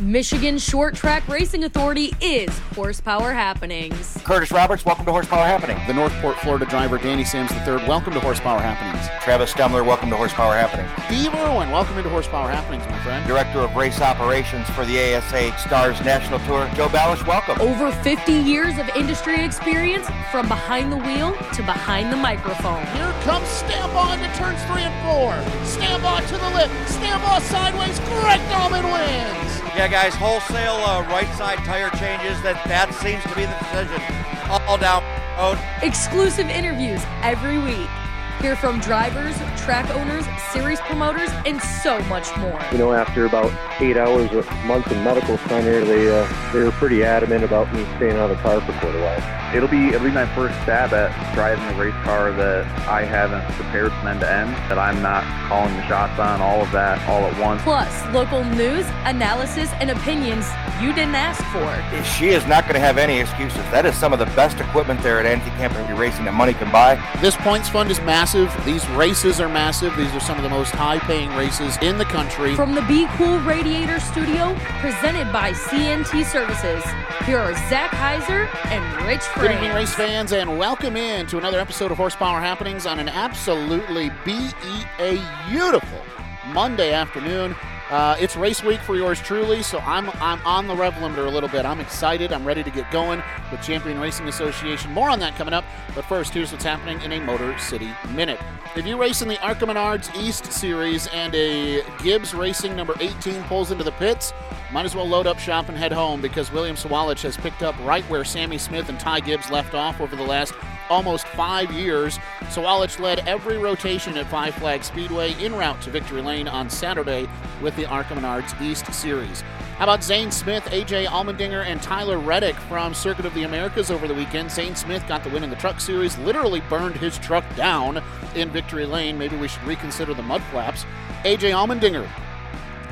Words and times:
Michigan 0.00 0.58
Short 0.58 0.94
Track 0.94 1.26
Racing 1.26 1.64
Authority 1.64 2.14
is 2.20 2.50
Horsepower 2.74 3.32
Happenings. 3.32 4.18
Curtis 4.24 4.52
Roberts, 4.52 4.84
welcome 4.84 5.06
to 5.06 5.10
Horsepower 5.10 5.46
Happening. 5.46 5.78
The 5.86 5.94
Northport, 5.94 6.36
Florida 6.40 6.66
driver 6.66 6.98
Danny 6.98 7.24
Sims 7.24 7.50
III, 7.50 7.76
welcome 7.88 8.12
to 8.12 8.20
Horsepower 8.20 8.60
Happenings. 8.60 9.08
Travis 9.24 9.52
Stemler, 9.52 9.84
welcome 9.84 10.10
to 10.10 10.16
Horsepower 10.16 10.54
Happening. 10.54 10.86
Steve 11.06 11.34
Irwin, 11.34 11.70
welcome 11.70 11.96
into 11.96 12.10
Horsepower 12.10 12.50
Happenings, 12.50 12.84
my 12.90 12.98
friend. 13.00 13.26
Director 13.26 13.60
of 13.60 13.74
Race 13.74 14.00
Operations 14.02 14.68
for 14.70 14.84
the 14.84 15.14
ASA 15.14 15.56
Stars 15.58 15.98
National 16.04 16.40
Tour, 16.40 16.68
Joe 16.74 16.88
Balash, 16.88 17.26
welcome. 17.26 17.58
Over 17.60 17.90
50 17.90 18.32
years 18.32 18.76
of 18.78 18.88
industry 18.90 19.42
experience 19.42 20.06
from 20.30 20.46
behind 20.46 20.92
the 20.92 20.98
wheel 20.98 21.32
to 21.54 21.62
behind 21.62 22.12
the 22.12 22.16
microphone. 22.16 22.84
Here 22.88 23.12
comes 23.22 23.48
Stambaugh 23.48 24.14
into 24.14 24.36
turns 24.36 24.62
three 24.64 24.82
and 24.82 24.94
four. 25.08 25.32
Stambaugh 25.64 26.26
to 26.28 26.36
the 26.36 26.50
lip. 26.50 26.70
Stambaugh 26.86 27.40
sideways. 27.40 27.98
Greg 28.00 28.40
Dolman 28.50 28.84
wins. 28.84 29.65
Yeah, 29.76 29.88
guys, 29.88 30.14
wholesale 30.14 30.72
uh, 30.72 31.02
right 31.02 31.28
side 31.36 31.58
tire 31.58 31.90
changes. 31.90 32.40
That 32.40 32.64
that 32.64 32.94
seems 32.94 33.22
to 33.24 33.34
be 33.36 33.44
the 33.44 33.56
decision. 33.60 34.00
All 34.48 34.78
down 34.78 35.04
road. 35.36 35.58
Exclusive 35.82 36.48
interviews 36.48 37.02
every 37.22 37.58
week. 37.58 37.90
Hear 38.40 38.54
from 38.54 38.80
drivers, 38.80 39.34
track 39.56 39.88
owners, 39.96 40.26
series 40.52 40.78
promoters, 40.80 41.30
and 41.46 41.60
so 41.60 41.98
much 42.00 42.36
more. 42.36 42.60
You 42.70 42.78
know, 42.78 42.92
after 42.92 43.24
about 43.24 43.50
eight 43.80 43.96
hours 43.96 44.30
a 44.30 44.42
month 44.66 44.92
in 44.92 45.02
medical 45.02 45.38
center, 45.48 45.82
they 45.84 46.10
uh, 46.10 46.52
they 46.52 46.62
were 46.62 46.70
pretty 46.72 47.02
adamant 47.02 47.44
about 47.44 47.72
me 47.72 47.84
staying 47.96 48.16
out 48.16 48.30
of 48.30 48.36
the 48.36 48.42
car 48.42 48.60
for 48.60 48.72
quite 48.72 48.94
a 48.94 49.00
while. 49.00 49.56
It'll 49.56 49.68
be 49.68 49.88
it'll 49.88 50.04
be 50.04 50.10
my 50.10 50.26
first 50.34 50.54
stab 50.62 50.92
at 50.92 51.34
driving 51.34 51.64
a 51.64 51.80
race 51.80 51.94
car 52.04 52.30
that 52.32 52.66
I 52.86 53.04
haven't 53.04 53.42
prepared 53.54 53.90
from 53.92 54.08
end 54.08 54.20
to 54.20 54.30
end. 54.30 54.50
That 54.68 54.78
I'm 54.78 55.00
not 55.00 55.24
calling 55.48 55.74
the 55.74 55.86
shots 55.88 56.18
on 56.20 56.42
all 56.42 56.60
of 56.60 56.70
that 56.72 57.08
all 57.08 57.24
at 57.24 57.40
once. 57.40 57.62
Plus, 57.62 58.06
local 58.12 58.44
news, 58.44 58.84
analysis, 59.04 59.70
and 59.80 59.90
opinions 59.90 60.46
you 60.80 60.92
didn't 60.92 61.14
ask 61.14 61.42
for. 61.46 62.04
She 62.04 62.28
is 62.28 62.46
not 62.46 62.64
going 62.64 62.74
to 62.74 62.80
have 62.80 62.98
any 62.98 63.18
excuses. 63.18 63.56
That 63.70 63.86
is 63.86 63.96
some 63.96 64.12
of 64.12 64.18
the 64.18 64.26
best 64.36 64.60
equipment 64.60 65.02
there 65.02 65.18
at 65.18 65.24
Anti-Camping 65.24 65.96
Racing 65.96 66.26
that 66.26 66.34
money 66.34 66.52
can 66.52 66.70
buy. 66.70 67.02
This 67.22 67.34
points 67.36 67.68
fund 67.70 67.90
is 67.90 67.98
massive. 68.02 68.25
These 68.26 68.88
races 68.88 69.38
are 69.38 69.48
massive. 69.48 69.96
These 69.96 70.12
are 70.12 70.18
some 70.18 70.36
of 70.36 70.42
the 70.42 70.48
most 70.48 70.72
high-paying 70.72 71.32
races 71.36 71.78
in 71.80 71.96
the 71.96 72.04
country. 72.04 72.56
From 72.56 72.74
the 72.74 72.82
Be 72.82 73.06
Cool 73.10 73.38
Radiator 73.38 74.00
Studio, 74.00 74.52
presented 74.80 75.32
by 75.32 75.52
CNT 75.52 76.24
Services, 76.24 76.82
here 77.24 77.38
are 77.38 77.54
Zach 77.70 77.92
Heiser 77.92 78.52
and 78.66 79.06
Rich 79.06 79.22
Good 79.36 79.52
evening, 79.52 79.72
race 79.74 79.94
fans, 79.94 80.32
and 80.32 80.58
welcome 80.58 80.96
in 80.96 81.28
to 81.28 81.38
another 81.38 81.60
episode 81.60 81.92
of 81.92 81.98
Horsepower 81.98 82.40
Happenings 82.40 82.84
on 82.84 82.98
an 82.98 83.08
absolutely 83.08 84.10
BEA 84.24 85.22
beautiful 85.48 86.02
Monday 86.48 86.92
afternoon. 86.92 87.54
Uh, 87.90 88.16
it's 88.18 88.34
race 88.34 88.64
week 88.64 88.80
for 88.80 88.96
yours 88.96 89.20
truly, 89.20 89.62
so 89.62 89.78
I'm 89.78 90.10
I'm 90.14 90.44
on 90.44 90.66
the 90.66 90.74
rev 90.74 90.94
limiter 90.94 91.26
a 91.26 91.30
little 91.30 91.48
bit. 91.48 91.64
I'm 91.64 91.78
excited. 91.78 92.32
I'm 92.32 92.44
ready 92.44 92.64
to 92.64 92.70
get 92.70 92.90
going 92.90 93.22
with 93.52 93.62
Champion 93.62 94.00
Racing 94.00 94.26
Association. 94.26 94.92
More 94.92 95.08
on 95.08 95.20
that 95.20 95.36
coming 95.36 95.54
up. 95.54 95.64
But 95.94 96.04
first, 96.04 96.34
here's 96.34 96.50
what's 96.50 96.64
happening 96.64 97.00
in 97.02 97.12
a 97.12 97.20
Motor 97.20 97.56
City 97.58 97.92
Minute. 98.10 98.40
If 98.74 98.86
you 98.86 99.00
race 99.00 99.22
in 99.22 99.28
the 99.28 99.40
Arca 99.40 99.66
Menards 99.66 100.12
East 100.20 100.46
Series 100.52 101.06
and 101.08 101.32
a 101.36 101.82
Gibbs 102.02 102.34
Racing 102.34 102.74
number 102.74 102.94
18 102.98 103.44
pulls 103.44 103.70
into 103.70 103.84
the 103.84 103.92
pits, 103.92 104.32
might 104.72 104.84
as 104.84 104.96
well 104.96 105.06
load 105.08 105.28
up 105.28 105.38
shop 105.38 105.68
and 105.68 105.78
head 105.78 105.92
home 105.92 106.20
because 106.20 106.50
William 106.50 106.74
Sawalich 106.74 107.22
has 107.22 107.36
picked 107.36 107.62
up 107.62 107.78
right 107.84 108.04
where 108.10 108.24
Sammy 108.24 108.58
Smith 108.58 108.88
and 108.88 108.98
Ty 108.98 109.20
Gibbs 109.20 109.48
left 109.48 109.74
off 109.74 110.00
over 110.00 110.16
the 110.16 110.24
last 110.24 110.52
almost 110.88 111.26
five 111.28 111.72
years. 111.72 112.18
Sawalich 112.50 112.98
led 112.98 113.20
every 113.20 113.58
rotation 113.58 114.16
at 114.16 114.26
Five 114.26 114.54
Flag 114.54 114.84
Speedway 114.84 115.34
en 115.34 115.54
route 115.54 115.80
to 115.82 115.90
Victory 115.90 116.22
Lane 116.22 116.48
on 116.48 116.70
Saturday 116.70 117.28
with 117.62 117.74
the 117.76 117.86
Arca 117.86 118.14
Menards 118.14 118.60
East 118.60 118.92
Series. 118.92 119.42
How 119.78 119.84
about 119.84 120.02
Zane 120.02 120.30
Smith, 120.30 120.64
AJ 120.66 121.04
Allmendinger, 121.06 121.64
and 121.66 121.82
Tyler 121.82 122.18
Reddick 122.18 122.56
from 122.56 122.94
Circuit 122.94 123.26
of 123.26 123.34
the 123.34 123.42
Americas 123.42 123.90
over 123.90 124.08
the 124.08 124.14
weekend? 124.14 124.50
Zane 124.50 124.74
Smith 124.74 125.06
got 125.06 125.22
the 125.22 125.28
win 125.28 125.44
in 125.44 125.50
the 125.50 125.56
Truck 125.56 125.80
Series, 125.80 126.16
literally 126.18 126.60
burned 126.70 126.96
his 126.96 127.18
truck 127.18 127.44
down 127.56 128.02
in 128.34 128.48
Victory 128.48 128.86
Lane. 128.86 129.18
Maybe 129.18 129.36
we 129.36 129.48
should 129.48 129.62
reconsider 129.64 130.14
the 130.14 130.22
mud 130.22 130.42
flaps. 130.50 130.86
AJ 131.24 131.52
Allmendinger, 131.52 132.08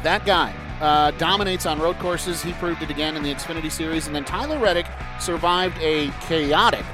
that 0.03 0.27
guy 0.27 0.55
uh, 0.81 1.13
dominates 1.13 1.65
on 1.65 1.79
road 1.79 1.99
courses. 1.99 2.43
He 2.43 2.53
proved 2.55 2.83
it 2.83 2.91
again 2.91 3.17
in 3.17 3.23
the 3.23 3.33
Xfinity 3.33 3.71
Series. 3.71 4.07
And 4.07 4.15
then 4.15 4.25
Tyler 4.27 4.59
Reddick 4.59 4.87
survived 5.19 5.79
a 5.81 6.11
chaotic 6.21 6.85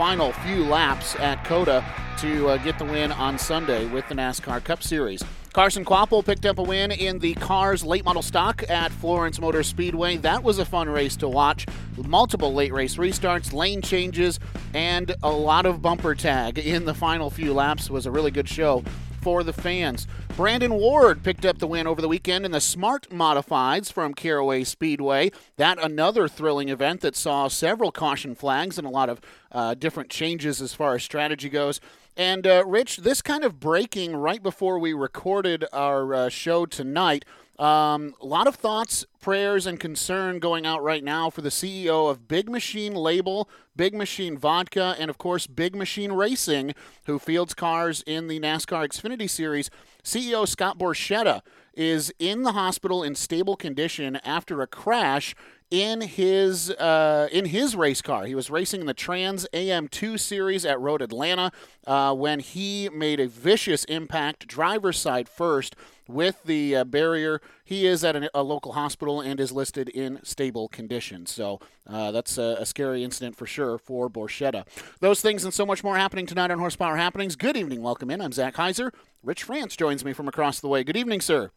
final 0.00 0.32
few 0.32 0.64
laps 0.64 1.14
at 1.16 1.44
COTA 1.44 1.84
to 2.16 2.48
uh, 2.48 2.56
get 2.56 2.78
the 2.78 2.84
win 2.86 3.12
on 3.12 3.36
Sunday 3.36 3.84
with 3.84 4.08
the 4.08 4.14
NASCAR 4.14 4.64
Cup 4.64 4.82
Series. 4.82 5.22
Carson 5.52 5.84
Kvapil 5.84 6.24
picked 6.24 6.46
up 6.46 6.56
a 6.56 6.62
win 6.62 6.90
in 6.90 7.18
the 7.18 7.34
Cars 7.34 7.84
late 7.84 8.02
model 8.02 8.22
stock 8.22 8.64
at 8.70 8.90
Florence 8.92 9.38
Motor 9.38 9.62
Speedway. 9.62 10.16
That 10.16 10.42
was 10.42 10.58
a 10.58 10.64
fun 10.64 10.88
race 10.88 11.16
to 11.16 11.28
watch 11.28 11.66
multiple 11.98 12.54
late 12.54 12.72
race 12.72 12.96
restarts, 12.96 13.52
lane 13.52 13.82
changes, 13.82 14.40
and 14.72 15.14
a 15.22 15.30
lot 15.30 15.66
of 15.66 15.82
bumper 15.82 16.14
tag 16.14 16.58
in 16.58 16.86
the 16.86 16.94
final 16.94 17.28
few 17.28 17.52
laps. 17.52 17.90
Was 17.90 18.06
a 18.06 18.10
really 18.10 18.30
good 18.30 18.48
show 18.48 18.82
for 19.20 19.42
the 19.42 19.52
fans. 19.52 20.06
Brandon 20.36 20.74
Ward 20.74 21.22
picked 21.22 21.44
up 21.44 21.58
the 21.58 21.66
win 21.66 21.86
over 21.86 22.00
the 22.00 22.08
weekend 22.08 22.44
in 22.44 22.52
the 22.52 22.60
Smart 22.60 23.08
Modifieds 23.10 23.92
from 23.92 24.14
Caraway 24.14 24.64
Speedway. 24.64 25.30
That 25.56 25.82
another 25.82 26.28
thrilling 26.28 26.68
event 26.68 27.00
that 27.02 27.16
saw 27.16 27.48
several 27.48 27.92
caution 27.92 28.34
flags 28.34 28.78
and 28.78 28.86
a 28.86 28.90
lot 28.90 29.08
of 29.08 29.20
uh, 29.52 29.74
different 29.74 30.10
changes 30.10 30.62
as 30.62 30.72
far 30.72 30.94
as 30.94 31.02
strategy 31.02 31.48
goes. 31.48 31.80
And 32.16 32.46
uh, 32.46 32.64
Rich, 32.66 32.98
this 32.98 33.22
kind 33.22 33.44
of 33.44 33.60
breaking 33.60 34.16
right 34.16 34.42
before 34.42 34.78
we 34.78 34.92
recorded 34.92 35.64
our 35.72 36.14
uh, 36.14 36.28
show 36.28 36.66
tonight. 36.66 37.24
Um, 37.58 38.14
a 38.22 38.26
lot 38.26 38.46
of 38.46 38.54
thoughts, 38.54 39.04
prayers, 39.20 39.66
and 39.66 39.78
concern 39.78 40.38
going 40.38 40.64
out 40.64 40.82
right 40.82 41.04
now 41.04 41.28
for 41.28 41.42
the 41.42 41.50
CEO 41.50 42.10
of 42.10 42.26
Big 42.26 42.48
Machine 42.48 42.94
Label, 42.94 43.50
Big 43.76 43.94
Machine 43.94 44.38
Vodka, 44.38 44.96
and 44.98 45.10
of 45.10 45.18
course 45.18 45.46
Big 45.46 45.76
Machine 45.76 46.12
Racing, 46.12 46.72
who 47.04 47.18
fields 47.18 47.52
cars 47.52 48.02
in 48.06 48.28
the 48.28 48.40
NASCAR 48.40 48.88
Xfinity 48.88 49.28
Series. 49.28 49.68
CEO 50.02 50.48
Scott 50.48 50.78
Borchetta 50.78 51.42
is 51.74 52.12
in 52.18 52.42
the 52.42 52.52
hospital 52.52 53.02
in 53.02 53.14
stable 53.14 53.56
condition 53.56 54.16
after 54.24 54.62
a 54.62 54.66
crash 54.66 55.34
in 55.70 56.00
his 56.00 56.70
uh, 56.70 57.28
in 57.30 57.46
his 57.46 57.76
race 57.76 58.02
car. 58.02 58.24
He 58.24 58.34
was 58.34 58.50
racing 58.50 58.80
in 58.80 58.86
the 58.86 58.94
Trans 58.94 59.46
AM2 59.52 60.18
series 60.18 60.64
at 60.64 60.80
Road 60.80 61.00
Atlanta 61.00 61.52
uh, 61.86 62.14
when 62.14 62.40
he 62.40 62.88
made 62.88 63.20
a 63.20 63.28
vicious 63.28 63.84
impact, 63.84 64.48
driver's 64.48 64.98
side 64.98 65.28
first, 65.28 65.76
with 66.08 66.42
the 66.44 66.76
uh, 66.76 66.84
barrier. 66.84 67.40
He 67.64 67.86
is 67.86 68.02
at 68.02 68.16
a, 68.16 68.30
a, 68.34 68.42
local 68.42 68.72
hospital 68.72 69.20
and 69.20 69.38
is 69.38 69.52
listed 69.52 69.88
in 69.88 70.18
stable 70.24 70.66
condition. 70.68 71.26
So 71.26 71.60
uh, 71.86 72.10
that's 72.10 72.36
a, 72.36 72.56
a, 72.58 72.66
scary 72.66 73.04
incident 73.04 73.36
for 73.36 73.46
sure 73.46 73.78
for 73.78 74.10
Borchetta. 74.10 74.66
Those 74.98 75.20
things 75.20 75.44
and 75.44 75.54
so 75.54 75.64
much 75.64 75.84
more 75.84 75.96
happening 75.96 76.26
tonight 76.26 76.50
on 76.50 76.58
Horsepower 76.58 76.96
Happenings. 76.96 77.36
Good 77.36 77.56
evening, 77.56 77.80
welcome 77.80 78.10
in. 78.10 78.20
I'm 78.20 78.32
Zach 78.32 78.54
Heiser. 78.54 78.90
Rich 79.22 79.42
France 79.42 79.76
joins 79.76 80.02
me 80.02 80.14
from 80.14 80.28
across 80.28 80.60
the 80.60 80.68
way. 80.68 80.82
Good 80.82 80.96
evening, 80.96 81.20
sir. 81.20 81.50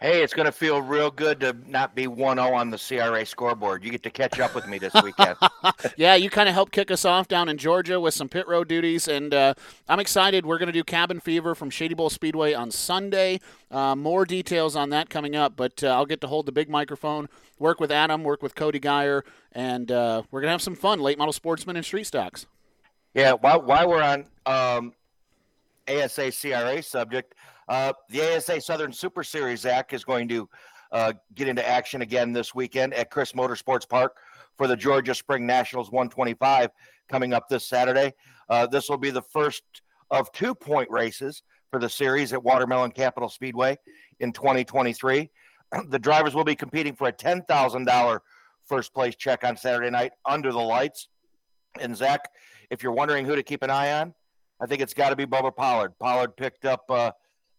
Hey, 0.00 0.22
it's 0.22 0.34
going 0.34 0.46
to 0.46 0.52
feel 0.52 0.80
real 0.80 1.10
good 1.10 1.40
to 1.40 1.56
not 1.66 1.94
be 1.96 2.06
1 2.06 2.36
0 2.36 2.52
on 2.52 2.70
the 2.70 2.78
CRA 2.78 3.24
scoreboard. 3.24 3.82
You 3.82 3.90
get 3.90 4.02
to 4.04 4.10
catch 4.10 4.38
up 4.38 4.54
with 4.54 4.68
me 4.68 4.78
this 4.78 4.94
weekend. 5.02 5.36
yeah, 5.96 6.14
you 6.14 6.30
kind 6.30 6.48
of 6.48 6.54
helped 6.54 6.72
kick 6.72 6.90
us 6.90 7.04
off 7.04 7.26
down 7.26 7.48
in 7.48 7.56
Georgia 7.56 7.98
with 7.98 8.14
some 8.14 8.28
pit 8.28 8.46
road 8.46 8.68
duties, 8.68 9.08
and 9.08 9.32
uh, 9.32 9.54
I'm 9.88 9.98
excited. 9.98 10.46
We're 10.46 10.58
going 10.58 10.68
to 10.68 10.72
do 10.72 10.84
Cabin 10.84 11.20
Fever 11.20 11.54
from 11.54 11.70
Shady 11.70 11.94
Bowl 11.94 12.10
Speedway 12.10 12.52
on 12.52 12.70
Sunday. 12.70 13.40
Uh, 13.70 13.96
more 13.96 14.24
details 14.24 14.76
on 14.76 14.90
that 14.90 15.08
coming 15.10 15.34
up, 15.34 15.56
but 15.56 15.82
uh, 15.82 15.88
I'll 15.88 16.06
get 16.06 16.20
to 16.20 16.26
hold 16.28 16.46
the 16.46 16.52
big 16.52 16.68
microphone, 16.68 17.28
work 17.58 17.80
with 17.80 17.90
Adam, 17.90 18.22
work 18.22 18.42
with 18.42 18.54
Cody 18.54 18.78
Geyer, 18.78 19.24
and 19.52 19.90
uh, 19.90 20.22
we're 20.30 20.42
going 20.42 20.48
to 20.48 20.52
have 20.52 20.62
some 20.62 20.76
fun 20.76 21.00
late 21.00 21.18
model 21.18 21.32
sportsmen 21.32 21.76
and 21.76 21.84
street 21.84 22.06
stocks. 22.06 22.46
Yeah, 23.14 23.32
while, 23.32 23.62
while 23.62 23.88
we're 23.88 24.02
on 24.02 24.26
um, 24.44 24.92
ASA 25.88 26.32
CRA 26.32 26.82
subject, 26.82 27.34
uh, 27.68 27.92
the 28.08 28.36
ASA 28.36 28.60
Southern 28.60 28.92
Super 28.92 29.24
Series 29.24 29.60
Zach 29.60 29.92
is 29.92 30.04
going 30.04 30.28
to 30.28 30.48
uh, 30.92 31.12
get 31.34 31.48
into 31.48 31.66
action 31.66 32.02
again 32.02 32.32
this 32.32 32.54
weekend 32.54 32.94
at 32.94 33.10
Crisp 33.10 33.34
Motorsports 33.34 33.88
Park 33.88 34.16
for 34.56 34.66
the 34.66 34.76
Georgia 34.76 35.14
Spring 35.14 35.46
Nationals 35.46 35.90
125 35.90 36.70
coming 37.08 37.32
up 37.32 37.48
this 37.48 37.66
Saturday. 37.66 38.12
Uh, 38.48 38.66
this 38.66 38.88
will 38.88 38.98
be 38.98 39.10
the 39.10 39.22
first 39.22 39.62
of 40.10 40.30
two 40.32 40.54
point 40.54 40.90
races 40.90 41.42
for 41.70 41.80
the 41.80 41.88
series 41.88 42.32
at 42.32 42.42
Watermelon 42.42 42.92
Capital 42.92 43.28
Speedway 43.28 43.76
in 44.20 44.32
2023. 44.32 45.30
The 45.88 45.98
drivers 45.98 46.36
will 46.36 46.44
be 46.44 46.54
competing 46.54 46.94
for 46.94 47.08
a 47.08 47.12
$10,000 47.12 48.20
first 48.64 48.94
place 48.94 49.16
check 49.16 49.42
on 49.42 49.56
Saturday 49.56 49.90
night 49.90 50.12
under 50.24 50.52
the 50.52 50.60
lights. 50.60 51.08
And 51.80 51.96
Zach, 51.96 52.30
if 52.70 52.80
you're 52.80 52.92
wondering 52.92 53.26
who 53.26 53.34
to 53.34 53.42
keep 53.42 53.64
an 53.64 53.70
eye 53.70 54.00
on, 54.00 54.14
I 54.64 54.66
think 54.66 54.80
it's 54.80 54.94
got 54.94 55.10
to 55.10 55.16
be 55.16 55.26
Bubba 55.26 55.54
Pollard. 55.54 55.92
Pollard 55.98 56.38
picked 56.38 56.64
up 56.64 56.84
uh, 56.88 57.10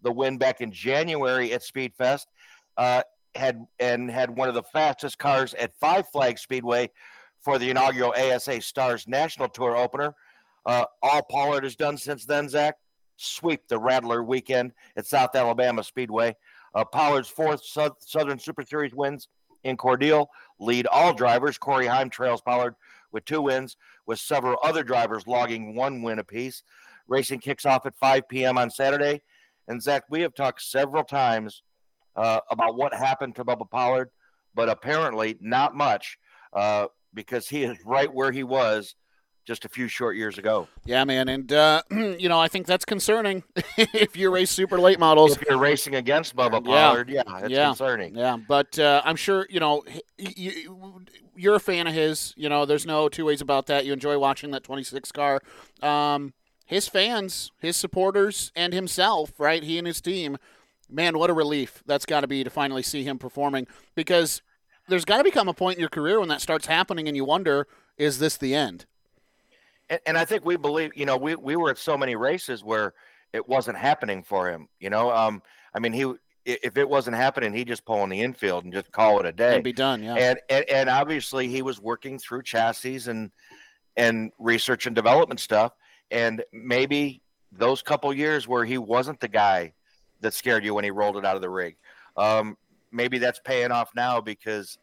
the 0.02 0.12
win 0.12 0.40
back 0.40 0.60
in 0.60 0.72
January 0.72 1.54
at 1.54 1.62
Speedfest. 1.62 2.26
Uh, 2.78 3.04
had 3.36 3.64
and 3.80 4.10
had 4.10 4.36
one 4.36 4.50
of 4.50 4.56
the 4.56 4.64
fastest 4.64 5.20
cars 5.20 5.54
at 5.54 5.78
Five 5.80 6.10
Flag 6.10 6.40
Speedway 6.40 6.90
for 7.42 7.60
the 7.60 7.70
inaugural 7.70 8.12
ASA 8.18 8.60
Stars 8.62 9.08
National 9.08 9.48
Tour 9.48 9.78
opener. 9.78 10.16
Uh, 10.66 10.86
all 11.04 11.22
Pollard 11.22 11.64
has 11.64 11.76
done 11.76 11.96
since 11.96 12.26
then, 12.26 12.50
Zach, 12.50 12.76
sweep 13.18 13.68
the 13.68 13.78
Rattler 13.78 14.24
weekend 14.24 14.72
at 14.98 15.06
South 15.06 15.36
Alabama 15.36 15.84
Speedway. 15.84 16.36
Uh, 16.74 16.86
Pollard's 16.86 17.30
fourth 17.30 17.64
Southern 17.64 18.40
Super 18.40 18.64
Series 18.64 18.96
wins 18.96 19.28
in 19.64 19.78
Cordele 19.78 20.26
lead 20.60 20.88
all 20.88 21.14
drivers. 21.14 21.60
Corey 21.60 21.86
Heim 21.86 22.10
trails 22.10 22.42
Pollard 22.42 22.74
with 23.12 23.26
two 23.26 23.44
wins, 23.44 23.78
with 24.08 24.18
several 24.18 24.58
other 24.64 24.84
drivers 24.84 25.28
logging 25.28 25.76
one 25.76 26.02
win 26.02 26.18
apiece. 26.18 26.64
Racing 27.08 27.40
kicks 27.40 27.66
off 27.66 27.86
at 27.86 27.96
5 27.96 28.28
p.m. 28.28 28.58
on 28.58 28.70
Saturday. 28.70 29.22
And 29.68 29.82
Zach, 29.82 30.04
we 30.10 30.22
have 30.22 30.34
talked 30.36 30.62
several 30.62 31.04
times 31.04 31.64
uh, 32.16 32.40
about 32.50 32.76
what 32.76 32.94
happened 32.94 33.36
to 33.36 33.46
Bubba 33.46 33.70
Pollard, 33.70 34.10
but 34.54 34.70
apparently 34.70 35.38
not 35.42 35.76
much 35.76 36.18
uh, 36.54 36.88
because 37.14 37.48
he 37.48 37.64
is 37.64 37.78
right 37.86 38.12
where 38.14 38.32
he 38.32 38.44
was 38.44 38.96
just 39.46 39.64
a 39.64 39.70
few 39.70 39.88
short 39.88 40.16
years 40.16 40.38
ago. 40.38 40.68
Yeah, 40.86 41.04
man, 41.04 41.30
and 41.30 41.52
uh, 41.52 41.84
you 41.92 42.30
know 42.30 42.40
I 42.40 42.48
think 42.48 42.66
that's 42.66 42.86
concerning 42.86 43.44
if 43.78 44.18
you 44.18 44.32
race 44.32 44.52
super 44.52 44.80
late 44.80 45.00
models. 45.00 45.36
If 45.36 45.44
you're 45.48 45.60
racing 45.60 45.96
against 45.96 46.36
Bubba 46.36 46.64
Pollard, 46.64 47.10
yeah, 47.10 47.24
yeah 47.28 47.40
it's 47.40 47.50
yeah, 47.50 47.66
concerning. 47.68 48.16
Yeah, 48.16 48.38
but 48.48 48.78
uh, 48.80 49.02
I'm 49.06 49.16
sure 49.16 49.46
you 49.50 49.60
know 49.60 49.84
you, 50.18 51.04
you're 51.36 51.56
a 51.56 51.60
fan 51.60 51.88
of 51.88 51.94
his. 51.94 52.34
You 52.36 52.50
know, 52.50 52.66
there's 52.66 52.86
no 52.86 53.08
two 53.08 53.26
ways 53.26 53.42
about 53.42 53.68
that. 53.68 53.86
You 53.86 53.94
enjoy 53.94 54.18
watching 54.18 54.52
that 54.52 54.64
26 54.64 55.12
car. 55.12 55.42
Um, 55.82 56.34
his 56.66 56.88
fans, 56.88 57.52
his 57.60 57.78
supporters, 57.78 58.52
and 58.56 58.74
himself, 58.74 59.40
right? 59.40 59.64
He 59.64 59.78
and 59.78 59.88
his 59.88 60.02
team. 60.02 60.38
Man, 60.90 61.18
what 61.18 61.30
a 61.30 61.34
relief 61.34 61.84
that's 61.86 62.06
got 62.06 62.22
to 62.22 62.28
be 62.28 62.44
to 62.44 62.50
finally 62.50 62.84
see 62.84 63.04
him 63.04 63.18
performing 63.18 63.68
because 63.96 64.42
there's 64.88 65.06
got 65.06 65.18
to 65.18 65.24
become 65.24 65.48
a 65.48 65.54
point 65.54 65.78
in 65.78 65.80
your 65.80 65.90
career 65.90 66.20
when 66.20 66.30
that 66.30 66.42
starts 66.42 66.68
happening 66.68 67.08
and 67.08 67.18
you 67.18 67.26
wonder, 67.26 67.68
is 67.98 68.20
this 68.20 68.38
the 68.38 68.54
end? 68.54 68.86
And, 69.90 70.00
and 70.06 70.18
I 70.18 70.26
think 70.26 70.46
we 70.46 70.58
believe, 70.58 70.92
you 70.96 71.06
know, 71.06 71.18
we, 71.18 71.36
we 71.36 71.56
were 71.56 71.72
at 71.72 71.78
so 71.78 71.98
many 71.98 72.16
races 72.16 72.64
where 72.64 72.94
it 73.34 73.48
wasn't 73.48 73.78
happening 73.78 74.24
for 74.24 74.50
him, 74.50 74.68
you 74.80 74.90
know. 74.90 75.12
Um, 75.12 75.42
I 75.74 75.80
mean, 75.80 75.94
he 75.94 76.14
if 76.46 76.78
it 76.78 76.88
wasn't 76.88 77.16
happening, 77.16 77.54
he'd 77.54 77.68
just 77.68 77.86
pull 77.86 78.04
in 78.04 78.10
the 78.10 78.22
infield 78.22 78.64
and 78.64 78.74
just 78.74 78.92
call 78.92 79.20
it 79.20 79.26
a 79.26 79.32
day 79.32 79.56
and 79.56 79.64
be 79.64 79.74
done. 79.74 80.04
Yeah. 80.04 80.16
And, 80.16 80.40
and 80.50 80.66
and 80.70 80.90
obviously 80.90 81.48
he 81.48 81.62
was 81.62 81.82
working 81.82 82.20
through 82.20 82.44
chassis 82.44 83.10
and 83.10 83.32
and 83.98 84.32
research 84.38 84.86
and 84.86 84.96
development 84.96 85.40
stuff. 85.40 85.74
And 86.12 86.44
maybe 86.54 87.22
those 87.52 87.82
couple 87.82 88.14
years 88.14 88.48
where 88.48 88.66
he 88.66 88.78
wasn't 88.78 89.20
the 89.20 89.28
guy 89.28 89.74
that 90.22 90.34
scared 90.34 90.64
you 90.64 90.74
when 90.74 90.84
he 90.84 90.92
rolled 90.92 91.18
it 91.18 91.26
out 91.26 91.36
of 91.36 91.42
the 91.42 91.50
rig. 91.50 91.78
Um, 92.18 92.58
maybe 92.92 93.18
that's 93.18 93.40
paying 93.40 93.72
off 93.72 93.90
now 93.96 94.22
because 94.22 94.78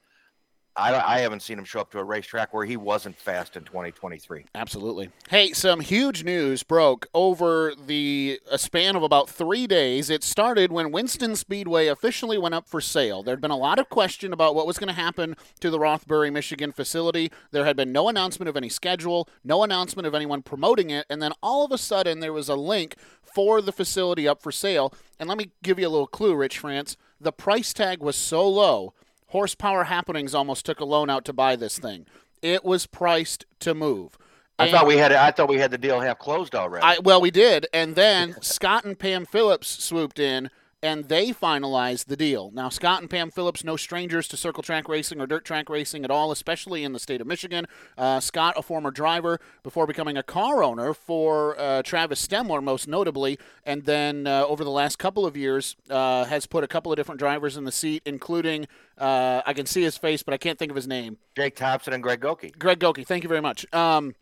I, 0.76 1.16
I 1.16 1.18
haven't 1.20 1.42
seen 1.42 1.58
him 1.58 1.64
show 1.64 1.80
up 1.80 1.90
to 1.90 1.98
a 1.98 2.04
racetrack 2.04 2.54
where 2.54 2.64
he 2.64 2.76
wasn't 2.76 3.18
fast 3.18 3.56
in 3.56 3.64
2023. 3.64 4.46
Absolutely. 4.54 5.10
Hey, 5.28 5.52
some 5.52 5.80
huge 5.80 6.24
news 6.24 6.62
broke 6.62 7.06
over 7.12 7.74
the 7.74 8.40
a 8.50 8.58
span 8.58 8.96
of 8.96 9.02
about 9.02 9.28
three 9.28 9.66
days. 9.66 10.08
It 10.08 10.24
started 10.24 10.72
when 10.72 10.90
Winston 10.90 11.36
Speedway 11.36 11.88
officially 11.88 12.38
went 12.38 12.54
up 12.54 12.66
for 12.66 12.80
sale. 12.80 13.22
There 13.22 13.34
had 13.34 13.40
been 13.42 13.50
a 13.50 13.56
lot 13.56 13.78
of 13.78 13.90
question 13.90 14.32
about 14.32 14.54
what 14.54 14.66
was 14.66 14.78
going 14.78 14.88
to 14.88 14.94
happen 14.94 15.36
to 15.60 15.70
the 15.70 15.78
Rothbury, 15.78 16.30
Michigan 16.30 16.72
facility. 16.72 17.30
There 17.50 17.66
had 17.66 17.76
been 17.76 17.92
no 17.92 18.08
announcement 18.08 18.48
of 18.48 18.56
any 18.56 18.70
schedule, 18.70 19.28
no 19.44 19.62
announcement 19.62 20.06
of 20.06 20.14
anyone 20.14 20.42
promoting 20.42 20.88
it, 20.88 21.04
and 21.10 21.20
then 21.20 21.32
all 21.42 21.64
of 21.64 21.72
a 21.72 21.78
sudden 21.78 22.20
there 22.20 22.32
was 22.32 22.48
a 22.48 22.56
link 22.56 22.96
for 23.22 23.60
the 23.60 23.72
facility 23.72 24.26
up 24.26 24.42
for 24.42 24.52
sale. 24.52 24.94
And 25.18 25.28
let 25.28 25.36
me 25.36 25.50
give 25.62 25.78
you 25.78 25.86
a 25.86 25.90
little 25.90 26.06
clue, 26.06 26.34
Rich 26.34 26.58
France. 26.58 26.96
The 27.20 27.32
price 27.32 27.72
tag 27.72 28.00
was 28.00 28.16
so 28.16 28.48
low 28.48 28.94
Horsepower 29.32 29.84
Happenings 29.84 30.34
almost 30.34 30.66
took 30.66 30.78
a 30.78 30.84
loan 30.84 31.08
out 31.08 31.24
to 31.24 31.32
buy 31.32 31.56
this 31.56 31.78
thing. 31.78 32.04
It 32.42 32.66
was 32.66 32.84
priced 32.86 33.46
to 33.60 33.74
move. 33.74 34.18
I 34.58 34.70
thought 34.70 34.86
we 34.86 34.98
had 34.98 35.10
I 35.10 35.30
thought 35.30 35.48
we 35.48 35.56
had 35.56 35.70
the 35.70 35.78
deal 35.78 35.98
half 36.00 36.18
closed 36.18 36.54
already. 36.54 36.84
I, 36.84 36.98
well, 36.98 37.20
we 37.20 37.30
did, 37.30 37.66
and 37.72 37.94
then 37.96 38.36
Scott 38.42 38.84
and 38.84 38.98
Pam 38.98 39.24
Phillips 39.24 39.82
swooped 39.82 40.18
in 40.18 40.50
and 40.82 41.04
they 41.04 41.30
finalized 41.30 42.06
the 42.06 42.16
deal. 42.16 42.50
Now, 42.52 42.68
Scott 42.68 43.00
and 43.00 43.08
Pam 43.08 43.30
Phillips, 43.30 43.62
no 43.62 43.76
strangers 43.76 44.26
to 44.28 44.36
circle 44.36 44.64
track 44.64 44.88
racing 44.88 45.20
or 45.20 45.26
dirt 45.26 45.44
track 45.44 45.70
racing 45.70 46.04
at 46.04 46.10
all, 46.10 46.32
especially 46.32 46.82
in 46.82 46.92
the 46.92 46.98
state 46.98 47.20
of 47.20 47.26
Michigan. 47.26 47.66
Uh, 47.96 48.18
Scott, 48.18 48.54
a 48.56 48.62
former 48.62 48.90
driver 48.90 49.38
before 49.62 49.86
becoming 49.86 50.16
a 50.16 50.24
car 50.24 50.62
owner 50.62 50.92
for 50.92 51.58
uh, 51.58 51.82
Travis 51.82 52.26
Stemler, 52.26 52.62
most 52.62 52.88
notably, 52.88 53.38
and 53.64 53.84
then 53.84 54.26
uh, 54.26 54.44
over 54.46 54.64
the 54.64 54.70
last 54.70 54.98
couple 54.98 55.24
of 55.24 55.36
years 55.36 55.76
uh, 55.88 56.24
has 56.24 56.46
put 56.46 56.64
a 56.64 56.68
couple 56.68 56.90
of 56.90 56.96
different 56.96 57.20
drivers 57.20 57.56
in 57.56 57.62
the 57.62 57.72
seat, 57.72 58.02
including 58.04 58.66
uh, 59.02 59.42
I 59.44 59.52
can 59.52 59.66
see 59.66 59.82
his 59.82 59.98
face, 59.98 60.22
but 60.22 60.32
I 60.32 60.36
can't 60.36 60.58
think 60.58 60.70
of 60.70 60.76
his 60.76 60.86
name. 60.86 61.18
Jake 61.36 61.56
Thompson 61.56 61.92
and 61.92 62.02
Greg 62.02 62.20
Goki. 62.20 62.56
Greg 62.56 62.78
Goki, 62.78 63.04
thank 63.04 63.24
you 63.24 63.28
very 63.28 63.40
much. 63.40 63.66
Um, 63.74 64.14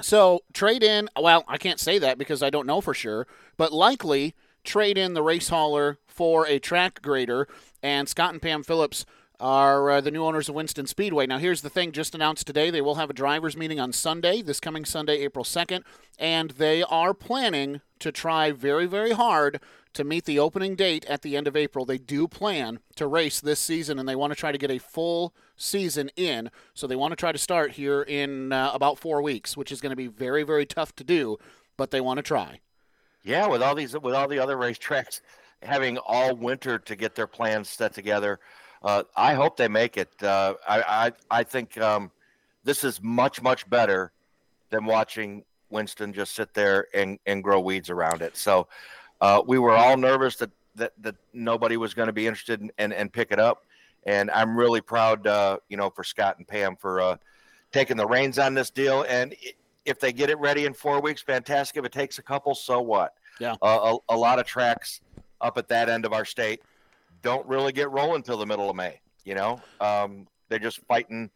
so 0.00 0.40
trade 0.54 0.82
in. 0.82 1.10
Well, 1.20 1.44
I 1.46 1.58
can't 1.58 1.78
say 1.78 1.98
that 1.98 2.16
because 2.16 2.42
I 2.42 2.48
don't 2.48 2.66
know 2.66 2.80
for 2.80 2.94
sure, 2.94 3.26
but 3.58 3.74
likely 3.74 4.34
trade 4.64 4.96
in 4.96 5.12
the 5.12 5.22
race 5.22 5.50
hauler 5.50 5.98
for 6.06 6.46
a 6.46 6.58
track 6.58 7.02
grader, 7.02 7.46
and 7.82 8.08
Scott 8.08 8.32
and 8.32 8.40
Pam 8.40 8.62
Phillips 8.62 9.04
are 9.38 9.90
uh, 9.90 10.00
the 10.00 10.10
new 10.10 10.24
owners 10.24 10.48
of 10.48 10.54
Winston 10.54 10.86
Speedway. 10.86 11.26
Now, 11.26 11.36
here's 11.36 11.60
the 11.60 11.68
thing 11.68 11.92
just 11.92 12.14
announced 12.14 12.46
today 12.46 12.70
they 12.70 12.80
will 12.80 12.94
have 12.94 13.10
a 13.10 13.14
drivers' 13.14 13.54
meeting 13.54 13.78
on 13.78 13.92
Sunday, 13.92 14.40
this 14.40 14.60
coming 14.60 14.86
Sunday, 14.86 15.18
April 15.18 15.44
2nd, 15.44 15.82
and 16.18 16.52
they 16.52 16.82
are 16.82 17.12
planning 17.12 17.82
to 17.98 18.10
try 18.10 18.50
very, 18.50 18.86
very 18.86 19.12
hard 19.12 19.60
to 19.96 20.04
meet 20.04 20.26
the 20.26 20.38
opening 20.38 20.76
date 20.76 21.04
at 21.06 21.22
the 21.22 21.36
end 21.36 21.48
of 21.48 21.56
April. 21.56 21.84
They 21.84 21.98
do 21.98 22.28
plan 22.28 22.80
to 22.96 23.06
race 23.06 23.40
this 23.40 23.58
season, 23.58 23.98
and 23.98 24.08
they 24.08 24.14
want 24.14 24.30
to 24.30 24.38
try 24.38 24.52
to 24.52 24.58
get 24.58 24.70
a 24.70 24.78
full 24.78 25.34
season 25.56 26.10
in. 26.16 26.50
So 26.74 26.86
they 26.86 26.96
want 26.96 27.12
to 27.12 27.16
try 27.16 27.32
to 27.32 27.38
start 27.38 27.72
here 27.72 28.02
in 28.02 28.52
uh, 28.52 28.70
about 28.74 28.98
four 28.98 29.22
weeks, 29.22 29.56
which 29.56 29.72
is 29.72 29.80
going 29.80 29.90
to 29.90 29.96
be 29.96 30.06
very, 30.06 30.42
very 30.42 30.66
tough 30.66 30.94
to 30.96 31.04
do, 31.04 31.38
but 31.76 31.90
they 31.90 32.00
want 32.00 32.18
to 32.18 32.22
try. 32.22 32.60
Yeah, 33.24 33.46
with 33.46 33.62
all 33.62 33.74
these, 33.74 33.98
with 33.98 34.14
all 34.14 34.28
the 34.28 34.38
other 34.38 34.56
racetracks 34.56 35.20
having 35.62 35.96
all 35.98 36.36
winter 36.36 36.78
to 36.78 36.94
get 36.94 37.14
their 37.14 37.26
plans 37.26 37.70
set 37.70 37.94
together, 37.94 38.38
uh, 38.82 39.02
I 39.16 39.32
hope 39.32 39.56
they 39.56 39.68
make 39.68 39.96
it. 39.96 40.22
Uh, 40.22 40.54
I, 40.68 40.82
I, 41.30 41.38
I 41.40 41.42
think 41.42 41.78
um, 41.78 42.10
this 42.64 42.84
is 42.84 43.02
much, 43.02 43.40
much 43.40 43.68
better 43.68 44.12
than 44.68 44.84
watching 44.84 45.42
Winston 45.70 46.12
just 46.12 46.34
sit 46.34 46.52
there 46.52 46.86
and, 46.94 47.18
and 47.26 47.42
grow 47.42 47.60
weeds 47.60 47.88
around 47.90 48.20
it. 48.20 48.36
So 48.36 48.68
uh, 49.20 49.42
we 49.46 49.58
were 49.58 49.72
all 49.72 49.96
nervous 49.96 50.36
that, 50.36 50.50
that, 50.74 50.92
that 51.02 51.16
nobody 51.32 51.76
was 51.76 51.94
going 51.94 52.06
to 52.06 52.12
be 52.12 52.26
interested 52.26 52.60
in, 52.60 52.70
and, 52.78 52.92
and 52.92 53.12
pick 53.12 53.32
it 53.32 53.38
up. 53.38 53.64
And 54.06 54.30
I'm 54.30 54.56
really 54.56 54.80
proud, 54.80 55.26
uh, 55.26 55.58
you 55.68 55.76
know, 55.76 55.90
for 55.90 56.04
Scott 56.04 56.38
and 56.38 56.46
Pam 56.46 56.76
for 56.76 57.00
uh, 57.00 57.16
taking 57.72 57.96
the 57.96 58.06
reins 58.06 58.38
on 58.38 58.54
this 58.54 58.70
deal. 58.70 59.04
And 59.08 59.34
if 59.84 59.98
they 59.98 60.12
get 60.12 60.30
it 60.30 60.38
ready 60.38 60.64
in 60.64 60.74
four 60.74 61.00
weeks, 61.00 61.22
fantastic. 61.22 61.76
If 61.78 61.84
it 61.84 61.92
takes 61.92 62.18
a 62.18 62.22
couple, 62.22 62.54
so 62.54 62.80
what? 62.80 63.14
Yeah. 63.40 63.54
Uh, 63.62 63.96
a, 64.08 64.14
a, 64.14 64.16
lot 64.16 64.38
of 64.38 64.46
tracks 64.46 65.00
up 65.40 65.58
at 65.58 65.68
that 65.68 65.88
end 65.88 66.04
of 66.04 66.12
our 66.12 66.24
state 66.24 66.62
don't 67.22 67.46
really 67.46 67.72
get 67.72 67.90
rolling 67.90 68.22
till 68.22 68.38
the 68.38 68.46
middle 68.46 68.70
of 68.70 68.76
May. 68.76 69.00
You 69.24 69.34
know, 69.34 69.60
um, 69.80 70.26
they're 70.48 70.58
just 70.58 70.80
fighting 70.86 71.30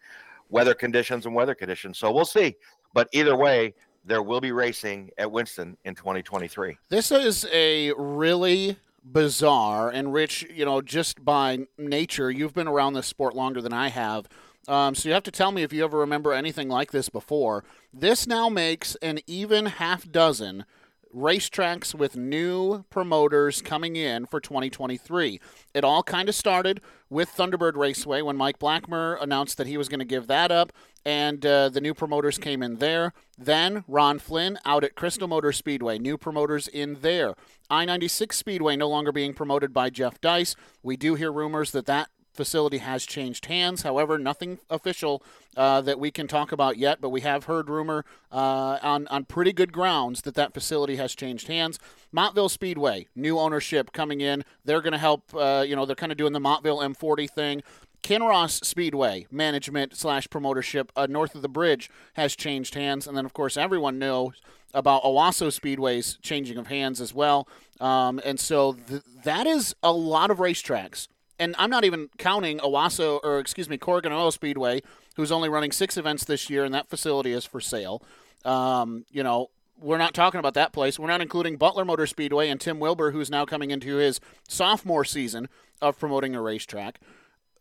weather 0.49 0.75
conditions 0.75 1.27
and 1.27 1.34
weather 1.34 1.55
conditions. 1.55 1.99
So 1.99 2.10
we'll 2.13 2.25
see. 2.25 2.56
But 2.94 3.08
either 3.13 3.37
way, 3.37 3.75
there 4.05 4.23
will 4.23 4.41
be 4.41 4.53
racing 4.53 5.11
at 5.19 5.31
Winston 5.31 5.77
in 5.85 5.95
2023. 5.95 6.79
This 6.89 7.11
is 7.11 7.47
a 7.53 7.93
really 7.93 8.77
bizarre 9.05 9.91
and 9.91 10.13
rich, 10.13 10.47
you 10.55 10.65
know, 10.65 10.81
just 10.81 11.25
by 11.25 11.67
nature. 11.79 12.31
You've 12.31 12.55
been 12.55 12.69
around 12.69 12.95
this 12.95 13.07
sport 13.07 13.35
longer 13.35 13.61
than 13.61 13.73
I 13.73 13.89
have. 13.89 14.29
Um, 14.69 14.95
so 14.95 15.09
you 15.09 15.15
have 15.15 15.23
to 15.25 15.31
tell 15.31 15.53
me 15.53 15.63
if 15.63 15.73
you 15.73 15.85
ever 15.85 15.99
remember 15.99 16.33
anything 16.33 16.69
like 16.69 16.93
this 16.93 17.09
before. 17.09 17.65
This 17.93 18.27
now 18.27 18.49
makes 18.49 18.95
an 18.97 19.21
even 19.27 19.67
half 19.67 20.11
dozen 20.11 20.65
racetracks 21.14 21.94
with 21.94 22.17
new 22.17 22.84
promoters 22.90 23.62
coming 23.62 23.96
in 23.96 24.26
for 24.26 24.40
2023. 24.40 25.40
It 25.74 25.84
all 25.84 26.02
kind 26.02 26.29
of 26.29 26.34
started 26.34 26.81
with 27.08 27.31
Thunderbird 27.31 27.76
Raceway 27.76 28.22
when 28.22 28.36
Mike 28.36 28.58
Blackmer 28.58 29.20
announced 29.20 29.56
that 29.58 29.67
he 29.67 29.76
was 29.76 29.88
going 29.88 29.98
to 29.98 30.05
give 30.05 30.26
that 30.29 30.52
up, 30.52 30.72
and 31.05 31.44
uh, 31.44 31.69
the 31.69 31.81
new 31.81 31.94
promoters 31.94 32.38
came 32.38 32.62
in 32.62 32.76
there. 32.76 33.12
Then 33.36 33.84
Ron 33.88 34.19
Flynn 34.19 34.58
out 34.64 34.84
at 34.84 34.94
Crystal 34.94 35.29
Motor 35.29 35.52
Speedway, 35.52 35.98
new 35.98 36.17
promoters 36.17 36.69
in 36.69 36.98
there. 37.00 37.34
I 37.69 37.84
96 37.84 38.36
Speedway 38.36 38.76
no 38.76 38.88
longer 38.88 39.12
being 39.12 39.34
promoted 39.34 39.72
by 39.72 39.90
Jeff 39.90 40.20
Dice. 40.20 40.55
We 40.82 40.96
do 40.96 41.14
hear 41.14 41.32
rumors 41.32 41.72
that 41.72 41.86
that 41.86 42.10
facility 42.32 42.79
has 42.79 43.05
changed 43.05 43.46
hands. 43.46 43.82
However, 43.82 44.19
nothing 44.19 44.58
official 44.69 45.22
uh, 45.56 45.81
that 45.82 45.99
we 45.99 46.10
can 46.10 46.27
talk 46.27 46.53
about 46.53 46.77
yet, 46.77 47.01
but 47.01 47.10
we 47.10 47.20
have 47.22 47.44
heard 47.44 47.69
rumor 47.69 48.05
uh, 48.32 48.79
on, 48.82 49.06
on 49.08 49.25
pretty 49.25 49.53
good 49.53 49.72
grounds 49.72 50.22
that 50.22 50.34
that 50.34 50.55
facility 50.55 50.96
has 50.96 51.15
changed 51.15 51.49
hands. 51.49 51.79
Montville 52.13 52.49
Speedway, 52.49 53.06
new 53.15 53.39
ownership 53.39 53.93
coming 53.93 54.20
in. 54.20 54.44
They're 54.65 54.81
going 54.81 54.93
to 54.93 54.99
help, 54.99 55.34
uh, 55.34 55.65
you 55.67 55.77
know, 55.77 55.84
they're 55.87 55.96
kind 55.96 56.13
of 56.13 56.19
doing 56.19 56.32
the 56.32 56.41
Montville 56.41 56.79
M40 56.79 57.29
thing. 57.31 57.63
Kinross 58.03 58.65
Speedway 58.65 59.27
management 59.31 59.96
slash 59.96 60.27
promotership 60.29 60.89
uh, 60.96 61.06
north 61.06 61.34
of 61.34 61.43
the 61.43 61.49
bridge 61.49 61.91
has 62.15 62.34
changed 62.34 62.75
hands, 62.75 63.06
and 63.06 63.17
then 63.17 63.27
of 63.27 63.34
course 63.34 63.58
everyone 63.58 63.99
knows 63.99 64.41
about 64.72 65.03
Owosso 65.03 65.53
Speedway's 65.53 66.19
changing 66.22 66.56
of 66.56 66.69
hands 66.69 67.01
as 67.01 67.13
well. 67.13 67.46
Um, 67.81 68.20
and 68.25 68.39
so 68.39 68.72
th- 68.72 69.03
that 69.25 69.46
is 69.46 69.75
a 69.82 69.93
lot 69.93 70.31
of 70.31 70.39
racetracks 70.39 71.08
and 71.41 71.56
I'm 71.59 71.70
not 71.70 71.85
even 71.85 72.11
counting 72.19 72.59
Owosso 72.59 73.19
or 73.25 73.41
excuse 73.41 73.69
me 73.69 73.79
Corrigan 73.79 74.13
Oil 74.13 74.31
Speedway, 74.31 74.82
who's 75.17 75.32
only 75.32 75.49
running 75.49 75.73
six 75.73 75.97
events 75.97 76.25
this 76.25 76.49
year, 76.51 76.65
and 76.65 76.75
that 76.75 76.89
facility 76.89 77.32
is 77.32 77.44
for 77.44 77.61
sale. 77.61 78.03
Um, 78.44 79.06
you 79.11 79.23
know, 79.23 79.49
we're 79.81 79.99
not 79.99 80.13
talking 80.13 80.39
about 80.39 80.55
that 80.55 80.73
place. 80.73 80.99
We're 80.99 81.09
not 81.09 81.23
including 81.23 81.56
Butler 81.56 81.87
Motor 81.87 82.06
Speedway 82.06 82.51
and 82.51 82.61
Tim 82.61 82.79
Wilbur, 82.79 83.11
who's 83.13 83.31
now 83.31 83.47
coming 83.47 83.70
into 83.70 83.97
his 83.97 84.20
sophomore 84.47 85.05
season 85.05 85.49
of 85.81 85.99
promoting 85.99 86.37
a 86.37 86.43
racetrack. 86.43 87.01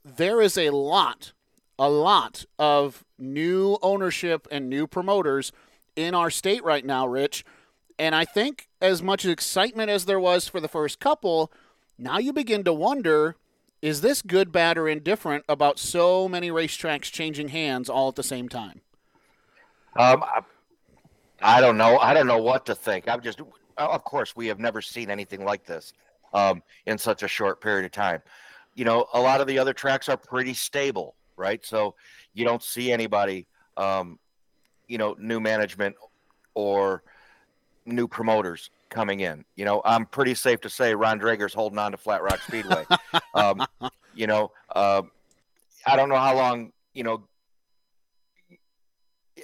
there 0.04 0.42
is 0.42 0.58
a 0.58 0.70
lot, 0.72 1.34
a 1.78 1.90
lot 1.90 2.46
of 2.58 3.06
new 3.18 3.78
ownership 3.82 4.48
and 4.52 4.70
new 4.70 4.88
promoters 4.88 5.52
in 5.96 6.14
our 6.14 6.30
state 6.30 6.64
right 6.64 6.86
now, 6.86 7.08
Rich. 7.08 7.46
And 7.98 8.16
I 8.16 8.26
think 8.26 8.68
as 8.82 9.02
much 9.02 9.26
excitement 9.26 9.90
as 9.90 10.06
there 10.06 10.20
was 10.20 10.48
for 10.48 10.60
the 10.60 10.68
first 10.68 11.00
couple, 11.00 11.52
now 11.98 12.18
you 12.18 12.34
begin 12.34 12.64
to 12.64 12.74
wonder 12.74 13.36
is 13.82 14.02
this 14.02 14.22
good, 14.22 14.52
bad, 14.52 14.78
or 14.78 14.88
indifferent 14.88 15.46
about 15.48 15.80
so 15.80 16.28
many 16.28 16.50
racetracks 16.50 17.12
changing 17.12 17.50
hands 17.50 17.90
all 17.90 18.10
at 18.10 18.16
the 18.16 18.24
same 18.24 18.50
time? 18.50 18.82
Um, 19.98 20.24
I, 20.24 20.42
I 21.42 21.62
don't 21.62 21.78
know. 21.78 21.98
I 21.98 22.14
don't 22.14 22.28
know 22.28 22.42
what 22.42 22.66
to 22.68 22.76
think. 22.76 23.08
I'm 23.08 23.22
just, 23.22 23.42
of 23.78 24.04
course, 24.04 24.36
we 24.36 24.48
have 24.48 24.60
never 24.60 24.82
seen 24.82 25.10
anything 25.10 25.46
like 25.46 25.66
this 25.66 25.94
um, 26.34 26.62
in 26.86 26.98
such 26.98 27.24
a 27.24 27.28
short 27.28 27.62
period 27.62 27.86
of 27.86 27.92
time. 27.92 28.22
You 28.76 28.86
know, 28.86 29.08
a 29.14 29.20
lot 29.20 29.42
of 29.42 29.48
the 29.48 29.58
other 29.60 29.74
tracks 29.74 30.10
are 30.10 30.18
pretty 30.18 30.54
stable, 30.54 31.16
right? 31.38 31.66
So 31.66 31.96
you 32.34 32.46
don't 32.46 32.64
see 32.64 32.92
anybody, 32.92 33.48
um, 33.78 34.20
you 34.88 34.98
know, 34.98 35.16
new 35.20 35.40
management 35.40 35.96
or 36.54 37.04
new 37.86 38.08
promoters 38.08 38.70
coming 38.90 39.22
in. 39.22 39.46
You 39.56 39.66
know, 39.66 39.82
I'm 39.86 40.06
pretty 40.06 40.36
safe 40.36 40.62
to 40.62 40.70
say 40.70 40.94
Ron 40.94 41.20
Drager's 41.20 41.54
holding 41.54 41.80
on 41.80 41.92
to 41.92 41.98
Flat 41.98 42.22
Rock 42.22 42.40
Speedway. 42.42 42.86
um, 43.34 43.66
you 44.14 44.28
know, 44.28 44.52
uh, 44.76 45.04
I 45.86 45.96
don't 45.96 46.10
know 46.10 46.18
how 46.18 46.36
long, 46.36 46.72
you 46.94 47.04
know, 47.04 47.24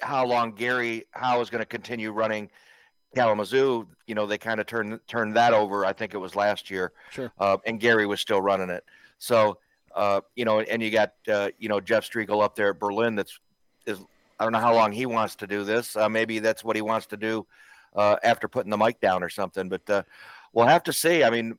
how 0.02 0.26
long 0.26 0.52
Gary 0.52 1.06
Howe 1.12 1.40
is 1.42 1.50
going 1.50 1.62
to 1.62 1.66
continue 1.66 2.12
running 2.12 2.50
Kalamazoo. 3.16 3.88
You 4.08 4.16
know, 4.16 4.26
they 4.26 4.38
kind 4.38 4.60
of 4.60 4.66
turned 4.66 5.00
turned 5.08 5.36
that 5.36 5.54
over. 5.54 5.86
I 5.86 5.94
think 5.94 6.14
it 6.14 6.18
was 6.18 6.36
last 6.36 6.70
year. 6.70 6.92
Sure. 7.12 7.32
Uh, 7.40 7.58
and 7.66 7.80
Gary 7.80 8.06
was 8.06 8.20
still 8.20 8.42
running 8.42 8.70
it. 8.70 8.84
So, 9.20 9.58
uh, 9.96 10.22
you 10.36 10.44
know, 10.44 10.60
and 10.60 10.82
you 10.84 10.92
got 10.92 11.14
uh, 11.32 11.50
you 11.58 11.70
know 11.70 11.80
Jeff 11.80 12.10
Striegel 12.10 12.44
up 12.44 12.56
there 12.56 12.72
at 12.72 12.80
Berlin. 12.80 13.16
That's 13.16 13.40
is 13.86 14.00
I 14.40 14.44
don't 14.44 14.52
know 14.52 14.60
how 14.60 14.76
long 14.76 14.92
he 14.92 15.06
wants 15.06 15.36
to 15.38 15.48
do 15.48 15.64
this. 15.64 15.96
Uh, 15.96 16.10
maybe 16.10 16.40
that's 16.40 16.64
what 16.64 16.76
he 16.76 16.82
wants 16.82 17.06
to 17.08 17.18
do 17.18 17.48
uh, 17.96 18.18
after 18.24 18.48
putting 18.48 18.70
the 18.70 18.78
mic 18.78 19.00
down 19.00 19.24
or 19.24 19.30
something. 19.30 19.70
But 19.70 19.90
uh, 19.90 20.04
we'll 20.54 20.68
have 20.68 20.84
to 20.84 20.94
see. 20.94 21.24
I 21.24 21.30
mean, 21.30 21.58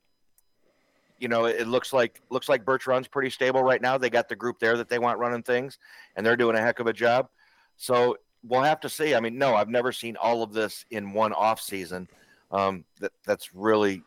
you 1.18 1.28
know, 1.28 1.46
it 1.46 1.66
looks 1.66 1.92
like 1.92 2.20
looks 2.30 2.48
like 2.48 2.64
Birch 2.64 2.86
Run's 2.86 3.08
pretty 3.08 3.30
stable 3.30 3.62
right 3.62 3.80
now. 3.80 3.98
They 3.98 4.10
got 4.10 4.28
the 4.28 4.36
group 4.36 4.58
there 4.58 4.76
that 4.76 4.88
they 4.88 4.98
want 4.98 5.18
running 5.18 5.42
things, 5.42 5.78
and 6.14 6.24
they're 6.24 6.36
doing 6.36 6.56
a 6.56 6.60
heck 6.60 6.78
of 6.78 6.86
a 6.86 6.92
job. 6.92 7.28
So 7.76 8.18
we'll 8.46 8.62
have 8.62 8.80
to 8.80 8.88
see. 8.88 9.14
I 9.14 9.20
mean, 9.20 9.38
no, 9.38 9.54
I've 9.54 9.68
never 9.68 9.92
seen 9.92 10.16
all 10.16 10.42
of 10.42 10.52
this 10.52 10.84
in 10.90 11.12
one 11.12 11.32
off 11.32 11.60
season. 11.60 12.08
Um, 12.50 12.84
that 13.00 13.12
that's 13.24 13.54
really 13.54 14.02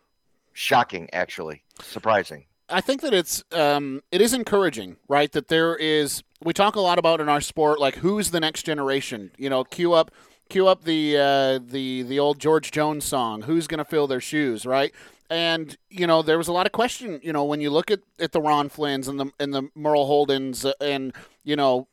shocking, 0.53 1.09
actually, 1.11 1.63
surprising. 1.81 2.45
I 2.69 2.81
think 2.81 3.01
that 3.01 3.13
it's 3.13 3.43
um, 3.51 4.01
it 4.11 4.21
is 4.21 4.33
encouraging, 4.33 4.97
right? 5.07 5.31
That 5.31 5.47
there 5.47 5.75
is. 5.75 6.23
We 6.41 6.53
talk 6.53 6.75
a 6.75 6.81
lot 6.81 6.99
about 6.99 7.19
in 7.19 7.27
our 7.27 7.41
sport, 7.41 7.79
like 7.79 7.95
who's 7.95 8.31
the 8.31 8.39
next 8.39 8.63
generation. 8.63 9.31
You 9.37 9.49
know, 9.49 9.63
cue 9.63 9.93
up, 9.93 10.11
cue 10.49 10.67
up 10.67 10.83
the 10.83 11.17
uh, 11.17 11.59
the 11.59 12.03
the 12.03 12.19
old 12.19 12.39
George 12.39 12.71
Jones 12.71 13.05
song. 13.05 13.43
Who's 13.43 13.67
to 13.67 13.85
fill 13.85 14.07
their 14.07 14.21
shoes, 14.21 14.65
right? 14.65 14.93
And 15.29 15.77
you 15.89 16.07
know, 16.07 16.21
there 16.21 16.37
was 16.37 16.47
a 16.47 16.51
lot 16.51 16.65
of 16.65 16.71
question. 16.71 17.19
You 17.23 17.33
know, 17.33 17.43
when 17.45 17.61
you 17.61 17.69
look 17.69 17.91
at, 17.91 17.99
at 18.19 18.31
the 18.31 18.41
Ron 18.41 18.69
Flynn's 18.69 19.07
and 19.07 19.19
the 19.19 19.31
and 19.39 19.53
the 19.53 19.69
Merle 19.75 20.07
Holdens 20.07 20.71
and 20.81 21.13
you 21.43 21.55
know 21.55 21.87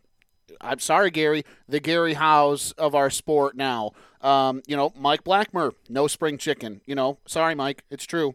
I'm 0.61 0.79
sorry, 0.79 1.11
Gary, 1.11 1.45
the 1.69 1.81
Gary 1.81 2.15
Howes 2.15 2.73
of 2.73 2.95
our 2.95 3.11
sport 3.11 3.57
now. 3.57 3.93
Um, 4.21 4.63
you 4.67 4.77
know, 4.77 4.93
Mike 4.97 5.25
Blackmer, 5.25 5.73
no 5.89 6.07
spring 6.07 6.39
chicken. 6.39 6.81
You 6.87 6.95
know, 6.95 7.19
sorry, 7.27 7.55
Mike, 7.55 7.85
it's 7.91 8.05
true. 8.05 8.35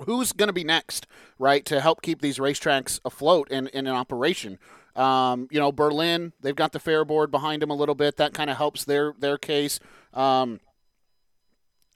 Who's 0.00 0.32
going 0.32 0.48
to 0.48 0.52
be 0.52 0.64
next, 0.64 1.06
right, 1.38 1.64
to 1.66 1.80
help 1.80 2.02
keep 2.02 2.20
these 2.20 2.38
racetracks 2.38 3.00
afloat 3.04 3.48
and 3.50 3.68
in, 3.68 3.86
in 3.86 3.92
operation? 3.92 4.58
Um, 4.96 5.48
you 5.50 5.60
know, 5.60 5.72
Berlin, 5.72 6.32
they've 6.40 6.56
got 6.56 6.72
the 6.72 6.80
fair 6.80 7.04
board 7.04 7.30
behind 7.30 7.62
them 7.62 7.70
a 7.70 7.74
little 7.74 7.94
bit. 7.94 8.16
That 8.16 8.32
kind 8.32 8.50
of 8.50 8.56
helps 8.56 8.84
their 8.84 9.14
their 9.18 9.38
case. 9.38 9.78
Um, 10.14 10.60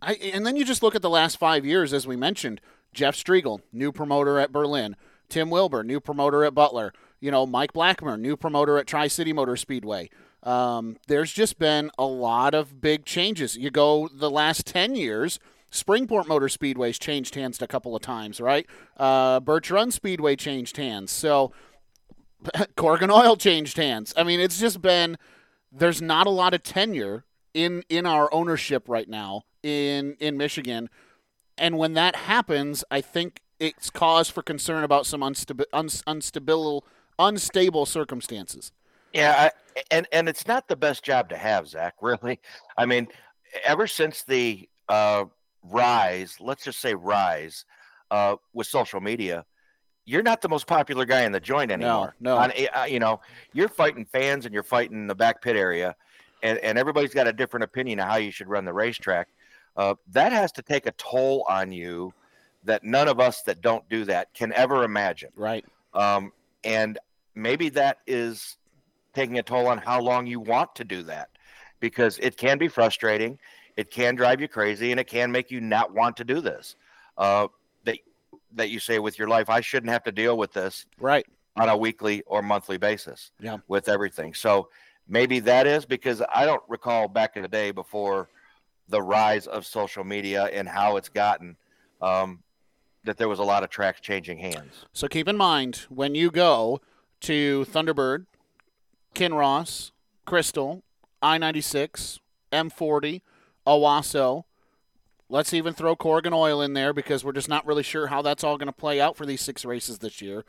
I, 0.02 0.14
and 0.14 0.46
then 0.46 0.56
you 0.56 0.64
just 0.64 0.82
look 0.82 0.94
at 0.94 1.02
the 1.02 1.10
last 1.10 1.38
five 1.38 1.64
years, 1.64 1.92
as 1.92 2.06
we 2.06 2.16
mentioned. 2.16 2.60
Jeff 2.92 3.14
Striegel, 3.14 3.60
new 3.72 3.92
promoter 3.92 4.38
at 4.38 4.52
Berlin. 4.52 4.96
Tim 5.28 5.48
Wilbur, 5.48 5.84
new 5.84 6.00
promoter 6.00 6.44
at 6.44 6.54
Butler 6.54 6.92
you 7.20 7.30
know, 7.30 7.46
Mike 7.46 7.72
Blackmer, 7.72 8.18
new 8.18 8.36
promoter 8.36 8.78
at 8.78 8.86
Tri 8.86 9.06
City 9.06 9.32
Motor 9.32 9.56
Speedway. 9.56 10.10
Um, 10.42 10.96
there's 11.06 11.32
just 11.32 11.58
been 11.58 11.90
a 11.98 12.06
lot 12.06 12.54
of 12.54 12.80
big 12.80 13.04
changes. 13.04 13.56
You 13.56 13.70
go 13.70 14.08
the 14.08 14.30
last 14.30 14.66
10 14.66 14.94
years, 14.94 15.38
Springport 15.70 16.26
Motor 16.26 16.48
Speedway's 16.48 16.98
changed 16.98 17.34
hands 17.34 17.60
a 17.60 17.66
couple 17.66 17.94
of 17.94 18.00
times, 18.00 18.40
right? 18.40 18.66
Uh, 18.96 19.38
Birch 19.40 19.70
Run 19.70 19.90
Speedway 19.90 20.34
changed 20.34 20.78
hands. 20.78 21.12
So 21.12 21.52
Corrigan 22.76 23.10
Oil 23.10 23.36
changed 23.36 23.76
hands. 23.76 24.12
I 24.16 24.22
mean, 24.22 24.40
it's 24.40 24.58
just 24.58 24.80
been 24.82 25.16
there's 25.72 26.02
not 26.02 26.26
a 26.26 26.30
lot 26.30 26.54
of 26.54 26.62
tenure 26.62 27.24
in 27.54 27.84
in 27.88 28.06
our 28.06 28.32
ownership 28.32 28.88
right 28.88 29.08
now 29.08 29.44
in 29.62 30.16
in 30.20 30.36
Michigan. 30.36 30.88
And 31.58 31.76
when 31.76 31.94
that 31.94 32.16
happens, 32.16 32.84
I 32.90 33.00
think 33.00 33.40
it's 33.58 33.90
cause 33.90 34.30
for 34.30 34.42
concern 34.42 34.82
about 34.84 35.06
some 35.06 35.20
unstabi- 35.20 35.66
unstable 36.06 36.84
unstable 37.18 37.86
circumstances. 37.86 38.72
Yeah, 39.12 39.50
I, 39.50 39.82
and 39.90 40.06
and 40.12 40.28
it's 40.28 40.46
not 40.46 40.68
the 40.68 40.76
best 40.76 41.04
job 41.04 41.28
to 41.30 41.36
have, 41.36 41.68
Zach. 41.68 41.94
Really, 42.02 42.40
I 42.76 42.86
mean, 42.86 43.08
ever 43.64 43.86
since 43.86 44.24
the 44.24 44.68
uh, 44.88 45.24
rise, 45.62 46.36
let's 46.40 46.64
just 46.64 46.80
say 46.80 46.94
rise, 46.94 47.64
uh, 48.10 48.36
with 48.52 48.66
social 48.66 49.00
media, 49.00 49.44
you're 50.10 50.22
not 50.22 50.40
the 50.40 50.48
most 50.48 50.66
popular 50.66 51.04
guy 51.04 51.22
in 51.22 51.32
the 51.32 51.40
joint 51.40 51.70
anymore. 51.70 52.14
No, 52.20 52.34
no. 52.34 52.38
On, 52.38 52.52
uh, 52.74 52.84
you 52.84 52.98
know, 52.98 53.20
you're 53.52 53.68
fighting 53.68 54.04
fans 54.04 54.44
and 54.44 54.52
you're 54.52 54.62
fighting 54.62 55.06
the 55.06 55.14
back 55.14 55.40
pit 55.40 55.56
area, 55.56 55.94
and, 56.42 56.58
and 56.58 56.76
everybody's 56.76 57.14
got 57.14 57.28
a 57.28 57.32
different 57.32 57.64
opinion 57.64 58.00
of 58.00 58.08
how 58.08 58.16
you 58.16 58.30
should 58.30 58.48
run 58.48 58.64
the 58.64 58.72
racetrack. 58.72 59.28
Uh, 59.76 59.94
that 60.10 60.32
has 60.32 60.50
to 60.52 60.62
take 60.62 60.86
a 60.86 60.92
toll 60.92 61.46
on 61.48 61.70
you 61.70 62.12
that 62.64 62.82
none 62.82 63.08
of 63.08 63.20
us 63.20 63.42
that 63.42 63.60
don't 63.60 63.88
do 63.88 64.04
that 64.04 64.34
can 64.34 64.52
ever 64.54 64.82
imagine. 64.82 65.30
Right. 65.36 65.64
Um, 65.94 66.32
and 66.64 66.98
maybe 67.34 67.68
that 67.70 67.98
is 68.06 68.56
taking 69.14 69.38
a 69.38 69.42
toll 69.42 69.68
on 69.68 69.78
how 69.78 70.00
long 70.00 70.26
you 70.26 70.40
want 70.40 70.74
to 70.76 70.84
do 70.84 71.02
that 71.04 71.30
because 71.78 72.18
it 72.18 72.36
can 72.36 72.58
be 72.58 72.68
frustrating 72.68 73.38
it 73.76 73.90
can 73.90 74.14
drive 74.14 74.40
you 74.40 74.48
crazy 74.48 74.90
and 74.90 75.00
it 75.00 75.06
can 75.06 75.32
make 75.32 75.50
you 75.50 75.60
not 75.60 75.94
want 75.94 76.16
to 76.16 76.24
do 76.24 76.40
this 76.40 76.76
uh, 77.18 77.46
that 78.54 78.70
you 78.70 78.80
say 78.80 78.98
with 78.98 79.18
your 79.18 79.28
life 79.28 79.48
i 79.48 79.60
shouldn't 79.60 79.90
have 79.90 80.02
to 80.02 80.12
deal 80.12 80.36
with 80.36 80.52
this 80.52 80.86
right. 80.98 81.26
on 81.56 81.68
a 81.68 81.76
weekly 81.76 82.22
or 82.26 82.42
monthly 82.42 82.78
basis 82.78 83.30
yeah. 83.40 83.58
with 83.68 83.88
everything. 83.88 84.34
So 84.34 84.68
maybe 85.08 85.40
that 85.40 85.66
is 85.66 85.84
because 85.84 86.22
i 86.34 86.44
don't 86.44 86.62
recall 86.68 87.08
back 87.08 87.36
in 87.36 87.42
the 87.42 87.48
day 87.48 87.70
before 87.70 88.28
the 88.88 89.00
rise 89.00 89.46
of 89.46 89.64
social 89.64 90.04
media 90.04 90.44
and 90.52 90.68
how 90.68 90.96
it's 90.96 91.08
gotten 91.08 91.56
um, 92.02 92.40
that 93.04 93.16
there 93.16 93.28
was 93.28 93.38
a 93.38 93.44
lot 93.44 93.62
of 93.62 93.70
tracks 93.70 94.00
changing 94.00 94.38
hands. 94.38 94.84
So 94.92 95.08
keep 95.08 95.28
in 95.28 95.36
mind 95.36 95.86
when 95.88 96.14
you 96.14 96.30
go 96.30 96.80
to 97.20 97.64
Thunderbird, 97.70 98.26
Kinross, 99.14 99.92
Crystal, 100.26 100.82
I 101.22 101.38
96, 101.38 102.20
M40, 102.52 103.22
Owosso. 103.66 104.44
Let's 105.30 105.54
even 105.54 105.74
throw 105.74 105.94
Corrigan 105.94 106.32
Oil 106.32 106.60
in 106.60 106.72
there 106.72 106.92
because 106.92 107.24
we're 107.24 107.30
just 107.30 107.48
not 107.48 107.64
really 107.64 107.84
sure 107.84 108.08
how 108.08 108.20
that's 108.20 108.42
all 108.42 108.58
going 108.58 108.66
to 108.66 108.72
play 108.72 109.00
out 109.00 109.16
for 109.16 109.24
these 109.24 109.40
six 109.40 109.64
races 109.64 110.00
this 110.00 110.20
year. 110.20 110.44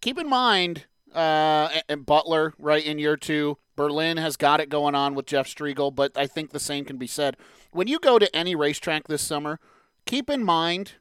Keep 0.00 0.18
in 0.18 0.30
mind, 0.30 0.86
uh, 1.14 1.68
and 1.90 2.06
Butler, 2.06 2.54
right, 2.58 2.82
in 2.82 2.98
year 2.98 3.18
two, 3.18 3.58
Berlin 3.76 4.16
has 4.16 4.38
got 4.38 4.60
it 4.60 4.70
going 4.70 4.94
on 4.94 5.14
with 5.14 5.26
Jeff 5.26 5.46
Striegel, 5.46 5.94
but 5.94 6.16
I 6.16 6.26
think 6.26 6.50
the 6.50 6.58
same 6.58 6.86
can 6.86 6.96
be 6.96 7.06
said. 7.06 7.36
When 7.70 7.86
you 7.86 7.98
go 7.98 8.18
to 8.18 8.34
any 8.34 8.54
racetrack 8.54 9.08
this 9.08 9.20
summer, 9.20 9.60
keep 10.06 10.30
in 10.30 10.42
mind 10.42 10.92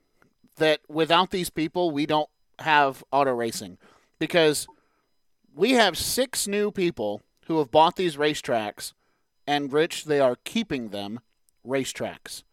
that 0.58 0.82
without 0.90 1.32
these 1.32 1.50
people, 1.50 1.92
we 1.92 2.06
don't 2.06 2.30
have 2.60 3.06
auto 3.10 3.32
racing 3.32 3.78
because 4.20 4.68
we 5.56 5.72
have 5.72 5.98
six 5.98 6.46
new 6.46 6.72
people 6.72 7.22
who 7.46 7.60
have 7.60 7.72
bought 7.72 7.96
these 7.96 8.18
racetracks, 8.18 8.92
and 9.48 9.72
Rich, 9.72 10.06
they 10.06 10.20
are 10.20 10.36
keeping 10.44 10.90
them 10.90 11.22
racetracks. 11.66 12.44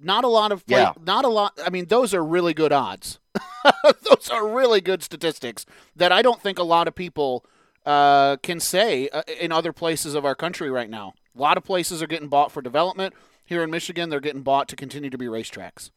Not 0.00 0.24
a 0.24 0.28
lot 0.28 0.52
of, 0.52 0.62
yeah. 0.66 0.92
not 1.04 1.24
a 1.24 1.28
lot. 1.28 1.58
I 1.64 1.70
mean, 1.70 1.86
those 1.86 2.14
are 2.14 2.24
really 2.24 2.54
good 2.54 2.72
odds. 2.72 3.18
those 4.08 4.30
are 4.30 4.46
really 4.46 4.80
good 4.80 5.02
statistics 5.02 5.66
that 5.96 6.12
I 6.12 6.22
don't 6.22 6.40
think 6.40 6.58
a 6.58 6.64
lot 6.64 6.86
of 6.86 6.94
people 6.94 7.44
uh, 7.84 8.36
can 8.36 8.60
say 8.60 9.08
uh, 9.08 9.22
in 9.40 9.50
other 9.50 9.72
places 9.72 10.14
of 10.14 10.24
our 10.24 10.34
country 10.34 10.70
right 10.70 10.90
now. 10.90 11.14
A 11.34 11.40
lot 11.40 11.56
of 11.56 11.64
places 11.64 12.02
are 12.02 12.06
getting 12.06 12.28
bought 12.28 12.52
for 12.52 12.62
development. 12.62 13.14
Here 13.44 13.62
in 13.62 13.70
Michigan, 13.70 14.10
they're 14.10 14.20
getting 14.20 14.42
bought 14.42 14.68
to 14.68 14.76
continue 14.76 15.10
to 15.10 15.18
be 15.18 15.26
racetracks. 15.26 15.90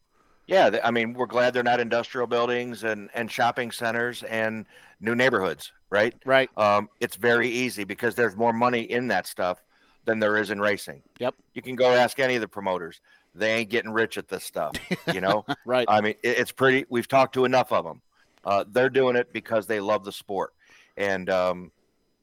Yeah, 0.46 0.78
I 0.82 0.90
mean, 0.90 1.12
we're 1.12 1.26
glad 1.26 1.54
they're 1.54 1.62
not 1.62 1.80
industrial 1.80 2.26
buildings 2.26 2.82
and, 2.82 3.10
and 3.14 3.30
shopping 3.30 3.70
centers 3.70 4.22
and 4.24 4.66
new 5.00 5.14
neighborhoods, 5.14 5.72
right? 5.90 6.14
Right. 6.24 6.50
Um, 6.56 6.88
it's 7.00 7.16
very 7.16 7.48
easy 7.48 7.84
because 7.84 8.14
there's 8.14 8.36
more 8.36 8.52
money 8.52 8.82
in 8.82 9.08
that 9.08 9.26
stuff 9.26 9.62
than 10.04 10.18
there 10.18 10.36
is 10.36 10.50
in 10.50 10.60
racing. 10.60 11.02
Yep. 11.18 11.34
You 11.54 11.62
can 11.62 11.76
go 11.76 11.92
ask 11.92 12.18
any 12.18 12.34
of 12.34 12.40
the 12.40 12.48
promoters; 12.48 13.00
they 13.34 13.54
ain't 13.54 13.70
getting 13.70 13.90
rich 13.90 14.18
at 14.18 14.28
this 14.28 14.44
stuff. 14.44 14.74
You 15.12 15.20
know, 15.20 15.44
right? 15.64 15.86
I 15.88 16.00
mean, 16.00 16.14
it, 16.22 16.38
it's 16.38 16.52
pretty. 16.52 16.84
We've 16.88 17.08
talked 17.08 17.34
to 17.34 17.44
enough 17.44 17.72
of 17.72 17.84
them. 17.84 18.02
Uh, 18.44 18.64
they're 18.70 18.90
doing 18.90 19.16
it 19.16 19.32
because 19.32 19.66
they 19.66 19.80
love 19.80 20.04
the 20.04 20.12
sport, 20.12 20.52
and 20.96 21.30
um, 21.30 21.72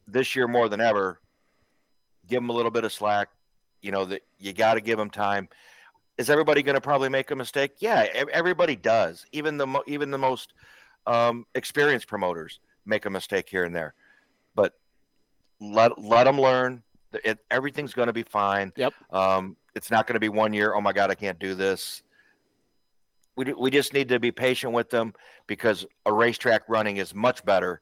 this 0.07 0.35
year 0.35 0.47
more 0.47 0.69
than 0.69 0.81
ever, 0.81 1.19
give 2.27 2.37
them 2.37 2.49
a 2.49 2.53
little 2.53 2.71
bit 2.71 2.83
of 2.83 2.91
slack. 2.91 3.29
You 3.81 3.91
know 3.91 4.05
that 4.05 4.23
you 4.39 4.53
got 4.53 4.75
to 4.75 4.81
give 4.81 4.97
them 4.97 5.09
time. 5.09 5.49
Is 6.17 6.29
everybody 6.29 6.61
going 6.61 6.75
to 6.75 6.81
probably 6.81 7.07
make 7.07 7.31
a 7.31 7.35
mistake? 7.35 7.71
Yeah, 7.79 8.05
everybody 8.31 8.75
does. 8.75 9.25
Even 9.31 9.57
the 9.57 9.65
mo- 9.65 9.83
even 9.87 10.11
the 10.11 10.17
most 10.17 10.53
um, 11.07 11.45
experienced 11.55 12.07
promoters 12.07 12.59
make 12.85 13.05
a 13.05 13.09
mistake 13.09 13.47
here 13.49 13.63
and 13.63 13.73
there, 13.73 13.93
but 14.55 14.73
let 15.61 15.97
let 15.97 16.25
them 16.25 16.39
learn. 16.39 16.83
It, 17.13 17.39
everything's 17.49 17.93
going 17.93 18.07
to 18.07 18.13
be 18.13 18.23
fine. 18.23 18.71
Yep. 18.75 18.93
Um, 19.11 19.55
it's 19.75 19.91
not 19.91 20.07
going 20.07 20.15
to 20.15 20.19
be 20.19 20.29
one 20.29 20.53
year. 20.53 20.73
Oh 20.73 20.81
my 20.81 20.93
God, 20.93 21.09
I 21.09 21.15
can't 21.15 21.39
do 21.39 21.55
this. 21.55 22.03
We 23.35 23.53
we 23.53 23.71
just 23.71 23.93
need 23.93 24.09
to 24.09 24.19
be 24.19 24.31
patient 24.31 24.73
with 24.73 24.89
them 24.89 25.13
because 25.47 25.85
a 26.05 26.13
racetrack 26.13 26.63
running 26.67 26.97
is 26.97 27.15
much 27.15 27.45
better 27.45 27.81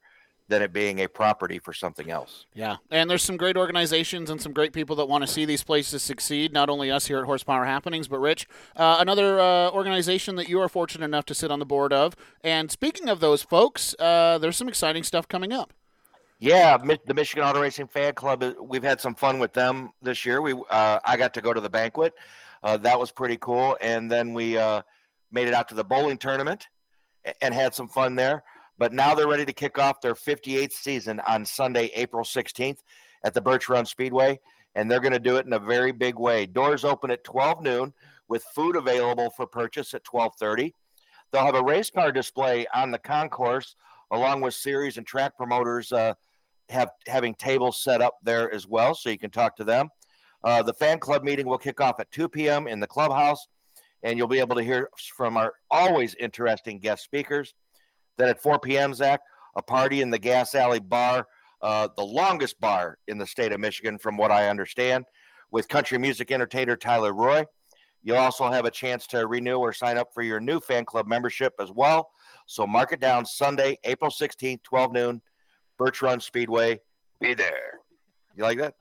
than 0.50 0.62
it 0.62 0.72
being 0.72 1.00
a 1.00 1.07
property 1.07 1.60
for 1.60 1.74
something 1.74 2.10
else. 2.10 2.46
Yeah, 2.53 2.77
and 2.89 3.10
there's 3.10 3.24
some 3.24 3.38
great 3.38 3.57
organizations 3.57 4.29
and 4.29 4.41
some 4.41 4.53
great 4.53 4.72
people 4.72 4.96
that 4.98 5.07
want 5.07 5.25
to 5.25 5.27
see 5.27 5.46
these 5.46 5.63
places 5.63 6.01
succeed. 6.01 6.53
Not 6.53 6.69
only 6.69 6.89
us 6.89 7.07
here 7.07 7.19
at 7.19 7.25
Horsepower 7.25 7.65
Happenings, 7.65 8.07
but 8.07 8.19
Rich, 8.19 8.48
uh, 8.75 8.98
another 9.00 9.39
uh, 9.39 9.69
organization 9.72 10.36
that 10.38 10.48
you 10.48 10.60
are 10.62 10.69
fortunate 10.69 11.05
enough 11.05 11.25
to 11.25 11.36
sit 11.36 11.51
on 11.51 11.60
the 11.60 11.65
board 11.65 11.91
of. 11.91 12.15
And 12.43 12.72
speaking 12.72 13.10
of 13.10 13.19
those 13.19 13.43
folks, 13.43 13.93
uh, 14.00 14.38
there's 14.38 14.55
some 14.55 14.69
exciting 14.69 15.03
stuff 15.03 15.27
coming 15.27 15.51
up. 15.51 15.74
Yeah, 16.39 16.77
the 16.77 17.13
Michigan 17.15 17.44
Auto 17.44 17.62
Racing 17.62 17.88
Fan 17.88 18.13
Club. 18.13 18.44
Uh, 18.44 18.53
we've 18.62 18.84
had 18.84 19.01
some 19.01 19.15
fun 19.15 19.39
with 19.39 19.53
them 19.53 19.89
this 20.03 20.24
year. 20.24 20.39
We 20.41 20.53
uh, 20.53 21.00
I 21.03 21.17
got 21.17 21.34
to 21.34 21.41
go 21.41 21.51
to 21.51 21.60
the 21.60 21.70
banquet. 21.70 22.13
Uh, 22.62 22.77
that 22.77 23.00
was 23.00 23.12
pretty 23.12 23.38
cool, 23.38 23.75
and 23.82 24.12
then 24.12 24.34
we 24.34 24.53
made 25.32 25.48
it 25.48 25.53
out 25.53 25.67
to 25.70 25.75
the 25.75 25.84
bowling 25.84 26.17
tournament 26.17 26.67
and 27.41 27.53
had 27.53 27.74
some 27.74 27.88
fun 27.88 28.15
there. 28.15 28.44
But 28.77 28.94
now 28.94 29.15
they're 29.15 29.27
ready 29.27 29.46
to 29.46 29.53
kick 29.53 29.79
off 29.79 30.01
their 30.01 30.13
58th 30.13 30.74
season 30.74 31.20
on 31.27 31.46
Sunday, 31.46 31.89
April 31.96 32.24
16th 32.24 32.77
at 33.24 33.34
the 33.34 33.41
Birch 33.41 33.70
Run 33.70 33.86
Speedway. 33.86 34.39
And 34.75 34.91
they're 34.91 35.00
going 35.00 35.13
to 35.13 35.20
do 35.20 35.38
it 35.38 35.46
in 35.48 35.53
a 35.53 35.60
very 35.60 35.91
big 35.91 36.20
way. 36.20 36.46
Doors 36.46 36.86
open 36.86 37.10
at 37.10 37.24
12 37.24 37.63
noon 37.63 37.94
with 38.27 38.44
food 38.53 38.75
available 38.75 39.32
for 39.32 39.48
purchase 39.48 39.96
at 39.96 40.03
1230. 40.06 40.75
They'll 41.32 41.46
have 41.46 41.56
a 41.56 41.63
race 41.63 41.89
car 41.89 42.12
display 42.12 42.67
on 42.74 42.91
the 42.91 43.00
concourse 43.00 43.75
along 44.12 44.41
with 44.41 44.53
series 44.53 44.98
and 44.98 45.06
track 45.06 45.36
promoters 45.36 45.91
uh, 45.91 46.13
have 46.70 46.90
having 47.08 47.34
tables 47.36 47.82
set 47.82 48.02
up 48.02 48.16
there 48.24 48.54
as 48.54 48.68
well 48.68 48.94
so 48.94 49.10
you 49.10 49.18
can 49.18 49.32
talk 49.32 49.56
to 49.58 49.64
them. 49.64 49.90
Uh, 50.44 50.62
the 50.62 50.74
fan 50.74 51.00
club 51.00 51.24
meeting 51.24 51.48
will 51.48 51.58
kick 51.58 51.82
off 51.82 52.00
at 52.00 52.12
2 52.12 52.30
p.m. 52.30 52.68
in 52.68 52.80
the 52.80 52.88
clubhouse 52.88 53.48
and 54.04 54.18
you'll 54.18 54.28
be 54.28 54.40
able 54.40 54.56
to 54.56 54.64
hear 54.64 54.90
from 55.16 55.38
our 55.38 55.54
always 55.72 56.16
interesting 56.16 56.80
guest 56.80 57.04
speakers. 57.04 57.54
Then 58.18 58.30
at 58.30 58.42
4 58.42 58.60
p.m., 58.60 58.94
Zach, 58.94 59.22
a 59.56 59.62
party 59.62 60.02
in 60.02 60.10
the 60.10 60.20
Gas 60.20 60.56
Alley 60.56 60.80
Bar, 60.80 61.28
uh, 61.62 61.88
the 61.98 62.06
longest 62.06 62.60
bar 62.60 62.98
in 63.08 63.18
the 63.18 63.26
state 63.26 63.52
of 63.52 63.60
Michigan, 63.60 63.98
from 63.98 64.18
what 64.18 64.32
I 64.32 64.50
understand, 64.50 65.06
with 65.52 65.68
country 65.68 65.98
music 65.98 66.32
entertainer 66.32 66.76
Tyler 66.76 67.14
Roy. 67.14 67.46
You'll 68.04 68.18
also 68.18 68.50
have 68.50 68.66
a 68.66 68.72
chance 68.72 69.08
to 69.08 69.26
renew 69.28 69.58
or 69.58 69.74
sign 69.74 69.98
up 69.98 70.14
for 70.14 70.22
your 70.22 70.40
new 70.40 70.60
fan 70.60 70.86
club 70.86 71.08
membership 71.08 71.54
as 71.60 71.72
well. 71.72 72.10
So 72.46 72.66
mark 72.66 72.94
it 72.94 73.00
down 73.00 73.26
Sunday, 73.26 73.78
April 73.84 74.12
16th, 74.12 74.64
12 74.64 74.94
noon, 74.94 75.22
Birch 75.77 76.01
Run 76.01 76.19
Speedway. 76.19 76.79
Be 77.19 77.34
there. 77.34 77.79
You 78.36 78.43
like 78.43 78.60
that? 78.60 78.75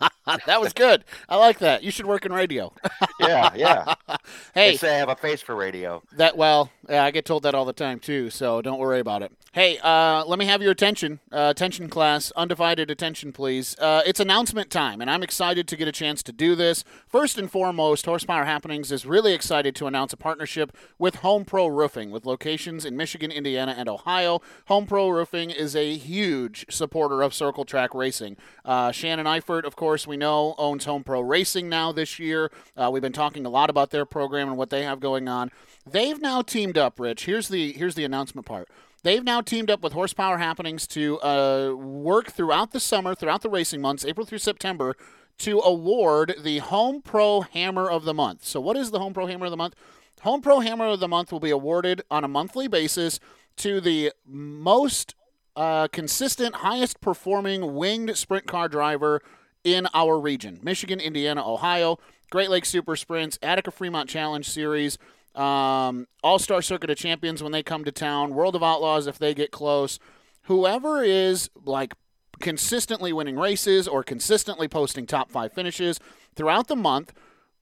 that 0.46 0.60
was 0.60 0.72
good. 0.72 1.04
I 1.28 1.36
like 1.36 1.58
that. 1.58 1.82
You 1.82 1.90
should 1.90 2.06
work 2.06 2.24
in 2.24 2.32
radio. 2.32 2.72
yeah, 3.20 3.50
yeah. 3.54 3.94
hey, 4.54 4.72
they 4.72 4.76
say 4.76 4.94
I 4.94 4.98
have 4.98 5.08
a 5.08 5.16
face 5.16 5.42
for 5.42 5.54
radio. 5.54 6.02
That 6.16 6.36
well, 6.36 6.70
yeah, 6.88 7.04
I 7.04 7.10
get 7.10 7.24
told 7.24 7.42
that 7.42 7.54
all 7.54 7.64
the 7.64 7.72
time 7.72 8.00
too. 8.00 8.30
So 8.30 8.62
don't 8.62 8.78
worry 8.78 9.00
about 9.00 9.22
it. 9.22 9.32
Hey, 9.52 9.78
uh, 9.84 10.24
let 10.26 10.40
me 10.40 10.46
have 10.46 10.62
your 10.62 10.72
attention, 10.72 11.20
uh, 11.30 11.46
attention 11.54 11.88
class, 11.88 12.32
undivided 12.32 12.90
attention, 12.90 13.30
please. 13.30 13.78
Uh, 13.78 14.02
it's 14.04 14.18
announcement 14.18 14.68
time, 14.68 15.00
and 15.00 15.08
I'm 15.08 15.22
excited 15.22 15.68
to 15.68 15.76
get 15.76 15.86
a 15.86 15.92
chance 15.92 16.24
to 16.24 16.32
do 16.32 16.56
this. 16.56 16.82
First 17.06 17.38
and 17.38 17.48
foremost, 17.48 18.04
Horsepower 18.04 18.46
Happenings 18.46 18.90
is 18.90 19.06
really 19.06 19.32
excited 19.32 19.76
to 19.76 19.86
announce 19.86 20.12
a 20.12 20.16
partnership 20.16 20.76
with 20.98 21.16
Home 21.16 21.44
Pro 21.44 21.68
Roofing, 21.68 22.10
with 22.10 22.26
locations 22.26 22.84
in 22.84 22.96
Michigan, 22.96 23.30
Indiana, 23.30 23.76
and 23.78 23.88
Ohio. 23.88 24.40
Home 24.66 24.86
Pro 24.86 25.08
Roofing 25.08 25.50
is 25.50 25.76
a 25.76 25.96
huge 25.96 26.66
supporter 26.68 27.22
of 27.22 27.32
circle 27.32 27.64
track 27.64 27.94
racing. 27.94 28.36
Uh, 28.64 28.90
Shannon 28.90 29.26
Eifert, 29.26 29.62
of 29.62 29.76
course, 29.76 30.04
we 30.04 30.13
know 30.16 30.54
owns 30.58 30.84
Home 30.84 31.04
Pro 31.04 31.20
Racing 31.20 31.68
now 31.68 31.92
this 31.92 32.18
year. 32.18 32.50
Uh, 32.76 32.90
we've 32.92 33.02
been 33.02 33.12
talking 33.12 33.44
a 33.46 33.50
lot 33.50 33.70
about 33.70 33.90
their 33.90 34.04
program 34.04 34.48
and 34.48 34.56
what 34.56 34.70
they 34.70 34.82
have 34.82 35.00
going 35.00 35.28
on. 35.28 35.50
They've 35.86 36.20
now 36.20 36.42
teamed 36.42 36.78
up, 36.78 36.98
Rich. 36.98 37.26
Here's 37.26 37.48
the 37.48 37.72
here's 37.72 37.94
the 37.94 38.04
announcement 38.04 38.46
part. 38.46 38.68
They've 39.02 39.22
now 39.22 39.42
teamed 39.42 39.70
up 39.70 39.82
with 39.82 39.92
Horsepower 39.92 40.38
Happenings 40.38 40.86
to 40.88 41.20
uh, 41.20 41.74
work 41.74 42.32
throughout 42.32 42.70
the 42.70 42.80
summer, 42.80 43.14
throughout 43.14 43.42
the 43.42 43.50
racing 43.50 43.82
months, 43.82 44.04
April 44.04 44.26
through 44.26 44.38
September, 44.38 44.96
to 45.38 45.60
award 45.60 46.36
the 46.42 46.58
Home 46.58 47.02
Pro 47.02 47.42
Hammer 47.42 47.90
of 47.90 48.04
the 48.04 48.14
Month. 48.14 48.44
So, 48.44 48.60
what 48.60 48.78
is 48.78 48.90
the 48.90 48.98
Home 48.98 49.12
Pro 49.12 49.26
Hammer 49.26 49.44
of 49.44 49.50
the 49.50 49.58
Month? 49.58 49.74
Home 50.22 50.40
Pro 50.40 50.60
Hammer 50.60 50.86
of 50.86 51.00
the 51.00 51.08
Month 51.08 51.32
will 51.32 51.40
be 51.40 51.50
awarded 51.50 52.02
on 52.10 52.24
a 52.24 52.28
monthly 52.28 52.66
basis 52.66 53.20
to 53.58 53.78
the 53.78 54.12
most 54.26 55.14
uh, 55.54 55.88
consistent, 55.88 56.56
highest 56.56 57.00
performing 57.00 57.74
winged 57.74 58.16
sprint 58.16 58.46
car 58.46 58.68
driver 58.68 59.20
in 59.64 59.88
our 59.94 60.18
region 60.18 60.60
Michigan, 60.62 61.00
Indiana, 61.00 61.46
Ohio, 61.46 61.98
Great 62.30 62.50
Lakes 62.50 62.68
Super 62.68 62.96
Sprints, 62.96 63.38
Attica 63.42 63.70
Fremont 63.70 64.08
Challenge 64.08 64.48
Series, 64.48 64.98
um, 65.34 66.06
All 66.22 66.38
Star 66.38 66.62
Circuit 66.62 66.90
of 66.90 66.96
Champions 66.96 67.42
when 67.42 67.52
they 67.52 67.62
come 67.62 67.84
to 67.84 67.92
town, 67.92 68.34
World 68.34 68.54
of 68.54 68.62
Outlaws 68.62 69.06
if 69.06 69.18
they 69.18 69.34
get 69.34 69.50
close. 69.50 69.98
Whoever 70.42 71.02
is 71.02 71.50
like 71.64 71.94
consistently 72.40 73.12
winning 73.12 73.36
races 73.38 73.88
or 73.88 74.02
consistently 74.02 74.68
posting 74.68 75.06
top 75.06 75.30
five 75.30 75.52
finishes 75.52 75.98
throughout 76.34 76.68
the 76.68 76.76
month 76.76 77.12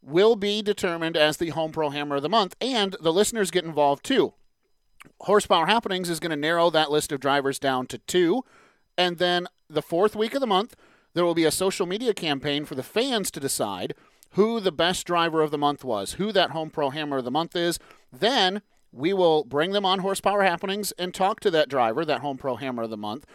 will 0.02 0.34
be 0.34 0.62
determined 0.62 1.16
as 1.16 1.36
the 1.36 1.50
Home 1.50 1.70
Pro 1.70 1.90
Hammer 1.90 2.16
of 2.16 2.22
the 2.22 2.28
Month, 2.28 2.56
and 2.60 2.96
the 3.00 3.12
listeners 3.12 3.52
get 3.52 3.64
involved 3.64 4.04
too. 4.04 4.34
Horsepower 5.20 5.66
Happenings 5.66 6.10
is 6.10 6.20
going 6.20 6.30
to 6.30 6.36
narrow 6.36 6.70
that 6.70 6.90
list 6.90 7.12
of 7.12 7.20
drivers 7.20 7.58
down 7.58 7.86
to 7.86 7.98
two, 7.98 8.44
and 8.98 9.18
then 9.18 9.46
the 9.70 9.82
fourth 9.82 10.16
week 10.16 10.34
of 10.34 10.40
the 10.40 10.46
month, 10.46 10.74
there 11.14 11.24
will 11.24 11.34
be 11.34 11.44
a 11.44 11.50
social 11.50 11.86
media 11.86 12.14
campaign 12.14 12.64
for 12.64 12.74
the 12.74 12.82
fans 12.82 13.30
to 13.30 13.40
decide 13.40 13.94
who 14.30 14.60
the 14.60 14.72
best 14.72 15.06
driver 15.06 15.42
of 15.42 15.50
the 15.50 15.58
month 15.58 15.84
was, 15.84 16.14
who 16.14 16.32
that 16.32 16.50
Home 16.50 16.70
Pro 16.70 16.90
Hammer 16.90 17.18
of 17.18 17.24
the 17.24 17.30
month 17.30 17.54
is. 17.54 17.78
Then 18.12 18.62
we 18.90 19.12
will 19.12 19.44
bring 19.44 19.72
them 19.72 19.84
on 19.84 20.00
Horsepower 20.00 20.42
Happenings 20.42 20.92
and 20.92 21.12
talk 21.12 21.40
to 21.40 21.50
that 21.50 21.68
driver, 21.68 22.04
that 22.04 22.20
Home 22.20 22.38
Pro 22.38 22.56
Hammer 22.56 22.84
of 22.84 22.90
the 22.90 22.96
month. 22.96 23.26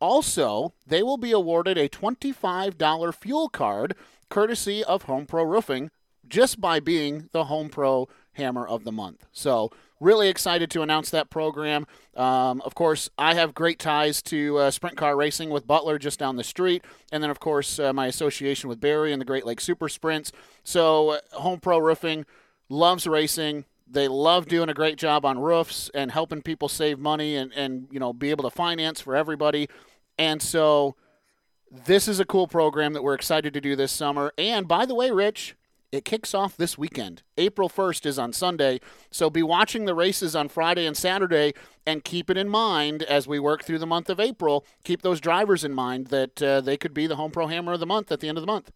Also, 0.00 0.74
they 0.86 1.02
will 1.02 1.16
be 1.16 1.32
awarded 1.32 1.76
a 1.76 1.88
$25 1.88 3.14
fuel 3.14 3.48
card 3.48 3.94
courtesy 4.28 4.84
of 4.84 5.02
Home 5.02 5.26
Pro 5.26 5.42
Roofing 5.42 5.90
just 6.26 6.60
by 6.60 6.80
being 6.80 7.28
the 7.32 7.44
Home 7.44 7.68
Pro 7.68 8.08
Hammer 8.32 8.66
of 8.66 8.84
the 8.84 8.92
month. 8.92 9.26
So 9.32 9.70
Really 10.00 10.28
excited 10.28 10.70
to 10.70 10.82
announce 10.82 11.10
that 11.10 11.28
program. 11.28 11.86
Um, 12.16 12.60
of 12.64 12.74
course, 12.74 13.10
I 13.18 13.34
have 13.34 13.52
great 13.52 13.80
ties 13.80 14.22
to 14.22 14.58
uh, 14.58 14.70
sprint 14.70 14.96
car 14.96 15.16
racing 15.16 15.50
with 15.50 15.66
Butler 15.66 15.98
just 15.98 16.20
down 16.20 16.36
the 16.36 16.44
street. 16.44 16.84
And 17.10 17.22
then, 17.22 17.30
of 17.30 17.40
course, 17.40 17.80
uh, 17.80 17.92
my 17.92 18.06
association 18.06 18.68
with 18.68 18.80
Barry 18.80 19.12
and 19.12 19.20
the 19.20 19.26
Great 19.26 19.44
Lakes 19.44 19.64
Super 19.64 19.88
Sprints. 19.88 20.30
So, 20.62 21.10
uh, 21.10 21.18
Home 21.32 21.58
Pro 21.58 21.78
Roofing 21.78 22.26
loves 22.68 23.06
racing. 23.06 23.64
They 23.90 24.06
love 24.06 24.46
doing 24.46 24.68
a 24.68 24.74
great 24.74 24.98
job 24.98 25.24
on 25.24 25.38
roofs 25.38 25.90
and 25.94 26.12
helping 26.12 26.42
people 26.42 26.68
save 26.68 26.98
money 26.98 27.36
and, 27.36 27.52
and 27.54 27.88
you 27.90 27.98
know 27.98 28.12
be 28.12 28.30
able 28.30 28.48
to 28.48 28.54
finance 28.54 29.00
for 29.00 29.16
everybody. 29.16 29.68
And 30.18 30.42
so 30.42 30.94
this 31.70 32.08
is 32.08 32.20
a 32.20 32.24
cool 32.24 32.46
program 32.46 32.92
that 32.92 33.02
we're 33.02 33.14
excited 33.14 33.54
to 33.54 33.60
do 33.60 33.76
this 33.76 33.92
summer. 33.92 34.32
And 34.36 34.68
by 34.68 34.86
the 34.86 34.94
way, 34.94 35.10
Rich, 35.10 35.56
it 35.90 36.04
kicks 36.04 36.34
off 36.34 36.56
this 36.56 36.76
weekend. 36.76 37.22
April 37.36 37.68
1st 37.68 38.06
is 38.06 38.18
on 38.18 38.32
Sunday, 38.32 38.80
so 39.10 39.30
be 39.30 39.42
watching 39.42 39.84
the 39.86 39.94
races 39.94 40.36
on 40.36 40.48
Friday 40.48 40.86
and 40.86 40.96
Saturday 40.96 41.54
and 41.86 42.04
keep 42.04 42.28
it 42.28 42.36
in 42.36 42.48
mind 42.48 43.02
as 43.04 43.26
we 43.26 43.38
work 43.38 43.64
through 43.64 43.78
the 43.78 43.86
month 43.86 44.10
of 44.10 44.20
April. 44.20 44.66
Keep 44.84 45.02
those 45.02 45.20
drivers 45.20 45.64
in 45.64 45.72
mind 45.72 46.08
that 46.08 46.42
uh, 46.42 46.60
they 46.60 46.76
could 46.76 46.92
be 46.92 47.06
the 47.06 47.16
Home 47.16 47.30
Pro 47.30 47.46
Hammer 47.46 47.72
of 47.72 47.80
the 47.80 47.86
month 47.86 48.12
at 48.12 48.20
the 48.20 48.28
end 48.28 48.36
of 48.36 48.42
the 48.42 48.46
month. 48.46 48.70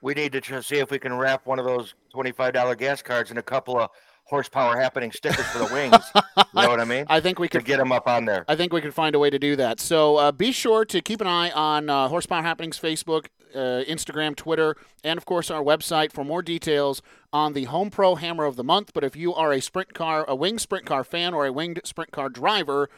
We 0.00 0.14
need 0.14 0.32
to 0.32 0.62
see 0.62 0.76
if 0.76 0.90
we 0.90 0.98
can 0.98 1.14
wrap 1.14 1.46
one 1.46 1.58
of 1.58 1.64
those 1.64 1.94
$25 2.14 2.78
gas 2.78 3.02
cards 3.02 3.30
in 3.30 3.38
a 3.38 3.42
couple 3.42 3.78
of 3.78 3.90
horsepower 4.24 4.78
happening 4.78 5.12
stickers 5.12 5.46
for 5.46 5.58
the 5.58 5.72
wings. 5.72 6.10
you 6.14 6.62
know 6.62 6.68
what 6.68 6.80
I 6.80 6.84
mean? 6.84 7.06
I 7.08 7.20
think 7.20 7.38
we 7.38 7.48
could 7.48 7.64
get 7.64 7.78
them 7.78 7.92
up 7.92 8.06
on 8.08 8.24
there. 8.24 8.44
I 8.48 8.56
think 8.56 8.72
we 8.72 8.80
could 8.80 8.94
find 8.94 9.14
a 9.14 9.18
way 9.18 9.30
to 9.30 9.38
do 9.38 9.56
that. 9.56 9.80
So 9.80 10.16
uh, 10.16 10.32
be 10.32 10.52
sure 10.52 10.84
to 10.86 11.00
keep 11.00 11.20
an 11.20 11.26
eye 11.26 11.50
on 11.50 11.88
uh, 11.88 12.08
Horsepower 12.08 12.42
Happenings 12.42 12.78
Facebook, 12.78 13.26
uh, 13.54 13.84
Instagram, 13.88 14.36
Twitter, 14.36 14.76
and 15.04 15.16
of 15.18 15.24
course 15.24 15.50
our 15.50 15.62
website 15.62 16.12
for 16.12 16.24
more 16.24 16.42
details 16.42 17.02
on 17.32 17.52
the 17.52 17.64
Home 17.64 17.90
Pro 17.90 18.14
Hammer 18.14 18.44
of 18.44 18.56
the 18.56 18.64
Month. 18.64 18.92
But 18.94 19.04
if 19.04 19.16
you 19.16 19.34
are 19.34 19.52
a 19.52 19.60
sprint 19.60 19.94
car, 19.94 20.24
a 20.28 20.34
winged 20.34 20.60
sprint 20.60 20.86
car 20.86 21.04
fan, 21.04 21.34
or 21.34 21.46
a 21.46 21.52
winged 21.52 21.80
sprint 21.84 22.10
car 22.12 22.28
driver, 22.28 22.88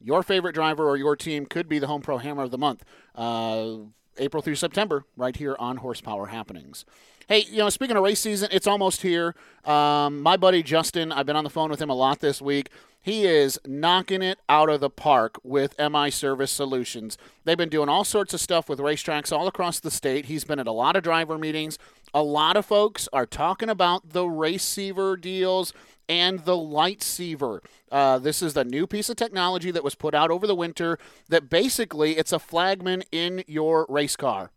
your 0.00 0.22
favorite 0.22 0.54
driver 0.54 0.88
or 0.88 0.96
your 0.96 1.16
team 1.16 1.46
could 1.46 1.68
be 1.68 1.78
the 1.78 1.86
Home 1.86 2.02
Pro 2.02 2.18
Hammer 2.18 2.42
of 2.42 2.50
the 2.50 2.58
Month. 2.58 2.84
Uh, 3.14 3.76
April 4.18 4.42
through 4.42 4.56
September, 4.56 5.04
right 5.16 5.36
here 5.36 5.56
on 5.58 5.78
Horsepower 5.78 6.26
Happenings. 6.26 6.84
Hey, 7.28 7.46
you 7.48 7.58
know, 7.58 7.68
speaking 7.68 7.96
of 7.96 8.02
race 8.02 8.20
season, 8.20 8.48
it's 8.50 8.66
almost 8.66 9.02
here. 9.02 9.34
Um, 9.64 10.20
my 10.22 10.36
buddy 10.36 10.62
Justin, 10.62 11.12
I've 11.12 11.26
been 11.26 11.36
on 11.36 11.44
the 11.44 11.50
phone 11.50 11.70
with 11.70 11.80
him 11.80 11.90
a 11.90 11.94
lot 11.94 12.20
this 12.20 12.42
week. 12.42 12.70
He 13.00 13.26
is 13.26 13.60
knocking 13.66 14.22
it 14.22 14.38
out 14.48 14.68
of 14.68 14.80
the 14.80 14.90
park 14.90 15.38
with 15.42 15.76
MI 15.78 16.10
Service 16.10 16.50
Solutions. 16.50 17.18
They've 17.44 17.56
been 17.56 17.68
doing 17.68 17.88
all 17.88 18.04
sorts 18.04 18.34
of 18.34 18.40
stuff 18.40 18.68
with 18.68 18.78
racetracks 18.78 19.32
all 19.32 19.46
across 19.48 19.80
the 19.80 19.90
state. 19.90 20.26
He's 20.26 20.44
been 20.44 20.58
at 20.58 20.66
a 20.66 20.72
lot 20.72 20.96
of 20.96 21.02
driver 21.02 21.38
meetings. 21.38 21.78
A 22.14 22.22
lot 22.22 22.56
of 22.56 22.66
folks 22.66 23.08
are 23.12 23.26
talking 23.26 23.68
about 23.68 24.10
the 24.10 24.24
Raceiver 24.24 25.20
deals 25.20 25.72
and 26.08 26.40
the 26.40 26.56
Lightseaver. 26.56 27.60
Uh, 27.90 28.18
this 28.18 28.42
is 28.42 28.54
the 28.54 28.64
new 28.64 28.86
piece 28.86 29.08
of 29.08 29.16
technology 29.16 29.70
that 29.70 29.84
was 29.84 29.94
put 29.94 30.14
out 30.14 30.30
over 30.30 30.46
the 30.46 30.54
winter 30.54 30.98
that 31.28 31.50
basically 31.50 32.16
it's 32.16 32.32
a 32.32 32.38
flagman 32.38 33.02
in 33.10 33.42
your 33.46 33.86
race 33.88 34.16
car. 34.16 34.50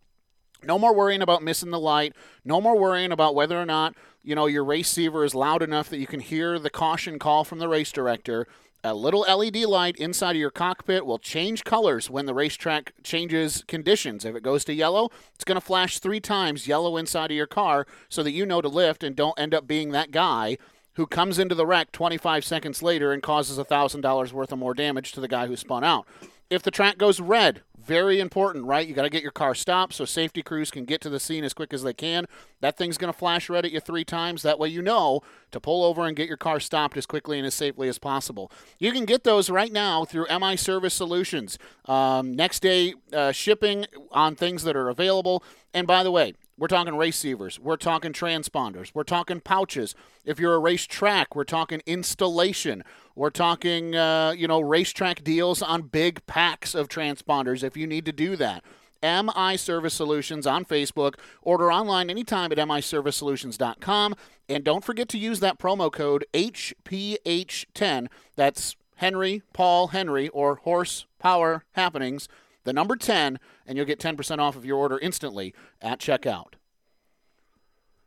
No 0.65 0.79
more 0.79 0.93
worrying 0.93 1.21
about 1.21 1.43
missing 1.43 1.71
the 1.71 1.79
light. 1.79 2.13
No 2.43 2.59
more 2.59 2.77
worrying 2.77 3.11
about 3.11 3.35
whether 3.35 3.59
or 3.59 3.65
not, 3.65 3.95
you 4.23 4.35
know, 4.35 4.47
your 4.47 4.63
receiver 4.63 5.23
is 5.23 5.35
loud 5.35 5.61
enough 5.61 5.89
that 5.89 5.99
you 5.99 6.07
can 6.07 6.19
hear 6.19 6.57
the 6.59 6.69
caution 6.69 7.19
call 7.19 7.43
from 7.43 7.59
the 7.59 7.67
race 7.67 7.91
director. 7.91 8.47
A 8.83 8.93
little 8.93 9.21
LED 9.21 9.57
light 9.65 9.95
inside 9.97 10.31
of 10.31 10.39
your 10.39 10.51
cockpit 10.51 11.07
will 11.07 11.17
change 11.17 11.63
colors 11.63 12.09
when 12.09 12.27
the 12.27 12.35
racetrack 12.35 12.93
changes 13.03 13.63
conditions. 13.67 14.25
If 14.25 14.35
it 14.35 14.43
goes 14.43 14.63
to 14.65 14.73
yellow, 14.73 15.09
it's 15.33 15.43
going 15.43 15.55
to 15.55 15.65
flash 15.65 15.97
three 15.97 16.19
times 16.19 16.67
yellow 16.67 16.95
inside 16.97 17.31
of 17.31 17.37
your 17.37 17.47
car 17.47 17.87
so 18.09 18.21
that 18.21 18.31
you 18.31 18.45
know 18.45 18.61
to 18.61 18.67
lift 18.67 19.03
and 19.03 19.15
don't 19.15 19.39
end 19.39 19.55
up 19.55 19.65
being 19.65 19.89
that 19.91 20.11
guy 20.11 20.57
who 20.93 21.07
comes 21.07 21.39
into 21.39 21.55
the 21.55 21.65
wreck 21.65 21.91
25 21.91 22.45
seconds 22.45 22.83
later 22.83 23.11
and 23.11 23.23
causes 23.23 23.57
$1,000 23.57 24.31
worth 24.31 24.51
of 24.51 24.59
more 24.59 24.73
damage 24.73 25.11
to 25.13 25.19
the 25.19 25.27
guy 25.27 25.47
who 25.47 25.55
spun 25.55 25.83
out. 25.83 26.05
If 26.49 26.61
the 26.61 26.71
track 26.71 26.97
goes 26.97 27.19
red, 27.19 27.63
very 27.85 28.19
important, 28.19 28.65
right? 28.65 28.87
You 28.87 28.93
got 28.93 29.03
to 29.03 29.09
get 29.09 29.21
your 29.21 29.31
car 29.31 29.53
stopped 29.53 29.93
so 29.93 30.05
safety 30.05 30.41
crews 30.41 30.71
can 30.71 30.85
get 30.85 31.01
to 31.01 31.09
the 31.09 31.19
scene 31.19 31.43
as 31.43 31.53
quick 31.53 31.73
as 31.73 31.83
they 31.83 31.93
can. 31.93 32.25
That 32.65 32.77
thing's 32.77 32.97
going 32.97 33.13
to 33.13 33.17
flash 33.17 33.47
red 33.47 33.63
at 33.63 33.71
you 33.71 33.79
three 33.79 34.03
times. 34.03 34.41
That 34.41 34.57
way 34.57 34.69
you 34.69 34.81
know 34.81 35.21
to 35.51 35.59
pull 35.59 35.83
over 35.83 36.03
and 36.07 36.15
get 36.15 36.27
your 36.27 36.35
car 36.35 36.59
stopped 36.59 36.97
as 36.97 37.05
quickly 37.05 37.37
and 37.37 37.45
as 37.45 37.53
safely 37.53 37.87
as 37.87 37.99
possible. 37.99 38.51
You 38.79 38.91
can 38.91 39.05
get 39.05 39.23
those 39.23 39.51
right 39.51 39.71
now 39.71 40.03
through 40.03 40.25
MI 40.39 40.55
Service 40.55 40.95
Solutions. 40.95 41.59
Um, 41.85 42.33
next 42.33 42.63
day 42.63 42.95
uh, 43.13 43.31
shipping 43.31 43.85
on 44.11 44.35
things 44.35 44.63
that 44.63 44.75
are 44.75 44.89
available. 44.89 45.43
And 45.75 45.85
by 45.85 46.01
the 46.01 46.09
way, 46.09 46.33
we're 46.57 46.67
talking 46.67 46.95
receivers. 46.97 47.59
We're 47.59 47.77
talking 47.77 48.13
transponders. 48.13 48.89
We're 48.95 49.03
talking 49.03 49.41
pouches. 49.41 49.93
If 50.25 50.39
you're 50.39 50.55
a 50.55 50.59
racetrack, 50.59 51.35
we're 51.35 51.43
talking 51.43 51.83
installation. 51.85 52.83
We're 53.13 53.29
talking, 53.29 53.95
uh, 53.95 54.31
you 54.35 54.47
know, 54.47 54.59
racetrack 54.59 55.23
deals 55.23 55.61
on 55.61 55.83
big 55.83 56.25
packs 56.25 56.73
of 56.73 56.89
transponders 56.89 57.63
if 57.63 57.77
you 57.77 57.85
need 57.85 58.05
to 58.05 58.11
do 58.11 58.35
that. 58.37 58.63
MI 59.05 59.57
Service 59.57 59.93
Solutions 59.93 60.47
on 60.47 60.65
Facebook. 60.65 61.15
Order 61.41 61.71
online 61.71 62.09
anytime 62.09 62.51
at 62.51 62.57
miservicesolutions.com. 62.57 64.15
And 64.49 64.63
don't 64.63 64.83
forget 64.83 65.09
to 65.09 65.17
use 65.17 65.39
that 65.39 65.59
promo 65.59 65.91
code 65.91 66.25
HPH10. 66.33 68.07
That's 68.35 68.75
Henry, 68.97 69.43
Paul, 69.53 69.87
Henry, 69.87 70.29
or 70.29 70.55
Horse 70.55 71.05
Power 71.19 71.65
Happenings 71.73 72.27
the 72.65 72.73
number 72.73 72.97
10, 72.97 73.39
and 73.65 73.77
you'll 73.77 73.85
get 73.85 73.99
10% 73.99 74.39
off 74.39 74.57
of 74.57 74.65
your 74.65 74.77
order 74.77 74.99
instantly 74.99 75.53
at 75.81 75.99
checkout. 75.99 76.53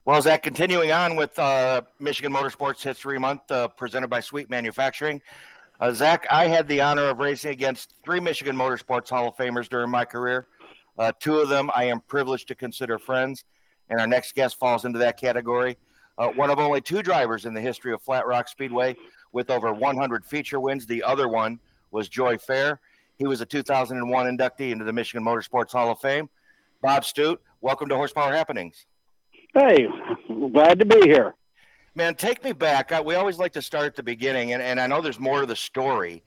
Well, 0.05 0.21
Zach, 0.21 0.43
continuing 0.43 0.91
on 0.91 1.17
with 1.17 1.39
uh, 1.39 1.83
Michigan 1.99 2.33
Motorsports 2.33 2.83
History 2.83 3.19
Month 3.19 3.51
uh, 3.51 3.69
presented 3.69 4.09
by 4.09 4.21
Sweet 4.21 4.51
Manufacturing. 4.51 5.23
Uh, 5.81 5.93
Zach, 5.93 6.27
I 6.31 6.49
had 6.49 6.67
the 6.67 6.81
honor 6.81 7.05
of 7.05 7.19
racing 7.19 7.53
against 7.53 7.95
three 8.05 8.19
Michigan 8.19 8.57
Motorsports 8.57 9.09
Hall 9.11 9.29
of 9.29 9.37
Famers 9.37 9.69
during 9.69 9.91
my 9.91 10.05
career. 10.05 10.47
Uh, 10.99 11.13
two 11.21 11.39
of 11.39 11.49
them 11.49 11.71
I 11.75 11.85
am 11.85 12.01
privileged 12.01 12.49
to 12.49 12.55
consider 12.55 12.99
friends, 12.99 13.45
and 13.89 14.01
our 14.01 14.07
next 14.07 14.35
guest 14.35 14.59
falls 14.59 14.85
into 14.85 14.99
that 14.99 15.19
category. 15.19 15.79
Uh, 16.19 16.29
one 16.29 16.51
of 16.51 16.59
only 16.59 16.81
two 16.81 17.03
drivers 17.03 17.45
in 17.45 17.55
the 17.55 17.61
history 17.61 17.93
of 17.93 18.03
Flat 18.03 18.27
Rock 18.27 18.49
Speedway 18.49 18.97
with 19.33 19.51
over 19.51 19.73
100 19.73 20.25
feature 20.25 20.59
wins. 20.59 20.87
The 20.87 21.03
other 21.05 21.29
one 21.29 21.61
was 21.93 22.09
Joy 22.09 22.39
Fair. 22.39 22.81
He 23.17 23.27
was 23.27 23.41
a 23.41 23.47
2001 23.47 24.37
inductee 24.37 24.73
into 24.73 24.85
the 24.85 24.93
Michigan 24.93 25.25
Motorsports 25.25 25.73
Hall 25.73 25.91
of 25.91 26.01
Fame. 26.01 26.29
Bob 26.83 27.05
Studt, 27.05 27.41
welcome 27.61 27.89
to 27.89 27.97
Horsepower 27.97 28.33
Happenings. 28.33 28.87
Hey, 29.55 29.87
glad 30.53 30.79
to 30.81 30.85
be 30.85 31.01
here. 31.03 31.35
Man, 31.95 32.15
take 32.15 32.43
me 32.45 32.53
back. 32.53 32.93
I, 32.93 33.01
we 33.01 33.15
always 33.15 33.39
like 33.39 33.53
to 33.55 33.63
start 33.63 33.87
at 33.87 33.97
the 33.97 34.03
beginning, 34.03 34.53
and, 34.53 34.63
and 34.63 34.81
I 34.81 34.87
know 34.87 35.01
there's 35.01 35.19
more 35.19 35.41
to 35.41 35.47
the 35.47 35.57
story, 35.57 36.23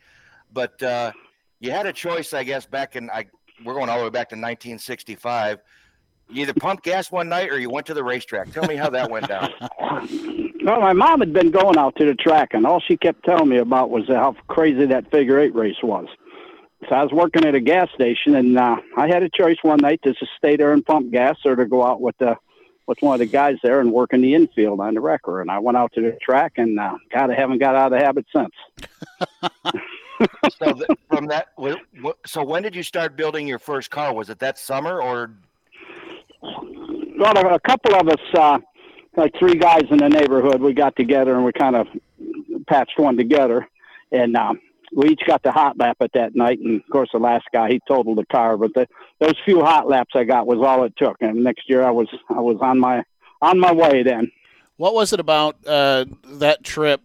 but 0.51 0.81
uh, 0.83 1.11
you 1.59 1.71
had 1.71 1.85
a 1.85 1.93
choice, 1.93 2.33
I 2.33 2.43
guess, 2.43 2.65
back 2.65 2.95
in 2.95 3.09
I 3.09 3.27
we're 3.63 3.73
going 3.73 3.89
all 3.89 3.97
the 3.97 4.03
way 4.03 4.09
back 4.09 4.29
to 4.29 4.35
1965. 4.35 5.59
You 6.29 6.43
either 6.43 6.53
pumped 6.53 6.83
gas 6.83 7.11
one 7.11 7.27
night 7.27 7.51
or 7.51 7.59
you 7.59 7.69
went 7.69 7.85
to 7.87 7.93
the 7.93 8.03
racetrack. 8.03 8.51
Tell 8.51 8.65
me 8.65 8.75
how 8.75 8.89
that 8.89 9.09
went 9.09 9.27
down. 9.27 9.51
Well, 10.63 10.79
my 10.79 10.93
mom 10.93 11.21
had 11.21 11.33
been 11.33 11.49
going 11.49 11.77
out 11.77 11.95
to 11.95 12.05
the 12.05 12.13
track, 12.13 12.49
and 12.53 12.67
all 12.67 12.79
she 12.79 12.95
kept 12.95 13.25
telling 13.25 13.49
me 13.49 13.57
about 13.57 13.89
was 13.89 14.07
how 14.07 14.35
crazy 14.47 14.85
that 14.85 15.09
figure 15.09 15.39
eight 15.39 15.55
race 15.55 15.81
was. 15.81 16.05
So 16.87 16.95
I 16.95 17.03
was 17.03 17.11
working 17.11 17.45
at 17.45 17.55
a 17.55 17.59
gas 17.59 17.89
station, 17.95 18.35
and 18.35 18.59
uh, 18.59 18.77
I 18.95 19.07
had 19.07 19.23
a 19.23 19.29
choice 19.29 19.57
one 19.63 19.79
night 19.79 20.01
to 20.03 20.13
just 20.13 20.31
stay 20.37 20.57
there 20.57 20.71
and 20.71 20.85
pump 20.85 21.11
gas, 21.11 21.37
or 21.45 21.55
to 21.55 21.65
go 21.65 21.83
out 21.83 21.99
with 21.99 22.15
the 22.19 22.35
with 22.85 23.01
one 23.01 23.13
of 23.13 23.19
the 23.19 23.25
guys 23.25 23.57
there 23.63 23.79
and 23.79 23.91
work 23.91 24.13
in 24.13 24.21
the 24.21 24.35
infield 24.35 24.79
on 24.79 24.93
the 24.93 25.01
wrecker. 25.01 25.41
And 25.41 25.49
I 25.49 25.59
went 25.59 25.77
out 25.77 25.93
to 25.93 26.01
the 26.01 26.17
track, 26.21 26.53
and 26.57 26.79
uh, 26.79 26.97
God, 27.11 27.31
I 27.31 27.35
haven't 27.35 27.59
got 27.59 27.75
out 27.75 27.91
of 27.91 27.97
the 27.97 28.05
habit 28.05 28.25
since. 28.35 28.53
so 30.59 30.73
th- 30.73 30.87
from 31.09 31.27
that, 31.27 31.49
so 32.25 32.43
when 32.43 32.63
did 32.63 32.75
you 32.75 32.83
start 32.83 33.15
building 33.15 33.47
your 33.47 33.59
first 33.59 33.91
car? 33.91 34.13
Was 34.13 34.29
it 34.29 34.39
that 34.39 34.57
summer 34.57 35.01
or? 35.01 35.31
Well, 36.41 37.37
a, 37.37 37.59
couple 37.59 37.95
of 37.95 38.07
us, 38.07 38.21
uh, 38.33 38.59
like 39.15 39.33
three 39.37 39.55
guys 39.55 39.83
in 39.91 39.97
the 39.97 40.09
neighborhood, 40.09 40.59
we 40.61 40.73
got 40.73 40.95
together 40.95 41.35
and 41.35 41.45
we 41.45 41.51
kind 41.51 41.75
of 41.75 41.87
patched 42.67 42.97
one 42.99 43.17
together, 43.17 43.67
and. 44.11 44.35
Um, 44.35 44.59
we 44.93 45.09
each 45.09 45.21
got 45.25 45.41
the 45.41 45.51
hot 45.51 45.77
lap 45.77 45.97
at 46.01 46.11
that 46.13 46.35
night, 46.35 46.59
and 46.59 46.81
of 46.81 46.89
course 46.91 47.09
the 47.13 47.19
last 47.19 47.45
guy 47.53 47.69
he 47.69 47.79
totaled 47.87 48.17
the 48.17 48.25
car. 48.25 48.57
But 48.57 48.73
the, 48.73 48.87
those 49.19 49.35
few 49.45 49.61
hot 49.61 49.87
laps 49.87 50.11
I 50.15 50.25
got 50.25 50.47
was 50.47 50.59
all 50.59 50.83
it 50.83 50.93
took, 50.97 51.17
and 51.21 51.43
next 51.43 51.69
year 51.69 51.83
I 51.83 51.91
was 51.91 52.07
I 52.29 52.39
was 52.41 52.57
on 52.61 52.79
my 52.79 53.03
on 53.41 53.59
my 53.59 53.71
way 53.71 54.03
then. 54.03 54.31
What 54.77 54.93
was 54.93 55.13
it 55.13 55.19
about 55.19 55.57
uh, 55.65 56.05
that 56.23 56.63
trip? 56.63 57.01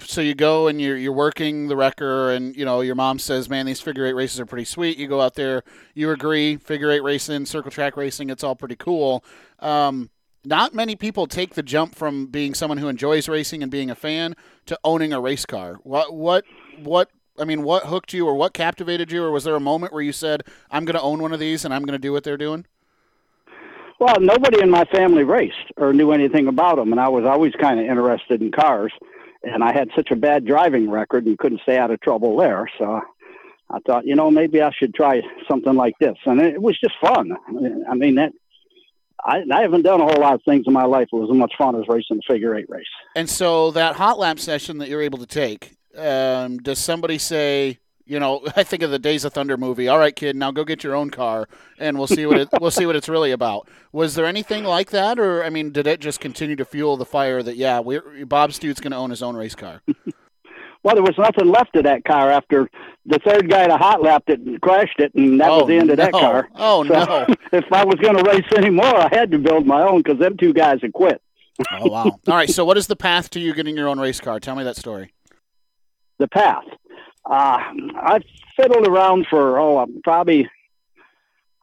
So 0.00 0.20
you 0.20 0.34
go 0.34 0.68
and 0.68 0.80
you're 0.80 0.96
you're 0.96 1.12
working 1.12 1.68
the 1.68 1.76
wrecker, 1.76 2.30
and 2.30 2.54
you 2.56 2.64
know 2.64 2.80
your 2.80 2.94
mom 2.94 3.18
says, 3.18 3.48
"Man, 3.48 3.66
these 3.66 3.80
figure 3.80 4.04
eight 4.06 4.12
races 4.12 4.38
are 4.40 4.46
pretty 4.46 4.64
sweet." 4.64 4.98
You 4.98 5.08
go 5.08 5.20
out 5.20 5.34
there, 5.34 5.62
you 5.94 6.10
agree, 6.10 6.56
figure 6.56 6.90
eight 6.90 7.02
racing, 7.02 7.46
circle 7.46 7.70
track 7.70 7.96
racing, 7.96 8.30
it's 8.30 8.44
all 8.44 8.54
pretty 8.54 8.76
cool. 8.76 9.24
Um, 9.60 10.10
not 10.44 10.74
many 10.74 10.94
people 10.94 11.26
take 11.26 11.54
the 11.54 11.62
jump 11.62 11.94
from 11.94 12.26
being 12.26 12.54
someone 12.54 12.78
who 12.78 12.88
enjoys 12.88 13.28
racing 13.28 13.62
and 13.62 13.70
being 13.72 13.90
a 13.90 13.94
fan 13.94 14.34
to 14.66 14.78
owning 14.84 15.12
a 15.12 15.20
race 15.20 15.46
car. 15.46 15.74
What 15.82 16.12
what 16.14 16.44
what 16.82 17.10
I 17.38 17.44
mean, 17.44 17.62
what 17.62 17.86
hooked 17.86 18.12
you 18.12 18.26
or 18.26 18.34
what 18.34 18.52
captivated 18.52 19.10
you, 19.10 19.24
or 19.24 19.30
was 19.30 19.44
there 19.44 19.56
a 19.56 19.60
moment 19.60 19.92
where 19.92 20.02
you 20.02 20.12
said, 20.12 20.42
"I'm 20.70 20.84
going 20.84 20.96
to 20.96 21.02
own 21.02 21.22
one 21.22 21.32
of 21.32 21.40
these 21.40 21.64
and 21.64 21.72
I'm 21.72 21.82
going 21.82 21.98
to 21.98 22.02
do 22.02 22.12
what 22.12 22.24
they're 22.24 22.36
doing"? 22.36 22.66
Well, 23.98 24.20
nobody 24.20 24.60
in 24.60 24.70
my 24.70 24.84
family 24.86 25.24
raced 25.24 25.72
or 25.76 25.92
knew 25.92 26.12
anything 26.12 26.46
about 26.48 26.76
them, 26.76 26.92
and 26.92 27.00
I 27.00 27.08
was 27.08 27.24
always 27.24 27.54
kind 27.54 27.80
of 27.80 27.86
interested 27.86 28.42
in 28.42 28.50
cars. 28.50 28.92
And 29.46 29.62
I 29.62 29.72
had 29.72 29.90
such 29.94 30.10
a 30.10 30.16
bad 30.16 30.44
driving 30.44 30.90
record 30.90 31.26
and 31.26 31.38
couldn't 31.38 31.60
stay 31.62 31.76
out 31.76 31.90
of 31.90 32.00
trouble 32.00 32.36
there, 32.36 32.68
so 32.78 33.00
I 33.70 33.78
thought, 33.86 34.06
you 34.06 34.14
know, 34.14 34.30
maybe 34.30 34.62
I 34.62 34.70
should 34.70 34.94
try 34.94 35.22
something 35.48 35.74
like 35.74 35.94
this. 35.98 36.16
And 36.26 36.40
it 36.40 36.60
was 36.60 36.78
just 36.78 36.94
fun. 37.00 37.32
I 37.88 37.94
mean, 37.94 38.14
that 38.16 38.32
I, 39.24 39.42
I, 39.50 39.62
haven't 39.62 39.82
done 39.82 40.00
a 40.00 40.04
whole 40.04 40.20
lot 40.20 40.34
of 40.34 40.42
things 40.44 40.64
in 40.66 40.72
my 40.72 40.84
life. 40.84 41.08
It 41.12 41.16
was 41.16 41.30
as 41.30 41.36
much 41.36 41.54
fun 41.56 41.74
as 41.76 41.88
racing 41.88 42.20
a 42.28 42.32
figure 42.32 42.54
eight 42.54 42.68
race. 42.68 42.84
And 43.16 43.28
so 43.28 43.70
that 43.72 43.96
hot 43.96 44.18
lap 44.18 44.38
session 44.38 44.78
that 44.78 44.88
you're 44.88 45.02
able 45.02 45.18
to 45.18 45.26
take, 45.26 45.72
um, 45.96 46.58
does 46.58 46.78
somebody 46.78 47.18
say, 47.18 47.78
you 48.06 48.20
know, 48.20 48.42
I 48.56 48.62
think 48.62 48.82
of 48.82 48.90
the 48.90 48.98
Days 48.98 49.24
of 49.24 49.32
Thunder 49.32 49.56
movie. 49.56 49.88
All 49.88 49.98
right, 49.98 50.14
kid, 50.14 50.36
now 50.36 50.50
go 50.50 50.64
get 50.64 50.84
your 50.84 50.94
own 50.94 51.10
car, 51.10 51.48
and 51.78 51.98
we'll 51.98 52.06
see 52.06 52.26
what 52.26 52.38
it, 52.38 52.48
we'll 52.60 52.70
see 52.70 52.86
what 52.86 52.96
it's 52.96 53.08
really 53.08 53.30
about. 53.30 53.68
Was 53.92 54.14
there 54.14 54.26
anything 54.26 54.64
like 54.64 54.90
that, 54.90 55.18
or 55.18 55.44
I 55.44 55.50
mean, 55.50 55.70
did 55.70 55.86
it 55.86 56.00
just 56.00 56.20
continue 56.20 56.56
to 56.56 56.64
fuel 56.64 56.96
the 56.96 57.04
fire 57.04 57.42
that 57.42 57.56
yeah, 57.56 57.82
Bob 58.26 58.52
Studt's 58.52 58.80
going 58.80 58.92
to 58.92 58.96
own 58.96 59.10
his 59.10 59.22
own 59.22 59.36
race 59.36 59.54
car? 59.54 59.82
well, 60.82 60.94
there 60.94 61.02
was 61.02 61.16
nothing 61.18 61.46
left 61.46 61.76
of 61.76 61.84
that 61.84 62.04
car 62.04 62.30
after 62.30 62.68
the 63.06 63.18
third 63.24 63.50
guy 63.50 63.66
to 63.66 63.76
hot 63.76 64.02
lapped 64.02 64.30
it 64.30 64.40
and 64.40 64.60
crashed 64.60 64.98
it, 64.98 65.14
and 65.14 65.40
that 65.40 65.50
oh, 65.50 65.58
was 65.58 65.66
the 65.68 65.76
end 65.76 65.88
no. 65.88 65.92
of 65.92 65.98
that 65.98 66.12
car. 66.12 66.48
Oh 66.54 66.84
so 66.88 66.92
no! 66.92 67.26
if 67.52 67.72
I 67.72 67.84
was 67.84 67.96
going 67.96 68.16
to 68.16 68.22
race 68.24 68.50
anymore, 68.56 68.96
I 68.96 69.08
had 69.12 69.30
to 69.32 69.38
build 69.38 69.66
my 69.66 69.82
own 69.82 70.02
because 70.02 70.18
them 70.18 70.36
two 70.36 70.52
guys 70.52 70.78
had 70.82 70.92
quit. 70.92 71.20
oh 71.70 71.88
wow! 71.88 72.02
All 72.04 72.34
right, 72.34 72.50
so 72.50 72.64
what 72.64 72.76
is 72.76 72.88
the 72.88 72.96
path 72.96 73.30
to 73.30 73.40
you 73.40 73.54
getting 73.54 73.76
your 73.76 73.88
own 73.88 74.00
race 74.00 74.20
car? 74.20 74.40
Tell 74.40 74.56
me 74.56 74.64
that 74.64 74.76
story 74.76 75.12
the 76.18 76.28
path. 76.28 76.64
Uh, 77.26 77.58
I 77.96 78.20
fiddled 78.56 78.86
around 78.86 79.26
for 79.28 79.58
oh 79.58 79.78
uh, 79.78 79.86
probably 80.02 80.48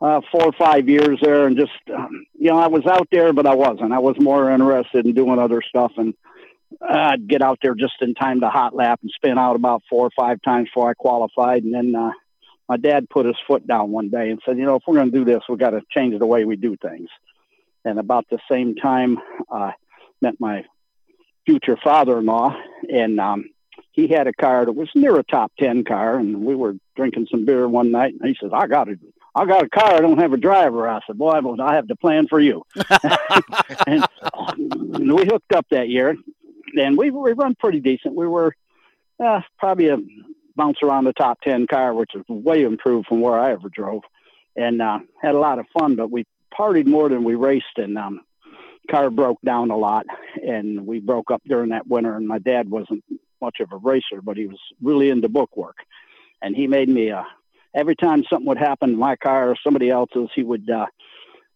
uh, 0.02 0.22
four 0.32 0.46
or 0.46 0.54
five 0.54 0.90
years 0.90 1.20
there, 1.22 1.46
and 1.46 1.56
just 1.56 1.72
um, 1.94 2.26
you 2.38 2.50
know 2.50 2.58
I 2.58 2.68
was 2.68 2.86
out 2.88 3.08
there, 3.12 3.34
but 3.34 3.46
I 3.46 3.54
wasn't. 3.54 3.94
I 3.94 4.00
was 4.00 4.16
more 4.20 4.50
interested 4.50 5.06
in 5.06 5.14
doing 5.14 5.40
other 5.40 5.62
stuff, 5.62 5.92
and 5.98 6.16
I'd 6.82 7.28
get 7.28 7.42
out 7.42 7.60
there 7.62 7.76
just 7.76 8.02
in 8.02 8.16
time 8.16 8.42
to 8.42 8.50
hot 8.50 8.76
lap 8.76 9.00
and 9.04 9.12
spin 9.12 9.38
out 9.38 9.56
about 9.56 9.84
four 9.90 10.08
or 10.08 10.12
five 10.16 10.42
times 10.42 10.70
before 10.70 10.90
I 10.90 10.94
qualified, 10.96 11.64
and 11.64 11.74
then 11.74 11.96
uh, 11.96 12.12
my 12.68 12.78
dad 12.78 13.10
put 13.10 13.26
his 13.26 13.36
foot 13.46 13.68
down 13.68 13.92
one 13.92 14.10
day 14.10 14.30
and 14.30 14.42
said, 14.46 14.58
you 14.58 14.66
know, 14.66 14.78
if 14.78 14.84
we're 14.88 14.96
going 14.96 15.12
to 15.12 15.18
do 15.18 15.26
this, 15.26 15.44
we've 15.50 15.60
got 15.60 15.72
to 15.72 15.82
change 15.92 16.18
the 16.18 16.26
way 16.26 16.46
we 16.46 16.56
do 16.56 16.78
things. 16.78 17.10
And 17.84 18.00
about 18.00 18.26
the 18.30 18.40
same 18.50 18.76
time, 18.76 19.20
I 19.52 19.70
uh, 19.70 19.72
met 20.22 20.36
my 20.40 20.64
future 21.46 21.78
father-in-law, 21.84 22.56
and 22.90 23.20
um, 23.20 23.50
he 23.92 24.08
had 24.08 24.28
a 24.28 24.34
car 24.34 24.66
that 24.66 24.74
was 24.74 24.90
near 24.96 25.18
a 25.18 25.24
top 25.24 25.52
ten 25.60 25.84
car, 25.84 26.18
and 26.18 26.46
we 26.46 26.56
were 26.56 26.76
drinking 26.96 27.28
some 27.30 27.46
beer 27.46 27.68
one 27.68 27.92
night, 27.92 28.14
and 28.20 28.28
he 28.28 28.36
says, 28.40 28.52
"I 28.54 28.68
got 28.68 28.90
a, 28.90 28.98
I 29.36 29.46
got 29.46 29.64
a 29.64 29.70
car. 29.70 29.96
I 29.96 30.00
don't 30.00 30.20
have 30.20 30.34
a 30.34 30.38
driver." 30.38 30.88
I 30.88 31.00
said, 31.06 31.18
"Boy, 31.18 31.40
I 31.62 31.76
have 31.76 31.88
the 31.88 31.96
plan 31.96 32.28
for 32.28 32.40
you." 32.40 32.64
and, 33.88 34.06
and 34.94 35.14
we 35.14 35.26
hooked 35.26 35.54
up 35.54 35.66
that 35.72 35.90
year, 35.90 36.16
and 36.76 36.98
we 36.98 37.12
we 37.12 37.34
run 37.34 37.56
pretty 37.56 37.80
decent. 37.80 38.16
We 38.16 38.28
were 38.28 38.56
uh, 39.24 39.42
probably 39.60 39.90
a 39.90 39.98
bounce 40.56 40.78
around 40.84 41.06
the 41.06 41.14
top 41.14 41.40
10 41.42 41.68
car, 41.68 41.94
which 41.94 42.12
is 42.16 42.24
way 42.28 42.64
improved 42.64 43.08
from 43.08 43.22
where 43.22 43.40
I 43.40 43.52
ever 43.52 43.70
drove, 43.70 44.04
and 44.56 44.82
uh, 44.82 45.00
had 45.22 45.36
a 45.36 45.40
lot 45.40 45.60
of 45.60 45.66
fun. 45.78 45.96
But 45.96 46.12
we 46.12 46.26
partied 46.58 46.88
more 46.88 47.10
than 47.10 47.24
we 47.24 47.36
raced, 47.36 47.78
and 47.78 47.98
um, 47.98 48.22
car 48.90 49.10
broke 49.10 49.42
down 49.44 49.72
a 49.72 49.78
lot, 49.78 50.06
and 50.36 50.86
we 50.86 51.00
broke 51.00 51.32
up 51.32 51.42
during 51.46 51.70
that 51.70 51.88
winter. 51.88 52.16
And 52.16 52.28
my 52.28 52.40
dad 52.40 52.70
wasn't 52.70 53.04
much 53.42 53.60
of 53.60 53.72
a 53.72 53.78
racer, 53.78 54.22
but 54.22 54.38
he 54.38 54.48
was 54.48 54.60
really 54.82 55.10
into 55.10 55.30
book 55.30 55.56
work, 55.58 55.78
and 56.42 56.56
he 56.56 56.68
made 56.68 56.90
me 56.90 57.12
uh, 57.12 57.24
every 57.74 57.96
time 57.96 58.24
something 58.30 58.48
would 58.48 58.58
happen 58.58 58.92
in 58.92 58.98
my 58.98 59.16
car 59.16 59.50
or 59.50 59.56
somebody 59.64 59.90
else's, 59.90 60.30
he 60.36 60.44
would 60.44 60.70
uh, 60.70 60.86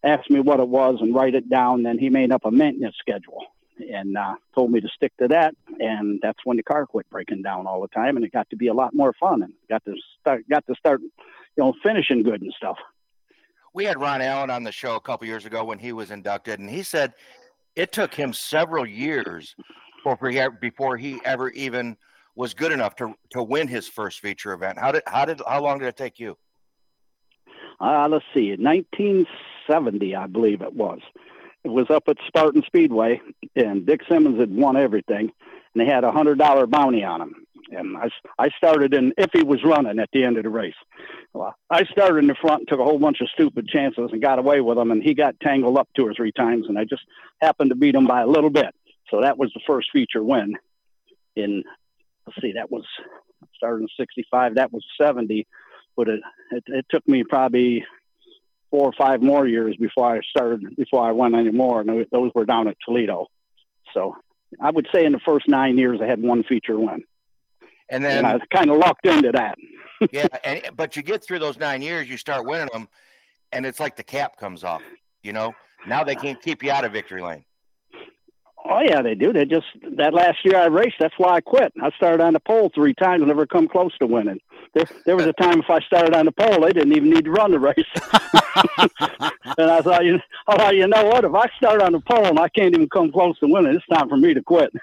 ask 0.03 0.29
me 0.29 0.39
what 0.39 0.59
it 0.59 0.67
was 0.67 0.97
and 1.01 1.13
write 1.13 1.35
it 1.35 1.49
down. 1.49 1.83
Then 1.83 1.97
he 1.97 2.09
made 2.09 2.31
up 2.31 2.45
a 2.45 2.51
maintenance 2.51 2.95
schedule 2.99 3.43
and 3.77 4.17
uh, 4.17 4.35
told 4.53 4.71
me 4.71 4.79
to 4.79 4.87
stick 4.95 5.11
to 5.17 5.27
that. 5.27 5.53
And 5.79 6.19
that's 6.21 6.39
when 6.45 6.57
the 6.57 6.63
car 6.63 6.85
quit 6.85 7.09
breaking 7.09 7.41
down 7.41 7.67
all 7.67 7.81
the 7.81 7.87
time, 7.89 8.15
and 8.15 8.25
it 8.25 8.31
got 8.31 8.49
to 8.49 8.55
be 8.55 8.67
a 8.67 8.73
lot 8.73 8.93
more 8.93 9.13
fun, 9.19 9.43
and 9.43 9.53
got 9.69 9.83
to 9.85 9.95
start 10.21 10.47
got 10.49 10.65
to 10.67 10.75
start, 10.75 11.01
you 11.01 11.11
know, 11.57 11.73
finishing 11.83 12.23
good 12.23 12.41
and 12.41 12.53
stuff. 12.55 12.77
We 13.73 13.83
had 13.83 13.99
Ron 13.99 14.21
Allen 14.21 14.49
on 14.49 14.63
the 14.63 14.71
show 14.71 14.95
a 14.95 15.01
couple 15.01 15.27
years 15.27 15.45
ago 15.45 15.65
when 15.65 15.79
he 15.79 15.91
was 15.91 16.11
inducted, 16.11 16.59
and 16.59 16.69
he 16.69 16.83
said 16.83 17.13
it 17.75 17.91
took 17.91 18.13
him 18.13 18.31
several 18.31 18.85
years 18.85 19.53
before 20.05 20.29
he, 20.29 20.47
before 20.61 20.97
he 20.97 21.19
ever 21.25 21.49
even 21.49 21.97
was 22.35 22.53
good 22.53 22.71
enough 22.71 22.95
to 22.97 23.13
to 23.31 23.41
win 23.41 23.67
his 23.67 23.87
first 23.87 24.19
feature 24.19 24.53
event. 24.53 24.77
How 24.77 24.91
did 24.91 25.03
how 25.07 25.25
did 25.25 25.41
how 25.47 25.61
long 25.61 25.79
did 25.79 25.87
it 25.87 25.97
take 25.97 26.19
you? 26.19 26.37
Uh, 27.79 28.07
let's 28.09 28.25
see, 28.33 28.51
1970, 28.51 30.15
I 30.15 30.27
believe 30.27 30.61
it 30.61 30.73
was 30.73 30.99
It 31.65 31.69
was 31.69 31.89
up 31.89 32.03
at 32.07 32.15
Spartan 32.25 32.63
Speedway, 32.65 33.21
and 33.57 33.85
Dick 33.85 33.99
Simmons 34.09 34.39
had 34.39 34.55
won 34.55 34.77
everything, 34.77 35.29
and 35.73 35.81
they 35.81 35.85
had 35.85 36.03
a 36.03 36.11
hundred 36.11 36.37
dollar 36.37 36.67
bounty 36.67 37.03
on 37.03 37.21
him. 37.21 37.35
And 37.71 37.97
I, 37.97 38.09
I 38.37 38.49
started 38.49 38.93
in 38.93 39.11
if 39.17 39.31
he 39.33 39.41
was 39.41 39.63
running 39.63 39.97
at 39.97 40.09
the 40.13 40.23
end 40.23 40.37
of 40.37 40.43
the 40.43 40.49
race. 40.49 40.75
Well, 41.33 41.55
I 41.69 41.83
started 41.85 42.19
in 42.19 42.27
the 42.27 42.35
front 42.35 42.61
and 42.61 42.67
took 42.67 42.79
a 42.79 42.83
whole 42.83 42.99
bunch 42.99 43.21
of 43.21 43.29
stupid 43.29 43.67
chances 43.67 44.09
and 44.11 44.21
got 44.21 44.39
away 44.39 44.61
with 44.61 44.77
him, 44.77 44.91
and 44.91 45.01
he 45.01 45.13
got 45.13 45.39
tangled 45.41 45.77
up 45.77 45.89
two 45.95 46.05
or 46.05 46.13
three 46.13 46.31
times, 46.31 46.67
and 46.69 46.77
I 46.77 46.83
just 46.83 47.01
happened 47.41 47.71
to 47.71 47.75
beat 47.75 47.95
him 47.95 48.05
by 48.05 48.21
a 48.21 48.27
little 48.27 48.51
bit. 48.51 48.73
So 49.09 49.21
that 49.21 49.37
was 49.37 49.51
the 49.53 49.61
first 49.67 49.89
feature 49.91 50.23
win. 50.23 50.55
In 51.35 51.63
let's 52.25 52.41
see, 52.41 52.53
that 52.53 52.71
was 52.71 52.83
started 53.55 53.83
in 53.83 53.87
'65. 53.97 54.55
That 54.55 54.71
was 54.71 54.83
'70, 54.99 55.47
but 55.95 56.07
it, 56.07 56.21
it 56.51 56.63
it 56.67 56.85
took 56.89 57.07
me 57.07 57.23
probably 57.23 57.85
four 58.71 58.89
or 58.89 58.93
five 58.97 59.21
more 59.21 59.47
years 59.47 59.75
before 59.79 60.15
I 60.15 60.21
started, 60.29 60.75
before 60.75 61.07
I 61.07 61.11
went 61.11 61.35
anymore, 61.35 61.81
and 61.81 62.05
those 62.11 62.31
were 62.33 62.45
down 62.45 62.67
at 62.67 62.77
Toledo. 62.85 63.27
So 63.93 64.15
I 64.61 64.71
would 64.71 64.87
say 64.93 65.05
in 65.05 65.11
the 65.11 65.19
first 65.19 65.47
nine 65.47 65.77
years, 65.77 65.99
I 66.01 66.07
had 66.07 66.21
one 66.21 66.43
feature 66.43 66.77
win. 66.79 67.03
And 67.89 68.03
then 68.03 68.19
and 68.19 68.27
I 68.27 68.33
was 68.33 68.41
kind 68.53 68.69
of 68.69 68.77
locked 68.77 69.05
into 69.05 69.31
that. 69.31 69.55
yeah, 70.11 70.27
and, 70.43 70.61
but 70.75 70.95
you 70.95 71.03
get 71.03 71.23
through 71.23 71.39
those 71.39 71.57
nine 71.57 71.81
years, 71.81 72.09
you 72.09 72.17
start 72.17 72.45
winning 72.45 72.69
them, 72.73 72.89
and 73.51 73.65
it's 73.65 73.79
like 73.79 73.95
the 73.95 74.03
cap 74.03 74.37
comes 74.37 74.63
off. 74.63 74.81
You 75.23 75.33
know, 75.33 75.53
now 75.87 76.03
they 76.03 76.15
can't 76.15 76.41
keep 76.41 76.63
you 76.63 76.71
out 76.71 76.83
of 76.83 76.91
victory 76.91 77.21
lane. 77.21 77.45
Oh 78.67 78.81
yeah, 78.81 79.01
they 79.01 79.13
do. 79.13 79.31
They 79.31 79.45
just 79.45 79.67
that 79.97 80.13
last 80.13 80.43
year 80.43 80.57
I 80.57 80.65
raced. 80.65 80.95
That's 80.99 81.13
why 81.17 81.35
I 81.35 81.41
quit. 81.41 81.71
I 81.81 81.91
started 81.91 82.23
on 82.23 82.33
the 82.33 82.39
pole 82.39 82.71
three 82.73 82.95
times 82.95 83.21
and 83.21 83.27
never 83.27 83.45
come 83.45 83.67
close 83.67 83.95
to 83.99 84.07
winning. 84.07 84.39
There, 84.73 84.85
there 85.05 85.15
was 85.15 85.25
a 85.25 85.33
time 85.33 85.59
if 85.59 85.69
I 85.69 85.79
started 85.81 86.13
on 86.13 86.25
the 86.25 86.31
pole, 86.31 86.61
they 86.61 86.73
didn't 86.73 86.91
even 86.91 87.09
need 87.09 87.25
to 87.25 87.31
run 87.31 87.51
the 87.51 87.59
race. 87.59 87.75
and 89.57 89.71
I 89.71 89.81
thought, 89.81 90.03
you, 90.03 90.19
I 90.47 90.57
thought, 90.57 90.75
you 90.75 90.85
know 90.85 91.05
what? 91.05 91.23
If 91.23 91.33
I 91.33 91.47
start 91.55 91.81
on 91.81 91.93
the 91.93 92.01
pole 92.01 92.25
and 92.25 92.37
I 92.37 92.49
can't 92.49 92.73
even 92.73 92.89
come 92.89 93.09
close 93.11 93.39
to 93.39 93.47
winning, 93.47 93.73
it's 93.73 93.85
time 93.87 94.09
for 94.09 94.17
me 94.17 94.33
to 94.33 94.41
quit. 94.41 94.73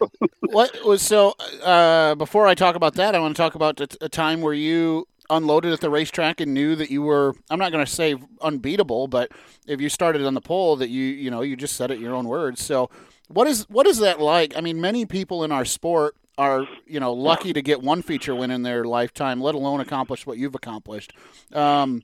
what 0.40 0.74
was 0.86 1.02
so? 1.02 1.34
Uh, 1.62 2.14
before 2.14 2.46
I 2.46 2.54
talk 2.54 2.76
about 2.76 2.94
that, 2.94 3.14
I 3.14 3.18
want 3.18 3.36
to 3.36 3.42
talk 3.42 3.54
about 3.54 3.78
a 4.00 4.08
time 4.08 4.40
where 4.40 4.54
you 4.54 5.06
unloaded 5.28 5.72
at 5.72 5.80
the 5.80 5.90
racetrack 5.90 6.40
and 6.40 6.54
knew 6.54 6.74
that 6.76 6.90
you 6.90 7.02
were 7.02 7.34
I'm 7.50 7.58
not 7.58 7.72
going 7.72 7.84
to 7.84 7.90
say 7.90 8.16
unbeatable, 8.40 9.08
but 9.08 9.32
if 9.66 9.80
you 9.80 9.88
started 9.88 10.24
on 10.24 10.34
the 10.34 10.40
pole 10.40 10.76
that 10.76 10.88
you 10.88 11.04
you 11.04 11.30
know 11.30 11.42
you 11.42 11.56
just 11.56 11.76
said 11.76 11.90
it 11.90 11.98
your 11.98 12.14
own 12.14 12.26
words. 12.26 12.62
So 12.62 12.90
what 13.32 13.46
is 13.46 13.68
what 13.68 13.86
is 13.86 13.98
that 13.98 14.20
like? 14.20 14.56
I 14.56 14.60
mean, 14.60 14.80
many 14.80 15.06
people 15.06 15.44
in 15.44 15.52
our 15.52 15.64
sport 15.64 16.16
are 16.38 16.66
you 16.86 17.00
know 17.00 17.12
lucky 17.12 17.52
to 17.52 17.62
get 17.62 17.82
one 17.82 18.02
feature 18.02 18.34
win 18.34 18.50
in 18.50 18.62
their 18.62 18.84
lifetime, 18.84 19.40
let 19.40 19.54
alone 19.54 19.80
accomplish 19.80 20.26
what 20.26 20.38
you've 20.38 20.54
accomplished. 20.54 21.12
Um, 21.52 22.02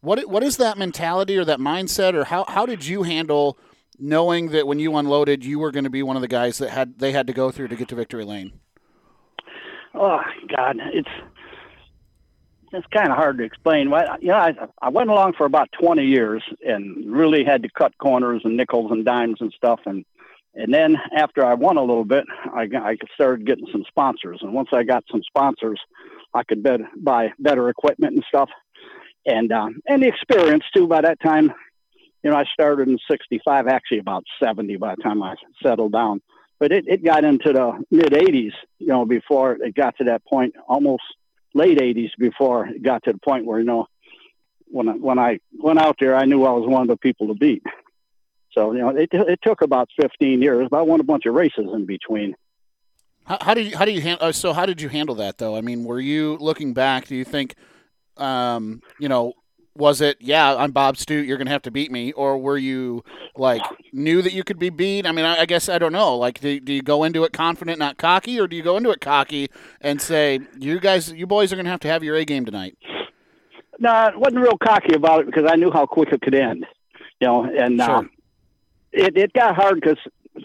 what 0.00 0.28
what 0.28 0.42
is 0.42 0.56
that 0.58 0.78
mentality 0.78 1.36
or 1.36 1.44
that 1.44 1.58
mindset, 1.58 2.14
or 2.14 2.24
how 2.24 2.44
how 2.48 2.66
did 2.66 2.86
you 2.86 3.02
handle 3.02 3.58
knowing 3.98 4.50
that 4.50 4.66
when 4.66 4.78
you 4.78 4.96
unloaded, 4.96 5.44
you 5.44 5.58
were 5.58 5.70
going 5.70 5.84
to 5.84 5.90
be 5.90 6.02
one 6.02 6.16
of 6.16 6.22
the 6.22 6.28
guys 6.28 6.58
that 6.58 6.70
had 6.70 6.98
they 6.98 7.12
had 7.12 7.26
to 7.26 7.32
go 7.32 7.50
through 7.50 7.68
to 7.68 7.76
get 7.76 7.88
to 7.88 7.94
victory 7.94 8.24
lane? 8.24 8.52
Oh 9.94 10.20
God, 10.54 10.76
it's 10.92 11.08
it's 12.72 12.86
kind 12.88 13.10
of 13.10 13.16
hard 13.16 13.38
to 13.38 13.44
explain. 13.44 13.90
You 14.20 14.28
know, 14.28 14.34
I, 14.34 14.52
I 14.80 14.88
went 14.90 15.10
along 15.10 15.34
for 15.34 15.46
about 15.46 15.70
20 15.80 16.04
years 16.04 16.42
and 16.64 17.10
really 17.10 17.44
had 17.44 17.62
to 17.62 17.68
cut 17.70 17.96
corners 17.98 18.42
and 18.44 18.56
nickels 18.56 18.90
and 18.90 19.04
dimes 19.04 19.38
and 19.40 19.52
stuff. 19.56 19.80
And 19.86 20.04
and 20.54 20.72
then 20.72 20.96
after 21.16 21.44
I 21.44 21.54
won 21.54 21.76
a 21.76 21.82
little 21.82 22.04
bit, 22.04 22.24
I, 22.52 22.68
I 22.74 22.96
started 23.14 23.46
getting 23.46 23.66
some 23.70 23.84
sponsors. 23.88 24.40
And 24.42 24.52
once 24.52 24.68
I 24.72 24.82
got 24.82 25.04
some 25.10 25.22
sponsors, 25.22 25.80
I 26.34 26.42
could 26.42 26.62
bed, 26.62 26.82
buy 26.96 27.32
better 27.38 27.68
equipment 27.68 28.14
and 28.14 28.24
stuff. 28.28 28.50
And, 29.26 29.52
uh, 29.52 29.68
and 29.86 30.02
the 30.02 30.08
experience 30.08 30.64
too, 30.74 30.86
by 30.86 31.02
that 31.02 31.20
time, 31.20 31.52
you 32.22 32.30
know, 32.30 32.36
I 32.36 32.44
started 32.52 32.88
in 32.88 32.98
65, 33.10 33.68
actually 33.68 33.98
about 33.98 34.24
70 34.42 34.76
by 34.76 34.94
the 34.94 35.02
time 35.02 35.22
I 35.22 35.34
settled 35.62 35.92
down. 35.92 36.20
But 36.58 36.72
it, 36.72 36.86
it 36.88 37.04
got 37.04 37.24
into 37.24 37.52
the 37.52 37.84
mid 37.90 38.12
80s, 38.12 38.52
you 38.78 38.88
know, 38.88 39.04
before 39.04 39.52
it 39.52 39.74
got 39.74 39.96
to 39.98 40.04
that 40.04 40.24
point, 40.24 40.54
almost 40.66 41.02
late 41.54 41.78
80s 41.78 42.10
before 42.18 42.66
it 42.66 42.82
got 42.82 43.04
to 43.04 43.12
the 43.12 43.18
point 43.18 43.46
where, 43.46 43.60
you 43.60 43.64
know, 43.64 43.86
when 44.66 44.88
I, 44.88 44.92
when 44.92 45.18
I 45.18 45.38
went 45.56 45.78
out 45.78 45.96
there, 46.00 46.16
I 46.16 46.24
knew 46.24 46.44
I 46.44 46.50
was 46.50 46.68
one 46.68 46.82
of 46.82 46.88
the 46.88 46.96
people 46.96 47.28
to 47.28 47.34
beat. 47.34 47.62
So 48.52 48.72
you 48.72 48.80
know, 48.80 48.90
it, 48.90 49.10
it 49.12 49.40
took 49.42 49.62
about 49.62 49.88
15 50.00 50.42
years, 50.42 50.68
but 50.70 50.78
I 50.78 50.82
won 50.82 51.00
a 51.00 51.04
bunch 51.04 51.26
of 51.26 51.34
races 51.34 51.66
in 51.72 51.86
between. 51.86 52.34
How, 53.24 53.38
how 53.40 53.54
did 53.54 53.66
you 53.66 53.76
how 53.76 53.84
do 53.84 53.92
you 53.92 54.00
handle? 54.00 54.28
Uh, 54.28 54.32
so 54.32 54.52
how 54.52 54.66
did 54.66 54.80
you 54.80 54.88
handle 54.88 55.14
that 55.16 55.38
though? 55.38 55.56
I 55.56 55.60
mean, 55.60 55.84
were 55.84 56.00
you 56.00 56.36
looking 56.40 56.72
back? 56.72 57.06
Do 57.06 57.14
you 57.14 57.24
think, 57.24 57.54
um, 58.16 58.80
you 58.98 59.08
know, 59.08 59.34
was 59.78 60.00
it 60.00 60.16
yeah 60.20 60.56
i'm 60.56 60.72
bob 60.72 60.96
studt 60.96 61.24
you're 61.24 61.38
gonna 61.38 61.50
have 61.50 61.62
to 61.62 61.70
beat 61.70 61.90
me 61.90 62.12
or 62.12 62.36
were 62.36 62.58
you 62.58 63.02
like 63.36 63.62
knew 63.92 64.20
that 64.20 64.32
you 64.32 64.42
could 64.42 64.58
be 64.58 64.70
beat 64.70 65.06
i 65.06 65.12
mean 65.12 65.24
i, 65.24 65.38
I 65.38 65.46
guess 65.46 65.68
i 65.68 65.78
don't 65.78 65.92
know 65.92 66.16
like 66.16 66.40
do, 66.40 66.58
do, 66.58 66.72
you 66.72 66.82
go 66.82 67.04
into 67.04 67.22
it 67.24 67.32
confident 67.32 67.78
not 67.78 67.96
cocky 67.96 68.40
or 68.40 68.48
do 68.48 68.56
you 68.56 68.62
go 68.62 68.76
into 68.76 68.90
it 68.90 69.00
cocky 69.00 69.48
and 69.80 70.02
say 70.02 70.40
you 70.58 70.80
guys 70.80 71.12
you 71.12 71.26
boys 71.26 71.52
are 71.52 71.56
gonna 71.56 71.70
have 71.70 71.80
to 71.80 71.88
have 71.88 72.02
your 72.02 72.16
a 72.16 72.24
game 72.24 72.44
tonight 72.44 72.76
no 73.78 73.88
i 73.88 74.14
wasn't 74.16 74.42
real 74.42 74.58
cocky 74.58 74.94
about 74.94 75.20
it 75.20 75.26
because 75.26 75.48
i 75.48 75.54
knew 75.54 75.70
how 75.70 75.86
quick 75.86 76.12
it 76.12 76.20
could 76.20 76.34
end 76.34 76.66
you 77.20 77.28
know 77.28 77.44
and 77.44 77.80
sure. 77.80 77.90
um, 77.90 78.10
it, 78.92 79.16
it 79.16 79.32
got 79.32 79.54
hard 79.54 79.80
because 79.80 79.98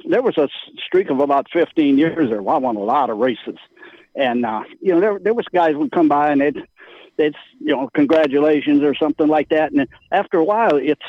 there 0.08 0.22
was 0.22 0.38
a 0.38 0.50
streak 0.86 1.10
of 1.10 1.20
about 1.20 1.48
15 1.52 1.98
years 1.98 2.30
there. 2.30 2.42
Well, 2.42 2.56
I 2.56 2.60
won 2.60 2.76
a 2.76 2.84
lot 2.84 3.10
of 3.10 3.18
races. 3.18 3.58
And, 4.16 4.46
uh, 4.46 4.64
you 4.80 4.94
know, 4.94 5.00
there, 5.00 5.20
there 5.20 5.34
was 5.34 5.46
guys 5.54 5.76
would 5.76 5.92
come 5.92 6.08
by 6.08 6.32
and 6.32 6.42
they'd, 6.42 6.58
they'd, 7.18 7.34
you 7.60 7.76
know, 7.76 7.90
congratulations 7.96 8.84
or 8.84 8.94
something 8.96 9.28
like 9.28 9.50
that. 9.50 9.72
And 9.72 9.88
after 10.12 10.38
a 10.38 10.44
while, 10.44 10.78
it's, 10.78 11.02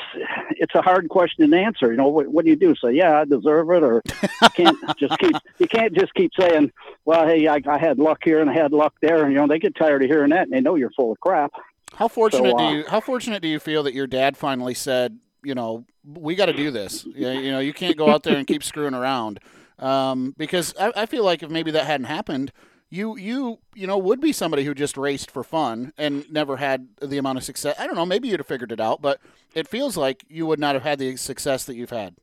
it's 0.51 0.73
a 0.73 0.81
hard 0.81 1.09
question 1.09 1.49
to 1.49 1.57
answer. 1.57 1.91
You 1.91 1.97
know, 1.97 2.07
what, 2.07 2.27
what 2.27 2.45
do 2.45 2.51
you 2.51 2.55
do? 2.55 2.75
Say, 2.75 2.93
yeah, 2.93 3.21
I 3.21 3.25
deserve 3.25 3.69
it. 3.71 3.83
Or 3.83 4.01
you 4.41 4.49
can't 4.55 4.77
just 4.97 5.17
keep, 5.19 5.35
you 5.59 5.67
can't 5.67 5.93
just 5.93 6.13
keep 6.15 6.31
saying, 6.39 6.71
well, 7.05 7.27
hey, 7.27 7.47
I, 7.47 7.61
I 7.67 7.77
had 7.77 7.99
luck 7.99 8.21
here 8.23 8.41
and 8.41 8.49
I 8.49 8.53
had 8.53 8.71
luck 8.71 8.95
there. 9.01 9.23
And, 9.23 9.31
you 9.31 9.37
know, 9.37 9.47
they 9.47 9.59
get 9.59 9.75
tired 9.75 10.03
of 10.03 10.09
hearing 10.09 10.31
that 10.31 10.43
and 10.43 10.53
they 10.53 10.61
know 10.61 10.75
you're 10.75 10.91
full 10.91 11.11
of 11.11 11.19
crap. 11.19 11.51
How 11.93 12.07
fortunate 12.07 12.51
so, 12.51 12.57
uh, 12.57 12.71
do 12.71 12.77
you, 12.77 12.85
how 12.87 12.99
fortunate 12.99 13.41
do 13.41 13.47
you 13.47 13.59
feel 13.59 13.83
that 13.83 13.93
your 13.93 14.07
dad 14.07 14.35
finally 14.35 14.73
said, 14.73 15.19
you 15.45 15.55
know, 15.55 15.85
we 16.03 16.35
got 16.35 16.47
to 16.47 16.53
do 16.53 16.71
this. 16.71 17.05
You 17.05 17.51
know, 17.51 17.59
you 17.59 17.73
can't 17.73 17.97
go 17.97 18.09
out 18.09 18.23
there 18.23 18.37
and 18.37 18.47
keep 18.47 18.63
screwing 18.63 18.93
around 18.93 19.39
um, 19.79 20.33
because 20.37 20.73
I, 20.79 20.91
I 20.95 21.05
feel 21.05 21.23
like 21.23 21.43
if 21.43 21.49
maybe 21.49 21.71
that 21.71 21.85
hadn't 21.85 22.07
happened, 22.07 22.51
you 22.89 23.17
you 23.17 23.59
you 23.73 23.87
know 23.87 23.97
would 23.97 24.21
be 24.21 24.31
somebody 24.31 24.63
who 24.63 24.73
just 24.73 24.95
raced 24.97 25.31
for 25.31 25.43
fun 25.43 25.91
and 25.97 26.31
never 26.31 26.57
had 26.57 26.87
the 27.01 27.17
amount 27.17 27.37
of 27.37 27.43
success. 27.43 27.75
I 27.79 27.87
don't 27.87 27.95
know, 27.95 28.05
maybe 28.05 28.27
you'd 28.27 28.39
have 28.39 28.47
figured 28.47 28.71
it 28.71 28.79
out, 28.79 29.01
but 29.01 29.19
it 29.53 29.67
feels 29.67 29.97
like 29.97 30.23
you 30.29 30.45
would 30.45 30.59
not 30.59 30.75
have 30.75 30.83
had 30.83 30.99
the 30.99 31.15
success 31.17 31.65
that 31.65 31.75
you've 31.75 31.89
had. 31.89 32.15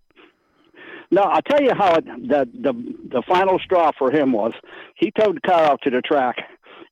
No, 1.11 1.23
I'll 1.23 1.43
tell 1.43 1.61
you 1.61 1.75
how 1.75 1.97
it, 1.97 2.07
the 2.07 2.49
the 2.55 2.73
the 3.11 3.23
final 3.29 3.59
straw 3.59 3.93
for 3.99 4.11
him 4.11 4.33
was. 4.33 4.53
He 4.95 5.11
towed 5.11 5.37
the 5.37 5.41
car 5.41 5.65
out 5.65 5.81
to 5.83 5.91
the 5.91 6.01
track, 6.01 6.37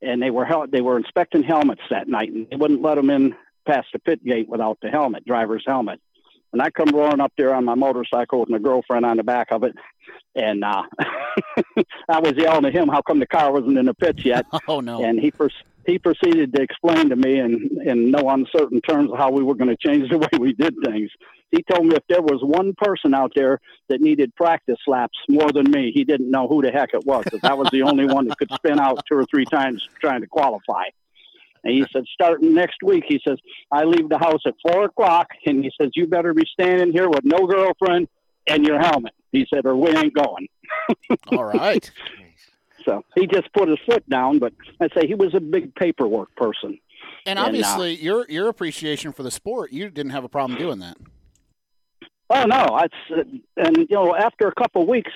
and 0.02 0.20
they 0.20 0.30
were 0.30 0.46
they 0.70 0.82
were 0.82 0.98
inspecting 0.98 1.42
helmets 1.42 1.82
that 1.90 2.08
night, 2.08 2.30
and 2.30 2.46
they 2.50 2.56
wouldn't 2.56 2.82
let 2.82 2.96
them 2.96 3.08
in 3.08 3.34
past 3.66 3.88
the 3.92 3.98
pit 3.98 4.24
gate 4.24 4.48
without 4.48 4.78
the 4.82 4.88
helmet, 4.88 5.24
driver's 5.24 5.64
helmet. 5.66 6.00
And 6.52 6.60
I 6.60 6.70
come 6.70 6.90
roaring 6.90 7.20
up 7.20 7.32
there 7.36 7.54
on 7.54 7.64
my 7.64 7.74
motorcycle 7.74 8.40
with 8.40 8.48
my 8.48 8.58
girlfriend 8.58 9.06
on 9.06 9.16
the 9.16 9.22
back 9.22 9.48
of 9.52 9.62
it, 9.62 9.74
and 10.34 10.64
uh, 10.64 10.82
I 12.08 12.18
was 12.18 12.32
yelling 12.36 12.64
at 12.64 12.74
him, 12.74 12.88
"How 12.88 13.02
come 13.02 13.20
the 13.20 13.26
car 13.26 13.52
wasn't 13.52 13.78
in 13.78 13.86
the 13.86 13.94
pits 13.94 14.24
yet?" 14.24 14.46
Oh 14.68 14.80
no! 14.80 15.02
And 15.04 15.20
he 15.20 15.30
pers- 15.30 15.64
he 15.86 15.98
proceeded 15.98 16.52
to 16.54 16.62
explain 16.62 17.08
to 17.10 17.16
me 17.16 17.38
in 17.38 17.68
in 17.84 18.10
no 18.10 18.28
uncertain 18.30 18.80
terms 18.80 19.10
how 19.16 19.30
we 19.30 19.44
were 19.44 19.54
going 19.54 19.70
to 19.70 19.76
change 19.76 20.10
the 20.10 20.18
way 20.18 20.28
we 20.38 20.52
did 20.52 20.74
things. 20.84 21.10
He 21.50 21.64
told 21.64 21.86
me 21.86 21.96
if 21.96 22.04
there 22.08 22.22
was 22.22 22.40
one 22.42 22.74
person 22.76 23.12
out 23.12 23.32
there 23.34 23.60
that 23.88 24.00
needed 24.00 24.34
practice 24.36 24.78
laps 24.86 25.18
more 25.28 25.50
than 25.50 25.70
me, 25.70 25.90
he 25.92 26.04
didn't 26.04 26.30
know 26.30 26.46
who 26.46 26.62
the 26.62 26.70
heck 26.70 26.94
it 26.94 27.04
was. 27.04 27.24
Because 27.24 27.40
I 27.42 27.54
was 27.54 27.68
the 27.70 27.82
only 27.82 28.06
one 28.06 28.28
that 28.28 28.38
could 28.38 28.52
spin 28.52 28.78
out 28.78 29.02
two 29.08 29.16
or 29.16 29.24
three 29.24 29.44
times 29.44 29.88
trying 30.00 30.20
to 30.20 30.28
qualify. 30.28 30.84
And 31.64 31.74
he 31.74 31.84
said, 31.92 32.04
starting 32.12 32.54
next 32.54 32.78
week, 32.82 33.04
he 33.06 33.20
says, 33.26 33.38
I 33.70 33.84
leave 33.84 34.08
the 34.08 34.18
house 34.18 34.40
at 34.46 34.54
four 34.62 34.84
o'clock, 34.84 35.28
and 35.44 35.62
he 35.62 35.70
says, 35.80 35.90
you 35.94 36.06
better 36.06 36.32
be 36.32 36.44
standing 36.52 36.92
here 36.92 37.08
with 37.08 37.24
no 37.24 37.46
girlfriend 37.46 38.08
and 38.46 38.64
your 38.64 38.80
helmet. 38.80 39.12
He 39.32 39.46
said, 39.52 39.66
or 39.66 39.76
we 39.76 39.90
ain't 39.90 40.14
going. 40.14 40.48
All 41.28 41.44
right. 41.44 41.90
So 42.84 43.04
he 43.14 43.26
just 43.26 43.52
put 43.52 43.68
his 43.68 43.78
foot 43.86 44.08
down, 44.08 44.38
but 44.38 44.52
I 44.80 44.88
say 44.94 45.06
he 45.06 45.14
was 45.14 45.34
a 45.34 45.40
big 45.40 45.74
paperwork 45.74 46.34
person. 46.36 46.78
And 47.26 47.38
And, 47.38 47.38
uh, 47.38 47.42
obviously, 47.42 47.96
your 47.96 48.26
your 48.28 48.48
appreciation 48.48 49.12
for 49.12 49.22
the 49.22 49.30
sport, 49.30 49.72
you 49.72 49.90
didn't 49.90 50.12
have 50.12 50.24
a 50.24 50.28
problem 50.28 50.58
doing 50.58 50.78
that. 50.78 50.96
Oh 52.30 52.44
no, 52.44 52.78
that's 52.80 53.28
and 53.56 53.76
you 53.76 53.86
know 53.90 54.14
after 54.16 54.48
a 54.48 54.54
couple 54.54 54.82
of 54.82 54.88
weeks, 54.88 55.12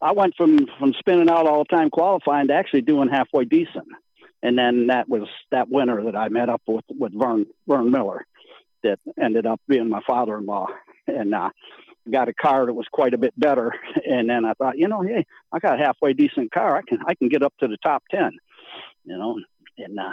I 0.00 0.12
went 0.12 0.34
from 0.36 0.66
from 0.78 0.92
spinning 0.98 1.28
out 1.28 1.46
all 1.46 1.64
the 1.68 1.76
time 1.76 1.90
qualifying 1.90 2.48
to 2.48 2.54
actually 2.54 2.82
doing 2.82 3.08
halfway 3.08 3.44
decent, 3.44 3.88
and 4.42 4.58
then 4.58 4.88
that 4.88 5.08
was 5.08 5.28
that 5.50 5.68
winter 5.68 6.02
that 6.04 6.16
I 6.16 6.28
met 6.28 6.48
up 6.48 6.62
with 6.66 6.84
with 6.88 7.12
Vern 7.14 7.46
Vern 7.66 7.90
Miller, 7.90 8.26
that 8.82 8.98
ended 9.20 9.46
up 9.46 9.60
being 9.68 9.88
my 9.88 10.00
father-in-law, 10.06 10.66
and 11.06 11.34
uh, 11.34 11.50
got 12.10 12.28
a 12.28 12.34
car 12.34 12.66
that 12.66 12.74
was 12.74 12.86
quite 12.92 13.14
a 13.14 13.18
bit 13.18 13.34
better, 13.38 13.74
and 14.08 14.28
then 14.28 14.44
I 14.44 14.54
thought, 14.54 14.78
you 14.78 14.88
know, 14.88 15.02
hey, 15.02 15.24
I 15.52 15.58
got 15.58 15.80
a 15.80 15.84
halfway 15.84 16.12
decent 16.12 16.52
car, 16.52 16.76
I 16.76 16.82
can 16.82 16.98
I 17.06 17.14
can 17.14 17.28
get 17.28 17.42
up 17.42 17.54
to 17.60 17.68
the 17.68 17.78
top 17.78 18.02
ten, 18.10 18.32
you 19.04 19.16
know, 19.16 19.38
and 19.78 19.98
uh, 19.98 20.10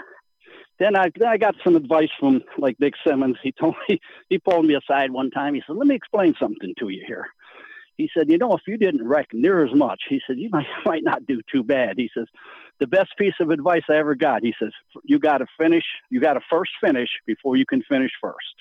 then 0.79 0.95
I 0.95 1.11
then 1.15 1.27
I 1.27 1.37
got 1.37 1.55
some 1.63 1.75
advice 1.75 2.09
from 2.19 2.41
like 2.57 2.77
Dick 2.79 2.93
Simmons. 3.05 3.37
He 3.43 3.51
told 3.51 3.75
me 3.89 3.99
he 4.29 4.37
pulled 4.37 4.65
me 4.65 4.75
aside 4.75 5.11
one 5.11 5.31
time. 5.31 5.53
He 5.53 5.63
said, 5.65 5.75
"Let 5.75 5.87
me 5.87 5.95
explain 5.95 6.35
something 6.39 6.73
to 6.79 6.89
you 6.89 7.03
here." 7.05 7.27
He 7.99 8.09
said, 8.17 8.29
"You 8.29 8.37
know, 8.37 8.53
if 8.53 8.61
you 8.65 8.77
didn't 8.77 9.05
wreck 9.05 9.27
near 9.33 9.61
as 9.65 9.75
much, 9.75 10.03
he 10.07 10.21
said 10.25 10.39
you 10.39 10.49
might 10.53 10.67
might 10.85 11.03
not 11.03 11.25
do 11.25 11.41
too 11.51 11.63
bad." 11.63 11.95
He 11.97 12.09
says, 12.13 12.27
"The 12.79 12.87
best 12.87 13.09
piece 13.17 13.33
of 13.41 13.49
advice 13.49 13.83
I 13.89 13.97
ever 13.97 14.15
got." 14.15 14.41
He 14.41 14.53
says, 14.57 14.71
"You 15.03 15.19
got 15.19 15.39
to 15.39 15.45
finish. 15.59 15.83
You 16.09 16.21
got 16.21 16.35
to 16.35 16.41
first 16.49 16.71
finish 16.81 17.09
before 17.27 17.57
you 17.57 17.65
can 17.65 17.83
finish 17.83 18.11
first. 18.21 18.55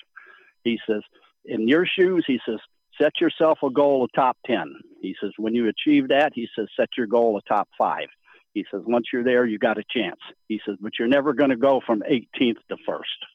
He 0.65 0.77
says, 0.85 1.03
"In 1.45 1.69
your 1.69 1.85
shoes," 1.85 2.25
he 2.27 2.41
says, 2.45 2.59
"set 3.01 3.21
yourself 3.21 3.59
a 3.63 3.69
goal 3.69 4.03
of 4.03 4.09
top 4.13 4.35
ten. 4.45 4.75
He 5.01 5.15
says, 5.21 5.31
"When 5.37 5.55
you 5.55 5.69
achieve 5.69 6.09
that," 6.09 6.33
he 6.35 6.49
says, 6.53 6.67
"set 6.75 6.89
your 6.97 7.07
goal 7.07 7.37
of 7.37 7.45
top 7.45 7.69
five. 7.77 8.09
He 8.53 8.65
says, 8.71 8.81
once 8.85 9.05
you're 9.13 9.23
there, 9.23 9.45
you 9.45 9.59
got 9.59 9.77
a 9.77 9.83
chance. 9.95 10.19
He 10.47 10.59
says, 10.65 10.75
but 10.81 10.93
you're 10.97 11.07
never 11.07 11.33
going 11.33 11.51
to 11.51 11.55
go 11.55 11.81
from 11.85 12.01
18th 12.01 12.57
to 12.69 12.77
first. 12.83 13.25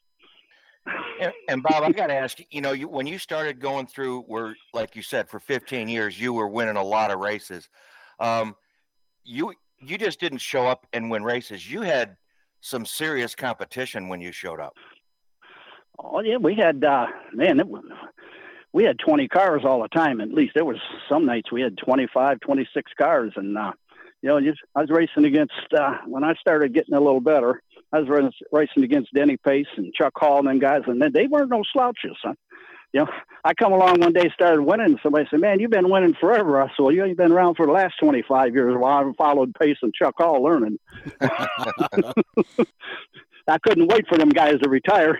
And, 1.19 1.33
and 1.49 1.63
Bob, 1.63 1.83
I 1.83 1.91
got 1.91 2.07
to 2.07 2.13
ask 2.13 2.39
you, 2.39 2.45
you 2.51 2.61
know, 2.61 2.73
you, 2.73 2.87
when 2.87 3.07
you 3.07 3.17
started 3.17 3.59
going 3.59 3.87
through 3.87 4.21
where, 4.23 4.55
like 4.73 4.95
you 4.95 5.01
said, 5.01 5.29
for 5.29 5.39
15 5.39 5.87
years, 5.87 6.19
you 6.19 6.33
were 6.33 6.47
winning 6.47 6.75
a 6.75 6.83
lot 6.83 7.09
of 7.09 7.19
races. 7.19 7.69
Um, 8.19 8.55
you, 9.23 9.53
you 9.79 9.97
just 9.97 10.19
didn't 10.19 10.39
show 10.39 10.67
up 10.67 10.85
and 10.93 11.09
win 11.09 11.23
races. 11.23 11.69
You 11.69 11.81
had 11.81 12.17
some 12.61 12.85
serious 12.85 13.35
competition 13.35 14.09
when 14.09 14.21
you 14.21 14.31
showed 14.31 14.59
up. 14.59 14.75
Oh 15.97 16.19
yeah, 16.19 16.37
we 16.37 16.55
had 16.55 16.83
uh, 16.83 17.07
man, 17.33 17.59
it 17.59 17.67
was, 17.67 17.83
we 18.73 18.83
had 18.83 18.99
20 18.99 19.27
cars 19.29 19.61
all 19.63 19.81
the 19.81 19.87
time. 19.87 20.19
At 20.19 20.33
least 20.33 20.53
there 20.55 20.65
was 20.65 20.77
some 21.07 21.25
nights 21.25 21.51
we 21.51 21.61
had 21.61 21.77
25, 21.77 22.39
26 22.41 22.91
cars, 22.97 23.31
and 23.35 23.57
uh, 23.57 23.71
you 24.21 24.29
know, 24.29 24.53
I 24.75 24.81
was 24.81 24.89
racing 24.89 25.25
against 25.25 25.53
uh, 25.77 25.97
when 26.07 26.23
I 26.23 26.33
started 26.35 26.73
getting 26.73 26.95
a 26.95 26.99
little 26.99 27.21
better. 27.21 27.61
I 27.95 27.99
was 28.01 28.09
rac- 28.09 28.33
racing 28.51 28.83
against 28.83 29.13
Denny 29.13 29.37
Pace 29.37 29.67
and 29.77 29.93
Chuck 29.93 30.13
Hall 30.17 30.39
and 30.39 30.47
them 30.47 30.59
guys, 30.59 30.81
and 30.87 31.01
then 31.01 31.13
they 31.13 31.27
weren't 31.27 31.49
no 31.49 31.63
slouches. 31.71 32.17
Son. 32.21 32.35
You 32.93 33.01
know, 33.01 33.09
I 33.43 33.53
come 33.53 33.73
along 33.73 33.99
one 33.99 34.13
day, 34.13 34.29
started 34.33 34.61
winning, 34.61 34.85
and 34.87 34.99
somebody 35.01 35.27
said, 35.29 35.39
"Man, 35.39 35.59
you've 35.59 35.71
been 35.71 35.89
winning 35.89 36.13
forever." 36.13 36.61
I 36.61 36.67
said, 36.67 36.79
well, 36.79 36.93
"You 36.93 37.03
ain't 37.05 37.17
been 37.17 37.31
around 37.31 37.55
for 37.55 37.65
the 37.65 37.71
last 37.71 37.95
25 37.99 38.53
years." 38.53 38.75
While 38.77 38.93
I 38.93 38.97
haven't 38.99 39.17
followed 39.17 39.53
Pace 39.55 39.77
and 39.81 39.93
Chuck 39.93 40.15
Hall 40.17 40.43
learning. 40.43 40.79
I 43.47 43.57
couldn't 43.59 43.87
wait 43.87 44.07
for 44.07 44.17
them 44.17 44.29
guys 44.29 44.59
to 44.59 44.69
retire. 44.69 45.19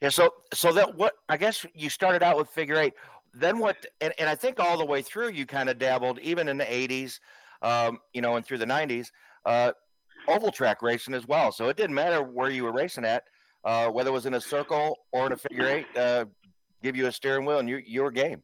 Yeah. 0.00 0.10
So, 0.10 0.34
so 0.54 0.72
that 0.72 0.94
what 0.96 1.14
I 1.28 1.36
guess 1.36 1.66
you 1.74 1.90
started 1.90 2.22
out 2.22 2.36
with 2.36 2.48
figure 2.48 2.76
eight. 2.76 2.94
Then 3.34 3.58
what? 3.58 3.84
And, 4.00 4.12
and 4.18 4.28
I 4.28 4.34
think 4.34 4.60
all 4.60 4.78
the 4.78 4.84
way 4.84 5.02
through 5.02 5.30
you 5.30 5.46
kind 5.46 5.68
of 5.68 5.78
dabbled, 5.78 6.18
even 6.20 6.48
in 6.48 6.58
the 6.58 6.64
'80s, 6.64 7.18
um, 7.62 7.98
you 8.12 8.20
know, 8.20 8.36
and 8.36 8.44
through 8.44 8.58
the 8.58 8.66
'90s, 8.66 9.10
uh, 9.44 9.72
oval 10.30 10.50
track 10.50 10.82
racing 10.82 11.14
as 11.14 11.26
well. 11.26 11.52
So 11.52 11.68
it 11.68 11.76
didn't 11.76 11.94
matter 11.94 12.22
where 12.22 12.50
you 12.50 12.64
were 12.64 12.72
racing 12.72 13.04
at, 13.04 13.24
uh, 13.64 13.88
whether 13.88 14.10
it 14.10 14.14
was 14.14 14.26
in 14.26 14.34
a 14.34 14.40
circle 14.40 14.96
or 15.12 15.26
in 15.26 15.32
a 15.32 15.36
figure 15.36 15.66
eight. 15.66 15.86
Uh, 15.96 16.24
give 16.82 16.96
you 16.96 17.06
a 17.06 17.12
steering 17.12 17.44
wheel 17.44 17.58
and 17.58 17.68
you 17.68 17.80
you 17.84 18.02
were 18.02 18.10
game. 18.10 18.42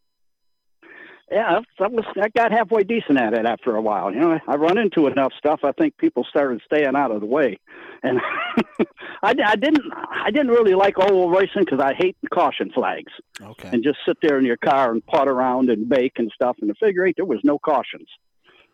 Yeah, 1.31 1.59
I 1.81 1.87
was 1.89 2.05
I 2.23 2.29
got 2.29 2.53
halfway 2.53 2.85
decent 2.85 3.19
at 3.19 3.35
it 3.35 3.47
after 3.47 3.75
a 3.75 3.83
while. 3.83 4.13
You 4.13 4.21
know, 4.21 4.39
I 4.47 4.55
run 4.55 4.79
into 4.79 5.09
enough 5.09 5.33
stuff. 5.37 5.61
I 5.65 5.73
think 5.73 5.97
people 5.99 6.23
started 6.31 6.63
staying 6.65 6.95
out 6.95 7.11
of 7.11 7.19
the 7.21 7.27
way, 7.27 7.59
and 8.05 8.21
I, 9.25 9.35
I 9.45 9.57
didn't 9.57 9.83
I 9.93 10.31
didn't 10.31 10.53
really 10.53 10.75
like 10.75 10.97
oval 11.01 11.29
racing 11.29 11.65
because 11.65 11.81
I 11.81 11.95
hate 11.95 12.17
caution 12.33 12.71
flags 12.73 13.13
Okay. 13.43 13.71
and 13.73 13.83
just 13.83 13.99
sit 14.07 14.19
there 14.23 14.39
in 14.39 14.45
your 14.45 14.57
car 14.57 14.93
and 14.93 15.05
putt 15.05 15.27
around 15.27 15.69
and 15.69 15.89
bake 15.89 16.13
and 16.19 16.31
stuff. 16.33 16.59
In 16.63 16.69
the 16.69 16.75
figure 16.75 17.05
eight, 17.05 17.17
there 17.17 17.25
was 17.25 17.41
no 17.43 17.59
cautions. 17.59 18.09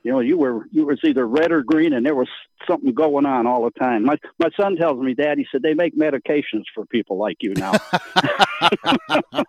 You 0.02 0.12
know, 0.12 0.20
you 0.20 0.36
were 0.36 0.66
you 0.72 0.84
was 0.86 0.98
either 1.04 1.26
red 1.26 1.52
or 1.52 1.62
green, 1.62 1.92
and 1.92 2.04
there 2.04 2.14
was 2.14 2.28
something 2.66 2.92
going 2.92 3.24
on 3.24 3.46
all 3.46 3.64
the 3.64 3.70
time. 3.70 4.04
My 4.04 4.16
my 4.38 4.50
son 4.60 4.76
tells 4.76 4.98
me, 5.00 5.14
Dad, 5.14 5.38
he 5.38 5.46
said 5.52 5.62
they 5.62 5.74
make 5.74 5.96
medications 5.96 6.64
for 6.74 6.84
people 6.86 7.16
like 7.18 7.36
you 7.40 7.54
now. 7.54 7.72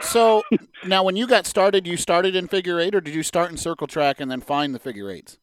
So 0.00 0.42
now, 0.86 1.02
when 1.02 1.16
you 1.16 1.26
got 1.26 1.44
started, 1.46 1.86
you 1.86 1.96
started 1.96 2.34
in 2.34 2.48
figure 2.48 2.80
eight, 2.80 2.94
or 2.94 3.00
did 3.00 3.14
you 3.14 3.22
start 3.22 3.50
in 3.50 3.56
circle 3.56 3.86
track 3.86 4.20
and 4.20 4.30
then 4.30 4.40
find 4.40 4.74
the 4.74 4.78
figure 4.78 5.10
eights? 5.10 5.38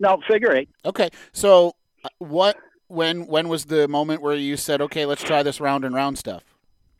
no, 0.00 0.18
figure 0.28 0.52
eight. 0.54 0.68
Okay. 0.84 1.10
So 1.32 1.76
uh, 2.04 2.08
what? 2.18 2.56
When? 2.88 3.26
When 3.26 3.48
was 3.48 3.66
the 3.66 3.88
moment 3.88 4.22
where 4.22 4.34
you 4.34 4.56
said, 4.56 4.80
"Okay, 4.80 5.06
let's 5.06 5.22
try 5.22 5.42
this 5.42 5.60
round 5.60 5.84
and 5.84 5.94
round 5.94 6.18
stuff"? 6.18 6.42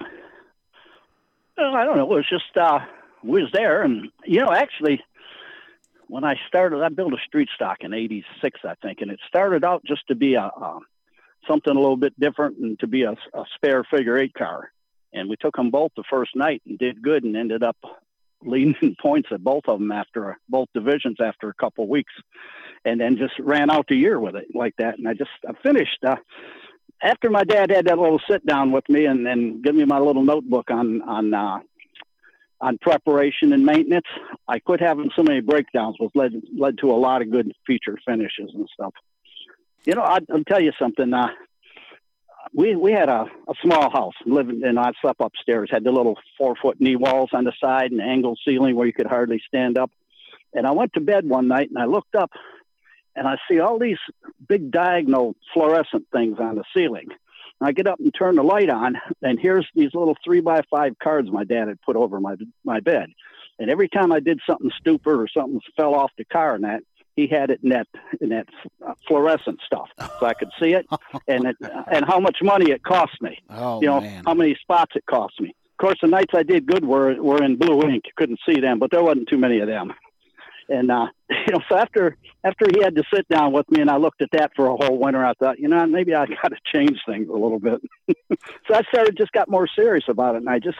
Uh, 0.00 1.70
I 1.72 1.84
don't 1.84 1.96
know. 1.96 2.04
It 2.04 2.16
was 2.16 2.28
just 2.28 2.56
uh, 2.56 2.80
we 3.22 3.42
was 3.42 3.50
there, 3.52 3.82
and 3.82 4.08
you 4.24 4.40
know, 4.40 4.52
actually, 4.52 5.02
when 6.14 6.22
I 6.22 6.36
started, 6.46 6.80
I 6.80 6.90
built 6.90 7.12
a 7.12 7.16
street 7.26 7.48
stock 7.56 7.78
in 7.80 7.92
'86, 7.92 8.60
I 8.62 8.76
think, 8.80 9.00
and 9.00 9.10
it 9.10 9.18
started 9.26 9.64
out 9.64 9.84
just 9.84 10.06
to 10.06 10.14
be 10.14 10.34
a, 10.34 10.44
a 10.44 10.78
something 11.48 11.74
a 11.74 11.80
little 11.80 11.96
bit 11.96 12.18
different 12.20 12.56
and 12.58 12.78
to 12.78 12.86
be 12.86 13.02
a, 13.02 13.16
a 13.34 13.44
spare 13.56 13.82
figure 13.82 14.16
eight 14.16 14.32
car. 14.32 14.70
And 15.12 15.28
we 15.28 15.34
took 15.34 15.56
them 15.56 15.72
both 15.72 15.90
the 15.96 16.04
first 16.08 16.36
night 16.36 16.62
and 16.68 16.78
did 16.78 17.02
good, 17.02 17.24
and 17.24 17.36
ended 17.36 17.64
up 17.64 17.76
leading 18.44 18.94
points 19.02 19.30
at 19.32 19.42
both 19.42 19.64
of 19.66 19.80
them 19.80 19.90
after 19.90 20.38
both 20.48 20.68
divisions 20.72 21.16
after 21.20 21.48
a 21.48 21.54
couple 21.54 21.88
weeks, 21.88 22.12
and 22.84 23.00
then 23.00 23.16
just 23.16 23.36
ran 23.40 23.68
out 23.68 23.88
the 23.88 23.96
year 23.96 24.20
with 24.20 24.36
it 24.36 24.54
like 24.54 24.76
that. 24.78 24.98
And 24.98 25.08
I 25.08 25.14
just 25.14 25.32
I 25.48 25.52
finished. 25.64 25.98
Uh, 26.06 26.14
after 27.02 27.28
my 27.28 27.42
dad 27.42 27.70
had 27.70 27.86
that 27.86 27.98
little 27.98 28.20
sit 28.30 28.46
down 28.46 28.70
with 28.70 28.88
me 28.88 29.06
and 29.06 29.26
then 29.26 29.62
give 29.62 29.74
me 29.74 29.84
my 29.84 29.98
little 29.98 30.22
notebook 30.22 30.70
on 30.70 31.02
on 31.02 31.34
uh, 31.34 31.58
on 32.64 32.78
preparation 32.78 33.52
and 33.52 33.66
maintenance, 33.66 34.06
I 34.48 34.58
quit 34.58 34.80
having 34.80 35.10
so 35.14 35.22
many 35.22 35.40
breakdowns, 35.40 35.96
which 36.00 36.12
led 36.14 36.32
led 36.56 36.78
to 36.78 36.90
a 36.90 36.96
lot 36.96 37.20
of 37.20 37.30
good 37.30 37.52
feature 37.66 37.98
finishes 38.06 38.50
and 38.54 38.66
stuff. 38.72 38.94
You 39.84 39.94
know, 39.94 40.02
I, 40.02 40.20
I'll 40.32 40.44
tell 40.44 40.62
you 40.62 40.72
something. 40.78 41.12
Uh, 41.12 41.28
we 42.54 42.74
we 42.74 42.92
had 42.92 43.10
a, 43.10 43.26
a 43.48 43.54
small 43.62 43.90
house 43.90 44.14
living, 44.24 44.62
and 44.64 44.78
I 44.78 44.92
slept 45.02 45.20
upstairs. 45.20 45.68
Had 45.70 45.84
the 45.84 45.92
little 45.92 46.16
four 46.38 46.56
foot 46.56 46.80
knee 46.80 46.96
walls 46.96 47.30
on 47.34 47.44
the 47.44 47.52
side 47.60 47.92
and 47.92 48.00
angled 48.00 48.38
ceiling 48.46 48.76
where 48.76 48.86
you 48.86 48.94
could 48.94 49.06
hardly 49.06 49.42
stand 49.46 49.76
up. 49.76 49.90
And 50.54 50.66
I 50.66 50.70
went 50.70 50.94
to 50.94 51.00
bed 51.00 51.28
one 51.28 51.48
night 51.48 51.68
and 51.68 51.78
I 51.78 51.84
looked 51.84 52.14
up 52.14 52.30
and 53.14 53.28
I 53.28 53.36
see 53.46 53.60
all 53.60 53.78
these 53.78 53.98
big 54.48 54.70
diagonal 54.70 55.34
fluorescent 55.52 56.06
things 56.12 56.38
on 56.38 56.54
the 56.54 56.64
ceiling. 56.74 57.08
And 57.60 57.68
I 57.68 57.72
get 57.72 57.86
up 57.86 57.98
and 58.00 58.12
turn 58.14 58.36
the 58.36 58.42
light 58.42 58.70
on, 58.70 58.96
and 59.22 59.38
here's 59.40 59.66
these 59.74 59.94
little 59.94 60.16
three 60.24 60.40
by 60.40 60.60
five 60.70 60.98
cards 61.02 61.30
my 61.30 61.44
dad 61.44 61.68
had 61.68 61.80
put 61.82 61.96
over 61.96 62.20
my 62.20 62.36
my 62.64 62.80
bed. 62.80 63.10
And 63.58 63.70
every 63.70 63.88
time 63.88 64.12
I 64.12 64.20
did 64.20 64.40
something 64.48 64.70
stupid 64.78 65.12
or 65.12 65.28
something 65.28 65.60
fell 65.76 65.94
off 65.94 66.10
the 66.18 66.24
car 66.24 66.56
and 66.56 66.64
that, 66.64 66.82
he 67.16 67.28
had 67.28 67.50
it 67.50 67.60
in 67.62 67.70
that 67.70 67.86
in 68.20 68.30
that 68.30 68.46
fluorescent 69.06 69.60
stuff, 69.64 69.88
so 69.98 70.26
I 70.26 70.34
could 70.34 70.50
see 70.60 70.72
it, 70.72 70.86
and 71.28 71.46
it, 71.46 71.56
and 71.90 72.04
how 72.04 72.18
much 72.18 72.38
money 72.42 72.70
it 72.70 72.82
cost 72.82 73.20
me. 73.20 73.38
Oh 73.50 73.80
you 73.80 73.86
know 73.86 74.00
man. 74.00 74.24
how 74.24 74.34
many 74.34 74.56
spots 74.60 74.92
it 74.96 75.06
cost 75.06 75.40
me. 75.40 75.54
Of 75.78 75.78
course, 75.78 75.98
the 76.02 76.08
nights 76.08 76.32
I 76.34 76.42
did 76.42 76.66
good 76.66 76.84
were 76.84 77.14
were 77.22 77.42
in 77.42 77.56
blue 77.56 77.82
ink. 77.82 78.04
You 78.06 78.12
couldn't 78.16 78.40
see 78.48 78.60
them, 78.60 78.78
but 78.78 78.90
there 78.90 79.02
wasn't 79.02 79.28
too 79.28 79.38
many 79.38 79.60
of 79.60 79.68
them. 79.68 79.92
And 80.68 80.90
uh, 80.90 81.08
you 81.30 81.52
know, 81.52 81.60
so 81.68 81.76
after 81.76 82.16
after 82.42 82.66
he 82.74 82.82
had 82.82 82.94
to 82.96 83.04
sit 83.12 83.28
down 83.28 83.52
with 83.52 83.70
me, 83.70 83.80
and 83.80 83.90
I 83.90 83.96
looked 83.96 84.22
at 84.22 84.30
that 84.32 84.52
for 84.54 84.66
a 84.66 84.76
whole 84.76 84.98
winter, 84.98 85.24
I 85.24 85.34
thought, 85.34 85.58
you 85.58 85.68
know, 85.68 85.86
maybe 85.86 86.14
I 86.14 86.26
got 86.42 86.48
to 86.48 86.56
change 86.72 86.98
things 87.06 87.28
a 87.28 87.32
little 87.32 87.58
bit. 87.58 87.80
so 88.08 88.74
I 88.74 88.82
started 88.82 89.16
just 89.16 89.32
got 89.32 89.50
more 89.50 89.68
serious 89.68 90.04
about 90.08 90.34
it, 90.34 90.38
and 90.38 90.48
I 90.48 90.58
just 90.58 90.78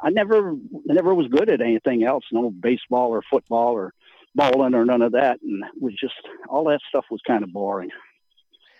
I 0.00 0.10
never 0.10 0.54
never 0.84 1.14
was 1.14 1.28
good 1.28 1.50
at 1.50 1.60
anything 1.60 2.04
else, 2.04 2.24
no 2.32 2.50
baseball 2.50 3.10
or 3.10 3.22
football 3.30 3.72
or 3.72 3.92
bowling 4.34 4.74
or 4.74 4.84
none 4.84 5.02
of 5.02 5.12
that, 5.12 5.40
and 5.42 5.64
it 5.64 5.82
was 5.82 5.94
just 6.00 6.14
all 6.48 6.64
that 6.64 6.80
stuff 6.88 7.04
was 7.10 7.20
kind 7.26 7.42
of 7.42 7.52
boring. 7.52 7.90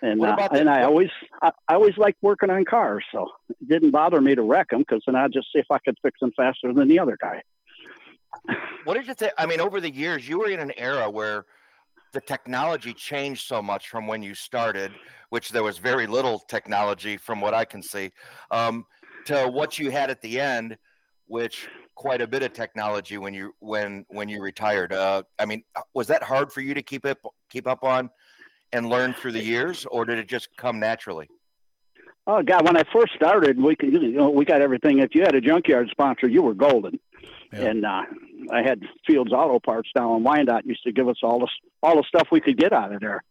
And 0.02 0.24
uh, 0.24 0.48
and 0.52 0.70
I 0.70 0.84
always 0.84 1.10
I, 1.42 1.50
I 1.68 1.74
always 1.74 1.96
liked 1.98 2.22
working 2.22 2.50
on 2.50 2.64
cars, 2.64 3.04
so 3.12 3.28
it 3.48 3.68
didn't 3.68 3.90
bother 3.90 4.20
me 4.20 4.34
to 4.34 4.42
wreck 4.42 4.70
them 4.70 4.80
because 4.80 5.02
then 5.06 5.14
I'd 5.14 5.32
just 5.32 5.48
see 5.52 5.58
if 5.58 5.70
I 5.70 5.78
could 5.78 5.96
fix 6.02 6.18
them 6.20 6.32
faster 6.36 6.72
than 6.72 6.88
the 6.88 6.98
other 6.98 7.18
guy. 7.20 7.42
What 8.84 8.94
did 8.94 9.06
you 9.06 9.14
think? 9.14 9.32
I 9.38 9.46
mean, 9.46 9.60
over 9.60 9.80
the 9.80 9.90
years, 9.90 10.28
you 10.28 10.38
were 10.38 10.48
in 10.48 10.60
an 10.60 10.72
era 10.76 11.10
where 11.10 11.46
the 12.12 12.20
technology 12.20 12.92
changed 12.92 13.46
so 13.46 13.62
much 13.62 13.88
from 13.88 14.06
when 14.06 14.22
you 14.22 14.34
started, 14.34 14.92
which 15.28 15.50
there 15.50 15.62
was 15.62 15.78
very 15.78 16.06
little 16.06 16.38
technology 16.38 17.16
from 17.16 17.40
what 17.40 17.54
I 17.54 17.64
can 17.64 17.82
see, 17.82 18.10
um, 18.50 18.84
to 19.26 19.46
what 19.46 19.78
you 19.78 19.90
had 19.90 20.10
at 20.10 20.20
the 20.22 20.40
end, 20.40 20.76
which 21.26 21.68
quite 21.94 22.20
a 22.22 22.26
bit 22.26 22.42
of 22.42 22.52
technology 22.52 23.18
when 23.18 23.34
you 23.34 23.52
when 23.60 24.04
when 24.08 24.28
you 24.28 24.40
retired. 24.42 24.92
Uh, 24.92 25.22
I 25.38 25.44
mean, 25.44 25.62
was 25.94 26.06
that 26.08 26.22
hard 26.22 26.52
for 26.52 26.60
you 26.60 26.74
to 26.74 26.82
keep 26.82 27.04
it 27.04 27.18
keep 27.50 27.66
up 27.66 27.84
on? 27.84 28.10
and 28.72 28.88
learn 28.88 29.14
through 29.14 29.32
the 29.32 29.42
years, 29.42 29.86
or 29.90 30.04
did 30.04 30.18
it 30.18 30.28
just 30.28 30.48
come 30.56 30.78
naturally? 30.78 31.28
Oh 32.26 32.42
God! 32.42 32.64
When 32.64 32.76
I 32.76 32.84
first 32.92 33.14
started, 33.14 33.60
we 33.60 33.74
could, 33.74 33.92
you 33.92 34.12
know, 34.12 34.30
we 34.30 34.44
got 34.44 34.60
everything. 34.60 34.98
If 34.98 35.14
you 35.14 35.22
had 35.22 35.34
a 35.34 35.40
junkyard 35.40 35.88
sponsor, 35.90 36.28
you 36.28 36.42
were 36.42 36.54
golden. 36.54 37.00
Yeah. 37.52 37.60
And 37.60 37.84
uh, 37.84 38.02
I 38.52 38.62
had 38.62 38.80
Fields 39.06 39.32
Auto 39.32 39.58
Parts 39.58 39.90
down 39.94 40.18
in 40.18 40.22
Wyandotte 40.22 40.66
used 40.66 40.84
to 40.84 40.92
give 40.92 41.08
us 41.08 41.18
all 41.22 41.40
the 41.40 41.48
all 41.82 41.96
the 41.96 42.04
stuff 42.06 42.28
we 42.30 42.40
could 42.40 42.56
get 42.56 42.72
out 42.72 42.92
of 42.92 43.00
there. 43.00 43.22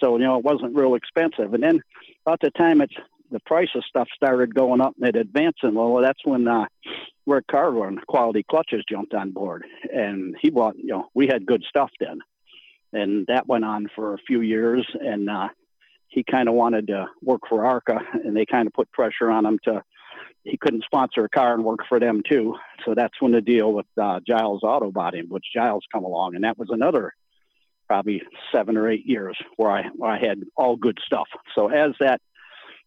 So 0.00 0.16
you 0.16 0.24
know, 0.24 0.38
it 0.38 0.44
wasn't 0.44 0.76
real 0.76 0.94
expensive. 0.94 1.54
And 1.54 1.62
then 1.62 1.80
about 2.24 2.40
the 2.40 2.50
time 2.50 2.80
it's 2.80 2.94
the 3.30 3.40
price 3.40 3.68
of 3.74 3.82
stuff 3.88 4.08
started 4.14 4.54
going 4.54 4.80
up 4.80 4.94
and 4.98 5.08
it 5.08 5.16
advancing, 5.16 5.74
well, 5.74 6.00
that's 6.00 6.24
when 6.24 6.46
uh, 6.46 6.66
Rick 7.26 7.46
Carver 7.50 7.88
and 7.88 8.06
Quality 8.06 8.44
Clutches 8.48 8.84
jumped 8.88 9.14
on 9.14 9.32
board, 9.32 9.64
and 9.92 10.36
he 10.40 10.50
bought. 10.50 10.76
You 10.78 10.86
know, 10.86 11.08
we 11.14 11.26
had 11.26 11.44
good 11.44 11.64
stuff 11.68 11.90
then 12.00 12.20
and 12.92 13.26
that 13.26 13.46
went 13.46 13.64
on 13.64 13.88
for 13.94 14.14
a 14.14 14.18
few 14.26 14.40
years. 14.40 14.86
And 15.00 15.28
uh, 15.28 15.48
he 16.08 16.24
kind 16.24 16.48
of 16.48 16.54
wanted 16.54 16.88
to 16.88 17.06
work 17.22 17.42
for 17.48 17.64
ARCA, 17.64 17.98
and 18.24 18.36
they 18.36 18.46
kind 18.46 18.66
of 18.66 18.72
put 18.72 18.90
pressure 18.92 19.30
on 19.30 19.46
him 19.46 19.58
to. 19.64 19.82
He 20.46 20.56
couldn't 20.56 20.84
sponsor 20.84 21.24
a 21.24 21.28
car 21.28 21.54
and 21.54 21.64
work 21.64 21.80
for 21.88 21.98
them 21.98 22.22
too. 22.28 22.54
So 22.84 22.94
that's 22.94 23.20
when 23.20 23.32
the 23.32 23.40
deal 23.40 23.72
with 23.72 23.86
uh, 24.00 24.20
Giles 24.26 24.62
Auto 24.62 24.92
Body, 24.92 25.22
which 25.26 25.44
Giles 25.52 25.84
come 25.92 26.04
along, 26.04 26.34
and 26.34 26.44
that 26.44 26.56
was 26.56 26.68
another 26.70 27.12
probably 27.88 28.22
seven 28.52 28.76
or 28.76 28.88
eight 28.88 29.06
years 29.06 29.36
where 29.56 29.70
I 29.70 29.84
where 29.96 30.10
I 30.10 30.18
had 30.18 30.42
all 30.56 30.76
good 30.76 30.98
stuff. 31.04 31.28
So 31.54 31.68
as 31.68 31.92
that 32.00 32.20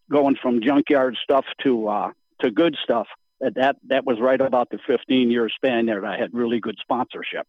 going 0.09 0.35
from 0.41 0.61
junkyard 0.61 1.17
stuff 1.21 1.45
to 1.63 1.87
uh, 1.87 2.11
to 2.41 2.51
good 2.51 2.77
stuff, 2.83 3.07
that 3.41 3.75
that 3.87 4.05
was 4.05 4.19
right 4.21 4.39
about 4.39 4.69
the 4.69 4.79
15 4.87 5.29
year 5.29 5.49
span 5.49 5.85
there. 5.85 6.05
I 6.05 6.17
had 6.17 6.33
really 6.33 6.59
good 6.59 6.77
sponsorship. 6.81 7.47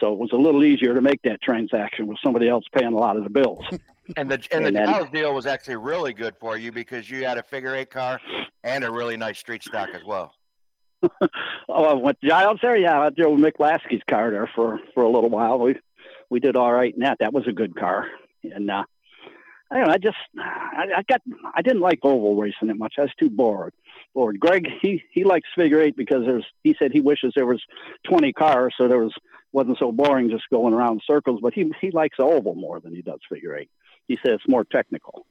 So 0.00 0.12
it 0.12 0.18
was 0.18 0.30
a 0.32 0.36
little 0.36 0.64
easier 0.64 0.94
to 0.94 1.00
make 1.00 1.20
that 1.22 1.40
transaction 1.42 2.06
with 2.06 2.18
somebody 2.24 2.48
else 2.48 2.64
paying 2.74 2.92
a 2.92 2.96
lot 2.96 3.16
of 3.16 3.24
the 3.24 3.30
bills. 3.30 3.64
and 4.16 4.30
the 4.30 4.42
and, 4.50 4.66
and 4.66 4.76
the 4.76 4.84
Giles 4.84 5.10
deal 5.10 5.34
was 5.34 5.46
actually 5.46 5.76
really 5.76 6.12
good 6.12 6.34
for 6.40 6.56
you 6.56 6.72
because 6.72 7.08
you 7.10 7.24
had 7.24 7.38
a 7.38 7.42
figure 7.42 7.74
eight 7.74 7.90
car 7.90 8.20
and 8.64 8.84
a 8.84 8.90
really 8.90 9.16
nice 9.16 9.38
street 9.38 9.62
stock 9.62 9.90
as 9.94 10.02
well. 10.04 10.32
oh, 11.68 11.98
with 11.98 12.16
Giles 12.22 12.60
there, 12.62 12.76
yeah, 12.76 13.00
I 13.00 13.10
drove 13.10 13.38
Mick 13.38 13.56
Lasky's 13.58 14.02
car 14.08 14.30
there 14.30 14.50
for 14.54 14.78
for 14.94 15.02
a 15.02 15.08
little 15.08 15.30
while. 15.30 15.58
We 15.58 15.76
we 16.30 16.40
did 16.40 16.56
all 16.56 16.72
right 16.72 16.94
in 16.94 17.00
that. 17.00 17.18
That 17.20 17.32
was 17.32 17.46
a 17.46 17.52
good 17.52 17.74
car, 17.76 18.06
and 18.42 18.70
uh, 18.70 18.84
I 19.70 19.78
don't 19.78 19.86
know. 19.86 19.92
I 19.92 19.98
just 19.98 20.16
I, 20.38 20.84
I 20.98 21.02
got 21.08 21.22
I 21.54 21.62
didn't 21.62 21.80
like 21.80 22.00
oval 22.02 22.36
racing 22.36 22.68
that 22.68 22.78
much. 22.78 22.94
I 22.98 23.02
was 23.02 23.14
too 23.18 23.30
bored. 23.30 23.74
Bored. 24.14 24.38
Greg 24.38 24.68
he 24.80 25.02
he 25.10 25.24
likes 25.24 25.48
figure 25.56 25.80
eight 25.80 25.96
because 25.96 26.24
there's 26.24 26.46
he 26.62 26.76
said 26.78 26.92
he 26.92 27.00
wishes 27.00 27.32
there 27.34 27.46
was 27.46 27.62
20 28.08 28.32
cars 28.34 28.74
so 28.76 28.86
there 28.86 28.98
was 28.98 29.14
wasn't 29.52 29.78
so 29.78 29.92
boring 29.92 30.30
just 30.30 30.44
going 30.50 30.74
around 30.74 31.02
circles. 31.06 31.40
But 31.42 31.54
he 31.54 31.72
he 31.80 31.90
likes 31.90 32.16
oval 32.18 32.54
more 32.54 32.80
than 32.80 32.94
he 32.94 33.02
does 33.02 33.20
figure 33.28 33.56
eight. 33.56 33.70
He 34.08 34.16
says 34.16 34.36
it's 34.40 34.48
more 34.48 34.64
technical. 34.64 35.26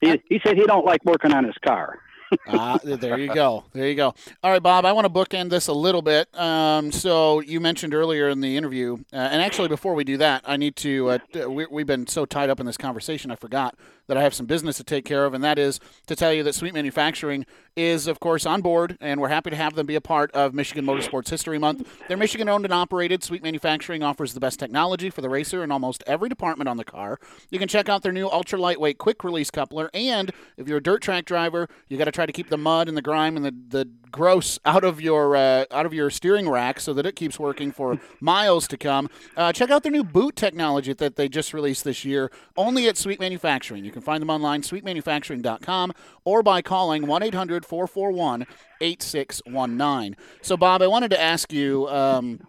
He 0.00 0.20
he 0.28 0.40
said 0.44 0.56
he 0.56 0.66
don't 0.66 0.84
like 0.84 1.04
working 1.04 1.32
on 1.32 1.44
his 1.44 1.56
car 1.64 2.00
ah, 2.48 2.78
there 2.82 3.18
you 3.18 3.32
go. 3.32 3.64
There 3.72 3.88
you 3.88 3.94
go. 3.94 4.14
All 4.42 4.50
right, 4.50 4.62
Bob, 4.62 4.84
I 4.84 4.92
want 4.92 5.06
to 5.06 5.12
bookend 5.12 5.50
this 5.50 5.68
a 5.68 5.72
little 5.72 6.02
bit. 6.02 6.28
Um, 6.38 6.90
so 6.92 7.40
you 7.40 7.60
mentioned 7.60 7.94
earlier 7.94 8.28
in 8.28 8.40
the 8.40 8.56
interview, 8.56 8.96
uh, 9.12 9.16
and 9.16 9.42
actually 9.42 9.68
before 9.68 9.94
we 9.94 10.04
do 10.04 10.16
that, 10.18 10.42
I 10.44 10.56
need 10.56 10.76
to. 10.76 11.10
Uh, 11.10 11.48
we, 11.48 11.66
we've 11.66 11.86
been 11.86 12.06
so 12.06 12.24
tied 12.24 12.50
up 12.50 12.60
in 12.60 12.66
this 12.66 12.76
conversation, 12.76 13.30
I 13.30 13.36
forgot 13.36 13.76
that 14.08 14.16
I 14.16 14.22
have 14.22 14.34
some 14.34 14.46
business 14.46 14.76
to 14.76 14.84
take 14.84 15.04
care 15.04 15.24
of, 15.24 15.34
and 15.34 15.42
that 15.42 15.58
is 15.58 15.80
to 16.06 16.16
tell 16.16 16.32
you 16.32 16.42
that 16.44 16.54
Sweet 16.54 16.74
Manufacturing 16.74 17.46
is, 17.76 18.06
of 18.06 18.20
course, 18.20 18.46
on 18.46 18.62
board, 18.62 18.96
and 19.00 19.20
we're 19.20 19.28
happy 19.28 19.50
to 19.50 19.56
have 19.56 19.74
them 19.74 19.86
be 19.86 19.96
a 19.96 20.00
part 20.00 20.30
of 20.32 20.54
Michigan 20.54 20.86
Motorsports 20.86 21.28
History 21.28 21.58
Month. 21.58 21.88
They're 22.08 22.16
Michigan 22.16 22.48
owned 22.48 22.64
and 22.64 22.72
operated. 22.72 23.22
Sweet 23.22 23.42
Manufacturing 23.42 24.02
offers 24.02 24.32
the 24.32 24.40
best 24.40 24.58
technology 24.58 25.10
for 25.10 25.20
the 25.20 25.28
racer 25.28 25.62
in 25.62 25.70
almost 25.70 26.02
every 26.06 26.28
department 26.28 26.68
on 26.68 26.76
the 26.76 26.84
car. 26.84 27.18
You 27.50 27.58
can 27.58 27.68
check 27.68 27.88
out 27.88 28.02
their 28.02 28.12
new 28.12 28.28
ultra 28.28 28.58
lightweight 28.58 28.98
quick 28.98 29.24
release 29.24 29.50
coupler, 29.50 29.90
and 29.92 30.30
if 30.56 30.68
you're 30.68 30.78
a 30.78 30.82
dirt 30.82 31.02
track 31.02 31.24
driver, 31.24 31.68
you 31.88 31.98
got 31.98 32.04
to 32.04 32.12
try 32.12 32.26
to 32.26 32.32
keep 32.32 32.48
the 32.48 32.56
mud 32.56 32.88
and 32.88 32.96
the 32.96 33.02
grime 33.02 33.36
and 33.36 33.44
the, 33.44 33.54
the 33.68 33.88
gross 34.16 34.58
out 34.64 34.82
of 34.82 35.00
your 35.00 35.36
uh, 35.36 35.66
out 35.70 35.84
of 35.86 35.92
your 35.92 36.08
steering 36.10 36.48
rack 36.48 36.80
so 36.80 36.94
that 36.94 37.04
it 37.04 37.14
keeps 37.14 37.38
working 37.38 37.70
for 37.70 38.00
miles 38.20 38.66
to 38.68 38.76
come. 38.76 39.08
Uh, 39.36 39.52
check 39.52 39.70
out 39.70 39.82
their 39.82 39.92
new 39.92 40.02
boot 40.02 40.34
technology 40.34 40.94
that 40.94 41.16
they 41.16 41.28
just 41.28 41.52
released 41.52 41.84
this 41.84 42.04
year, 42.04 42.32
only 42.56 42.88
at 42.88 42.96
Sweet 42.96 43.20
Manufacturing. 43.20 43.84
You 43.84 43.92
can 43.92 44.02
find 44.02 44.22
them 44.22 44.30
online, 44.30 44.62
sweetmanufacturing.com, 44.62 45.92
or 46.24 46.42
by 46.42 46.62
calling 46.62 47.06
1 47.06 47.22
800 47.22 47.66
441 47.66 48.46
8619. 48.80 50.16
So, 50.40 50.56
Bob, 50.56 50.82
I 50.82 50.86
wanted 50.86 51.10
to 51.10 51.20
ask 51.20 51.52
you. 51.52 51.86
Um, 51.88 52.40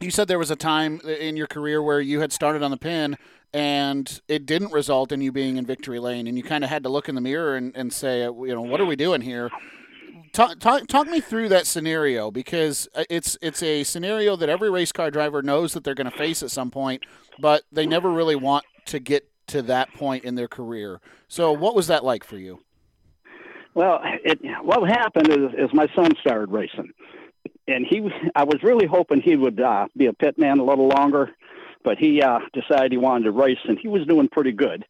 you 0.00 0.12
said 0.12 0.28
there 0.28 0.38
was 0.38 0.52
a 0.52 0.56
time 0.56 1.00
in 1.00 1.36
your 1.36 1.48
career 1.48 1.82
where 1.82 2.00
you 2.00 2.20
had 2.20 2.32
started 2.32 2.62
on 2.62 2.70
the 2.70 2.76
pin 2.76 3.18
and 3.52 4.20
it 4.28 4.46
didn't 4.46 4.72
result 4.72 5.10
in 5.10 5.20
you 5.20 5.32
being 5.32 5.56
in 5.56 5.66
victory 5.66 5.98
lane 5.98 6.28
and 6.28 6.36
you 6.36 6.44
kind 6.44 6.62
of 6.62 6.70
had 6.70 6.84
to 6.84 6.88
look 6.88 7.08
in 7.08 7.16
the 7.16 7.20
mirror 7.20 7.56
and, 7.56 7.74
and 7.74 7.92
say 7.92 8.20
you 8.20 8.54
know 8.54 8.60
what 8.60 8.80
are 8.80 8.86
we 8.86 8.94
doing 8.94 9.20
here 9.20 9.50
talk, 10.32 10.58
talk, 10.58 10.86
talk 10.86 11.08
me 11.08 11.20
through 11.20 11.48
that 11.50 11.66
scenario 11.66 12.30
because 12.30 12.88
uh, 12.94 13.04
it's 13.10 13.36
it's 13.42 13.62
a 13.62 13.84
scenario 13.84 14.36
that 14.36 14.48
every 14.48 14.70
race 14.70 14.92
car 14.92 15.10
driver 15.10 15.42
knows 15.42 15.72
that 15.72 15.84
they're 15.84 15.94
going 15.94 16.10
to 16.10 16.16
face 16.16 16.42
at 16.42 16.50
some 16.50 16.70
point 16.70 17.04
but 17.40 17.62
they 17.72 17.86
never 17.86 18.10
really 18.10 18.36
want 18.36 18.64
to 18.86 18.98
get 18.98 19.28
to 19.46 19.62
that 19.62 19.92
point 19.94 20.24
in 20.24 20.34
their 20.34 20.48
career. 20.48 21.00
So 21.28 21.52
what 21.52 21.74
was 21.74 21.86
that 21.86 22.04
like 22.04 22.24
for 22.24 22.36
you? 22.36 22.60
Well 23.74 24.00
it, 24.02 24.40
what 24.62 24.88
happened 24.88 25.30
is, 25.30 25.52
is 25.56 25.70
my 25.72 25.86
son 25.94 26.12
started 26.20 26.50
racing. 26.50 26.92
And 27.66 27.86
he 27.86 28.08
i 28.34 28.44
was 28.44 28.62
really 28.62 28.86
hoping 28.86 29.20
he 29.20 29.36
would 29.36 29.60
uh, 29.60 29.88
be 29.96 30.06
a 30.06 30.12
pit 30.12 30.38
man 30.38 30.58
a 30.58 30.64
little 30.64 30.88
longer 30.88 31.34
but 31.84 31.98
he 31.98 32.22
uh, 32.22 32.40
decided 32.52 32.92
he 32.92 32.98
wanted 32.98 33.24
to 33.24 33.30
race, 33.30 33.58
and 33.64 33.78
he 33.78 33.88
was 33.88 34.06
doing 34.06 34.28
pretty 34.28 34.52
good. 34.52 34.84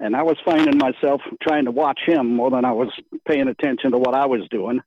And 0.00 0.16
I 0.16 0.22
was 0.22 0.38
finding 0.44 0.78
myself 0.78 1.20
trying 1.42 1.66
to 1.66 1.70
watch 1.70 2.00
him 2.06 2.34
more 2.34 2.50
than 2.50 2.64
I 2.64 2.72
was 2.72 2.88
paying 3.26 3.48
attention 3.48 3.92
to 3.92 3.98
what 3.98 4.14
I 4.14 4.26
was 4.26 4.40
doing. 4.50 4.80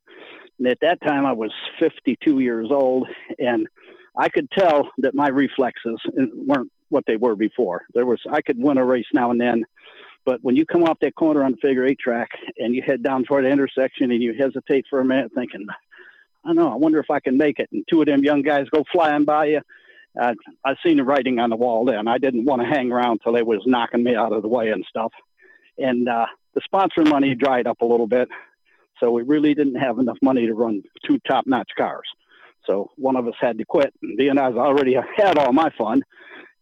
And 0.58 0.68
at 0.68 0.80
that 0.82 1.02
time, 1.02 1.26
I 1.26 1.34
was 1.34 1.52
52 1.80 2.40
years 2.40 2.70
old, 2.72 3.08
and 3.38 3.68
I 4.18 4.30
could 4.30 4.50
tell 4.52 4.90
that 5.00 5.14
my 5.14 5.28
reflexes 5.28 6.00
weren't 6.34 6.72
what 6.90 7.06
they 7.06 7.16
were 7.16 7.36
before. 7.36 7.84
There 7.94 8.06
was 8.06 8.20
I 8.30 8.42
could 8.42 8.62
win 8.62 8.78
a 8.78 8.86
race 8.86 9.06
now 9.14 9.32
and 9.32 9.40
then, 9.40 9.66
but 10.26 10.44
when 10.44 10.56
you 10.56 10.66
come 10.66 10.84
off 10.84 11.00
that 11.02 11.16
corner 11.16 11.44
on 11.44 11.52
the 11.52 11.58
figure 11.58 11.86
eight 11.86 12.00
track 12.00 12.30
and 12.58 12.74
you 12.76 12.82
head 12.82 13.04
down 13.04 13.24
toward 13.24 13.46
the 13.46 13.50
intersection 13.50 14.12
and 14.12 14.22
you 14.22 14.34
hesitate 14.34 14.86
for 14.90 15.00
a 15.00 15.06
minute, 15.06 15.32
thinking, 15.36 15.66
I 16.44 16.50
don't 16.50 16.56
know, 16.56 16.72
I 16.72 16.76
wonder 16.76 17.00
if 17.00 17.10
I 17.10 17.20
can 17.20 17.38
make 17.38 17.60
it. 17.60 17.70
And 17.72 17.84
two 17.90 18.02
of 18.02 18.08
them 18.08 18.24
young 18.24 18.42
guys 18.42 18.70
go 18.70 18.84
flying 18.92 19.26
by 19.26 19.46
you, 19.46 19.62
uh, 20.22 20.34
I 20.66 20.76
seen 20.86 20.98
the 20.98 21.04
writing 21.04 21.40
on 21.40 21.50
the 21.50 21.56
wall 21.56 21.86
then. 21.86 22.08
I 22.08 22.18
didn't 22.18 22.46
want 22.46 22.62
to 22.62 22.68
hang 22.68 22.92
around 22.92 23.20
till 23.24 23.34
they 23.34 23.44
was 23.44 23.62
knocking 23.66 24.04
me 24.04 24.16
out 24.16 24.34
of 24.34 24.42
the 24.42 24.48
way 24.48 24.70
and 24.70 24.86
stuff. 24.88 25.12
And 25.78 26.08
uh, 26.08 26.28
the 26.54 26.62
sponsor 26.64 27.04
money 27.04 27.36
dried 27.36 27.68
up 27.68 27.82
a 27.82 27.86
little 27.86 28.08
bit, 28.08 28.30
so 29.00 29.12
we 29.12 29.24
really 29.24 29.54
didn't 29.54 29.76
have 29.76 29.98
enough 29.98 30.18
money 30.22 30.46
to 30.46 30.54
run 30.54 30.84
two 31.06 31.20
top-notch 31.28 31.72
cars. 31.78 32.08
So 32.66 32.92
one 32.96 33.16
of 33.16 33.28
us 33.28 33.34
had 33.42 33.58
to 33.58 33.66
quit. 33.66 33.94
And 34.02 34.18
being 34.18 34.38
I 34.38 34.46
already 34.52 34.96
had 35.18 35.38
all 35.38 35.52
my 35.52 35.72
fun, 35.78 36.04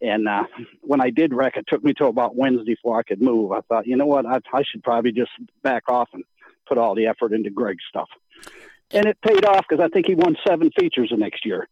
and 0.01 0.27
uh, 0.27 0.45
when 0.81 1.01
I 1.01 1.09
did 1.09 1.33
wreck, 1.33 1.57
it 1.57 1.65
took 1.67 1.83
me 1.83 1.93
till 1.93 2.07
about 2.07 2.35
Wednesday 2.35 2.73
before 2.73 2.97
I 2.97 3.03
could 3.03 3.21
move. 3.21 3.51
I 3.51 3.61
thought, 3.61 3.85
you 3.85 3.95
know 3.97 4.07
what, 4.07 4.25
I, 4.25 4.39
I 4.53 4.63
should 4.63 4.83
probably 4.83 5.11
just 5.11 5.31
back 5.61 5.83
off 5.89 6.09
and 6.13 6.23
put 6.67 6.77
all 6.77 6.95
the 6.95 7.05
effort 7.05 7.33
into 7.33 7.49
Greg's 7.49 7.83
stuff. 7.89 8.09
And 8.91 9.05
it 9.05 9.17
paid 9.21 9.45
off 9.45 9.65
because 9.69 9.83
I 9.83 9.89
think 9.89 10.07
he 10.07 10.15
won 10.15 10.35
seven 10.47 10.71
features 10.77 11.09
the 11.11 11.17
next 11.17 11.45
year. 11.45 11.67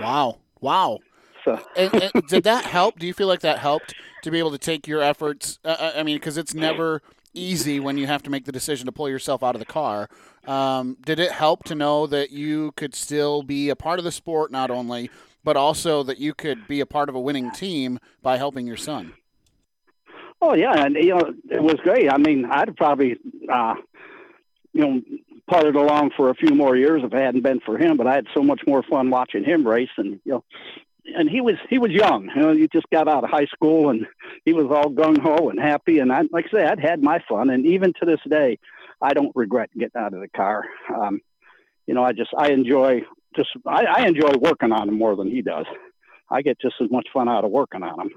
Wow. 0.00 0.38
Wow. 0.60 0.98
So, 1.44 1.60
and, 1.76 1.94
and 1.94 2.26
did 2.28 2.44
that 2.44 2.64
help? 2.64 2.98
Do 2.98 3.06
you 3.06 3.14
feel 3.14 3.28
like 3.28 3.40
that 3.40 3.58
helped 3.58 3.94
to 4.22 4.30
be 4.30 4.38
able 4.38 4.50
to 4.52 4.58
take 4.58 4.86
your 4.86 5.02
efforts? 5.02 5.58
Uh, 5.64 5.76
uh 5.78 5.92
I 5.96 6.02
mean, 6.02 6.16
because 6.16 6.36
it's 6.36 6.54
never 6.54 7.02
easy 7.32 7.78
when 7.78 7.96
you 7.96 8.06
have 8.06 8.22
to 8.24 8.30
make 8.30 8.44
the 8.44 8.52
decision 8.52 8.86
to 8.86 8.92
pull 8.92 9.08
yourself 9.08 9.42
out 9.42 9.54
of 9.54 9.60
the 9.60 9.66
car. 9.66 10.08
Um, 10.46 10.96
did 11.04 11.20
it 11.20 11.32
help 11.32 11.64
to 11.64 11.74
know 11.74 12.06
that 12.06 12.30
you 12.30 12.72
could 12.72 12.94
still 12.94 13.42
be 13.42 13.68
a 13.68 13.76
part 13.76 13.98
of 13.98 14.04
the 14.04 14.12
sport, 14.12 14.50
not 14.50 14.70
only 14.70 15.10
but 15.44 15.56
also 15.56 16.02
that 16.02 16.18
you 16.18 16.34
could 16.34 16.66
be 16.68 16.80
a 16.80 16.86
part 16.86 17.08
of 17.08 17.14
a 17.14 17.20
winning 17.20 17.50
team 17.50 17.98
by 18.22 18.36
helping 18.36 18.66
your 18.66 18.76
son. 18.76 19.12
Oh 20.42 20.54
yeah, 20.54 20.84
and 20.84 20.94
you 20.96 21.10
know 21.10 21.34
it 21.50 21.62
was 21.62 21.76
great. 21.82 22.10
I 22.10 22.16
mean, 22.16 22.46
I'd 22.46 22.76
probably, 22.76 23.18
uh, 23.52 23.74
you 24.72 24.80
know, 24.80 25.02
putted 25.48 25.76
along 25.76 26.12
for 26.16 26.30
a 26.30 26.34
few 26.34 26.54
more 26.54 26.76
years 26.76 27.02
if 27.04 27.12
it 27.12 27.18
hadn't 27.18 27.42
been 27.42 27.60
for 27.60 27.76
him. 27.76 27.96
But 27.96 28.06
I 28.06 28.14
had 28.14 28.26
so 28.34 28.42
much 28.42 28.62
more 28.66 28.82
fun 28.82 29.10
watching 29.10 29.44
him 29.44 29.66
race, 29.66 29.90
and 29.98 30.18
you 30.24 30.32
know, 30.32 30.44
and 31.04 31.28
he 31.28 31.40
was 31.40 31.56
he 31.68 31.78
was 31.78 31.90
young. 31.90 32.30
You 32.34 32.42
know, 32.42 32.52
he 32.52 32.68
just 32.68 32.88
got 32.90 33.08
out 33.08 33.24
of 33.24 33.30
high 33.30 33.46
school, 33.46 33.90
and 33.90 34.06
he 34.44 34.52
was 34.52 34.66
all 34.66 34.90
gung 34.90 35.18
ho 35.18 35.50
and 35.50 35.58
happy. 35.58 35.98
And 35.98 36.12
I, 36.12 36.22
like 36.30 36.46
I 36.48 36.50
say, 36.50 36.64
I'd 36.64 36.80
had 36.80 37.02
my 37.02 37.22
fun, 37.28 37.50
and 37.50 37.66
even 37.66 37.92
to 38.00 38.06
this 38.06 38.20
day, 38.28 38.58
I 39.00 39.12
don't 39.12 39.34
regret 39.34 39.70
getting 39.76 40.00
out 40.00 40.14
of 40.14 40.20
the 40.20 40.28
car. 40.28 40.64
Um, 40.94 41.20
you 41.86 41.94
know, 41.94 42.04
I 42.04 42.12
just 42.12 42.30
I 42.36 42.50
enjoy 42.50 43.02
just 43.36 43.50
I, 43.66 43.84
I 43.84 44.06
enjoy 44.06 44.32
working 44.40 44.72
on 44.72 44.88
him 44.88 44.98
more 44.98 45.16
than 45.16 45.30
he 45.30 45.42
does. 45.42 45.66
I 46.30 46.42
get 46.42 46.60
just 46.60 46.76
as 46.80 46.90
much 46.90 47.08
fun 47.12 47.28
out 47.28 47.44
of 47.44 47.50
working 47.50 47.82
on 47.82 48.00
him. 48.00 48.10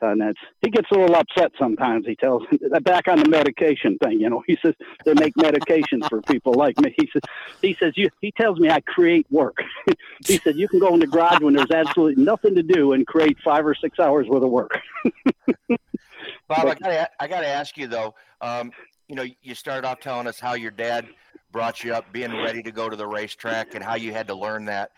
So, 0.00 0.08
and 0.08 0.20
that's, 0.20 0.38
he 0.62 0.70
gets 0.70 0.90
a 0.90 0.94
little 0.94 1.16
upset 1.16 1.52
sometimes. 1.58 2.06
He 2.06 2.14
tells 2.16 2.42
back 2.82 3.08
on 3.08 3.20
the 3.20 3.28
medication 3.28 3.98
thing. 3.98 4.20
You 4.20 4.30
know, 4.30 4.42
he 4.46 4.58
says 4.62 4.74
they 5.04 5.14
make 5.14 5.34
medications 5.34 6.08
for 6.08 6.20
people 6.22 6.54
like 6.54 6.78
me. 6.80 6.94
He 6.96 7.08
says 7.12 7.22
he 7.62 7.76
says 7.80 7.94
you. 7.96 8.10
He 8.20 8.32
tells 8.32 8.58
me 8.58 8.70
I 8.70 8.80
create 8.80 9.26
work. 9.30 9.62
he 10.26 10.38
said 10.38 10.56
you 10.56 10.68
can 10.68 10.78
go 10.78 10.92
in 10.94 11.00
the 11.00 11.06
garage 11.06 11.40
when 11.40 11.54
there's 11.54 11.70
absolutely 11.70 12.22
nothing 12.22 12.54
to 12.54 12.62
do 12.62 12.92
and 12.92 13.06
create 13.06 13.38
five 13.44 13.66
or 13.66 13.74
six 13.74 13.98
hours 13.98 14.26
worth 14.28 14.42
of 14.42 14.50
work. 14.50 14.78
Bob, 16.48 16.66
I 16.66 16.74
got 16.74 17.10
I 17.20 17.28
got 17.28 17.40
to 17.40 17.48
ask 17.48 17.76
you 17.76 17.86
though. 17.86 18.14
Um, 18.40 18.72
you 19.08 19.14
know, 19.14 19.24
you 19.42 19.54
started 19.54 19.86
off 19.86 20.00
telling 20.00 20.26
us 20.26 20.38
how 20.38 20.54
your 20.54 20.70
dad 20.70 21.06
brought 21.50 21.82
you 21.82 21.94
up, 21.94 22.12
being 22.12 22.36
ready 22.36 22.62
to 22.62 22.70
go 22.70 22.90
to 22.90 22.96
the 22.96 23.06
racetrack, 23.06 23.74
and 23.74 23.82
how 23.82 23.94
you 23.94 24.12
had 24.12 24.28
to 24.28 24.34
learn 24.34 24.66
that. 24.66 24.90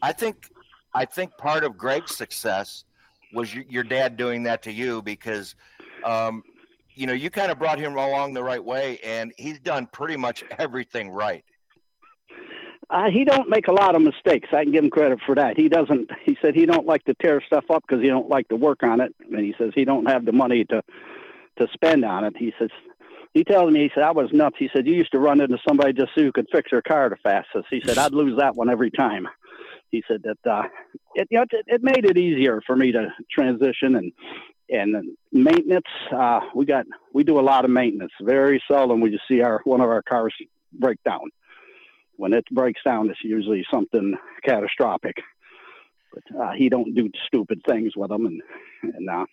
I 0.00 0.12
think 0.12 0.48
I 0.94 1.04
think 1.04 1.36
part 1.36 1.64
of 1.64 1.76
Greg's 1.76 2.16
success 2.16 2.84
was 3.32 3.54
your, 3.54 3.64
your 3.68 3.84
dad 3.84 4.16
doing 4.16 4.42
that 4.44 4.62
to 4.62 4.72
you? 4.72 5.02
Because 5.02 5.54
um, 6.04 6.42
you 6.94 7.06
know 7.06 7.12
you 7.12 7.30
kind 7.30 7.50
of 7.50 7.58
brought 7.58 7.78
him 7.78 7.96
along 7.96 8.34
the 8.34 8.42
right 8.42 8.62
way 8.62 8.98
and 9.04 9.32
he's 9.36 9.60
done 9.60 9.86
pretty 9.92 10.16
much 10.16 10.44
everything 10.58 11.10
right. 11.10 11.44
Uh, 12.90 13.10
he 13.10 13.22
don't 13.24 13.50
make 13.50 13.68
a 13.68 13.72
lot 13.72 13.94
of 13.94 14.00
mistakes. 14.00 14.48
I 14.50 14.62
can 14.62 14.72
give 14.72 14.82
him 14.82 14.90
credit 14.90 15.18
for 15.26 15.34
that. 15.34 15.58
He 15.58 15.68
doesn't 15.68 16.10
he 16.24 16.36
said 16.40 16.54
he 16.54 16.66
don't 16.66 16.86
like 16.86 17.04
to 17.04 17.14
tear 17.14 17.42
stuff 17.46 17.64
up 17.70 17.84
because 17.86 18.02
he 18.02 18.08
don't 18.08 18.28
like 18.28 18.48
to 18.48 18.56
work 18.56 18.82
on 18.82 19.00
it. 19.00 19.14
And 19.30 19.40
he 19.40 19.54
says 19.58 19.72
he 19.74 19.84
don't 19.84 20.06
have 20.06 20.24
the 20.24 20.32
money 20.32 20.64
to 20.66 20.82
to 21.58 21.68
spend 21.72 22.04
on 22.04 22.24
it. 22.24 22.34
He 22.36 22.52
says 22.58 22.70
he 23.34 23.44
tells 23.44 23.70
me 23.70 23.80
he 23.80 23.90
said 23.94 24.04
i 24.04 24.10
was 24.10 24.30
nuts. 24.32 24.56
He 24.58 24.70
said 24.74 24.86
you 24.86 24.94
used 24.94 25.12
to 25.12 25.18
run 25.18 25.40
into 25.40 25.58
somebody 25.68 25.92
just 25.92 26.12
so 26.14 26.22
you 26.22 26.32
could 26.32 26.48
fix 26.50 26.70
their 26.70 26.82
car 26.82 27.10
the 27.10 27.16
fastest. 27.16 27.66
He 27.70 27.82
said 27.84 27.98
i'd 27.98 28.14
lose 28.14 28.38
that 28.38 28.56
one 28.56 28.70
every 28.70 28.90
time 28.90 29.28
he 29.90 30.02
said 30.06 30.22
that 30.24 30.50
uh, 30.50 30.64
it, 31.14 31.28
you 31.30 31.38
know, 31.38 31.44
it, 31.50 31.64
it 31.66 31.82
made 31.82 32.04
it 32.04 32.18
easier 32.18 32.60
for 32.66 32.76
me 32.76 32.92
to 32.92 33.08
transition 33.30 33.96
and 33.96 34.12
and 34.70 35.16
maintenance. 35.32 35.86
Uh, 36.12 36.40
we 36.54 36.66
got 36.66 36.86
we 37.14 37.24
do 37.24 37.38
a 37.38 37.42
lot 37.42 37.64
of 37.64 37.70
maintenance. 37.70 38.12
Very 38.20 38.62
seldom 38.70 39.00
we 39.00 39.10
just 39.10 39.24
see 39.28 39.40
our 39.40 39.60
one 39.64 39.80
of 39.80 39.88
our 39.88 40.02
cars 40.02 40.34
break 40.72 41.02
down. 41.04 41.30
When 42.16 42.32
it 42.32 42.44
breaks 42.50 42.80
down, 42.84 43.08
it's 43.10 43.22
usually 43.22 43.64
something 43.72 44.16
catastrophic. 44.44 45.16
But 46.12 46.40
uh, 46.40 46.52
he 46.56 46.68
don't 46.68 46.94
do 46.94 47.10
stupid 47.26 47.62
things 47.68 47.92
with 47.96 48.10
them, 48.10 48.26
and 48.26 48.42
and 48.82 49.08
uh, 49.08 49.24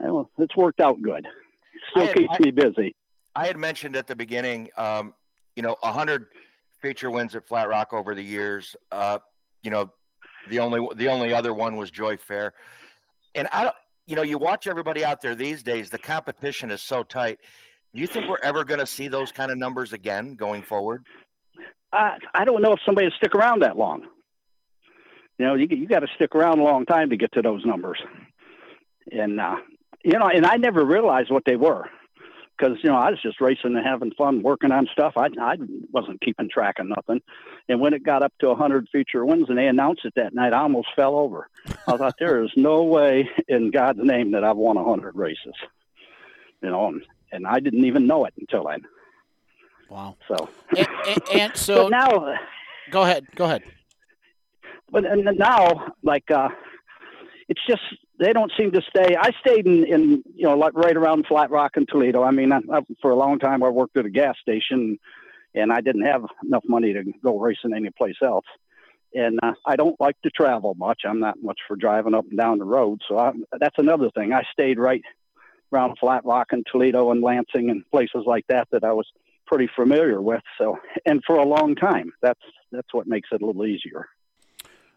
well, 0.00 0.30
it's 0.38 0.56
worked 0.56 0.80
out 0.80 1.00
good. 1.02 1.26
Still 1.90 2.06
had, 2.06 2.16
keeps 2.16 2.34
I, 2.34 2.42
me 2.42 2.50
busy. 2.50 2.96
I 3.34 3.46
had 3.46 3.56
mentioned 3.56 3.96
at 3.96 4.06
the 4.06 4.16
beginning, 4.16 4.68
um, 4.76 5.14
you 5.56 5.62
know, 5.62 5.76
a 5.82 5.92
hundred 5.92 6.26
feature 6.80 7.10
wins 7.10 7.34
at 7.34 7.46
Flat 7.46 7.68
Rock 7.68 7.92
over 7.92 8.14
the 8.14 8.22
years. 8.22 8.76
Uh, 8.92 9.18
you 9.62 9.70
know, 9.70 9.90
the 10.48 10.60
only 10.60 10.86
the 10.96 11.08
only 11.08 11.32
other 11.32 11.52
one 11.52 11.76
was 11.76 11.90
Joy 11.90 12.16
Fair, 12.16 12.54
and 13.34 13.48
I 13.52 13.64
don't. 13.64 13.76
You 14.06 14.16
know, 14.16 14.22
you 14.22 14.38
watch 14.38 14.66
everybody 14.66 15.04
out 15.04 15.20
there 15.20 15.34
these 15.34 15.62
days. 15.62 15.90
The 15.90 15.98
competition 15.98 16.70
is 16.70 16.80
so 16.80 17.02
tight. 17.02 17.38
Do 17.94 18.00
you 18.00 18.06
think 18.06 18.26
we're 18.28 18.38
ever 18.42 18.64
going 18.64 18.80
to 18.80 18.86
see 18.86 19.08
those 19.08 19.32
kind 19.32 19.50
of 19.50 19.58
numbers 19.58 19.92
again 19.92 20.34
going 20.34 20.62
forward? 20.62 21.04
Uh, 21.92 22.12
I 22.34 22.44
don't 22.44 22.62
know 22.62 22.72
if 22.72 22.80
somebody 22.86 23.06
will 23.06 23.14
stick 23.18 23.34
around 23.34 23.62
that 23.62 23.76
long. 23.76 24.02
You 25.38 25.46
know, 25.46 25.54
you 25.54 25.66
you 25.70 25.86
got 25.86 26.00
to 26.00 26.08
stick 26.14 26.34
around 26.34 26.58
a 26.58 26.64
long 26.64 26.86
time 26.86 27.10
to 27.10 27.16
get 27.16 27.32
to 27.32 27.42
those 27.42 27.64
numbers, 27.64 27.98
and 29.12 29.40
uh, 29.40 29.56
you 30.04 30.18
know, 30.18 30.28
and 30.28 30.46
I 30.46 30.56
never 30.56 30.84
realized 30.84 31.30
what 31.30 31.44
they 31.44 31.56
were 31.56 31.88
because 32.58 32.78
you 32.82 32.90
know 32.90 32.96
I 32.96 33.10
was 33.10 33.22
just 33.22 33.40
racing 33.40 33.76
and 33.76 33.86
having 33.86 34.12
fun, 34.12 34.42
working 34.42 34.72
on 34.72 34.88
stuff. 34.92 35.14
I 35.16 35.28
I 35.40 35.56
wasn't 35.92 36.20
keeping 36.20 36.48
track 36.48 36.78
of 36.78 36.86
nothing. 36.86 37.20
And 37.68 37.80
when 37.80 37.94
it 37.94 38.02
got 38.02 38.22
up 38.22 38.32
to 38.40 38.48
100 38.48 38.88
feature 38.90 39.24
wins 39.24 39.48
and 39.48 39.58
they 39.58 39.66
announced 39.66 40.04
it 40.04 40.14
that 40.16 40.34
night, 40.34 40.52
I 40.52 40.60
almost 40.60 40.88
fell 40.96 41.16
over. 41.16 41.48
I 41.86 41.96
thought 41.96 42.16
there 42.18 42.42
is 42.42 42.50
no 42.56 42.82
way 42.82 43.28
in 43.46 43.70
God's 43.70 44.00
name 44.02 44.32
that 44.32 44.44
I've 44.44 44.56
won 44.56 44.76
100 44.76 45.14
races. 45.16 45.54
You 46.62 46.70
know, 46.70 46.88
and, 46.88 47.02
and 47.32 47.46
I 47.46 47.60
didn't 47.60 47.84
even 47.84 48.06
know 48.06 48.24
it 48.24 48.34
until 48.38 48.64
then. 48.64 48.82
Wow. 49.88 50.16
So 50.26 50.48
and, 50.76 50.88
and, 51.06 51.22
and 51.32 51.56
so 51.56 51.88
now, 51.88 52.34
go 52.90 53.02
ahead. 53.02 53.26
Go 53.34 53.44
ahead. 53.44 53.62
But 54.90 55.04
and 55.04 55.24
now, 55.38 55.92
like, 56.02 56.30
uh, 56.30 56.48
it's 57.48 57.60
just 57.66 57.82
they 58.18 58.32
don't 58.32 58.52
seem 58.58 58.72
to 58.72 58.82
stay. 58.82 59.16
I 59.16 59.30
stayed 59.40 59.66
in, 59.66 59.84
in 59.84 60.22
you 60.34 60.44
know, 60.44 60.56
like 60.56 60.74
right 60.74 60.96
around 60.96 61.26
Flat 61.26 61.50
Rock 61.50 61.72
and 61.76 61.88
Toledo. 61.88 62.22
I 62.22 62.30
mean, 62.30 62.52
I, 62.52 62.58
I, 62.72 62.80
for 63.00 63.10
a 63.10 63.16
long 63.16 63.38
time, 63.38 63.62
I 63.62 63.68
worked 63.68 63.96
at 63.96 64.06
a 64.06 64.10
gas 64.10 64.36
station, 64.40 64.98
and 65.54 65.72
I 65.72 65.80
didn't 65.80 66.04
have 66.04 66.24
enough 66.44 66.64
money 66.66 66.92
to 66.92 67.04
go 67.22 67.38
racing 67.38 67.74
anyplace 67.74 68.16
else. 68.22 68.46
And 69.14 69.38
uh, 69.42 69.52
I 69.64 69.76
don't 69.76 69.98
like 70.00 70.20
to 70.22 70.30
travel 70.30 70.74
much. 70.74 71.02
I'm 71.06 71.20
not 71.20 71.42
much 71.42 71.58
for 71.66 71.76
driving 71.76 72.14
up 72.14 72.26
and 72.28 72.38
down 72.38 72.58
the 72.58 72.64
road. 72.64 73.00
So 73.08 73.18
I, 73.18 73.32
that's 73.58 73.78
another 73.78 74.10
thing. 74.10 74.32
I 74.32 74.42
stayed 74.52 74.78
right 74.78 75.02
around 75.72 75.96
Flat 75.98 76.24
Rock 76.24 76.48
and 76.50 76.66
Toledo 76.70 77.10
and 77.10 77.22
Lansing 77.22 77.70
and 77.70 77.88
places 77.90 78.24
like 78.26 78.46
that 78.48 78.68
that 78.72 78.84
I 78.84 78.92
was 78.92 79.06
pretty 79.46 79.68
familiar 79.74 80.20
with. 80.20 80.42
So, 80.58 80.78
and 81.06 81.22
for 81.26 81.36
a 81.36 81.44
long 81.44 81.74
time, 81.74 82.12
that's 82.20 82.40
that's 82.70 82.92
what 82.92 83.06
makes 83.06 83.30
it 83.32 83.40
a 83.40 83.46
little 83.46 83.64
easier. 83.64 84.06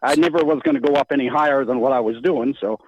I 0.03 0.15
never 0.15 0.43
was 0.43 0.59
going 0.63 0.75
to 0.75 0.81
go 0.81 0.95
up 0.95 1.11
any 1.11 1.27
higher 1.27 1.63
than 1.63 1.79
what 1.79 1.93
I 1.93 1.99
was 1.99 2.19
doing, 2.21 2.55
so 2.59 2.79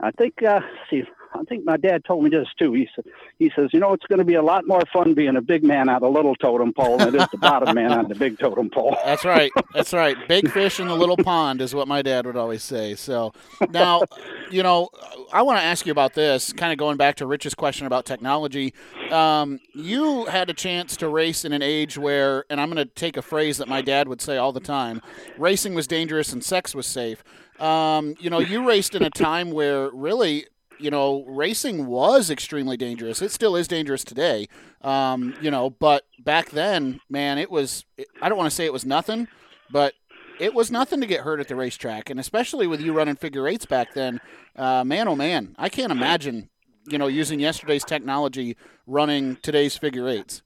I 0.00 0.10
think, 0.10 0.42
uh, 0.42 0.60
see, 0.90 1.04
I 1.38 1.44
think 1.44 1.64
my 1.64 1.76
dad 1.76 2.04
told 2.04 2.24
me 2.24 2.30
this 2.30 2.48
too. 2.58 2.72
He 2.72 2.88
said, 2.94 3.04
he 3.38 3.50
says, 3.54 3.70
you 3.72 3.80
know, 3.80 3.92
it's 3.92 4.06
going 4.06 4.18
to 4.18 4.24
be 4.24 4.34
a 4.34 4.42
lot 4.42 4.66
more 4.66 4.82
fun 4.92 5.14
being 5.14 5.36
a 5.36 5.40
big 5.40 5.62
man 5.62 5.88
on 5.88 6.02
a 6.02 6.08
little 6.08 6.34
totem 6.36 6.72
pole 6.72 6.98
than 6.98 7.14
it 7.14 7.14
is 7.14 7.26
the 7.30 7.38
bottom 7.38 7.74
man 7.74 7.92
on 7.92 8.08
the 8.08 8.14
big 8.14 8.38
totem 8.38 8.70
pole. 8.70 8.96
That's 9.04 9.24
right. 9.24 9.50
That's 9.74 9.92
right. 9.92 10.16
Big 10.28 10.50
fish 10.50 10.80
in 10.80 10.88
the 10.88 10.94
little 10.94 11.16
pond 11.16 11.60
is 11.60 11.74
what 11.74 11.88
my 11.88 12.02
dad 12.02 12.26
would 12.26 12.36
always 12.36 12.62
say. 12.62 12.94
So 12.94 13.32
now, 13.70 14.02
you 14.50 14.62
know, 14.62 14.88
I 15.32 15.42
want 15.42 15.58
to 15.58 15.64
ask 15.64 15.86
you 15.86 15.92
about 15.92 16.14
this. 16.14 16.52
Kind 16.52 16.72
of 16.72 16.78
going 16.78 16.96
back 16.96 17.16
to 17.16 17.26
Rich's 17.26 17.54
question 17.54 17.86
about 17.86 18.04
technology. 18.06 18.74
Um, 19.10 19.60
you 19.74 20.26
had 20.26 20.50
a 20.50 20.54
chance 20.54 20.96
to 20.98 21.08
race 21.08 21.44
in 21.44 21.52
an 21.52 21.62
age 21.62 21.98
where, 21.98 22.44
and 22.50 22.60
I'm 22.60 22.70
going 22.70 22.86
to 22.86 22.92
take 22.94 23.16
a 23.16 23.22
phrase 23.22 23.58
that 23.58 23.68
my 23.68 23.82
dad 23.82 24.08
would 24.08 24.20
say 24.20 24.36
all 24.36 24.52
the 24.52 24.60
time: 24.60 25.02
racing 25.38 25.74
was 25.74 25.86
dangerous 25.86 26.32
and 26.32 26.42
sex 26.42 26.74
was 26.74 26.86
safe. 26.86 27.22
Um, 27.58 28.14
you 28.20 28.30
know, 28.30 28.38
you 28.38 28.66
raced 28.66 28.94
in 28.94 29.02
a 29.02 29.10
time 29.10 29.50
where 29.50 29.90
really, 29.90 30.46
you 30.78 30.90
know, 30.90 31.24
racing 31.26 31.86
was 31.86 32.30
extremely 32.30 32.76
dangerous. 32.76 33.22
It 33.22 33.30
still 33.30 33.56
is 33.56 33.66
dangerous 33.66 34.04
today. 34.04 34.48
Um, 34.82 35.34
you 35.40 35.50
know, 35.50 35.70
but 35.70 36.04
back 36.18 36.50
then, 36.50 37.00
man, 37.08 37.38
it 37.38 37.50
was. 37.50 37.84
I 38.20 38.28
don't 38.28 38.38
want 38.38 38.50
to 38.50 38.54
say 38.54 38.64
it 38.64 38.72
was 38.72 38.84
nothing, 38.84 39.28
but 39.70 39.94
it 40.38 40.54
was 40.54 40.70
nothing 40.70 41.00
to 41.00 41.06
get 41.06 41.20
hurt 41.20 41.40
at 41.40 41.48
the 41.48 41.56
racetrack, 41.56 42.10
and 42.10 42.20
especially 42.20 42.66
with 42.66 42.80
you 42.80 42.92
running 42.92 43.16
figure 43.16 43.48
eights 43.48 43.66
back 43.66 43.94
then. 43.94 44.20
Uh, 44.54 44.84
man, 44.84 45.08
oh 45.08 45.16
man, 45.16 45.54
I 45.58 45.68
can't 45.68 45.92
imagine. 45.92 46.50
You 46.88 46.98
know, 46.98 47.08
using 47.08 47.40
yesterday's 47.40 47.84
technology 47.84 48.56
running 48.86 49.36
today's 49.42 49.76
figure 49.76 50.08
eights. 50.08 50.42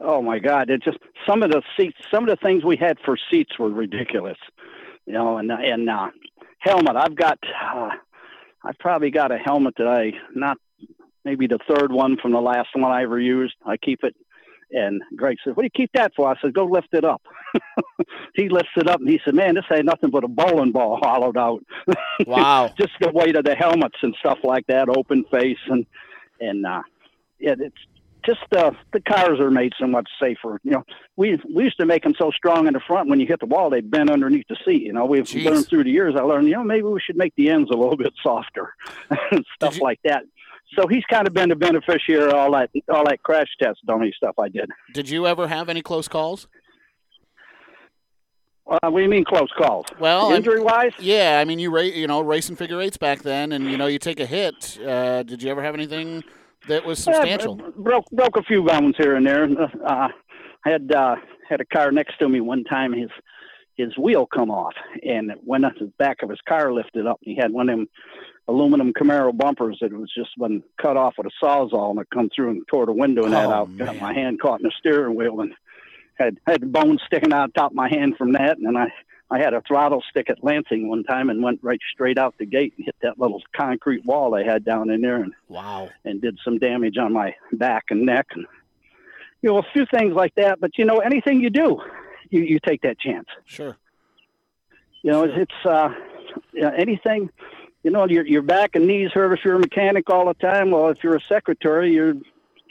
Oh 0.00 0.20
my 0.22 0.38
God! 0.38 0.70
It 0.70 0.82
just 0.82 0.98
some 1.28 1.42
of 1.42 1.50
the 1.50 1.62
seats, 1.76 1.98
some 2.10 2.28
of 2.28 2.30
the 2.30 2.44
things 2.44 2.64
we 2.64 2.76
had 2.76 2.98
for 3.04 3.16
seats 3.30 3.58
were 3.58 3.70
ridiculous. 3.70 4.38
You 5.06 5.12
know, 5.12 5.38
and 5.38 5.52
and 5.52 5.88
uh, 5.88 6.08
helmet. 6.60 6.96
I've 6.96 7.16
got, 7.16 7.38
uh, 7.74 7.90
I've 8.64 8.78
probably 8.78 9.10
got 9.10 9.32
a 9.32 9.38
helmet 9.38 9.74
that 9.78 9.86
I 9.86 10.12
not 10.34 10.58
maybe 11.24 11.46
the 11.46 11.58
third 11.68 11.92
one 11.92 12.16
from 12.20 12.32
the 12.32 12.40
last 12.40 12.68
one 12.74 12.90
I 12.90 13.02
ever 13.02 13.20
used. 13.20 13.54
I 13.64 13.76
keep 13.76 14.00
it. 14.02 14.14
And 14.72 15.02
Greg 15.16 15.36
says, 15.42 15.56
"What 15.56 15.62
do 15.62 15.66
you 15.66 15.70
keep 15.70 15.90
that 15.94 16.12
for?" 16.14 16.28
I 16.28 16.40
said, 16.40 16.54
"Go 16.54 16.64
lift 16.64 16.88
it 16.92 17.04
up." 17.04 17.22
he 18.34 18.48
lifts 18.48 18.70
it 18.76 18.88
up 18.88 19.00
and 19.00 19.08
he 19.08 19.20
said, 19.24 19.34
"Man, 19.34 19.56
this 19.56 19.64
ain't 19.72 19.84
nothing 19.84 20.10
but 20.10 20.22
a 20.22 20.28
bowling 20.28 20.70
ball 20.70 20.98
hollowed 21.02 21.36
out." 21.36 21.64
Wow! 22.26 22.70
Just 22.78 22.92
the 23.00 23.10
weight 23.10 23.34
of 23.34 23.44
the 23.44 23.54
helmets 23.54 23.96
and 24.02 24.14
stuff 24.20 24.38
like 24.44 24.66
that, 24.66 24.90
open 24.90 25.24
face 25.30 25.58
and 25.68 25.86
and 26.38 26.66
uh, 26.66 26.82
yeah, 27.38 27.54
it's 27.58 27.74
just 28.24 28.40
uh, 28.52 28.70
the 28.92 29.00
cars 29.00 29.40
are 29.40 29.50
made 29.50 29.72
so 29.78 29.86
much 29.86 30.08
safer. 30.20 30.60
You 30.62 30.72
know, 30.72 30.84
we 31.16 31.38
we 31.54 31.64
used 31.64 31.78
to 31.78 31.86
make 31.86 32.02
them 32.02 32.14
so 32.18 32.30
strong 32.30 32.66
in 32.66 32.74
the 32.74 32.80
front 32.80 33.08
when 33.08 33.20
you 33.20 33.26
hit 33.26 33.40
the 33.40 33.46
wall 33.46 33.70
they'd 33.70 33.90
bend 33.90 34.10
underneath 34.10 34.46
the 34.48 34.56
seat. 34.64 34.82
You 34.82 34.92
know, 34.92 35.04
we've 35.04 35.24
Jeez. 35.24 35.44
learned 35.44 35.68
through 35.68 35.84
the 35.84 35.90
years. 35.90 36.14
I 36.16 36.22
learned, 36.22 36.48
you 36.48 36.54
know, 36.54 36.64
maybe 36.64 36.82
we 36.82 37.00
should 37.00 37.16
make 37.16 37.34
the 37.36 37.50
ends 37.50 37.70
a 37.70 37.76
little 37.76 37.96
bit 37.96 38.12
softer 38.22 38.74
and 39.30 39.44
stuff 39.54 39.76
you, 39.76 39.82
like 39.82 40.00
that. 40.04 40.24
So 40.78 40.86
he's 40.86 41.04
kind 41.10 41.26
of 41.26 41.34
been 41.34 41.48
the 41.48 41.56
beneficiary 41.56 42.30
of 42.30 42.34
all 42.34 42.52
that 42.52 42.70
all 42.92 43.04
that 43.04 43.22
crash 43.22 43.48
test 43.60 43.80
dummy 43.86 44.12
stuff 44.16 44.38
I 44.38 44.48
did. 44.48 44.70
Did 44.94 45.08
you 45.08 45.26
ever 45.26 45.48
have 45.48 45.68
any 45.68 45.82
close 45.82 46.08
calls? 46.08 46.46
Uh, 48.70 48.78
what 48.82 49.00
do 49.00 49.02
you 49.02 49.08
mean 49.08 49.24
close 49.24 49.50
calls? 49.58 49.86
Well, 49.98 50.32
injury 50.32 50.60
wise, 50.60 50.92
Yeah, 51.00 51.40
I 51.40 51.44
mean, 51.44 51.58
you 51.58 51.74
ra- 51.74 51.80
you 51.80 52.06
know 52.06 52.20
racing 52.20 52.54
figure 52.54 52.80
eights 52.80 52.96
back 52.96 53.22
then, 53.22 53.50
and 53.50 53.68
you 53.68 53.76
know 53.76 53.86
you 53.86 53.98
take 53.98 54.20
a 54.20 54.26
hit. 54.26 54.78
Uh, 54.80 55.24
did 55.24 55.42
you 55.42 55.50
ever 55.50 55.60
have 55.60 55.74
anything 55.74 56.22
that 56.68 56.84
was 56.84 56.98
substantial? 56.98 57.56
broke 57.76 58.10
broke 58.10 58.36
a 58.36 58.42
few 58.42 58.62
bones 58.62 58.94
here 58.96 59.16
and 59.16 59.26
there. 59.26 59.44
Uh, 59.44 60.08
I 60.64 60.68
had 60.68 60.92
uh, 60.92 61.16
had 61.48 61.60
a 61.60 61.64
car 61.64 61.92
next 61.92 62.18
to 62.18 62.28
me 62.28 62.40
one 62.40 62.64
time. 62.64 62.92
His 62.92 63.10
his 63.76 63.96
wheel 63.96 64.26
come 64.26 64.50
off, 64.50 64.74
and 65.02 65.30
it 65.30 65.38
went 65.44 65.64
when 65.64 65.72
the 65.78 65.86
back 65.98 66.22
of 66.22 66.30
his 66.30 66.40
car 66.46 66.72
lifted 66.72 67.06
up, 67.06 67.18
he 67.22 67.34
had 67.34 67.52
one 67.52 67.68
of 67.68 67.78
them 67.78 67.88
aluminum 68.48 68.92
Camaro 68.92 69.36
bumpers 69.36 69.78
that 69.80 69.92
was 69.92 70.12
just 70.14 70.30
been 70.38 70.62
cut 70.80 70.96
off 70.96 71.14
with 71.16 71.26
a 71.28 71.44
sawzall, 71.44 71.90
and 71.90 72.00
it 72.00 72.08
come 72.12 72.28
through 72.34 72.50
and 72.50 72.62
tore 72.68 72.84
the 72.86 72.92
window 72.92 73.24
and 73.24 73.32
that 73.32 73.46
Oh, 73.46 73.52
out. 73.52 73.76
Got 73.78 74.00
my 74.00 74.12
hand 74.12 74.40
caught 74.40 74.60
in 74.60 74.64
the 74.64 74.72
steering 74.78 75.14
wheel 75.14 75.40
and 75.40 75.54
had 76.14 76.38
had 76.46 76.72
bones 76.72 77.00
sticking 77.06 77.32
out 77.32 77.54
top 77.54 77.70
of 77.72 77.76
my 77.76 77.88
hand 77.88 78.16
from 78.16 78.32
that, 78.32 78.58
and 78.58 78.66
then 78.66 78.76
I. 78.76 78.88
I 79.32 79.38
had 79.38 79.54
a 79.54 79.60
throttle 79.62 80.02
stick 80.10 80.28
at 80.28 80.42
Lansing 80.42 80.88
one 80.88 81.04
time 81.04 81.30
and 81.30 81.42
went 81.42 81.60
right 81.62 81.78
straight 81.92 82.18
out 82.18 82.34
the 82.38 82.46
gate 82.46 82.74
and 82.76 82.84
hit 82.84 82.96
that 83.02 83.18
little 83.20 83.40
concrete 83.56 84.04
wall 84.04 84.34
I 84.34 84.42
had 84.42 84.64
down 84.64 84.90
in 84.90 85.00
there 85.02 85.16
and 85.22 85.32
Wow. 85.48 85.88
and 86.04 86.20
did 86.20 86.38
some 86.44 86.58
damage 86.58 86.98
on 86.98 87.12
my 87.12 87.34
back 87.52 87.84
and 87.90 88.04
neck 88.04 88.26
and 88.32 88.46
you 89.42 89.50
know 89.50 89.58
a 89.58 89.66
few 89.72 89.86
things 89.86 90.14
like 90.14 90.34
that. 90.34 90.60
But 90.60 90.76
you 90.78 90.84
know 90.84 90.98
anything 90.98 91.40
you 91.40 91.50
do 91.50 91.80
you, 92.30 92.42
you 92.42 92.58
take 92.64 92.82
that 92.82 92.98
chance. 92.98 93.26
Sure. 93.44 93.76
you 95.02 95.10
know 95.12 95.24
it's 95.24 95.52
uh 95.64 95.90
yeah, 96.52 96.72
anything 96.76 97.30
you 97.84 97.90
know 97.92 98.06
your 98.06 98.26
your 98.26 98.42
back 98.42 98.74
and 98.74 98.86
knees 98.86 99.10
hurt 99.12 99.32
if 99.32 99.44
you're 99.44 99.56
a 99.56 99.60
mechanic 99.60 100.10
all 100.10 100.26
the 100.26 100.34
time. 100.34 100.70
Well 100.72 100.88
if 100.88 100.98
you're 101.04 101.16
a 101.16 101.20
secretary 101.28 101.92
your 101.92 102.14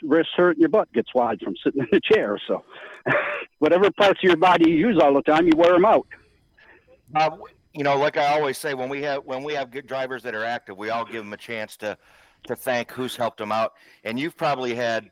wrists 0.03 0.33
hurt 0.35 0.51
and 0.57 0.59
your 0.59 0.69
butt 0.69 0.91
gets 0.93 1.13
wide 1.15 1.39
from 1.41 1.55
sitting 1.63 1.81
in 1.81 1.87
the 1.91 2.01
chair. 2.01 2.37
So 2.47 2.63
whatever 3.59 3.89
parts 3.91 4.19
of 4.19 4.27
your 4.27 4.37
body 4.37 4.69
you 4.69 4.75
use 4.77 4.99
all 5.01 5.13
the 5.13 5.21
time 5.21 5.47
you 5.47 5.53
wear 5.55 5.71
them 5.71 5.85
out 5.85 6.05
Uh, 7.15 7.31
you 7.73 7.83
know, 7.83 7.97
like 7.97 8.17
I 8.17 8.33
always 8.33 8.57
say, 8.57 8.73
when 8.73 8.89
we 8.89 9.01
have 9.03 9.23
when 9.25 9.43
we 9.43 9.53
have 9.53 9.71
good 9.71 9.87
drivers 9.87 10.23
that 10.23 10.35
are 10.35 10.43
active, 10.43 10.77
we 10.77 10.89
all 10.89 11.05
give 11.05 11.23
them 11.23 11.33
a 11.33 11.37
chance 11.37 11.77
to 11.77 11.97
to 12.47 12.55
thank 12.55 12.91
who's 12.91 13.15
helped 13.15 13.37
them 13.37 13.51
out. 13.51 13.73
And 14.03 14.19
you've 14.19 14.37
probably 14.37 14.75
had, 14.75 15.09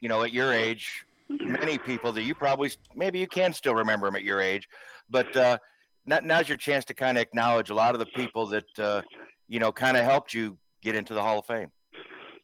you 0.00 0.08
know, 0.08 0.22
at 0.22 0.32
your 0.32 0.52
age, 0.52 1.04
many 1.28 1.78
people 1.78 2.12
that 2.12 2.22
you 2.22 2.34
probably 2.34 2.70
maybe 2.94 3.18
you 3.18 3.26
can 3.26 3.52
still 3.52 3.74
remember 3.74 4.06
them 4.06 4.16
at 4.16 4.24
your 4.24 4.40
age, 4.40 4.68
but 5.08 5.34
uh, 5.36 5.58
now's 6.06 6.48
your 6.48 6.58
chance 6.58 6.84
to 6.86 6.94
kind 6.94 7.16
of 7.16 7.22
acknowledge 7.22 7.70
a 7.70 7.74
lot 7.74 7.94
of 7.94 7.98
the 7.98 8.06
people 8.06 8.46
that 8.46 8.78
uh, 8.78 9.02
you 9.48 9.60
know 9.60 9.72
kind 9.72 9.96
of 9.96 10.04
helped 10.04 10.34
you 10.34 10.56
get 10.82 10.94
into 10.94 11.14
the 11.14 11.22
Hall 11.22 11.38
of 11.38 11.46
Fame. 11.46 11.70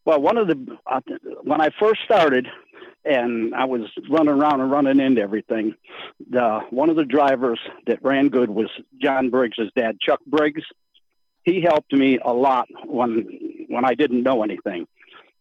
Well, 0.05 0.21
one 0.21 0.37
of 0.37 0.47
the 0.47 0.79
uh, 0.87 1.01
when 1.43 1.61
I 1.61 1.71
first 1.81 2.01
started, 2.05 2.47
and 3.07 3.55
I 3.55 3.65
was 3.65 3.83
running 4.11 4.33
around 4.35 4.61
and 4.61 4.71
running 4.71 5.01
into 5.01 5.21
everything. 5.21 5.75
The 6.31 6.61
one 6.71 6.91
of 6.91 6.97
the 6.97 7.05
drivers 7.05 7.61
that 7.87 8.03
ran 8.03 8.29
good 8.29 8.51
was 8.51 8.69
John 9.01 9.31
Briggs' 9.31 9.71
dad, 9.77 9.99
Chuck 10.01 10.21
Briggs. 10.27 10.63
He 11.45 11.61
helped 11.61 11.93
me 11.93 12.19
a 12.23 12.33
lot 12.33 12.69
when 12.85 13.67
when 13.69 13.85
I 13.85 13.95
didn't 13.95 14.23
know 14.23 14.43
anything. 14.43 14.87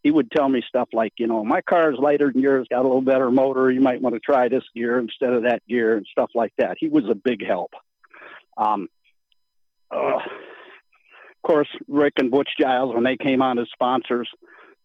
He 0.03 0.11
would 0.11 0.29
tell 0.29 0.47
me 0.47 0.61
stuff 0.67 0.89
like, 0.93 1.13
you 1.17 1.25
know, 1.25 1.43
my 1.43 1.61
car 1.61 1.91
is 1.91 1.97
lighter 1.97 2.31
than 2.31 2.39
yours, 2.39 2.67
got 2.69 2.81
a 2.81 2.83
little 2.83 3.01
better 3.01 3.31
motor. 3.31 3.71
You 3.71 3.81
might 3.81 4.01
want 4.01 4.13
to 4.13 4.19
try 4.19 4.47
this 4.47 4.63
gear 4.75 4.99
instead 4.99 5.33
of 5.33 5.43
that 5.43 5.63
gear 5.67 5.97
and 5.97 6.05
stuff 6.11 6.29
like 6.35 6.53
that. 6.59 6.77
He 6.79 6.87
was 6.87 7.05
a 7.09 7.15
big 7.15 7.43
help. 7.43 7.71
Um, 8.55 8.87
uh, 9.89 10.17
of 10.17 11.41
course, 11.41 11.67
Rick 11.87 12.13
and 12.17 12.29
Butch 12.29 12.49
Giles 12.59 12.93
when 12.93 13.03
they 13.03 13.17
came 13.17 13.41
on 13.41 13.57
as 13.57 13.67
sponsors, 13.73 14.29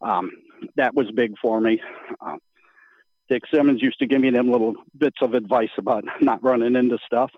um, 0.00 0.30
that 0.76 0.94
was 0.94 1.10
big 1.10 1.34
for 1.42 1.60
me. 1.60 1.82
Um, 2.22 2.38
Dick 3.30 3.44
Simmons 3.54 3.80
used 3.80 4.00
to 4.00 4.06
give 4.06 4.20
me 4.20 4.30
them 4.30 4.50
little 4.50 4.74
bits 4.98 5.18
of 5.22 5.34
advice 5.34 5.70
about 5.78 6.04
not 6.20 6.42
running 6.42 6.74
into 6.74 6.98
stuff. 7.06 7.30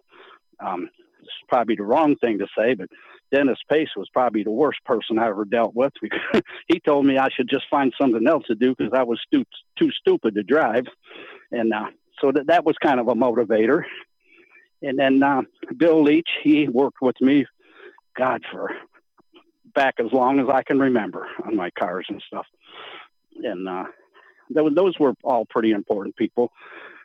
Um, 0.58 0.88
it's 1.20 1.30
probably 1.48 1.76
the 1.76 1.84
wrong 1.84 2.16
thing 2.16 2.38
to 2.38 2.46
say, 2.58 2.74
but 2.74 2.88
Dennis 3.30 3.58
Pace 3.70 3.90
was 3.96 4.08
probably 4.12 4.42
the 4.42 4.50
worst 4.50 4.80
person 4.84 5.18
I 5.18 5.28
ever 5.28 5.44
dealt 5.44 5.74
with. 5.74 5.92
he 6.68 6.80
told 6.80 7.06
me 7.06 7.18
I 7.18 7.28
should 7.28 7.48
just 7.48 7.64
find 7.70 7.92
something 8.00 8.26
else 8.26 8.44
to 8.46 8.54
do 8.54 8.74
because 8.76 8.92
I 8.94 9.02
was 9.04 9.20
stu- 9.26 9.44
too 9.78 9.90
stupid 9.92 10.34
to 10.34 10.42
drive, 10.42 10.86
and 11.50 11.72
uh, 11.72 11.86
so 12.20 12.32
that 12.32 12.48
that 12.48 12.64
was 12.64 12.74
kind 12.82 12.98
of 12.98 13.08
a 13.08 13.14
motivator. 13.14 13.84
And 14.82 14.98
then 14.98 15.22
uh, 15.22 15.42
Bill 15.76 16.02
Leach, 16.02 16.28
he 16.42 16.68
worked 16.68 16.98
with 17.00 17.20
me, 17.20 17.46
God, 18.16 18.42
for 18.50 18.70
back 19.74 19.94
as 19.98 20.12
long 20.12 20.40
as 20.40 20.46
I 20.52 20.62
can 20.62 20.78
remember 20.80 21.26
on 21.46 21.56
my 21.56 21.70
cars 21.70 22.06
and 22.08 22.22
stuff. 22.26 22.46
And 23.42 23.68
uh, 23.68 23.84
those, 24.54 24.74
those 24.74 24.98
were 24.98 25.14
all 25.22 25.44
pretty 25.44 25.72
important 25.72 26.16
people. 26.16 26.52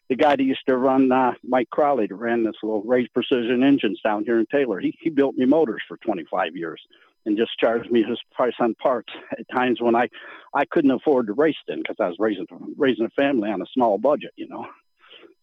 The 0.10 0.16
guy 0.16 0.36
that 0.36 0.43
used 0.43 0.66
to 0.68 0.78
run 0.78 1.12
uh, 1.12 1.34
Mike 1.43 1.70
Crowley 1.70 2.08
that 2.08 2.16
ran 2.16 2.43
this 2.43 2.56
little 2.64 2.82
raised 2.84 3.14
precision 3.14 3.62
engines 3.64 4.00
down 4.04 4.24
here 4.24 4.39
in 4.39 4.45
Taylor, 4.45 4.80
he, 4.80 4.98
he 5.02 5.10
built 5.10 5.36
me 5.36 5.45
motors 5.45 5.82
for 5.88 5.98
25 5.98 6.56
years 6.56 6.82
and 7.26 7.38
just 7.38 7.58
charged 7.60 7.91
me 7.91 8.04
his 8.04 8.20
price 8.34 8.54
on 8.60 8.74
parts 8.76 9.12
at 9.38 9.45
times 9.54 9.82
when 9.82 9.95
I, 9.95 10.08
I 10.54 10.64
couldn't 10.66 10.91
afford 10.91 11.28
to 11.28 11.34
race 11.34 11.58
then 11.68 11.80
because 11.80 11.98
I 12.00 12.08
was 12.08 12.16
raising 12.20 12.48
raising 12.78 13.06
a 13.06 13.10
family 13.10 13.50
on 13.52 13.62
a 13.62 13.66
small 13.74 13.98
budget, 13.98 14.32
you 14.38 14.48
know. 14.48 14.66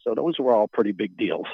So 0.02 0.14
those 0.14 0.38
were 0.38 0.54
all 0.54 0.68
pretty 0.68 0.92
big 0.92 1.16
deals. 1.16 1.46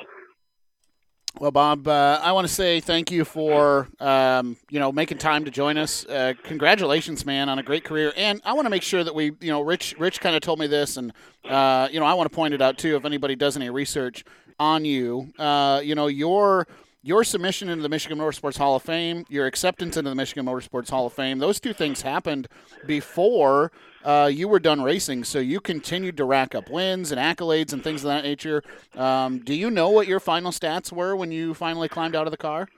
Well, 1.38 1.52
Bob, 1.52 1.86
uh, 1.86 2.20
I 2.22 2.32
want 2.32 2.46
to 2.46 2.52
say 2.52 2.80
thank 2.80 3.10
you 3.10 3.24
for 3.24 3.88
um, 4.00 4.56
you 4.68 4.80
know 4.80 4.90
making 4.90 5.18
time 5.18 5.44
to 5.44 5.50
join 5.50 5.78
us. 5.78 6.04
Uh, 6.04 6.34
congratulations, 6.42 7.24
man, 7.24 7.48
on 7.48 7.58
a 7.58 7.62
great 7.62 7.84
career. 7.84 8.12
And 8.16 8.42
I 8.44 8.52
want 8.52 8.66
to 8.66 8.70
make 8.70 8.82
sure 8.82 9.04
that 9.04 9.14
we, 9.14 9.26
you 9.40 9.50
know, 9.50 9.62
Rich, 9.62 9.94
Rich 9.98 10.20
kind 10.20 10.34
of 10.34 10.42
told 10.42 10.58
me 10.58 10.66
this, 10.66 10.96
and 10.96 11.12
uh, 11.48 11.88
you 11.90 12.00
know, 12.00 12.04
I 12.06 12.14
want 12.14 12.30
to 12.30 12.34
point 12.34 12.52
it 12.52 12.60
out 12.60 12.78
too. 12.78 12.96
If 12.96 13.04
anybody 13.04 13.36
does 13.36 13.56
any 13.56 13.70
research 13.70 14.24
on 14.58 14.84
you, 14.84 15.32
uh, 15.38 15.80
you 15.82 15.94
know, 15.94 16.08
your 16.08 16.66
your 17.02 17.24
submission 17.24 17.68
into 17.68 17.82
the 17.82 17.88
Michigan 17.88 18.18
Motorsports 18.18 18.58
Hall 18.58 18.76
of 18.76 18.82
Fame, 18.82 19.24
your 19.28 19.46
acceptance 19.46 19.96
into 19.96 20.10
the 20.10 20.14
Michigan 20.14 20.44
Motorsports 20.44 20.90
Hall 20.90 21.06
of 21.06 21.12
Fame, 21.12 21.38
those 21.38 21.58
two 21.58 21.72
things 21.72 22.02
happened 22.02 22.46
before 22.86 23.72
uh, 24.04 24.30
you 24.32 24.48
were 24.48 24.58
done 24.58 24.82
racing. 24.82 25.24
So 25.24 25.38
you 25.38 25.60
continued 25.60 26.16
to 26.18 26.24
rack 26.24 26.54
up 26.54 26.70
wins 26.70 27.10
and 27.10 27.20
accolades 27.20 27.72
and 27.72 27.82
things 27.82 28.02
of 28.04 28.08
that 28.08 28.24
nature. 28.24 28.62
Um, 28.96 29.38
do 29.38 29.54
you 29.54 29.70
know 29.70 29.90
what 29.90 30.06
your 30.06 30.20
final 30.20 30.50
stats 30.50 30.92
were 30.92 31.16
when 31.16 31.32
you 31.32 31.54
finally 31.54 31.88
climbed 31.88 32.14
out 32.14 32.26
of 32.26 32.30
the 32.30 32.36
car? 32.36 32.68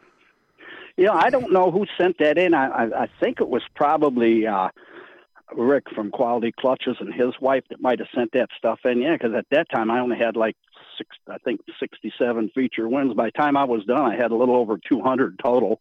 You 0.96 1.06
know, 1.06 1.14
I 1.14 1.30
don't 1.30 1.52
know 1.52 1.70
who 1.70 1.86
sent 1.98 2.18
that 2.18 2.38
in. 2.38 2.54
I, 2.54 2.66
I, 2.66 3.02
I 3.02 3.08
think 3.18 3.40
it 3.40 3.48
was 3.48 3.62
probably 3.74 4.46
uh, 4.46 4.68
Rick 5.56 5.84
from 5.94 6.10
Quality 6.10 6.52
Clutches 6.52 6.96
and 7.00 7.12
his 7.12 7.32
wife 7.40 7.64
that 7.70 7.80
might 7.80 7.98
have 7.98 8.08
sent 8.14 8.32
that 8.32 8.50
stuff 8.56 8.80
in. 8.84 9.00
Yeah, 9.00 9.14
because 9.14 9.34
at 9.34 9.46
that 9.50 9.68
time 9.70 9.90
I 9.90 10.00
only 10.00 10.18
had 10.18 10.36
like 10.36 10.56
six, 11.02 11.16
I 11.28 11.38
think 11.38 11.60
sixty-seven 11.80 12.50
feature 12.54 12.88
wins. 12.88 13.14
By 13.14 13.26
the 13.26 13.32
time 13.32 13.56
I 13.56 13.64
was 13.64 13.84
done, 13.84 14.02
I 14.02 14.16
had 14.16 14.30
a 14.30 14.36
little 14.36 14.56
over 14.56 14.78
two 14.78 15.00
hundred 15.00 15.38
total 15.42 15.80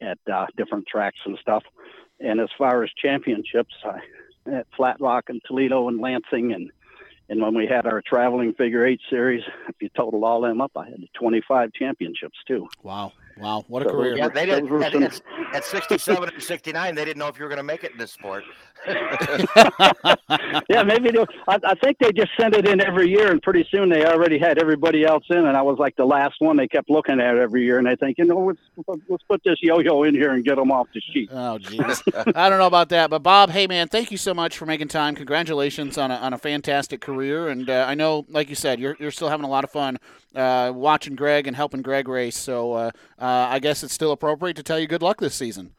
at 0.00 0.18
uh, 0.32 0.46
different 0.56 0.86
tracks 0.86 1.18
and 1.24 1.38
stuff. 1.40 1.64
And 2.20 2.40
as 2.40 2.48
far 2.56 2.82
as 2.82 2.90
championships, 3.02 3.74
I 3.84 4.00
at 4.50 4.66
Flat 4.76 5.00
Rock 5.00 5.24
and 5.28 5.40
Toledo 5.46 5.88
and 5.88 6.00
Lansing 6.00 6.52
and 6.52 6.70
and 7.28 7.42
when 7.42 7.56
we 7.56 7.66
had 7.66 7.86
our 7.86 8.02
traveling 8.02 8.54
figure 8.54 8.86
eight 8.86 9.00
series, 9.10 9.42
if 9.68 9.74
you 9.80 9.88
total 9.96 10.24
all 10.24 10.42
them 10.42 10.60
up, 10.60 10.70
I 10.76 10.84
had 10.84 11.08
25 11.14 11.72
championships 11.72 12.38
too. 12.46 12.68
Wow, 12.84 13.14
wow, 13.38 13.64
what 13.68 13.82
a 13.82 13.88
So, 13.88 13.92
career! 13.92 14.16
Yeah, 14.16 14.28
they 14.28 14.46
didn't 14.46 14.72
at, 14.82 14.94
at, 14.94 15.20
at 15.54 15.64
67 15.64 16.28
and 16.28 16.42
69. 16.42 16.94
They 16.94 17.04
didn't 17.04 17.18
know 17.18 17.28
if 17.28 17.38
you 17.38 17.44
were 17.44 17.48
going 17.48 17.58
to 17.58 17.62
make 17.62 17.84
it 17.84 17.92
in 17.92 17.98
this 17.98 18.12
sport. 18.12 18.44
yeah, 20.68 20.82
maybe 20.84 21.10
they'll, 21.10 21.26
I, 21.48 21.58
I 21.64 21.74
think 21.74 21.98
they 21.98 22.12
just 22.12 22.30
sent 22.38 22.54
it 22.54 22.68
in 22.68 22.80
every 22.80 23.08
year, 23.08 23.30
and 23.30 23.42
pretty 23.42 23.66
soon 23.70 23.88
they 23.88 24.04
already 24.04 24.38
had 24.38 24.58
everybody 24.58 25.04
else 25.04 25.24
in, 25.30 25.38
and 25.38 25.56
I 25.56 25.62
was 25.62 25.78
like 25.78 25.96
the 25.96 26.04
last 26.04 26.36
one. 26.40 26.56
They 26.56 26.68
kept 26.68 26.88
looking 26.88 27.20
at 27.20 27.36
every 27.36 27.64
year, 27.64 27.78
and 27.78 27.86
they 27.86 27.96
think, 27.96 28.18
you 28.18 28.24
know, 28.24 28.38
let's 28.38 28.60
let's 29.08 29.24
put 29.24 29.42
this 29.44 29.56
yo-yo 29.60 30.04
in 30.04 30.14
here 30.14 30.32
and 30.32 30.44
get 30.44 30.56
them 30.56 30.70
off 30.70 30.88
the 30.94 31.00
sheet. 31.12 31.30
Oh, 31.32 31.58
jeez. 31.60 32.02
I 32.36 32.48
don't 32.48 32.58
know 32.58 32.66
about 32.66 32.90
that, 32.90 33.10
but 33.10 33.22
Bob, 33.22 33.50
hey 33.50 33.66
man, 33.66 33.88
thank 33.88 34.10
you 34.10 34.18
so 34.18 34.34
much 34.34 34.56
for 34.56 34.66
making 34.66 34.88
time. 34.88 35.14
Congratulations 35.14 35.98
on 35.98 36.10
a, 36.10 36.16
on 36.16 36.32
a 36.32 36.38
fantastic 36.38 37.00
career, 37.00 37.48
and 37.48 37.68
uh, 37.68 37.86
I 37.88 37.94
know, 37.94 38.24
like 38.28 38.48
you 38.48 38.54
said, 38.54 38.78
you're 38.78 38.96
you're 39.00 39.10
still 39.10 39.28
having 39.28 39.44
a 39.44 39.50
lot 39.50 39.64
of 39.64 39.70
fun 39.70 39.98
uh, 40.36 40.72
watching 40.74 41.16
Greg 41.16 41.46
and 41.46 41.56
helping 41.56 41.82
Greg 41.82 42.08
race. 42.08 42.36
So 42.36 42.72
uh, 42.72 42.90
uh, 43.18 43.24
I 43.24 43.58
guess 43.58 43.82
it's 43.82 43.94
still 43.94 44.12
appropriate 44.12 44.54
to 44.56 44.62
tell 44.62 44.78
you 44.78 44.86
good 44.86 45.02
luck 45.02 45.20
this 45.20 45.34
season. 45.34 45.72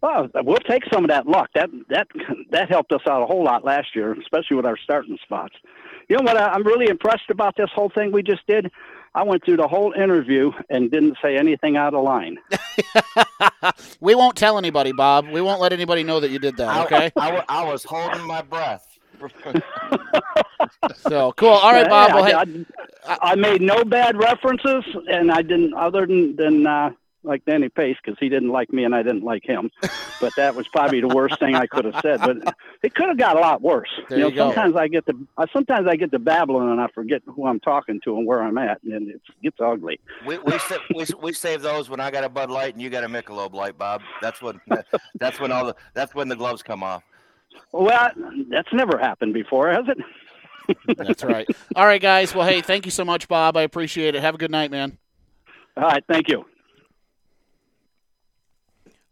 Well, 0.00 0.28
we'll 0.34 0.58
take 0.58 0.82
some 0.92 1.04
of 1.04 1.08
that 1.08 1.26
luck. 1.26 1.48
That 1.54 1.70
that 1.88 2.08
that 2.50 2.68
helped 2.68 2.92
us 2.92 3.00
out 3.08 3.22
a 3.22 3.26
whole 3.26 3.42
lot 3.42 3.64
last 3.64 3.96
year, 3.96 4.12
especially 4.20 4.56
with 4.56 4.66
our 4.66 4.76
starting 4.76 5.16
spots. 5.22 5.54
You 6.08 6.18
know 6.18 6.24
what? 6.24 6.36
I- 6.36 6.48
I'm 6.50 6.62
really 6.62 6.88
impressed 6.88 7.30
about 7.30 7.56
this 7.56 7.70
whole 7.74 7.88
thing 7.88 8.12
we 8.12 8.22
just 8.22 8.46
did. 8.46 8.70
I 9.14 9.22
went 9.22 9.44
through 9.44 9.58
the 9.58 9.68
whole 9.68 9.92
interview 9.92 10.50
and 10.68 10.90
didn't 10.90 11.16
say 11.22 11.38
anything 11.38 11.76
out 11.76 11.94
of 11.94 12.02
line. 12.04 12.36
we 14.00 14.14
won't 14.14 14.36
tell 14.36 14.58
anybody, 14.58 14.92
Bob. 14.92 15.28
We 15.28 15.40
won't 15.40 15.60
let 15.60 15.72
anybody 15.72 16.02
know 16.02 16.20
that 16.20 16.30
you 16.30 16.38
did 16.38 16.56
that. 16.56 16.86
Okay. 16.86 17.12
I, 17.16 17.30
I, 17.30 17.44
I 17.48 17.64
was 17.64 17.84
holding 17.84 18.26
my 18.26 18.42
breath. 18.42 18.93
so 20.96 21.32
cool. 21.32 21.48
All 21.48 21.72
right, 21.72 21.88
Bob. 21.88 22.14
Well, 22.14 22.24
I, 22.24 22.44
hey, 22.44 22.64
I, 23.06 23.18
I 23.22 23.34
made 23.34 23.60
no 23.60 23.84
bad 23.84 24.16
references, 24.16 24.84
and 25.08 25.30
I 25.30 25.42
didn't 25.42 25.74
other 25.74 26.06
than 26.06 26.36
than 26.36 26.66
uh, 26.66 26.90
like 27.24 27.44
Danny 27.44 27.68
Pace 27.68 27.96
because 28.02 28.18
he 28.20 28.28
didn't 28.28 28.50
like 28.50 28.72
me 28.72 28.84
and 28.84 28.94
I 28.94 29.02
didn't 29.02 29.24
like 29.24 29.44
him. 29.44 29.70
but 30.20 30.32
that 30.36 30.54
was 30.54 30.66
probably 30.68 31.00
the 31.00 31.08
worst 31.08 31.38
thing 31.38 31.54
I 31.54 31.66
could 31.66 31.84
have 31.86 31.96
said. 32.02 32.20
But 32.22 32.36
it 32.82 32.94
could 32.94 33.08
have 33.08 33.18
got 33.18 33.36
a 33.36 33.40
lot 33.40 33.62
worse. 33.62 33.88
There 34.08 34.18
you 34.18 34.24
know, 34.24 34.30
you 34.30 34.36
go. 34.36 34.46
sometimes 34.48 34.76
I 34.76 34.88
get 34.88 35.06
the 35.06 35.14
uh, 35.36 35.46
sometimes 35.52 35.88
I 35.88 35.96
get 35.96 36.12
to 36.12 36.18
babbling 36.18 36.70
and 36.70 36.80
I 36.80 36.86
forget 36.94 37.22
who 37.26 37.46
I'm 37.46 37.60
talking 37.60 38.00
to 38.04 38.16
and 38.16 38.26
where 38.26 38.42
I'm 38.42 38.58
at, 38.58 38.82
and 38.84 39.10
it 39.10 39.20
gets 39.42 39.56
ugly. 39.60 39.98
We 40.26 40.38
we, 40.38 40.58
sa- 40.58 40.78
we 40.94 41.04
we 41.20 41.32
save 41.32 41.62
those 41.62 41.88
when 41.88 42.00
I 42.00 42.10
got 42.10 42.24
a 42.24 42.28
Bud 42.28 42.50
Light 42.50 42.74
and 42.74 42.82
you 42.82 42.90
got 42.90 43.04
a 43.04 43.08
Michelob 43.08 43.54
Light, 43.54 43.76
Bob. 43.76 44.02
That's 44.22 44.40
when 44.40 44.60
that's 45.18 45.40
when 45.40 45.50
all 45.52 45.66
the 45.66 45.76
that's 45.94 46.14
when 46.14 46.28
the 46.28 46.36
gloves 46.36 46.62
come 46.62 46.82
off. 46.82 47.02
Well, 47.72 48.10
that's 48.48 48.72
never 48.72 48.98
happened 48.98 49.34
before, 49.34 49.70
has 49.70 49.84
it? 49.88 49.98
That's 50.96 51.24
right. 51.24 51.46
All 51.76 51.86
right, 51.86 52.00
guys. 52.00 52.34
Well, 52.34 52.46
hey, 52.46 52.60
thank 52.60 52.84
you 52.84 52.90
so 52.90 53.04
much, 53.04 53.28
Bob. 53.28 53.56
I 53.56 53.62
appreciate 53.62 54.14
it. 54.14 54.22
Have 54.22 54.34
a 54.34 54.38
good 54.38 54.50
night, 54.50 54.70
man. 54.70 54.98
All 55.76 55.84
right, 55.84 56.04
thank 56.08 56.28
you. 56.28 56.44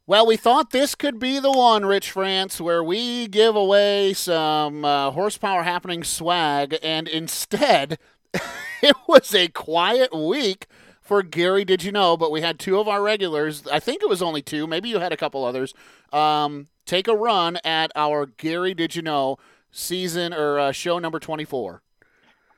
Well, 0.07 0.27
we 0.27 0.37
thought 0.37 0.71
this 0.71 0.95
could 0.95 1.19
be 1.19 1.39
the 1.39 1.51
one, 1.51 1.87
Rich 1.87 2.11
France, 2.11 2.61
where 2.61 2.83
we 2.83 3.29
give 3.29 3.55
away 3.55 4.13
some 4.15 4.85
uh, 4.85 5.11
horsepower 5.13 5.63
happening 5.63 6.03
swag, 6.03 6.77
and 6.83 7.07
instead, 7.07 7.99
it 8.83 8.97
was 9.07 9.35
a 9.35 9.49
quiet 9.49 10.15
week 10.15 10.67
for 11.01 11.23
Gary. 11.23 11.65
Did 11.65 11.85
you 11.85 11.93
know? 11.93 12.17
But 12.17 12.33
we 12.33 12.41
had 12.41 12.59
two 12.59 12.79
of 12.79 12.89
our 12.89 13.01
regulars. 13.01 13.67
I 13.69 13.79
think 13.79 14.03
it 14.03 14.09
was 14.09 14.23
only 14.23 14.43
two. 14.43 14.67
Maybe 14.67 14.89
you 14.89 14.99
had 14.99 15.13
a 15.13 15.17
couple 15.17 15.45
others. 15.45 15.73
Um, 16.13 16.67
take 16.87 17.09
a 17.09 17.15
run 17.15 17.59
at 17.65 17.91
our 17.95 18.27
Gary. 18.27 18.75
Did 18.75 18.95
you 18.95 19.03
know? 19.03 19.39
Season 19.75 20.35
or 20.35 20.59
uh, 20.59 20.73
show 20.73 20.99
number 20.99 21.19
twenty-four. 21.19 21.83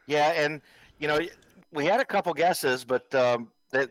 Yeah, 0.09 0.33
and 0.33 0.61
you 0.99 1.07
know 1.07 1.21
we 1.73 1.87
had 1.87 2.01
a 2.01 2.05
couple 2.05 2.35
guesses, 2.35 2.85
but 2.85 3.15
um, 3.15 3.53
they 3.71 3.87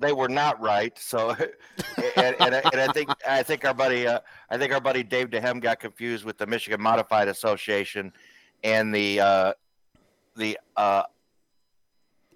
they 0.00 0.12
were 0.12 0.28
not 0.28 0.60
right. 0.60 0.98
So, 0.98 1.30
and, 2.16 2.36
and, 2.40 2.54
I- 2.56 2.62
and 2.72 2.80
I 2.80 2.88
think 2.92 3.10
I 3.26 3.44
think 3.44 3.64
our 3.64 3.74
buddy 3.74 4.08
uh, 4.08 4.18
I 4.50 4.58
think 4.58 4.72
our 4.72 4.80
buddy 4.80 5.04
Dave 5.04 5.30
Dehem 5.30 5.60
got 5.60 5.78
confused 5.78 6.24
with 6.24 6.36
the 6.36 6.46
Michigan 6.46 6.82
Modified 6.82 7.28
Association 7.28 8.12
and 8.64 8.92
the 8.92 9.20
uh, 9.20 9.52
the 10.36 10.58
uh, 10.76 11.04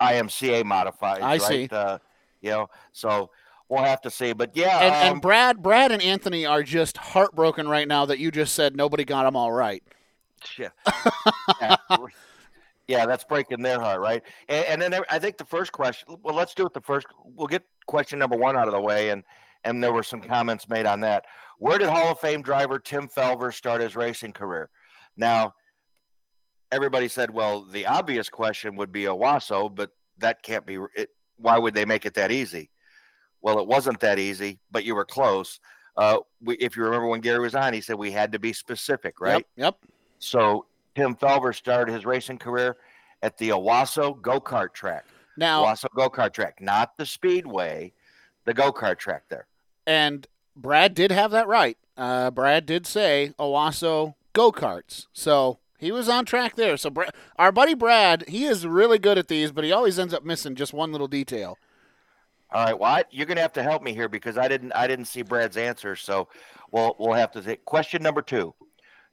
IMCA 0.01 0.65
modified. 0.65 1.21
I 1.21 1.39
right? 1.39 1.43
see. 1.43 1.69
Uh, 1.71 1.99
you 2.43 2.51
know, 2.51 2.71
so 2.93 3.31
we'll 3.69 3.83
have 3.83 4.01
to 4.03 4.11
see. 4.11 4.33
But 4.33 4.57
yeah, 4.57 4.79
And, 4.81 4.95
um, 4.95 5.13
and 5.13 5.23
Brad, 5.23 5.63
Brad, 5.63 5.93
and 5.93 6.03
Anthony 6.03 6.47
are 6.47 6.63
just 6.63 6.97
heartbroken 6.97 7.69
right 7.69 7.89
now 7.89 8.07
that 8.07 8.19
you 8.19 8.31
just 8.31 8.55
said 8.55 8.77
nobody 8.77 9.05
got 9.05 9.25
them 9.25 9.37
all 9.37 9.53
right. 9.53 9.83
Yeah. 10.59 10.69
yeah. 11.61 11.77
Yeah, 12.89 13.07
that's 13.07 13.25
breaking 13.25 13.63
their 13.63 13.81
heart, 13.81 14.01
right? 14.01 14.23
And, 14.49 14.83
and 14.83 14.93
then 14.93 15.03
I 15.11 15.19
think 15.19 15.39
the 15.39 15.45
first 15.45 15.73
question. 15.73 16.17
Well, 16.23 16.35
let's 16.35 16.55
do 16.55 16.67
it. 16.67 16.73
The 16.73 16.81
first. 16.81 17.07
We'll 17.25 17.49
get 17.49 17.65
question 17.87 18.19
number 18.19 18.37
one 18.37 18.57
out 18.57 18.69
of 18.69 18.75
the 18.75 18.81
way, 18.81 19.11
and 19.11 19.25
and 19.65 19.83
there 19.83 19.93
were 19.93 20.05
some 20.05 20.21
comments 20.21 20.69
made 20.69 20.87
on 20.87 21.01
that. 21.01 21.25
Where 21.59 21.79
did 21.79 21.89
Hall 21.89 22.13
of 22.13 22.21
Fame 22.21 22.43
driver 22.43 22.79
Tim 22.79 23.09
Felver 23.09 23.53
start 23.53 23.81
his 23.81 23.97
racing 23.97 24.33
career? 24.33 24.71
Now, 25.17 25.55
everybody 26.71 27.09
said, 27.09 27.31
well, 27.31 27.65
the 27.65 27.87
obvious 27.87 28.29
question 28.29 28.77
would 28.77 28.93
be 28.93 29.05
Owosso, 29.05 29.75
but 29.75 29.91
that 30.19 30.43
can't 30.43 30.65
be. 30.65 30.79
It, 30.95 31.11
why 31.39 31.59
would 31.59 31.75
they 31.75 31.85
make 31.85 32.07
it 32.07 32.15
that 32.15 32.31
easy? 32.31 32.71
Well, 33.47 33.61
it 33.61 33.69
wasn't 33.69 34.01
that 34.01 34.19
easy, 34.19 34.59
but 34.73 34.85
you 34.85 34.97
were 34.97 35.05
close. 35.05 35.61
Uh, 35.97 36.19
we, 36.43 36.57
if 36.57 36.77
you 36.77 36.83
remember 36.83 37.07
when 37.07 37.21
Gary 37.21 37.39
was 37.39 37.55
on, 37.55 37.73
he 37.75 37.81
said 37.81 37.95
we 37.95 38.11
had 38.11 38.33
to 38.33 38.41
be 38.41 38.53
specific, 38.53 39.21
right? 39.21 39.47
Yep. 39.57 39.77
Yep. 39.85 39.93
So 40.19 40.67
Tim 40.97 41.15
Felver 41.15 41.55
started 41.55 41.93
his 41.93 42.05
racing 42.05 42.39
career 42.39 42.77
at 43.23 43.39
the 43.39 43.51
Owosso 43.51 44.21
go 44.21 44.41
kart 44.41 44.73
track. 44.73 45.05
Now, 45.37 45.65
Owosso 45.65 45.87
go 45.95 46.11
kart 46.11 46.33
track, 46.33 46.61
not 46.61 46.97
the 46.99 47.07
speedway, 47.07 47.93
the 48.47 48.53
go 48.53 48.73
kart 48.73 48.99
track 48.99 49.23
there. 49.29 49.47
and 49.87 50.27
Brad 50.57 50.95
did 50.95 51.13
have 51.13 51.31
that 51.31 51.47
right. 51.47 51.79
Uh, 51.97 52.33
Brad 52.33 52.67
did 52.67 52.85
say 52.85 53.33
Owosso 53.39 54.15
go 54.33 54.51
karts, 54.51 55.07
so 55.13 55.61
he 55.79 55.93
was 55.93 56.09
on 56.09 56.25
track 56.25 56.57
there. 56.57 56.77
So 56.77 56.91
our 57.37 57.53
buddy 57.53 57.75
Brad, 57.75 58.25
he 58.27 58.45
is 58.45 58.67
really 58.67 58.99
good 58.99 59.19
at 59.19 59.29
these, 59.29 59.53
but 59.53 59.63
he 59.63 59.71
always 59.71 60.01
ends 60.01 60.13
up 60.13 60.25
missing 60.25 60.57
just 60.57 60.73
one 60.73 60.91
little 60.91 61.07
detail. 61.07 61.59
All 62.57 62.65
right, 62.65 62.79
well, 62.79 63.03
you're 63.11 63.27
going 63.27 63.37
to 63.37 63.43
have 63.43 63.53
to 63.53 63.63
help 63.63 63.83
me 63.83 63.93
here 63.93 64.09
because 64.09 64.39
I 64.39 64.49
didn't 64.49 64.73
I 64.73 64.87
didn't 64.87 65.05
see 65.05 65.21
Brad's 65.21 65.59
answer, 65.59 65.95
so 65.95 66.27
we'll 66.73 66.97
we'll 66.99 67.13
have 67.13 67.31
to 67.33 67.43
take 67.43 67.63
question 67.67 68.03
number 68.03 68.23
two. 68.23 68.55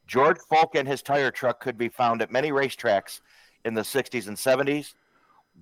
George 0.08 0.38
Folk 0.50 0.76
and 0.76 0.88
his 0.88 1.02
tire 1.02 1.30
truck 1.30 1.60
could 1.60 1.78
be 1.78 1.90
found 1.90 2.22
at 2.22 2.32
many 2.32 2.52
racetracks 2.52 3.20
in 3.66 3.74
the 3.74 3.82
60s 3.82 4.30
and 4.30 4.38
70s. 4.38 4.94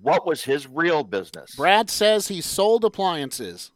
What 0.00 0.24
was 0.24 0.44
his 0.44 0.68
real 0.68 1.02
business? 1.02 1.56
Brad 1.56 1.90
says 1.90 2.28
he 2.28 2.40
sold 2.40 2.84
appliances. 2.84 3.72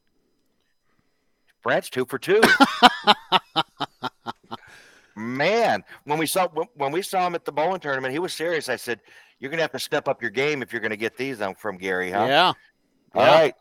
Brad's 1.65 1.91
two 1.91 2.05
for 2.05 2.21
two. 2.21 2.41
Man, 5.17 5.83
when 6.05 6.19
we 6.21 6.27
saw 6.27 6.47
when- 6.75 6.93
we 6.93 7.03
saw 7.03 7.27
him 7.27 7.35
at 7.35 7.45
the 7.45 7.51
bowling 7.51 7.81
tournament, 7.81 8.13
he 8.13 8.21
was 8.21 8.33
serious. 8.33 8.69
I 8.69 8.77
said, 8.77 9.01
"You're 9.41 9.51
gonna 9.51 9.63
have 9.63 9.73
to 9.73 9.81
step 9.81 10.07
up 10.07 10.23
your 10.23 10.31
game 10.31 10.63
if 10.63 10.73
you're 10.73 10.81
gonna 10.83 10.95
get 10.97 11.17
these 11.17 11.43
from 11.59 11.77
Gary, 11.77 12.13
huh?" 12.13 12.27
Yeah. 12.29 12.53
All 13.17 13.25
Yeah. 13.27 13.35
right, 13.41 13.55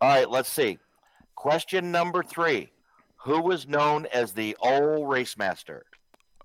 all 0.00 0.08
right. 0.08 0.30
Let's 0.30 0.50
see. 0.50 0.78
Question 1.34 1.90
number 1.90 2.22
three: 2.22 2.70
Who 3.24 3.40
was 3.40 3.66
known 3.66 4.06
as 4.06 4.32
the 4.32 4.56
old 4.60 5.08
race 5.08 5.36
master? 5.36 5.84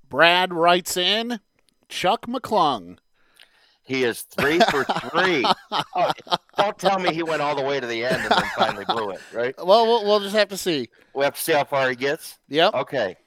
Brad 0.10 0.54
writes 0.54 0.98
in 0.98 1.40
Chuck 1.88 2.26
McClung. 2.28 2.98
He 3.84 4.04
is 4.04 4.22
three 4.22 4.60
for 4.70 4.84
three. 4.84 5.46
Oh, 5.72 6.12
don't 6.58 6.78
tell 6.78 7.00
me 7.00 7.14
he 7.14 7.24
went 7.24 7.42
all 7.42 7.56
the 7.56 7.64
way 7.64 7.80
to 7.80 7.88
the 7.88 8.06
end 8.06 8.22
and 8.22 8.32
then 8.32 8.50
finally 8.56 8.86
blew 8.86 9.10
it. 9.10 9.20
Right? 9.34 9.56
Well, 9.58 9.86
we'll, 9.86 10.06
we'll 10.06 10.20
just 10.20 10.36
have 10.36 10.50
to 10.50 10.58
see. 10.58 10.90
We 11.14 11.24
have 11.24 11.36
to 11.36 11.42
see 11.42 11.54
how 11.54 11.64
far 11.64 11.90
he 11.90 11.96
gets. 11.96 12.38
Yep. 12.50 12.74
Okay. 12.74 13.18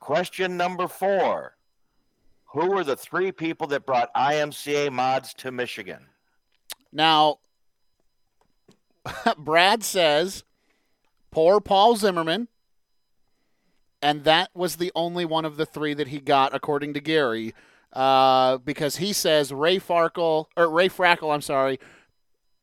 Question 0.00 0.56
number 0.56 0.88
four. 0.88 1.56
Who 2.52 2.70
were 2.70 2.84
the 2.84 2.96
three 2.96 3.32
people 3.32 3.66
that 3.68 3.86
brought 3.86 4.12
IMCA 4.14 4.92
mods 4.92 5.34
to 5.34 5.50
Michigan? 5.50 6.06
Now, 6.92 7.38
Brad 9.38 9.82
says 9.84 10.44
poor 11.30 11.60
Paul 11.60 11.96
Zimmerman, 11.96 12.48
and 14.02 14.24
that 14.24 14.50
was 14.54 14.76
the 14.76 14.92
only 14.94 15.24
one 15.24 15.44
of 15.44 15.56
the 15.56 15.66
three 15.66 15.94
that 15.94 16.08
he 16.08 16.20
got, 16.20 16.54
according 16.54 16.94
to 16.94 17.00
Gary, 17.00 17.54
uh, 17.92 18.58
because 18.58 18.96
he 18.96 19.12
says 19.12 19.52
Ray 19.52 19.78
Farkle 19.78 20.46
or 20.56 20.68
Ray 20.68 20.88
Frackle. 20.88 21.32
I'm 21.32 21.42
sorry, 21.42 21.78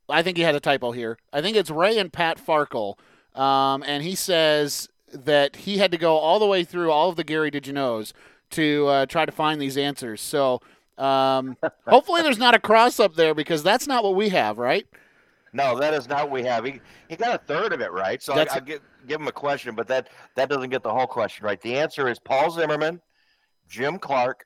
I 0.09 0.21
think 0.21 0.37
he 0.37 0.43
had 0.43 0.55
a 0.55 0.59
typo 0.59 0.91
here. 0.91 1.17
I 1.31 1.41
think 1.41 1.57
it's 1.57 1.69
Ray 1.69 1.97
and 1.97 2.11
Pat 2.11 2.43
Farkle, 2.43 2.95
um, 3.35 3.83
and 3.85 4.03
he 4.03 4.15
says 4.15 4.89
that 5.13 5.57
he 5.57 5.77
had 5.77 5.91
to 5.91 5.97
go 5.97 6.17
all 6.17 6.39
the 6.39 6.47
way 6.47 6.63
through 6.63 6.91
all 6.91 7.09
of 7.09 7.15
the 7.17 7.23
Gary 7.23 7.51
Did 7.51 7.67
You 7.67 7.73
Knows 7.73 8.13
to 8.51 8.87
uh, 8.87 9.05
try 9.05 9.25
to 9.25 9.31
find 9.31 9.61
these 9.61 9.77
answers. 9.77 10.21
So. 10.21 10.61
Um, 10.97 11.57
hopefully, 11.87 12.21
there's 12.21 12.37
not 12.37 12.53
a 12.53 12.59
cross 12.59 12.99
up 12.99 13.15
there 13.15 13.33
because 13.33 13.63
that's 13.63 13.87
not 13.87 14.03
what 14.03 14.13
we 14.13 14.29
have, 14.29 14.59
right? 14.59 14.85
No, 15.53 15.77
that 15.79 15.93
is 15.93 16.07
not 16.07 16.23
what 16.29 16.31
we 16.31 16.43
have. 16.43 16.63
He, 16.65 16.79
he 17.09 17.15
got 17.15 17.35
a 17.35 17.37
third 17.45 17.73
of 17.73 17.81
it 17.81 17.91
right, 17.91 18.21
so 18.21 18.33
I, 18.33 18.37
That's- 18.37 18.55
I'll 18.55 18.63
give, 18.63 18.81
give 19.07 19.19
him 19.19 19.27
a 19.27 19.31
question, 19.33 19.75
but 19.75 19.87
that, 19.87 20.09
that 20.35 20.49
doesn't 20.49 20.69
get 20.69 20.83
the 20.83 20.93
whole 20.93 21.07
question 21.07 21.45
right. 21.45 21.59
The 21.61 21.77
answer 21.77 22.07
is 22.07 22.19
Paul 22.19 22.51
Zimmerman, 22.51 23.01
Jim 23.67 23.99
Clark, 23.99 24.45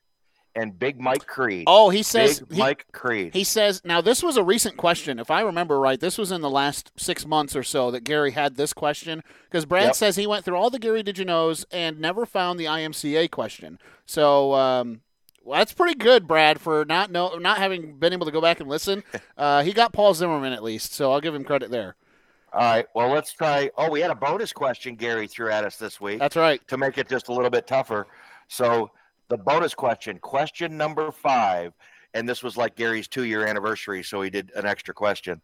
and 0.58 0.80
Big 0.80 1.00
Mike 1.02 1.28
Creed. 1.28 1.66
Oh, 1.68 1.90
he 1.90 2.02
says 2.02 2.40
Big 2.40 2.54
he, 2.54 2.60
Mike 2.60 2.86
Creed. 2.94 3.34
he 3.34 3.44
says 3.44 3.82
now 3.84 4.00
this 4.00 4.24
was 4.24 4.38
a 4.38 4.44
recent 4.44 4.78
question, 4.78 5.20
if 5.20 5.30
I 5.30 5.42
remember 5.42 5.78
right. 5.80 6.00
This 6.00 6.18
was 6.18 6.32
in 6.32 6.40
the 6.40 6.50
last 6.50 6.92
six 6.96 7.26
months 7.26 7.58
or 7.58 7.64
so 7.64 7.92
that 7.92 8.06
Gary 8.06 8.32
had 8.32 8.56
this 8.56 8.72
question 8.72 9.22
because 9.44 9.66
Brad 9.66 9.88
Yep. 9.88 9.96
says 9.96 10.16
he 10.16 10.26
went 10.26 10.46
through 10.46 10.56
all 10.56 10.70
the 10.70 10.80
Gary 10.80 11.04
Did 11.04 11.18
You 11.18 11.26
Knows 11.26 11.66
and 11.72 12.00
never 12.00 12.26
found 12.26 12.58
the 12.58 12.66
IMCA 12.66 13.30
question. 13.32 13.80
So 14.06 14.54
um, 14.54 15.02
well, 15.46 15.60
that's 15.60 15.74
pretty 15.74 15.96
good, 15.96 16.28
Brad, 16.28 16.60
for 16.60 16.84
not 16.86 17.12
know 17.12 17.38
not 17.38 17.60
having 17.60 17.98
been 17.98 18.12
able 18.14 18.26
to 18.26 18.32
go 18.32 18.42
back 18.42 18.60
and 18.60 18.70
listen. 18.70 19.04
Uh, 19.38 19.64
he 19.64 19.74
got 19.74 19.92
Paul 19.92 20.14
Zimmerman 20.14 20.54
at 20.54 20.64
least, 20.64 20.94
so 20.94 21.12
I'll 21.12 21.20
give 21.20 21.36
him 21.36 21.44
credit 21.44 21.70
there. 21.70 21.98
All 22.54 22.62
right, 22.62 22.86
well, 22.96 23.10
let's 23.10 23.34
try. 23.34 23.70
Oh, 23.78 23.90
we 23.90 24.00
had 24.00 24.12
a 24.12 24.16
bonus 24.16 24.54
question 24.54 24.96
Gary 24.96 25.28
threw 25.28 25.52
at 25.52 25.66
us 25.66 25.76
this 25.76 26.00
week. 26.00 26.20
That's 26.20 26.38
right. 26.38 26.66
to 26.70 26.78
make 26.78 26.98
it 26.98 27.10
just 27.10 27.28
a 27.28 27.34
little 27.34 27.50
bit 27.50 27.68
tougher. 27.68 28.08
So 28.48 28.92
the 29.28 29.38
bonus 29.38 29.74
question, 29.74 30.20
question 30.20 30.78
number 30.78 31.12
five, 31.12 31.74
and 32.14 32.30
this 32.30 32.44
was 32.44 32.56
like 32.56 32.78
Gary's 32.78 33.10
two-year 33.10 33.46
anniversary, 33.46 34.04
so 34.04 34.22
he 34.22 34.30
did 34.30 34.54
an 34.56 34.66
extra 34.66 34.94
question. 34.94 35.42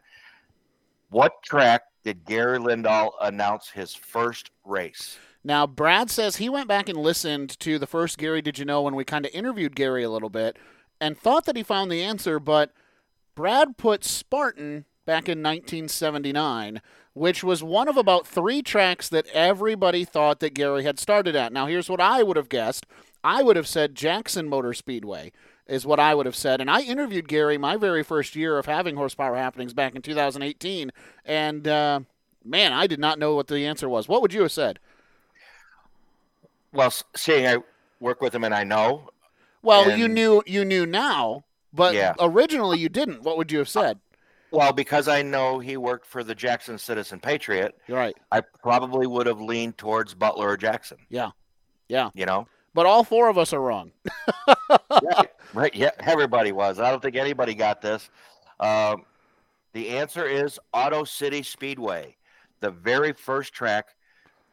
What 1.10 1.44
track 1.44 1.82
did 2.06 2.24
Gary 2.24 2.60
Lindahl 2.60 3.12
announce 3.22 3.70
his 3.70 3.94
first 3.94 4.52
race? 4.64 5.18
Now, 5.44 5.66
Brad 5.66 6.12
says 6.12 6.36
he 6.36 6.50
went 6.50 6.68
back 6.68 6.88
and 6.88 6.98
listened 6.98 7.60
to 7.60 7.80
the 7.80 7.88
first 7.88 8.18
Gary 8.18 8.42
Did 8.42 8.60
You 8.60 8.66
Know 8.66 8.82
when 8.82 8.96
we 8.96 9.04
kind 9.04 9.26
of 9.26 9.34
interviewed 9.34 9.76
Gary 9.76 10.04
a 10.04 10.10
little 10.10 10.30
bit 10.30 10.58
and 11.00 11.18
thought 11.18 11.46
that 11.46 11.56
he 11.56 11.64
found 11.64 11.92
the 11.92 12.04
answer, 12.04 12.40
but 12.40 12.72
Brad 13.34 13.78
put 13.78 14.04
Spartan 14.04 14.86
back 15.06 15.28
in 15.28 15.42
1979, 15.42 16.82
which 17.14 17.44
was 17.44 17.64
one 17.64 17.88
of 17.88 17.98
about 17.98 18.28
three 18.28 18.62
tracks 18.62 19.10
that 19.10 19.26
everybody 19.34 20.06
thought 20.06 20.40
that 20.42 20.54
Gary 20.54 20.84
had 20.84 21.00
started 21.00 21.36
at. 21.36 21.52
Now, 21.52 21.66
here's 21.66 21.90
what 21.90 22.00
I 22.00 22.22
would 22.22 22.38
have 22.38 22.50
guessed 22.50 22.86
I 23.24 23.44
would 23.44 23.56
have 23.56 23.68
said 23.68 23.96
Jackson 23.96 24.48
Motor 24.48 24.74
Speedway. 24.74 25.32
Is 25.68 25.86
what 25.86 26.02
I 26.02 26.16
would 26.16 26.26
have 26.26 26.36
said. 26.36 26.60
And 26.60 26.70
I 26.70 26.82
interviewed 26.82 27.30
Gary 27.30 27.58
my 27.58 27.78
very 27.78 28.04
first 28.04 28.36
year 28.36 28.58
of 28.58 28.66
having 28.66 28.98
horsepower 28.98 29.38
happenings 29.38 29.74
back 29.74 29.96
in 29.96 30.02
2018. 30.02 30.92
And 31.24 31.66
uh, 31.66 32.02
man, 32.44 32.74
I 32.74 32.88
did 32.88 33.00
not 33.00 33.20
know 33.20 33.36
what 33.36 33.48
the 33.48 33.66
answer 33.66 33.88
was. 33.88 34.10
What 34.10 34.22
would 34.22 34.34
you 34.34 34.42
have 34.42 34.52
said? 34.52 34.80
Well, 36.74 36.94
seeing 37.16 37.48
I 37.48 37.58
work 38.00 38.22
with 38.22 38.34
him 38.34 38.44
and 38.44 38.54
I 38.54 38.64
know. 38.64 39.10
Well, 39.62 39.90
and, 39.90 40.00
you 40.00 40.08
knew 40.08 40.42
you 40.46 40.66
knew 40.66 40.86
now, 40.86 41.44
but 41.74 41.94
yeah. 41.94 42.14
originally 42.20 42.80
you 42.80 42.90
didn't. 42.90 43.24
What 43.24 43.38
would 43.38 43.52
you 43.52 43.60
have 43.60 43.70
said? 43.70 44.00
Well, 44.52 44.74
because 44.74 45.08
I 45.08 45.22
know 45.22 45.60
he 45.60 45.78
worked 45.78 46.06
for 46.06 46.24
the 46.24 46.36
Jackson 46.36 46.78
Citizen 46.78 47.20
Patriot. 47.20 47.78
You're 47.88 47.98
right. 47.98 48.16
I 48.32 48.42
probably 48.42 49.08
would 49.08 49.26
have 49.26 49.40
leaned 49.40 49.78
towards 49.78 50.14
Butler 50.14 50.50
or 50.50 50.58
Jackson. 50.58 50.98
Yeah. 51.10 51.32
Yeah. 51.88 52.10
You 52.14 52.26
know? 52.26 52.48
But 52.74 52.86
all 52.86 53.04
four 53.04 53.30
of 53.30 53.38
us 53.38 53.54
are 53.54 53.62
wrong. 53.62 53.92
right, 54.90 55.30
right. 55.54 55.74
Yeah. 55.74 55.92
Everybody 56.00 56.52
was. 56.52 56.80
I 56.80 56.90
don't 56.90 57.02
think 57.02 57.16
anybody 57.16 57.54
got 57.54 57.82
this. 57.82 58.10
Um, 58.60 59.06
the 59.74 59.90
answer 59.90 60.26
is 60.26 60.60
Auto 60.74 61.06
City 61.06 61.44
Speedway, 61.44 62.18
the 62.60 62.72
very 62.72 63.14
first 63.14 63.54
track 63.54 63.88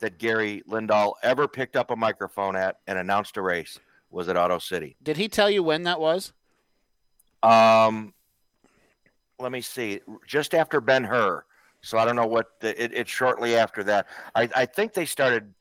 that 0.01 0.18
Gary 0.18 0.62
Lindahl 0.68 1.14
ever 1.22 1.49
picked 1.49 1.76
up 1.76 1.90
a 1.90 1.96
microphone 1.96 2.57
at 2.57 2.78
and 2.86 2.99
announced 2.99 3.36
a 3.36 3.42
race 3.42 3.78
was 4.11 4.28
at 4.28 4.36
Auto 4.36 4.59
City. 4.59 4.96
Did 5.03 5.16
he 5.16 5.28
tell 5.28 5.51
you 5.51 5.62
when 5.62 5.82
that 5.84 6.01
was? 6.01 6.32
Um, 7.42 8.14
let 9.38 9.53
me 9.53 9.61
see. 9.61 10.01
Just 10.26 10.55
after 10.55 10.80
Ben 10.80 11.05
Hur. 11.05 11.44
So 11.80 11.99
I 11.99 12.05
don't 12.05 12.16
know 12.16 12.26
what 12.26 12.61
the, 12.61 12.82
it, 12.82 12.92
it's 12.92 13.11
shortly 13.11 13.57
after 13.57 13.84
that. 13.84 14.07
I, 14.34 14.49
I 14.55 14.66
think 14.66 14.94
they 14.94 15.05
started. 15.05 15.55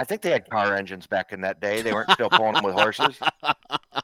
I 0.00 0.04
think 0.04 0.22
they 0.22 0.30
had 0.30 0.48
car 0.48 0.76
engines 0.76 1.06
back 1.06 1.32
in 1.32 1.40
that 1.42 1.60
day. 1.60 1.82
They 1.82 1.92
weren't 1.92 2.10
still 2.10 2.30
pulling 2.30 2.54
them 2.54 2.64
with 2.64 2.74
horses. 2.74 3.18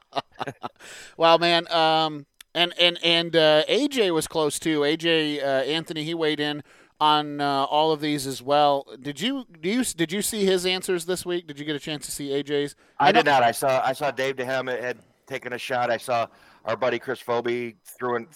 well, 1.17 1.39
man, 1.39 1.71
um, 1.73 2.27
and 2.55 2.73
and 2.79 2.99
and 3.03 3.35
uh, 3.35 3.65
AJ 3.69 4.13
was 4.13 4.29
close 4.29 4.59
too. 4.59 4.81
AJ 4.81 5.43
uh, 5.43 5.47
Anthony 5.47 6.05
he 6.05 6.15
weighed 6.15 6.41
in 6.41 6.63
on 7.01 7.41
uh, 7.41 7.65
all 7.65 7.93
of 7.93 8.01
these 8.01 8.27
as 8.27 8.43
well. 8.43 8.87
Did 9.01 9.21
you 9.21 9.47
do 9.61 9.69
you 9.69 9.85
did 9.85 10.13
you 10.13 10.23
see 10.23 10.45
his 10.45 10.65
answers 10.67 11.07
this 11.07 11.27
week? 11.27 11.47
Did 11.47 11.59
you 11.59 11.65
get 11.65 11.77
a 11.77 11.81
chance 11.81 12.07
to 12.07 12.13
see 12.13 12.31
AJ's? 12.31 12.77
I, 12.99 13.09
I 13.09 13.13
did 13.13 13.27
not. 13.27 13.43
I 13.43 13.53
saw 13.53 13.83
I 13.85 13.93
saw 13.93 14.11
Dave 14.11 14.37
DeHem 14.37 14.69
had 14.81 14.99
taken 15.27 15.53
a 15.53 15.59
shot. 15.59 15.91
I 15.91 15.97
saw 15.97 16.27
our 16.65 16.77
buddy 16.77 16.99
Chris 16.99 17.21
Phoebe 17.21 17.77
threw 17.85 18.17
in 18.17 18.29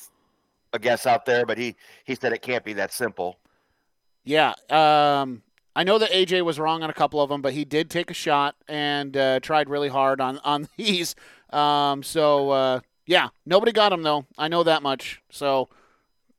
a 0.72 0.78
guess 0.78 1.06
out 1.06 1.24
there, 1.24 1.46
but 1.46 1.58
he 1.58 1.76
he 2.04 2.14
said 2.14 2.32
it 2.32 2.42
can't 2.42 2.64
be 2.64 2.74
that 2.74 2.92
simple. 2.92 3.38
Yeah. 4.24 4.52
Um, 4.68 5.42
I 5.74 5.84
know 5.84 5.98
that 5.98 6.10
AJ 6.10 6.44
was 6.44 6.58
wrong 6.58 6.82
on 6.82 6.90
a 6.90 6.94
couple 6.94 7.20
of 7.20 7.28
them, 7.28 7.40
but 7.40 7.52
he 7.52 7.64
did 7.64 7.88
take 7.88 8.10
a 8.10 8.14
shot 8.14 8.56
and 8.68 9.16
uh, 9.16 9.40
tried 9.40 9.68
really 9.70 9.88
hard 9.88 10.20
on 10.20 10.38
on 10.38 10.68
these. 10.76 11.14
Um, 11.50 12.02
so 12.02 12.50
uh, 12.50 12.80
yeah, 13.06 13.28
nobody 13.46 13.72
got 13.72 13.92
him 13.92 14.02
though. 14.02 14.26
I 14.36 14.48
know 14.48 14.62
that 14.64 14.82
much. 14.82 15.22
So 15.30 15.68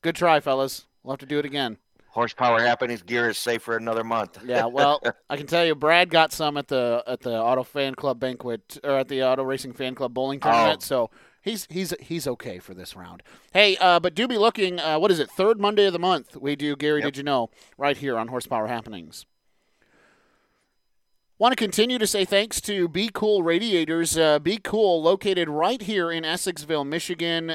good 0.01 0.15
try, 0.15 0.39
fellas. 0.39 0.85
We'll 1.03 1.13
have 1.13 1.19
to 1.19 1.25
do 1.25 1.39
it 1.39 1.45
again. 1.45 1.77
Horsepower 2.09 2.59
happenings 2.59 3.03
gear 3.03 3.29
is 3.29 3.37
safe 3.37 3.61
for 3.61 3.77
another 3.77 4.03
month. 4.03 4.39
yeah, 4.43 4.65
well, 4.65 5.01
I 5.29 5.37
can 5.37 5.45
tell 5.45 5.63
you, 5.63 5.75
Brad 5.75 6.09
got 6.09 6.31
some 6.31 6.57
at 6.57 6.67
the 6.67 7.03
at 7.05 7.21
the 7.21 7.39
Auto 7.39 7.63
Fan 7.63 7.95
Club 7.95 8.19
banquet 8.19 8.79
or 8.83 8.97
at 8.97 9.07
the 9.07 9.23
Auto 9.23 9.43
Racing 9.43 9.73
Fan 9.73 9.93
Club 9.93 10.13
bowling 10.13 10.39
tournament. 10.39 10.79
Oh. 10.81 10.85
So 10.85 11.09
he's 11.41 11.67
he's 11.69 11.93
he's 11.99 12.27
okay 12.27 12.57
for 12.57 12.73
this 12.73 12.95
round. 12.95 13.21
Hey, 13.53 13.77
uh, 13.77 13.99
but 13.99 14.15
do 14.15 14.27
be 14.27 14.37
looking. 14.37 14.79
Uh, 14.79 14.97
what 14.97 15.11
is 15.11 15.19
it? 15.19 15.29
Third 15.29 15.59
Monday 15.59 15.85
of 15.85 15.93
the 15.93 15.99
month. 15.99 16.35
We 16.35 16.55
do. 16.55 16.75
Gary, 16.75 17.01
yep. 17.01 17.09
did 17.09 17.17
you 17.17 17.23
know? 17.23 17.51
Right 17.77 17.97
here 17.97 18.17
on 18.17 18.27
Horsepower 18.29 18.67
Happenings. 18.67 19.25
Want 21.37 21.53
to 21.53 21.55
continue 21.55 21.97
to 21.99 22.07
say 22.07 22.25
thanks 22.25 22.59
to 22.61 22.89
Be 22.89 23.09
Cool 23.13 23.43
Radiators. 23.43 24.17
Uh, 24.17 24.39
Be 24.39 24.57
Cool, 24.57 25.01
located 25.01 25.47
right 25.47 25.81
here 25.81 26.11
in 26.11 26.25
Essexville, 26.25 26.85
Michigan. 26.85 27.51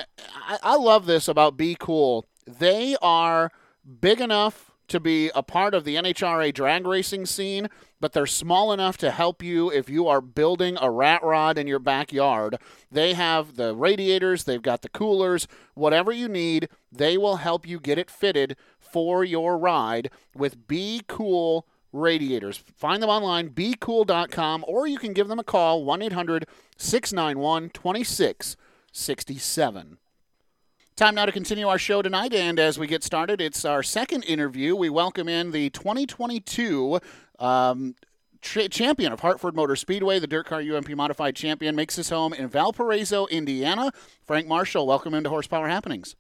I, 0.49 0.59
I 0.63 0.77
love 0.77 1.05
this 1.05 1.29
about 1.29 1.59
Be 1.59 1.77
Cool. 1.79 2.27
They 2.47 2.97
are 3.03 3.53
big 4.01 4.21
enough 4.21 4.71
to 4.89 4.99
be 5.01 5.31
a 5.35 5.43
part 5.43 5.75
of 5.75 5.85
the 5.85 5.97
NHRA 5.97 6.53
drag 6.53 6.87
racing 6.87 7.25
scene, 7.27 7.69
but 8.01 8.13
they're 8.13 8.27
small 8.27 8.73
enough 8.73 8.97
to 8.99 9.11
help 9.11 9.43
you 9.43 9.69
if 9.71 9.89
you 9.89 10.07
are 10.07 10.21
building 10.21 10.77
a 10.81 10.91
rat 10.91 11.23
rod 11.23 11.57
in 11.57 11.67
your 11.67 11.79
backyard. 11.79 12.59
They 12.91 13.15
have 13.15 13.57
the 13.57 13.75
radiators, 13.75 14.45
they've 14.45 14.61
got 14.61 14.83
the 14.83 14.91
coolers, 14.91 15.49
whatever 15.75 16.13
you 16.13 16.29
need, 16.29 16.69
they 16.93 17.17
will 17.17 17.37
help 17.37 17.67
you 17.67 17.81
get 17.81 17.97
it 17.99 18.11
fitted 18.11 18.57
for 18.79 19.25
your 19.25 19.57
ride 19.57 20.11
with 20.35 20.69
Be 20.69 21.01
Cool 21.09 21.67
radiators. 21.93 22.59
Find 22.59 23.03
them 23.03 23.09
online, 23.09 23.49
becool.com, 23.51 24.67
or 24.69 24.87
you 24.87 24.99
can 24.99 25.15
give 25.15 25.29
them 25.29 25.39
a 25.39 25.45
call, 25.45 25.83
1 25.85 26.03
800 26.03 26.47
691 26.77 27.71
2667. 27.71 29.97
Time 30.97 31.17
now 31.17 31.27
to 31.27 31.33
continue 31.33 31.67
our 31.67 31.77
show 31.77 32.03
tonight, 32.03 32.33
and 32.33 32.57
as 32.61 32.79
we 32.79 32.87
get 32.87 33.03
started, 33.03 33.41
it's 33.41 33.65
our 33.65 33.83
second 33.83 34.23
interview. 34.23 34.77
We 34.77 34.91
welcome 34.91 35.29
in 35.29 35.51
the 35.51 35.69
2022 35.71 37.01
um, 37.41 37.97
champion 38.41 39.13
of 39.13 39.19
Hartford 39.19 39.57
Motor 39.57 39.75
Speedway, 39.75 40.21
the 40.21 40.29
Dirt 40.29 40.47
Car 40.47 40.61
UMP 40.61 40.91
Modified 40.91 41.35
champion, 41.35 41.75
makes 41.75 41.97
his 41.97 42.11
home 42.11 42.33
in 42.33 42.47
Valparaiso, 42.47 43.27
Indiana. 43.27 43.91
Frank 44.25 44.47
Marshall, 44.47 44.87
welcome 44.87 45.15
into 45.15 45.31
Horsepower 45.31 45.67
Happenings. 45.67 46.15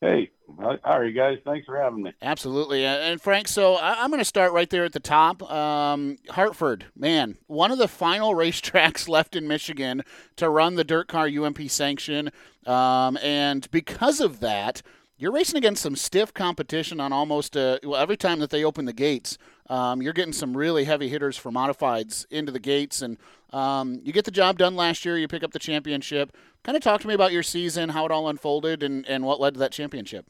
Hey, 0.00 0.30
how 0.60 0.78
are 0.84 1.04
you 1.04 1.12
guys? 1.12 1.38
Thanks 1.44 1.66
for 1.66 1.76
having 1.76 2.02
me. 2.04 2.12
Absolutely. 2.22 2.84
And 2.84 3.20
Frank, 3.20 3.48
so 3.48 3.76
I'm 3.78 4.10
going 4.10 4.20
to 4.20 4.24
start 4.24 4.52
right 4.52 4.70
there 4.70 4.84
at 4.84 4.92
the 4.92 5.00
top. 5.00 5.42
Um, 5.50 6.18
Hartford, 6.30 6.86
man, 6.96 7.36
one 7.48 7.72
of 7.72 7.78
the 7.78 7.88
final 7.88 8.34
racetracks 8.34 9.08
left 9.08 9.34
in 9.34 9.48
Michigan 9.48 10.04
to 10.36 10.48
run 10.48 10.76
the 10.76 10.84
Dirt 10.84 11.08
Car 11.08 11.26
UMP 11.26 11.68
sanction. 11.68 12.30
Um, 12.64 13.18
and 13.22 13.68
because 13.72 14.20
of 14.20 14.38
that, 14.40 14.82
you're 15.18 15.32
racing 15.32 15.58
against 15.58 15.82
some 15.82 15.96
stiff 15.96 16.32
competition 16.32 17.00
on 17.00 17.12
almost 17.12 17.56
uh, 17.56 17.78
well 17.82 18.00
every 18.00 18.16
time 18.16 18.38
that 18.38 18.50
they 18.50 18.64
open 18.64 18.84
the 18.84 18.92
gates. 18.92 19.36
Um, 19.68 20.00
you're 20.00 20.14
getting 20.14 20.32
some 20.32 20.56
really 20.56 20.84
heavy 20.84 21.08
hitters 21.08 21.36
for 21.36 21.50
modifieds 21.50 22.24
into 22.30 22.52
the 22.52 22.60
gates, 22.60 23.02
and 23.02 23.18
um, 23.52 24.00
you 24.02 24.12
get 24.12 24.24
the 24.24 24.30
job 24.30 24.56
done 24.56 24.76
last 24.76 25.04
year. 25.04 25.18
You 25.18 25.28
pick 25.28 25.42
up 25.42 25.52
the 25.52 25.58
championship. 25.58 26.34
Kind 26.62 26.76
of 26.76 26.82
talk 26.82 27.00
to 27.02 27.08
me 27.08 27.14
about 27.14 27.32
your 27.32 27.42
season, 27.42 27.90
how 27.90 28.06
it 28.06 28.10
all 28.10 28.28
unfolded, 28.28 28.82
and, 28.82 29.06
and 29.06 29.24
what 29.24 29.40
led 29.40 29.54
to 29.54 29.60
that 29.60 29.72
championship. 29.72 30.26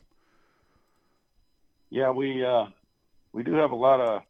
Yeah, 1.91 2.11
we 2.11 2.45
uh, 2.45 2.67
we 3.33 3.43
do 3.43 3.53
have 3.55 3.71
a 3.71 3.77
lot 3.77 4.01
of 4.01 4.23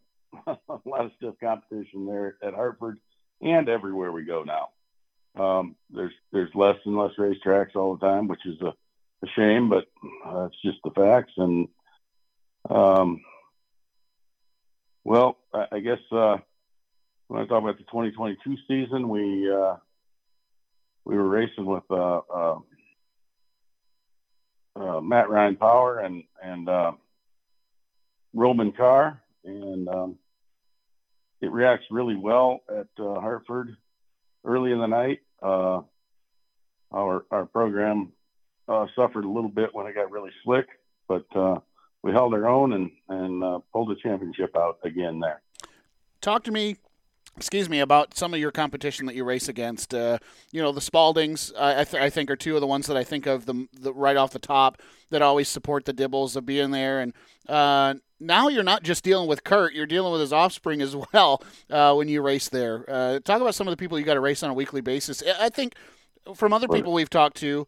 a 0.68 0.88
lot 0.88 1.06
of 1.06 1.12
stiff 1.16 1.34
competition 1.40 2.06
there 2.06 2.36
at 2.42 2.54
Hartford 2.54 2.98
and 3.40 3.68
everywhere 3.68 4.12
we 4.12 4.24
go 4.24 4.44
now. 4.44 4.68
Um, 5.42 5.76
there's 5.90 6.12
there's 6.32 6.50
less 6.54 6.76
and 6.84 6.96
less 6.96 7.12
racetracks 7.18 7.76
all 7.76 7.96
the 7.96 8.06
time, 8.06 8.28
which 8.28 8.44
is 8.44 8.60
a, 8.60 8.74
a 9.22 9.26
shame, 9.36 9.68
but 9.68 9.86
uh, 10.26 10.44
it's 10.46 10.60
just 10.64 10.78
the 10.84 10.90
facts. 10.90 11.32
And 11.36 11.68
um, 12.70 13.20
well, 15.04 15.38
I, 15.52 15.66
I 15.72 15.80
guess 15.80 15.98
uh, 16.12 16.38
when 17.28 17.42
I 17.42 17.46
talk 17.46 17.62
about 17.62 17.78
the 17.78 17.84
2022 17.84 18.56
season, 18.68 19.08
we 19.08 19.50
uh, 19.50 19.76
we 21.04 21.16
were 21.16 21.28
racing 21.28 21.66
with 21.66 21.84
uh, 21.90 22.20
uh, 24.76 25.00
Matt 25.00 25.30
Ryan 25.30 25.56
Power 25.56 25.98
and 26.00 26.24
and 26.42 26.68
Roman 28.34 28.72
Carr, 28.72 29.20
and 29.44 29.88
um, 29.88 30.18
it 31.40 31.50
reacts 31.50 31.86
really 31.90 32.16
well 32.16 32.60
at 32.68 32.86
Hartford 32.98 33.76
early 34.44 34.72
in 34.72 34.78
the 34.78 34.86
night. 34.86 35.20
Our 35.42 35.84
our 37.30 37.46
program 37.46 38.12
uh, 38.68 38.86
suffered 38.94 39.24
a 39.24 39.28
little 39.28 39.50
bit 39.50 39.74
when 39.74 39.86
it 39.86 39.94
got 39.94 40.10
really 40.10 40.30
slick, 40.44 40.66
but 41.06 41.24
uh, 41.34 41.56
we 42.02 42.12
held 42.12 42.34
our 42.34 42.48
own 42.48 42.72
and 42.72 42.90
and 43.08 43.42
uh, 43.42 43.58
pulled 43.72 43.90
the 43.90 43.96
championship 44.02 44.56
out 44.56 44.78
again 44.84 45.20
there. 45.20 45.40
Talk 46.20 46.44
to 46.44 46.52
me 46.52 46.76
excuse 47.38 47.68
me, 47.68 47.78
about 47.78 48.16
some 48.16 48.34
of 48.34 48.40
your 48.40 48.50
competition 48.50 49.06
that 49.06 49.14
you 49.14 49.24
race 49.24 49.48
against. 49.48 49.94
Uh, 49.94 50.18
you 50.50 50.60
know, 50.60 50.72
the 50.72 50.80
Spaldings, 50.80 51.52
I, 51.58 51.84
th- 51.84 52.02
I, 52.02 52.10
think, 52.10 52.30
are 52.30 52.36
two 52.36 52.56
of 52.56 52.60
the 52.60 52.66
ones 52.66 52.88
that 52.88 52.96
I 52.96 53.04
think 53.04 53.26
of 53.26 53.46
the, 53.46 53.68
the, 53.72 53.92
right 53.92 54.16
off 54.16 54.32
the 54.32 54.40
top 54.40 54.82
that 55.10 55.22
always 55.22 55.48
support 55.48 55.84
the 55.84 55.94
Dibbles 55.94 56.36
of 56.36 56.44
being 56.44 56.72
there. 56.72 57.00
And 57.00 57.14
uh, 57.48 57.94
now 58.18 58.48
you're 58.48 58.64
not 58.64 58.82
just 58.82 59.04
dealing 59.04 59.28
with 59.28 59.44
Kurt, 59.44 59.72
you're 59.72 59.86
dealing 59.86 60.10
with 60.10 60.20
his 60.20 60.32
offspring 60.32 60.82
as 60.82 60.96
well 61.12 61.42
uh, 61.70 61.94
when 61.94 62.08
you 62.08 62.22
race 62.22 62.48
there. 62.48 62.84
Uh, 62.88 63.20
talk 63.20 63.40
about 63.40 63.54
some 63.54 63.68
of 63.68 63.72
the 63.72 63.76
people 63.76 63.98
you 63.98 64.04
got 64.04 64.14
to 64.14 64.20
race 64.20 64.42
on 64.42 64.50
a 64.50 64.54
weekly 64.54 64.80
basis. 64.80 65.22
I 65.38 65.48
think 65.48 65.74
from 66.34 66.52
other 66.52 66.68
people 66.68 66.92
we've 66.92 67.10
talked 67.10 67.36
to, 67.38 67.66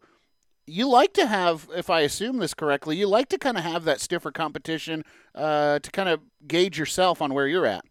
you 0.65 0.89
like 0.89 1.13
to 1.13 1.25
have, 1.25 1.67
if 1.75 1.89
I 1.89 2.01
assume 2.01 2.39
this 2.39 2.53
correctly, 2.53 2.97
you 2.97 3.07
like 3.07 3.29
to 3.29 3.37
kind 3.37 3.57
of 3.57 3.63
have 3.63 3.83
that 3.85 3.99
stiffer 3.99 4.31
competition 4.31 5.03
uh, 5.35 5.79
to 5.79 5.91
kind 5.91 6.09
of 6.09 6.21
gauge 6.47 6.77
yourself 6.77 7.21
on 7.21 7.33
where 7.33 7.47
you're 7.47 7.65
at. 7.65 7.83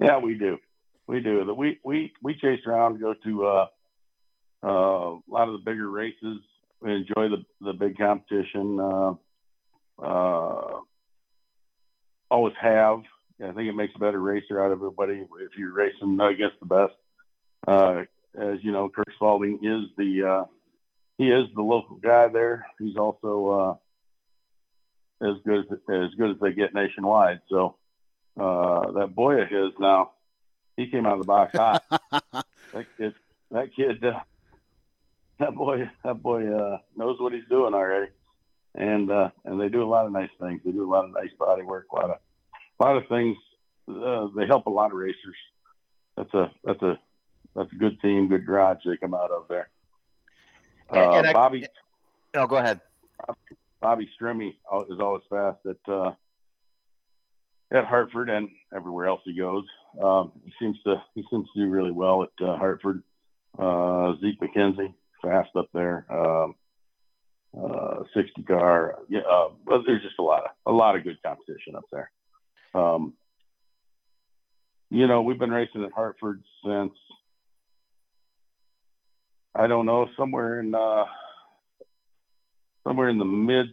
Yeah, 0.00 0.18
we 0.18 0.34
do. 0.34 0.58
We 1.06 1.20
do. 1.20 1.54
We 1.56 1.78
we 1.84 2.12
we 2.22 2.34
chase 2.34 2.60
around, 2.66 3.00
go 3.00 3.14
to 3.24 3.46
uh, 3.46 3.66
uh, 4.64 4.68
a 4.68 5.20
lot 5.28 5.48
of 5.48 5.52
the 5.52 5.62
bigger 5.64 5.88
races. 5.88 6.38
We 6.80 6.94
enjoy 6.94 7.28
the 7.28 7.44
the 7.60 7.72
big 7.72 7.96
competition. 7.98 8.80
Uh, 8.80 9.14
uh, 10.02 10.80
always 12.30 12.54
have. 12.60 13.02
I 13.42 13.52
think 13.52 13.68
it 13.68 13.74
makes 13.74 13.92
a 13.96 13.98
better 13.98 14.20
racer 14.20 14.62
out 14.62 14.72
of 14.72 14.78
everybody 14.78 15.26
if 15.40 15.58
you're 15.58 15.74
racing 15.74 16.18
against 16.20 16.58
the 16.60 16.66
best. 16.66 16.94
Uh, 17.66 18.02
as 18.38 18.58
you 18.62 18.72
know, 18.72 18.88
Kirk 18.88 19.08
Spalding 19.16 19.58
is 19.62 19.90
the 19.96 20.24
uh, 20.24 20.44
he 21.18 21.28
is 21.30 21.46
the 21.54 21.62
local 21.62 21.96
guy 21.96 22.28
there. 22.28 22.66
He's 22.78 22.96
also 22.96 23.80
as 25.20 25.36
good 25.44 25.60
as 25.60 25.78
as 25.88 26.14
good 26.16 26.30
as 26.30 26.36
they 26.40 26.52
get 26.52 26.74
nationwide. 26.74 27.40
So 27.48 27.76
uh, 28.38 28.90
that 28.92 29.14
boy 29.14 29.40
of 29.40 29.48
his 29.48 29.72
now, 29.78 30.12
he 30.76 30.88
came 30.88 31.06
out 31.06 31.14
of 31.14 31.20
the 31.20 31.24
box 31.24 31.56
hot. 31.56 31.84
that 32.70 32.86
kid, 32.98 33.14
that 33.50 33.74
kid, 33.74 34.04
uh, 34.04 34.20
that 35.38 35.54
boy, 35.54 35.90
that 36.04 36.22
boy 36.22 36.46
uh, 36.52 36.78
knows 36.96 37.20
what 37.20 37.32
he's 37.32 37.48
doing 37.48 37.74
already, 37.74 38.10
and 38.74 39.10
uh, 39.10 39.30
and 39.44 39.60
they 39.60 39.68
do 39.68 39.82
a 39.82 39.88
lot 39.88 40.06
of 40.06 40.12
nice 40.12 40.30
things. 40.40 40.60
They 40.64 40.72
do 40.72 40.88
a 40.88 40.90
lot 40.90 41.04
of 41.04 41.12
nice 41.12 41.32
body 41.38 41.62
work, 41.62 41.86
a 41.92 41.96
lot 41.96 42.10
of 42.10 42.16
a 42.80 42.84
lot 42.84 42.96
of 42.96 43.08
things. 43.08 43.36
Uh, 43.88 44.28
they 44.36 44.46
help 44.46 44.66
a 44.66 44.70
lot 44.70 44.90
of 44.90 44.98
racers. 44.98 45.36
That's 46.16 46.34
a 46.34 46.50
that's 46.64 46.82
a 46.82 46.98
that's 47.54 47.72
a 47.72 47.76
good 47.76 48.00
team, 48.00 48.28
good 48.28 48.46
garage 48.46 48.78
they 48.84 48.96
come 48.96 49.14
out 49.14 49.30
of 49.30 49.46
there. 49.48 49.68
Uh, 50.90 51.18
And 51.18 51.26
I- 51.28 51.32
Bobby, 51.32 51.66
No, 52.34 52.46
go 52.46 52.56
ahead. 52.56 52.80
Bobby 53.80 54.08
Strimmy 54.18 54.50
is 54.50 55.00
always 55.00 55.22
fast 55.28 55.58
at 55.66 55.92
uh, 55.92 56.12
at 57.70 57.84
Hartford 57.84 58.28
and 58.30 58.48
everywhere 58.74 59.06
else 59.06 59.20
he 59.24 59.34
goes. 59.36 59.64
Um, 60.02 60.32
he 60.44 60.52
seems 60.58 60.80
to 60.84 61.02
he 61.14 61.24
seems 61.30 61.48
to 61.54 61.60
do 61.64 61.68
really 61.70 61.90
well 61.90 62.22
at 62.22 62.30
uh, 62.44 62.56
Hartford. 62.56 63.02
Uh, 63.58 64.14
Zeke 64.20 64.40
McKenzie, 64.40 64.94
fast 65.22 65.50
up 65.56 65.68
there. 65.72 66.06
Um, 66.10 66.54
uh, 67.56 68.02
60 68.14 68.42
car. 68.42 68.98
Yeah, 69.08 69.20
uh, 69.20 69.50
but 69.64 69.82
there's 69.86 70.02
just 70.02 70.18
a 70.18 70.22
lot 70.22 70.44
of 70.44 70.50
a 70.66 70.72
lot 70.72 70.96
of 70.96 71.04
good 71.04 71.22
competition 71.22 71.76
up 71.76 71.84
there. 71.92 72.10
Um, 72.74 73.14
you 74.90 75.06
know, 75.06 75.22
we've 75.22 75.38
been 75.38 75.52
racing 75.52 75.84
at 75.84 75.92
Hartford 75.92 76.42
since 76.64 76.92
I 79.54 79.66
don't 79.66 79.86
know 79.86 80.08
somewhere 80.16 80.60
in 80.60 80.74
uh, 80.74 81.04
somewhere 82.86 83.08
in 83.08 83.18
the 83.18 83.24
mid 83.24 83.66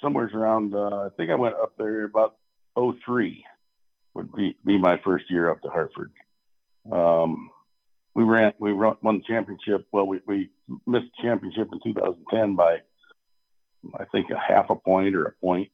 somewhere's 0.00 0.32
around 0.34 0.74
uh, 0.74 1.06
I 1.06 1.08
think 1.16 1.30
I 1.30 1.34
went 1.34 1.54
up 1.54 1.72
there 1.78 2.04
about 2.04 2.36
03 2.76 3.44
would 4.14 4.32
be 4.34 4.56
be 4.64 4.78
my 4.78 4.98
first 5.04 5.30
year 5.30 5.50
up 5.50 5.62
to 5.62 5.68
Hartford. 5.68 6.12
Um, 6.90 7.50
we 8.14 8.24
ran 8.24 8.52
we 8.58 8.72
won 8.72 8.96
the 9.02 9.22
championship. 9.26 9.86
Well, 9.92 10.06
we, 10.06 10.20
we 10.26 10.50
missed 10.86 11.06
the 11.16 11.22
championship 11.22 11.68
in 11.72 11.80
2010 11.82 12.56
by 12.56 12.78
I 13.98 14.04
think 14.06 14.30
a 14.30 14.38
half 14.38 14.70
a 14.70 14.74
point 14.74 15.14
or 15.14 15.26
a 15.26 15.32
point. 15.32 15.70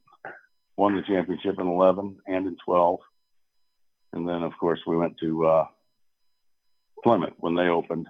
Won 0.76 0.94
the 0.94 1.02
championship 1.02 1.59
in 1.59 1.66
11 1.66 2.18
and 2.26 2.46
in 2.46 2.57
12, 2.62 3.00
and 4.12 4.28
then 4.28 4.42
of 4.42 4.52
course 4.61 4.80
we 4.86 4.96
went 4.96 5.16
to 5.20 5.46
uh, 5.46 5.66
Plymouth 7.02 7.32
when 7.38 7.54
they 7.54 7.68
opened 7.68 8.09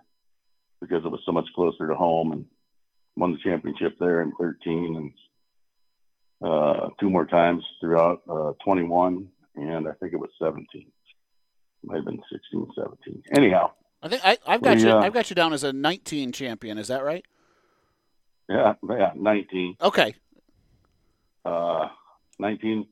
because 0.87 1.05
it 1.05 1.11
was 1.11 1.21
so 1.27 1.33
much 1.33 1.47
closer 1.55 1.87
to 1.89 1.95
home 1.95 2.33
and 2.33 2.45
won 3.17 3.33
the 3.33 3.39
championship 3.39 3.97
there 3.99 4.23
in 4.23 4.33
13 4.39 4.97
and 4.97 5.13
uh, 6.49 6.89
two 7.01 7.11
more 7.11 7.27
times 7.27 7.63
throughout 7.81 8.23
uh, 8.31 8.53
21 8.65 9.29
and 9.57 9.89
I 9.89 9.93
think 9.93 10.13
it 10.13 10.17
was 10.19 10.31
17. 10.41 10.67
Might 11.85 11.97
have 11.97 12.05
been 12.05 12.23
16, 12.31 12.67
17. 12.77 13.23
Anyhow, 13.37 13.71
I 14.03 14.09
think 14.09 14.23
I, 14.25 14.39
I've 14.47 14.63
got 14.63 14.77
We, 14.77 14.83
you. 14.85 14.91
uh, 14.91 15.01
I've 15.01 15.15
got 15.15 15.31
you 15.31 15.37
down 15.37 15.53
as 15.53 15.65
a 15.65 15.73
19 15.73 16.33
champion. 16.33 16.79
Is 16.79 16.89
that 16.89 17.05
right? 17.05 17.25
yeah, 18.49 18.75
yeah, 18.89 19.11
19, 19.17 19.77
Okay. 19.81 20.15
uh, 21.45 21.89
19, 22.39 22.87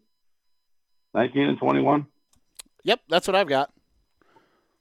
19 1.14 1.42
and 1.42 1.58
21. 1.58 2.06
Yep, 2.84 3.00
that's 3.08 3.26
what 3.26 3.36
I've 3.36 3.48
got. 3.48 3.70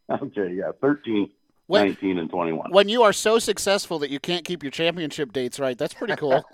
Okay, 0.10 0.54
yeah, 0.54 0.72
13, 0.82 1.30
When, 1.68 1.88
19 1.88 2.18
and 2.20 2.30
21. 2.30 2.72
when 2.72 2.90
you 2.90 3.04
are 3.04 3.14
so 3.14 3.40
successful 3.40 3.98
that 4.00 4.10
you 4.10 4.20
can't 4.20 4.44
keep 4.44 4.64
your 4.64 4.72
championship 4.72 5.32
dates 5.32 5.60
right, 5.60 5.78
that's 5.78 5.94
pretty 5.94 6.16
cool. 6.18 6.44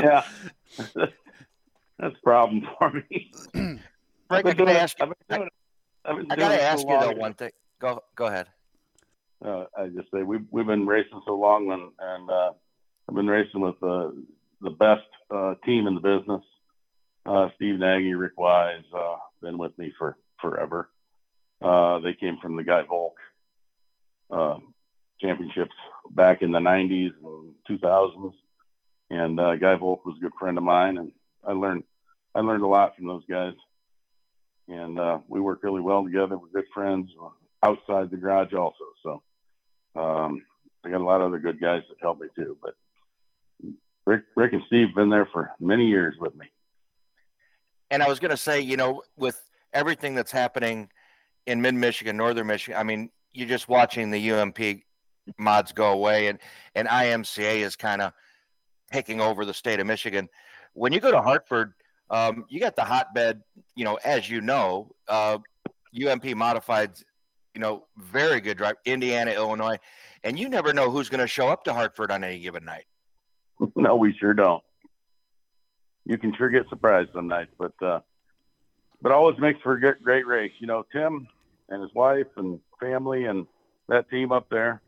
yeah, 0.00 0.24
that's 1.98 2.14
a 2.16 2.22
problem 2.24 2.66
for 2.78 2.90
me. 2.92 3.32
Frank, 3.52 3.80
I've 4.30 4.42
been 4.44 4.56
gotta 4.56 4.64
doing 4.64 4.76
ask 4.76 5.00
I've 5.00 5.08
you. 5.08 5.14
been 5.28 5.38
doing 5.38 5.50
I've 6.04 6.16
been 6.16 6.26
I 6.30 6.36
gotta 6.36 6.54
it 6.54 6.60
so 6.60 6.64
ask 6.64 6.88
you 6.88 7.00
though 7.00 7.12
one 7.20 7.34
thing. 7.34 7.52
Go 7.78 8.02
go 8.16 8.26
ahead. 8.26 8.48
uh, 9.44 9.64
I 9.76 9.86
just 9.88 10.10
say 10.12 10.22
we've 10.22 10.44
we've 10.50 10.66
been 10.66 10.86
racing 10.86 11.20
so 11.26 11.36
long, 11.36 11.70
and 11.70 11.90
and 12.00 12.30
uh, 12.30 12.52
I've 13.08 13.14
been 13.14 13.28
racing 13.28 13.60
with 13.60 13.80
uh, 13.82 14.10
the 14.60 14.70
best 14.70 15.06
uh, 15.30 15.54
team 15.64 15.86
in 15.86 15.94
the 15.94 16.00
business. 16.00 16.42
Uh, 17.24 17.48
Steve 17.56 17.78
Nagy, 17.78 18.14
Rick 18.14 18.38
Wise, 18.38 18.84
uh, 18.96 19.16
been 19.42 19.58
with 19.58 19.76
me 19.78 19.92
for 19.98 20.16
forever. 20.40 20.88
Uh, 21.60 21.98
they 22.00 22.14
came 22.14 22.38
from 22.40 22.56
the 22.56 22.62
Guy 22.62 22.82
Volk 22.82 23.16
uh, 24.30 24.58
championships 25.20 25.74
back 26.10 26.42
in 26.42 26.52
the 26.52 26.58
'90s 26.58 27.12
and 27.22 27.54
2000s, 27.68 28.32
and 29.10 29.40
uh, 29.40 29.56
Guy 29.56 29.74
Volk 29.76 30.04
was 30.04 30.16
a 30.18 30.20
good 30.20 30.34
friend 30.38 30.58
of 30.58 30.64
mine, 30.64 30.98
and 30.98 31.12
I 31.46 31.52
learned 31.52 31.84
I 32.34 32.40
learned 32.40 32.62
a 32.62 32.68
lot 32.68 32.96
from 32.96 33.06
those 33.06 33.24
guys. 33.28 33.54
And 34.68 34.98
uh, 34.98 35.18
we 35.28 35.40
work 35.40 35.60
really 35.62 35.80
well 35.80 36.04
together. 36.04 36.36
We're 36.36 36.48
good 36.48 36.68
friends 36.74 37.08
outside 37.62 38.10
the 38.10 38.16
garage 38.16 38.52
also. 38.52 38.84
So 39.02 39.22
um, 39.94 40.42
I 40.84 40.90
got 40.90 41.00
a 41.00 41.04
lot 41.04 41.20
of 41.20 41.28
other 41.28 41.38
good 41.38 41.60
guys 41.60 41.82
that 41.88 41.96
help 42.00 42.20
me 42.20 42.26
too. 42.34 42.56
But 42.60 42.74
Rick, 44.06 44.24
Rick 44.36 44.52
and 44.52 44.62
Steve 44.66 44.88
have 44.88 44.96
been 44.96 45.08
there 45.08 45.28
for 45.32 45.52
many 45.60 45.86
years 45.86 46.16
with 46.18 46.34
me. 46.36 46.46
And 47.90 48.02
I 48.02 48.08
was 48.08 48.18
going 48.18 48.32
to 48.32 48.36
say, 48.36 48.60
you 48.60 48.76
know, 48.76 49.02
with 49.16 49.40
everything 49.72 50.14
that's 50.14 50.32
happening 50.32 50.88
in 51.46 51.60
mid 51.60 51.74
Michigan, 51.74 52.16
northern 52.16 52.46
Michigan, 52.46 52.78
I 52.78 52.82
mean, 52.82 53.10
you're 53.32 53.48
just 53.48 53.68
watching 53.68 54.10
the 54.10 54.30
UMP 54.30 54.58
mods 55.38 55.72
go 55.72 55.92
away, 55.92 56.28
and 56.28 56.38
and 56.74 56.88
IMCA 56.88 57.58
is 57.58 57.76
kind 57.76 58.02
of 58.02 58.12
taking 58.92 59.20
over 59.20 59.44
the 59.44 59.54
state 59.54 59.80
of 59.80 59.86
Michigan. 59.86 60.28
When 60.74 60.92
you 60.92 61.00
go 61.00 61.10
to 61.10 61.20
Hartford, 61.20 61.74
um, 62.10 62.44
you 62.48 62.60
got 62.60 62.76
the 62.76 62.84
hotbed, 62.84 63.42
you 63.74 63.84
know, 63.84 63.98
as 64.04 64.28
you 64.28 64.40
know, 64.40 64.94
uh, 65.08 65.38
UMP 65.94 66.24
modified, 66.36 66.92
you 67.54 67.60
know, 67.60 67.84
very 67.96 68.40
good 68.40 68.58
drive, 68.58 68.76
Indiana, 68.84 69.32
Illinois, 69.32 69.78
and 70.22 70.38
you 70.38 70.48
never 70.48 70.72
know 70.72 70.90
who's 70.90 71.08
going 71.08 71.20
to 71.20 71.26
show 71.26 71.48
up 71.48 71.64
to 71.64 71.72
Hartford 71.72 72.10
on 72.10 72.22
any 72.22 72.38
given 72.38 72.64
night. 72.64 72.84
no, 73.76 73.96
we 73.96 74.14
sure 74.18 74.34
don't. 74.34 74.62
You 76.04 76.18
can 76.18 76.34
sure 76.36 76.48
get 76.48 76.68
surprised 76.68 77.10
some 77.14 77.26
nights, 77.26 77.50
but 77.58 77.72
uh, 77.82 78.00
but 79.02 79.12
always 79.12 79.38
makes 79.38 79.60
for 79.62 79.72
a 79.72 79.80
great, 79.80 80.02
great 80.02 80.26
race. 80.26 80.52
You 80.60 80.68
know, 80.68 80.84
Tim 80.92 81.26
and 81.68 81.82
his 81.82 81.94
wife 81.94 82.26
and 82.36 82.60
family 82.80 83.24
and 83.24 83.46
that 83.88 84.08
team 84.10 84.32
up 84.32 84.48
there 84.50 84.80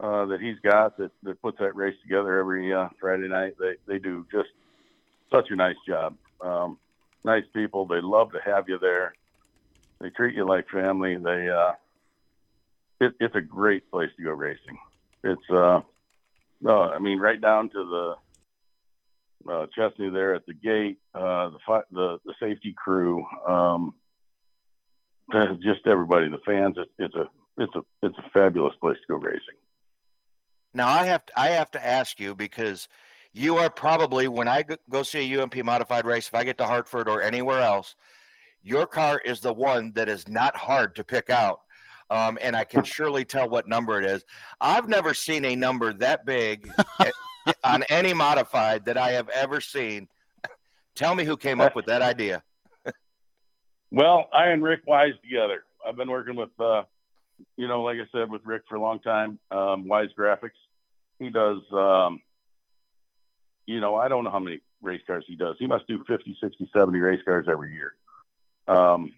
uh, 0.00 0.26
that 0.26 0.40
he's 0.40 0.58
got 0.60 0.96
that, 0.98 1.10
that 1.22 1.40
puts 1.40 1.58
that 1.58 1.74
race 1.74 1.96
together 2.02 2.38
every 2.38 2.72
uh, 2.72 2.88
Friday 3.00 3.28
night. 3.28 3.54
They 3.58 3.74
they 3.86 3.98
do 3.98 4.26
just 4.30 4.48
such 5.32 5.50
a 5.50 5.56
nice 5.56 5.76
job. 5.86 6.16
Um, 6.40 6.78
nice 7.24 7.44
people. 7.54 7.86
They 7.86 8.00
love 8.00 8.32
to 8.32 8.40
have 8.44 8.68
you 8.68 8.78
there. 8.78 9.14
They 10.00 10.10
treat 10.10 10.34
you 10.34 10.46
like 10.46 10.68
family. 10.68 11.16
They 11.16 11.48
uh, 11.48 11.72
it, 13.00 13.14
it's 13.20 13.34
a 13.34 13.40
great 13.40 13.90
place 13.90 14.10
to 14.16 14.22
go 14.22 14.32
racing. 14.32 14.78
It's 15.24 15.50
uh, 15.50 15.80
no, 16.60 16.82
I 16.82 16.98
mean 16.98 17.18
right 17.18 17.40
down 17.40 17.70
to 17.70 18.16
the 19.46 19.50
uh, 19.50 19.66
Chesney 19.74 20.10
there 20.10 20.34
at 20.34 20.46
the 20.46 20.54
gate, 20.54 20.98
uh, 21.14 21.50
the 21.50 21.82
the 21.90 22.18
the 22.24 22.34
safety 22.40 22.74
crew, 22.76 23.24
um, 23.46 23.94
just 25.32 25.86
everybody, 25.86 26.28
the 26.28 26.38
fans. 26.46 26.76
It, 26.78 26.88
it's 26.98 27.14
a 27.14 27.28
it's 27.58 27.74
a 27.74 27.80
it's 28.02 28.16
a 28.18 28.30
fabulous 28.32 28.74
place 28.80 28.96
to 29.06 29.14
go 29.14 29.18
racing. 29.18 29.56
Now 30.74 30.88
I 30.88 31.04
have 31.06 31.24
to, 31.26 31.40
I 31.40 31.48
have 31.48 31.70
to 31.72 31.84
ask 31.84 32.20
you 32.20 32.34
because 32.34 32.88
you 33.32 33.56
are 33.56 33.70
probably 33.70 34.28
when 34.28 34.48
I 34.48 34.62
go- 34.62 34.76
go 34.90 35.02
see 35.02 35.32
a 35.32 35.42
UMP 35.42 35.56
modified 35.64 36.06
race, 36.06 36.28
if 36.28 36.34
I 36.34 36.44
get 36.44 36.58
to 36.58 36.64
Hartford 36.64 37.08
or 37.08 37.22
anywhere 37.22 37.60
else, 37.60 37.96
your 38.62 38.86
car 38.86 39.20
is 39.24 39.40
the 39.40 39.52
one 39.52 39.92
that 39.94 40.08
is 40.08 40.28
not 40.28 40.56
hard 40.56 40.96
to 40.96 41.04
pick 41.04 41.30
out. 41.30 41.60
Um, 42.10 42.38
and 42.40 42.56
I 42.56 42.64
can 42.64 42.84
surely 42.84 43.24
tell 43.24 43.48
what 43.48 43.68
number 43.68 44.00
it 44.00 44.04
is. 44.04 44.24
I've 44.60 44.88
never 44.88 45.14
seen 45.14 45.44
a 45.44 45.56
number 45.56 45.92
that 45.94 46.26
big 46.26 46.70
on 47.64 47.82
any 47.84 48.12
modified 48.12 48.84
that 48.86 48.96
I 48.96 49.12
have 49.12 49.28
ever 49.30 49.60
seen. 49.60 50.08
Tell 50.94 51.14
me 51.14 51.24
who 51.24 51.36
came 51.36 51.60
up 51.60 51.76
with 51.76 51.86
that 51.86 52.02
idea. 52.02 52.42
Well, 53.90 54.28
I 54.32 54.48
and 54.48 54.62
Rick 54.62 54.82
Wise 54.86 55.14
together. 55.22 55.64
I've 55.86 55.96
been 55.96 56.10
working 56.10 56.36
with, 56.36 56.50
uh, 56.58 56.82
you 57.56 57.68
know, 57.68 57.82
like 57.82 57.98
I 57.98 58.06
said, 58.12 58.30
with 58.30 58.44
Rick 58.44 58.62
for 58.68 58.74
a 58.76 58.80
long 58.80 58.98
time. 59.00 59.38
Um, 59.50 59.86
Wise 59.86 60.10
Graphics. 60.18 60.50
He 61.18 61.30
does, 61.30 61.60
um, 61.72 62.20
you 63.66 63.80
know, 63.80 63.94
I 63.94 64.08
don't 64.08 64.24
know 64.24 64.30
how 64.30 64.38
many 64.38 64.60
race 64.82 65.00
cars 65.06 65.24
he 65.26 65.36
does. 65.36 65.56
He 65.58 65.66
must 65.66 65.86
do 65.86 66.04
50, 66.06 66.36
60, 66.40 66.70
70 66.72 66.98
race 66.98 67.20
cars 67.24 67.46
every 67.48 67.72
year. 67.72 67.94
Um, 68.68 69.12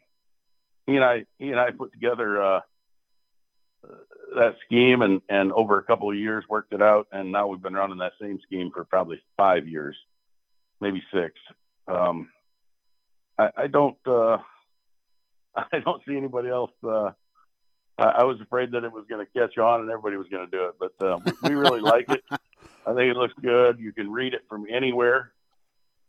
he 0.87 0.97
and 0.97 1.05
I, 1.05 1.25
he 1.39 1.51
and 1.51 1.59
I 1.59 1.71
put 1.71 1.93
together 1.93 2.43
uh, 2.43 2.61
that 4.37 4.57
scheme, 4.64 5.03
and 5.03 5.21
and 5.29 5.53
over 5.53 5.79
a 5.79 5.83
couple 5.83 6.11
of 6.11 6.16
years 6.16 6.45
worked 6.49 6.73
it 6.73 6.83
out, 6.83 7.09
and 7.12 7.33
now 7.33 7.49
we've 7.49 7.62
been 7.62 7.75
running 7.75 7.99
that 7.99 8.12
same 8.21 8.39
scheme 8.47 8.71
for 8.73 8.85
probably 8.85 9.21
five 9.37 9.66
years, 9.66 9.97
maybe 10.81 11.03
six. 11.12 11.35
Um, 11.87 12.29
I, 13.39 13.51
I 13.57 13.66
don't. 13.66 13.97
Uh, 14.07 14.39
I 15.72 15.78
don't 15.80 16.03
see 16.07 16.16
anybody 16.16 16.49
else. 16.49 16.72
Uh, 16.82 17.11
I, 17.99 18.05
I 18.05 18.24
was 18.24 18.40
afraid 18.40 18.72
that 18.72 18.84
it 18.84 18.92
was 18.92 19.05
going 19.09 19.24
to 19.24 19.32
catch 19.38 19.59
on 19.59 19.80
and 19.80 19.90
everybody 19.90 20.16
was 20.16 20.28
going 20.28 20.49
to 20.49 20.57
do 20.57 20.66
it, 20.66 20.74
but 20.78 21.24
we, 21.42 21.51
we 21.51 21.55
really 21.55 21.80
like 21.80 22.09
it. 22.11 22.22
I 22.86 22.94
think 22.94 23.11
it 23.11 23.16
looks 23.16 23.34
good. 23.42 23.78
You 23.78 23.92
can 23.92 24.11
read 24.11 24.34
it 24.34 24.44
from 24.49 24.66
anywhere. 24.70 25.32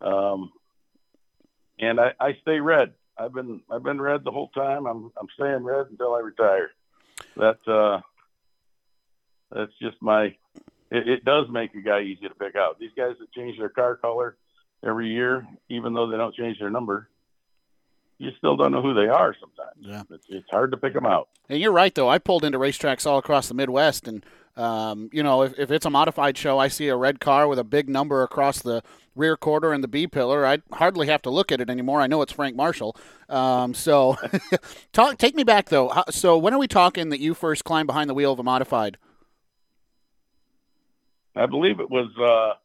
Um, 0.01 0.51
and 1.77 1.99
I, 1.99 2.13
I 2.19 2.37
stay 2.41 2.59
red. 2.59 2.93
I've 3.17 3.33
been 3.33 3.61
I've 3.69 3.83
been 3.83 4.01
red 4.01 4.23
the 4.23 4.31
whole 4.31 4.49
time. 4.49 4.85
I'm 4.85 5.11
I'm 5.17 5.27
staying 5.35 5.63
red 5.63 5.87
until 5.89 6.15
I 6.15 6.19
retire. 6.19 6.71
That 7.35 7.59
uh, 7.67 7.99
that's 9.51 9.73
just 9.81 10.01
my. 10.01 10.35
It, 10.91 11.07
it 11.07 11.25
does 11.25 11.47
make 11.49 11.73
a 11.75 11.81
guy 11.81 12.01
easy 12.01 12.27
to 12.27 12.35
pick 12.35 12.55
out. 12.55 12.79
These 12.79 12.93
guys 12.95 13.15
that 13.19 13.31
change 13.33 13.57
their 13.57 13.69
car 13.69 13.95
color 13.95 14.37
every 14.83 15.09
year, 15.09 15.45
even 15.67 15.93
though 15.93 16.09
they 16.09 16.17
don't 16.17 16.33
change 16.33 16.59
their 16.59 16.69
number, 16.69 17.09
you 18.19 18.31
still 18.37 18.57
don't 18.57 18.73
know 18.73 18.81
who 18.81 18.93
they 18.93 19.07
are 19.07 19.33
sometimes. 19.39 19.77
Yeah. 19.79 20.03
It's, 20.13 20.25
it's 20.29 20.49
hard 20.51 20.71
to 20.71 20.77
pick 20.77 20.93
them 20.93 21.05
out. 21.05 21.29
And 21.47 21.59
you're 21.59 21.71
right, 21.71 21.95
though. 21.95 22.09
I 22.09 22.19
pulled 22.19 22.43
into 22.43 22.59
racetracks 22.59 23.07
all 23.07 23.17
across 23.17 23.47
the 23.47 23.53
Midwest, 23.53 24.07
and 24.07 24.23
um, 24.57 25.09
you 25.13 25.23
know, 25.23 25.43
if, 25.43 25.57
if 25.57 25.71
it's 25.71 25.85
a 25.85 25.89
modified 25.89 26.37
show, 26.37 26.59
I 26.59 26.67
see 26.67 26.89
a 26.89 26.95
red 26.97 27.21
car 27.21 27.47
with 27.47 27.57
a 27.57 27.63
big 27.63 27.89
number 27.89 28.21
across 28.21 28.61
the 28.61 28.83
rear 29.15 29.37
quarter 29.37 29.71
and 29.71 29.81
the 29.81 29.87
B 29.87 30.05
pillar. 30.05 30.45
I 30.45 30.59
hardly 30.73 31.07
have 31.07 31.21
to 31.23 31.29
look 31.29 31.49
at 31.51 31.61
it 31.61 31.69
anymore. 31.69 32.01
I 32.01 32.07
know 32.07 32.21
it's 32.21 32.33
Frank 32.33 32.57
Marshall. 32.57 32.95
Um, 33.29 33.73
so, 33.73 34.17
talk. 34.91 35.17
Take 35.17 35.35
me 35.35 35.45
back 35.45 35.69
though. 35.69 35.87
How, 35.87 36.03
so, 36.09 36.37
when 36.37 36.53
are 36.53 36.59
we 36.59 36.67
talking 36.67 37.09
that 37.09 37.21
you 37.21 37.33
first 37.33 37.63
climbed 37.63 37.87
behind 37.87 38.09
the 38.09 38.13
wheel 38.13 38.33
of 38.33 38.39
a 38.39 38.43
modified? 38.43 38.97
I 41.37 41.45
believe 41.45 41.79
it 41.79 41.89
was. 41.89 42.11
Uh, 42.19 42.57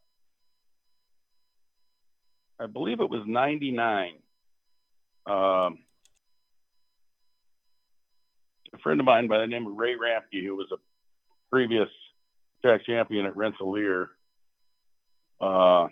I 2.60 2.66
believe 2.66 2.98
it 2.98 3.08
was 3.08 3.22
'99. 3.24 4.14
Um, 5.26 5.78
a 8.74 8.78
friend 8.82 9.00
of 9.00 9.06
mine 9.06 9.28
by 9.28 9.38
the 9.38 9.46
name 9.46 9.66
of 9.66 9.76
Ray 9.76 9.94
Rampke, 9.94 10.44
who 10.44 10.56
was 10.56 10.68
a 10.72 10.76
previous 11.50 11.88
track 12.62 12.84
champion 12.84 13.26
at 13.26 13.36
Rensselaer, 13.36 14.10
uh, 15.40 15.88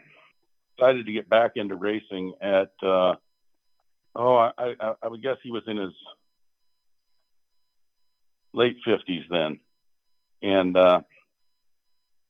decided 0.76 1.06
to 1.06 1.12
get 1.12 1.28
back 1.28 1.52
into 1.56 1.74
racing 1.76 2.34
at. 2.40 2.72
Uh, 2.82 3.14
oh, 4.14 4.36
I, 4.36 4.52
I, 4.58 4.94
I 5.02 5.08
would 5.08 5.22
guess 5.22 5.36
he 5.42 5.50
was 5.50 5.62
in 5.66 5.76
his 5.76 5.92
late 8.52 8.76
fifties 8.84 9.24
then, 9.30 9.60
and 10.42 10.76
uh, 10.76 11.00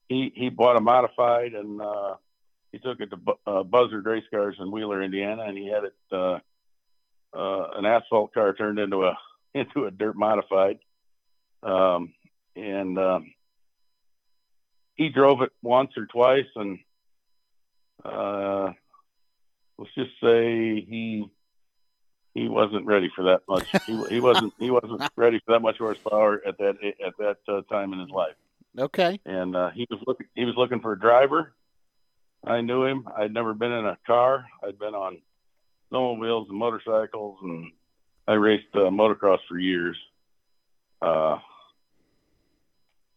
he 0.09 0.33
he 0.35 0.51
bought 0.51 0.77
a 0.77 0.81
modified 0.81 1.55
and 1.55 1.81
uh, 1.81 2.15
he 2.71 2.79
took 2.79 3.01
it 3.01 3.11
to 3.11 3.19
uh, 3.47 3.63
Buzzard 3.63 4.07
Race 4.07 4.25
Cars 4.31 4.57
in 4.61 4.71
Wheeler, 4.71 5.03
Indiana, 5.03 5.45
and 5.47 5.57
he 5.57 5.67
had 5.67 5.85
it 5.85 5.95
uh, 7.35 7.69
an 7.77 7.85
asphalt 7.85 8.33
car 8.35 8.53
turned 8.53 8.79
into 8.79 9.05
a 9.05 9.17
into 9.55 9.85
a 9.85 9.91
dirt 9.91 10.17
modified, 10.17 10.79
um, 11.63 12.15
and 12.57 12.99
um, 12.99 13.35
he 14.95 15.09
drove 15.09 15.43
it 15.43 15.53
once 15.63 15.91
or 15.97 16.07
twice, 16.07 16.47
and 16.57 16.79
uh, 18.05 18.73
let's 19.79 19.95
just 19.95 20.13
say 20.23 20.81
he 20.81 21.27
he 22.35 22.49
wasn't 22.49 22.87
ready 22.87 23.11
for 23.15 23.25
that 23.25 23.43
much. 23.49 23.67
he, 23.87 24.05
he 24.09 24.21
wasn't 24.21 24.53
he 24.59 24.71
wasn't 24.71 25.03
ready 25.17 25.41
for 25.45 25.53
that 25.53 25.61
much 25.61 25.79
horsepower 25.79 26.41
at 26.47 26.59
that 26.59 26.77
at 27.05 27.17
that 27.19 27.39
uh, 27.49 27.63
time 27.73 27.93
in 27.93 28.01
his 28.01 28.11
life. 28.11 28.35
Okay. 28.79 29.21
And 29.27 29.55
uh, 29.55 29.71
he 29.71 29.87
was 29.91 30.01
looking 30.07 30.27
he 30.35 30.45
was 30.45 30.55
looking 30.57 30.81
for 30.81 30.93
a 30.93 30.99
driver. 30.99 31.53
I 32.45 32.61
knew 32.61 32.85
him. 32.85 33.07
I'd 33.17 33.33
never 33.33 33.55
been 33.55 33.71
in 33.71 33.87
a 33.87 33.99
car. 34.07 34.47
I'd 34.67 34.79
been 34.79 34.95
on 34.95 35.19
snowmobiles 35.93 36.49
and 36.49 36.59
motorcycles, 36.59 37.39
and 37.43 37.73
I 38.27 38.35
raced 38.35 38.75
uh, 38.75 38.91
motocross 38.91 39.39
for 39.49 39.59
years. 39.59 39.97
Uh, 41.01 41.39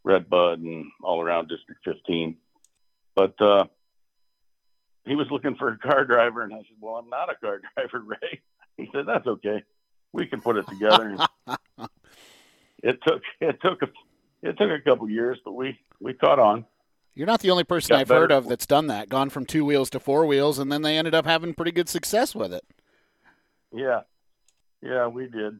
Red 0.04 0.30
Bud 0.30 0.60
and 0.60 0.92
all 1.02 1.22
around 1.22 1.48
District 1.48 1.82
15. 1.84 2.38
But 3.16 3.40
uh, 3.42 3.66
he 5.06 5.16
was 5.16 5.28
looking 5.32 5.56
for 5.56 5.70
a 5.70 5.78
car 5.78 6.06
driver, 6.06 6.44
and 6.44 6.54
I 6.54 6.58
said, 6.58 6.78
"Well, 6.80 6.96
I'm 6.96 7.10
not 7.10 7.32
a 7.32 7.36
car 7.36 7.62
driver, 7.76 8.04
Ray." 8.06 8.42
He 8.78 8.90
said, 8.94 9.06
"That's 9.08 9.26
okay. 9.26 9.64
We 10.12 10.28
can 10.28 10.42
put 10.42 10.58
it 10.58 10.68
together." 10.68 11.18
it 12.84 13.00
took 13.06 13.22
it 13.40 13.62
took 13.62 13.82
a 13.82 13.88
it 14.42 14.58
took 14.58 14.70
a 14.70 14.82
couple 14.82 15.10
years, 15.10 15.40
but 15.44 15.54
we 15.54 15.80
we 16.00 16.14
caught 16.14 16.40
on. 16.40 16.66
You're 17.16 17.28
not 17.28 17.40
the 17.40 17.50
only 17.50 17.64
person 17.64 17.96
I've 17.96 18.10
better. 18.10 18.22
heard 18.22 18.32
of 18.32 18.50
that's 18.50 18.66
done 18.66 18.88
that, 18.88 19.08
gone 19.08 19.30
from 19.30 19.46
two 19.46 19.64
wheels 19.64 19.90
to 19.92 20.00
four 20.02 20.26
wheels, 20.26 20.60
and 20.60 20.70
then 20.70 20.82
they 20.82 20.98
ended 20.98 21.16
up 21.16 21.26
having 21.26 21.54
pretty 21.54 21.72
good 21.72 21.88
success 21.88 22.36
with 22.36 22.54
it. 22.54 22.66
Yeah, 23.74 24.02
yeah, 24.82 25.08
we 25.08 25.28
did. 25.28 25.60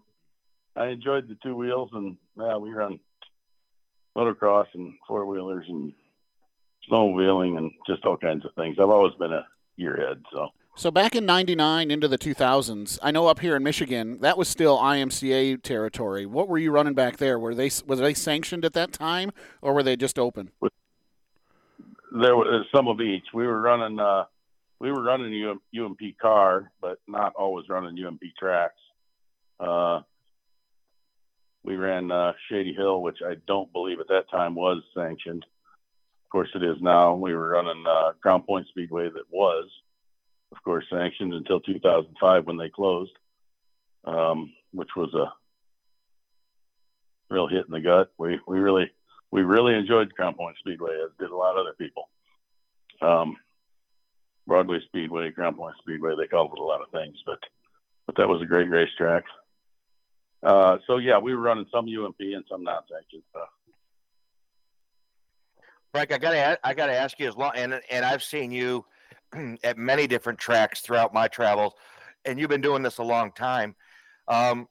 I 0.76 0.88
enjoyed 0.88 1.30
the 1.30 1.38
two 1.42 1.56
wheels, 1.56 1.90
and 1.94 2.18
yeah, 2.38 2.58
we 2.58 2.72
run 2.72 3.00
motocross 4.18 4.68
and 4.74 4.94
four 5.08 5.26
wheelers 5.26 5.66
and 5.70 5.94
snowmobiling 6.90 7.58
and 7.58 7.72
just 7.88 8.06
all 8.06 8.18
kinds 8.18 8.46
of 8.46 8.54
things. 8.56 8.78
I've 8.80 8.90
always 8.90 9.14
been 9.16 9.32
a 9.34 9.46
gearhead, 9.80 10.22
so 10.32 10.50
So 10.76 10.92
back 10.92 11.16
in 11.16 11.26
'99 11.26 11.90
into 11.90 12.10
the 12.10 12.18
2000s, 12.18 13.00
I 13.02 13.12
know 13.12 13.28
up 13.28 13.40
here 13.40 13.56
in 13.56 13.64
Michigan 13.64 14.20
that 14.20 14.38
was 14.38 14.50
still 14.50 14.78
IMCA 14.78 15.64
territory. 15.64 16.26
What 16.26 16.50
were 16.50 16.58
you 16.58 16.72
running 16.72 16.94
back 16.94 17.18
there? 17.18 17.40
Were 17.40 17.56
they 17.56 17.72
was 17.88 18.00
they 18.00 18.14
sanctioned 18.14 18.66
at 18.66 18.74
that 18.74 18.92
time, 18.92 19.32
or 19.62 19.74
were 19.74 19.84
they 19.84 19.96
just 19.96 20.20
open? 20.20 20.52
There 22.22 22.36
was 22.36 22.66
some 22.74 22.88
of 22.88 23.02
each. 23.02 23.26
We 23.34 23.46
were 23.46 23.60
running, 23.60 24.00
uh, 24.00 24.26
we 24.80 24.92
were 24.92 25.04
running 25.04 25.34
UM, 25.44 25.62
UMP 25.78 26.18
car, 26.22 26.72
but 26.82 27.00
not 27.08 27.34
always 27.36 27.68
running 27.70 28.04
UMP 28.04 28.22
tracks. 28.40 28.80
Uh, 29.60 30.02
we 31.64 31.76
ran 31.76 32.12
uh, 32.12 32.34
Shady 32.50 32.74
Hill, 32.74 33.02
which 33.02 33.18
I 33.26 33.36
don't 33.48 33.72
believe 33.74 34.00
at 34.00 34.08
that 34.10 34.30
time 34.30 34.56
was 34.56 34.84
sanctioned. 34.96 35.44
Of 36.24 36.30
course, 36.30 36.50
it 36.56 36.64
is 36.64 36.78
now. 36.82 37.16
We 37.16 37.34
were 37.34 37.50
running 37.50 37.84
uh, 37.88 38.14
Crown 38.22 38.44
Point 38.44 38.68
Speedway, 38.70 39.10
that 39.10 39.32
was, 39.32 39.70
of 40.52 40.62
course, 40.64 40.86
sanctioned 40.92 41.34
until 41.34 41.60
2005 41.60 42.46
when 42.46 42.58
they 42.58 42.70
closed, 42.70 43.12
um, 44.06 44.54
which 44.72 44.90
was 44.96 45.14
a 45.14 45.34
real 47.34 47.48
hit 47.48 47.66
in 47.66 47.72
the 47.72 47.82
gut. 47.82 48.12
We 48.18 48.40
we 48.48 48.60
really 48.60 48.92
we 49.36 49.42
really 49.42 49.76
enjoyed 49.76 50.16
Crown 50.16 50.34
Point 50.34 50.56
Speedway, 50.60 50.94
as 51.04 51.12
did 51.20 51.30
a 51.30 51.36
lot 51.36 51.58
of 51.58 51.66
other 51.66 51.74
people. 51.78 52.08
Um, 53.02 53.36
Broadway 54.48 54.80
Speedway, 54.86 55.30
Crown 55.32 55.56
Point 55.56 55.76
Speedway, 55.82 56.14
they 56.18 56.26
called 56.26 56.54
it 56.54 56.60
a 56.60 56.64
lot 56.64 56.82
of 56.82 56.90
things, 56.92 57.18
but 57.26 57.40
but 58.06 58.16
that 58.16 58.30
was 58.30 58.42
a 58.42 58.46
great 58.46 58.70
racetrack. 58.70 59.26
Uh, 60.42 60.78
so 60.88 61.00
yeah, 61.00 61.18
we 61.18 61.36
were 61.36 61.42
running 61.42 61.66
some 61.70 61.86
UMP 61.86 62.16
and 62.20 62.46
some 62.50 62.64
non-sanctioned 62.64 63.24
stuff. 63.30 63.50
Frank, 65.92 66.14
I 66.14 66.18
gotta 66.18 66.58
I 66.64 66.74
gotta 66.74 66.96
ask 66.96 67.20
you 67.20 67.28
as 67.28 67.36
long 67.36 67.52
and 67.56 67.82
and 67.92 68.06
I've 68.06 68.24
seen 68.24 68.52
you 68.52 68.86
at 69.66 69.78
many 69.78 70.08
different 70.08 70.40
tracks 70.40 70.80
throughout 70.80 71.14
my 71.14 71.28
travels, 71.28 71.74
and 72.24 72.40
you've 72.40 72.50
been 72.50 72.62
doing 72.62 72.84
this 72.84 73.00
a 73.00 73.04
long 73.04 73.34
time. 73.34 73.76
Um, 74.30 74.70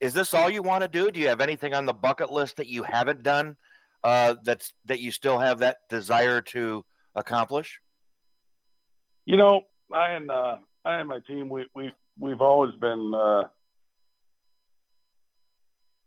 is 0.00 0.14
this 0.14 0.34
all 0.34 0.50
you 0.50 0.62
want 0.62 0.82
to 0.82 0.88
do? 0.88 1.12
Do 1.12 1.20
you 1.20 1.28
have 1.28 1.40
anything 1.40 1.74
on 1.74 1.86
the 1.86 1.92
bucket 1.92 2.32
list 2.32 2.56
that 2.56 2.66
you 2.66 2.82
haven't 2.82 3.22
done 3.22 3.56
uh, 4.04 4.34
that's 4.42 4.72
that 4.86 5.00
you 5.00 5.10
still 5.10 5.38
have 5.38 5.58
that 5.58 5.78
desire 5.88 6.40
to 6.40 6.84
accomplish? 7.14 7.80
You 9.26 9.36
know, 9.36 9.62
I 9.92 10.12
and 10.12 10.30
uh, 10.30 10.56
I 10.84 10.96
and 10.96 11.08
my 11.08 11.20
team, 11.26 11.48
we 11.48 11.66
we 11.74 11.92
we've 12.18 12.40
always 12.40 12.74
been 12.76 13.12
uh, 13.14 13.44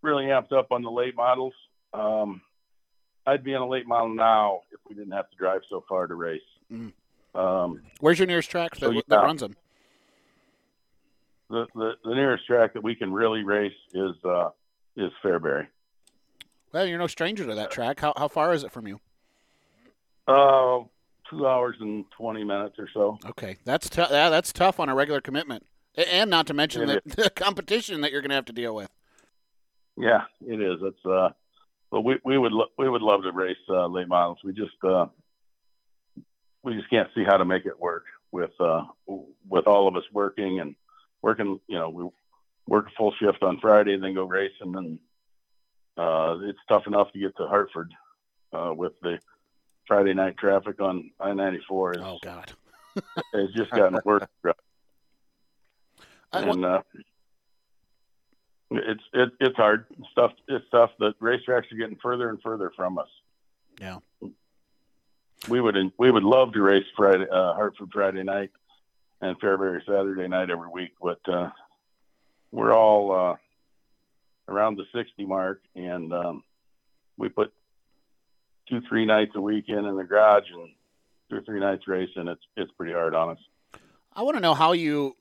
really 0.01 0.25
amped 0.25 0.51
up 0.51 0.71
on 0.71 0.81
the 0.81 0.91
late 0.91 1.15
models. 1.15 1.53
Um, 1.93 2.41
I'd 3.25 3.43
be 3.43 3.53
in 3.53 3.61
a 3.61 3.67
late 3.67 3.87
model 3.87 4.13
now 4.13 4.61
if 4.71 4.79
we 4.87 4.95
didn't 4.95 5.13
have 5.13 5.29
to 5.29 5.37
drive 5.37 5.61
so 5.69 5.83
far 5.87 6.07
to 6.07 6.15
race. 6.15 6.41
Mm. 6.71 6.91
Um, 7.35 7.81
Where's 7.99 8.19
your 8.19 8.27
nearest 8.27 8.51
track 8.51 8.75
that, 8.75 8.93
So, 8.93 9.01
that 9.07 9.23
runs 9.23 9.41
them? 9.41 9.55
the, 11.49 11.67
the 11.75 11.91
the 12.03 12.15
nearest 12.15 12.45
track 12.45 12.73
that 12.73 12.83
we 12.83 12.95
can 12.95 13.13
really 13.13 13.43
race 13.43 13.71
is 13.93 14.15
uh, 14.25 14.49
is 14.97 15.11
Fairbury. 15.23 15.67
Well, 16.73 16.87
you're 16.87 16.97
no 16.97 17.07
stranger 17.07 17.45
to 17.45 17.55
that 17.55 17.71
track. 17.71 17.99
How 17.99 18.13
how 18.17 18.27
far 18.27 18.53
is 18.53 18.63
it 18.63 18.71
from 18.71 18.87
you? 18.87 18.99
Uh, 20.27 20.79
two 21.29 21.47
hours 21.47 21.75
and 21.79 22.05
twenty 22.11 22.43
minutes 22.43 22.75
or 22.79 22.89
so. 22.93 23.19
Okay, 23.25 23.57
that's 23.63 23.89
tough. 23.89 24.09
Yeah, 24.09 24.29
that's 24.29 24.51
tough 24.51 24.79
on 24.79 24.89
a 24.89 24.95
regular 24.95 25.21
commitment, 25.21 25.65
and 25.95 26.29
not 26.29 26.47
to 26.47 26.53
mention 26.53 26.87
the, 26.87 27.01
the 27.05 27.29
competition 27.29 28.01
that 28.01 28.11
you're 28.11 28.21
going 28.21 28.29
to 28.29 28.35
have 28.35 28.45
to 28.45 28.53
deal 28.53 28.75
with. 28.75 28.89
Yeah, 29.95 30.23
it 30.45 30.59
is. 30.59 30.79
It's 30.81 31.05
uh, 31.05 31.29
but 31.91 32.01
we 32.01 32.19
we 32.25 32.39
would 32.39 32.51
lo- 32.51 32.71
we 32.77 32.89
would 32.89 33.03
love 33.03 33.21
to 33.21 33.31
race 33.31 33.55
uh, 33.69 33.85
late 33.85 34.07
models. 34.07 34.39
We 34.43 34.53
just 34.53 34.83
uh, 34.83 35.05
we 36.63 36.73
just 36.73 36.89
can't 36.89 37.09
see 37.13 37.23
how 37.23 37.37
to 37.37 37.45
make 37.45 37.67
it 37.67 37.79
work 37.79 38.05
with 38.31 38.51
uh, 38.59 38.81
with 39.47 39.67
all 39.67 39.87
of 39.87 39.95
us 39.95 40.03
working 40.11 40.59
and 40.59 40.75
working. 41.21 41.59
You 41.67 41.77
know, 41.77 41.89
we 41.89 42.09
work 42.67 42.87
a 42.87 42.95
full 42.97 43.13
shift 43.19 43.43
on 43.43 43.59
Friday, 43.59 43.93
and 43.93 44.03
then 44.03 44.15
go 44.15 44.25
racing, 44.25 44.75
and 44.75 44.97
uh, 45.97 46.37
it's 46.43 46.59
tough 46.67 46.87
enough 46.87 47.11
to 47.13 47.19
get 47.19 47.35
to 47.37 47.47
Hartford 47.47 47.93
uh, 48.51 48.73
with 48.75 48.93
the 49.01 49.19
Friday 49.87 50.13
night 50.13 50.37
traffic 50.37 50.81
on 50.81 51.11
I 51.19 51.33
ninety 51.33 51.61
four. 51.67 51.95
Oh 51.99 52.19
God. 52.21 52.51
It's 53.33 53.51
just 53.53 53.71
gotten 53.71 53.99
worse. 54.05 54.23
And 56.31 56.63
uh, 56.63 56.81
it's 58.69 59.03
it, 59.13 59.29
it's 59.39 59.55
hard 59.55 59.85
stuff. 60.11 60.31
It's 60.47 60.65
tough. 60.71 60.91
The 60.99 61.13
racetracks 61.21 61.71
are 61.71 61.77
getting 61.77 61.97
further 62.01 62.29
and 62.29 62.39
further 62.41 62.71
from 62.75 62.97
us. 62.97 63.07
Yeah. 63.79 63.97
We 65.49 65.59
would 65.59 65.75
we 65.97 66.11
would 66.11 66.23
love 66.23 66.53
to 66.53 66.61
race 66.61 66.85
Friday 66.95 67.25
uh, 67.31 67.53
Hartford 67.53 67.89
Friday 67.91 68.23
night, 68.23 68.51
and 69.21 69.39
Fairbury 69.39 69.85
Saturday 69.85 70.27
night 70.27 70.49
every 70.49 70.69
week. 70.69 70.91
But 71.01 71.19
uh, 71.27 71.49
we're 72.51 72.73
all 72.73 73.11
uh, 73.11 73.35
around 74.47 74.77
the 74.77 74.85
60 74.93 75.25
mark, 75.25 75.61
and 75.75 76.13
um, 76.13 76.43
we 77.17 77.29
put 77.29 77.53
two, 78.69 78.81
three 78.87 79.05
nights 79.05 79.31
a 79.35 79.41
week 79.41 79.65
in 79.67 79.85
in 79.85 79.95
the 79.95 80.03
garage 80.03 80.49
and 80.53 80.69
two 81.29 81.37
or 81.37 81.41
three 81.41 81.59
nights 81.59 81.87
racing. 81.87 82.27
It's 82.27 82.41
it's 82.55 82.71
pretty 82.71 82.93
hard 82.93 83.15
on 83.15 83.31
us. 83.31 83.39
I 84.15 84.21
want 84.21 84.37
to 84.37 84.41
know 84.41 84.53
how 84.53 84.73
you, 84.73 85.15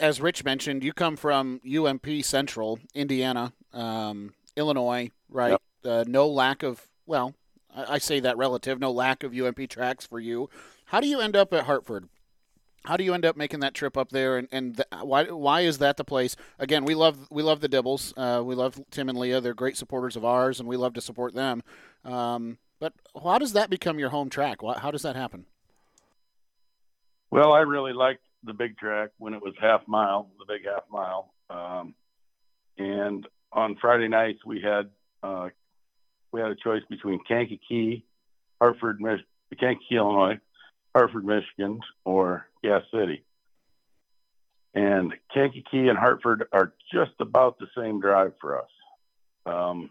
as 0.00 0.20
Rich 0.20 0.44
mentioned, 0.44 0.82
you 0.82 0.92
come 0.92 1.16
from 1.16 1.60
UMP 1.64 2.06
Central, 2.22 2.80
Indiana, 2.94 3.52
um, 3.72 4.34
Illinois, 4.56 5.10
right? 5.28 5.50
Yep. 5.50 5.62
Uh, 5.84 6.04
no 6.08 6.26
lack 6.26 6.64
of, 6.64 6.84
well, 7.06 7.34
I, 7.74 7.94
I 7.94 7.98
say 7.98 8.18
that 8.20 8.36
relative, 8.36 8.80
no 8.80 8.90
lack 8.90 9.22
of 9.22 9.32
UMP 9.32 9.68
tracks 9.68 10.04
for 10.04 10.18
you. 10.18 10.50
How 10.86 11.00
do 11.00 11.06
you 11.06 11.20
end 11.20 11.36
up 11.36 11.52
at 11.52 11.64
Hartford? 11.64 12.08
How 12.86 12.96
do 12.96 13.02
you 13.02 13.14
end 13.14 13.24
up 13.24 13.36
making 13.36 13.60
that 13.60 13.74
trip 13.74 13.96
up 13.96 14.10
there, 14.10 14.38
and, 14.38 14.46
and 14.52 14.84
why 15.02 15.24
why 15.24 15.62
is 15.62 15.78
that 15.78 15.96
the 15.96 16.04
place? 16.04 16.36
Again, 16.58 16.84
we 16.84 16.94
love 16.94 17.26
we 17.30 17.42
love 17.42 17.60
the 17.60 17.68
Dibbles, 17.68 18.12
uh, 18.16 18.44
we 18.44 18.54
love 18.54 18.80
Tim 18.92 19.08
and 19.08 19.18
Leah. 19.18 19.40
They're 19.40 19.54
great 19.54 19.76
supporters 19.76 20.14
of 20.14 20.24
ours, 20.24 20.60
and 20.60 20.68
we 20.68 20.76
love 20.76 20.94
to 20.94 21.00
support 21.00 21.34
them. 21.34 21.64
Um, 22.04 22.58
but 22.78 22.92
how 23.20 23.38
does 23.38 23.54
that 23.54 23.70
become 23.70 23.98
your 23.98 24.10
home 24.10 24.30
track? 24.30 24.58
How 24.78 24.92
does 24.92 25.02
that 25.02 25.16
happen? 25.16 25.46
Well, 27.30 27.52
I 27.52 27.60
really 27.60 27.92
liked 27.92 28.22
the 28.44 28.52
big 28.52 28.78
track 28.78 29.10
when 29.18 29.34
it 29.34 29.42
was 29.42 29.54
half 29.60 29.82
mile, 29.88 30.30
the 30.38 30.44
big 30.46 30.64
half 30.64 30.84
mile. 30.88 31.32
Um, 31.50 31.94
and 32.78 33.26
on 33.52 33.76
Friday 33.80 34.06
nights 34.06 34.44
we 34.46 34.60
had 34.60 34.90
uh, 35.24 35.48
we 36.30 36.40
had 36.40 36.50
a 36.50 36.56
choice 36.56 36.82
between 36.88 37.18
Kankakee, 37.26 38.04
Hartford, 38.60 39.00
Kankakee, 39.58 39.96
Illinois, 39.96 40.38
Hartford, 40.94 41.24
Michigan, 41.24 41.80
or 42.04 42.46
Gas 42.66 42.82
City. 42.92 43.24
And 44.74 45.14
Kankakee 45.32 45.88
and 45.88 45.96
Hartford 45.96 46.48
are 46.52 46.74
just 46.92 47.12
about 47.20 47.58
the 47.58 47.66
same 47.76 48.00
drive 48.00 48.32
for 48.40 48.60
us. 48.60 48.68
Um, 49.46 49.90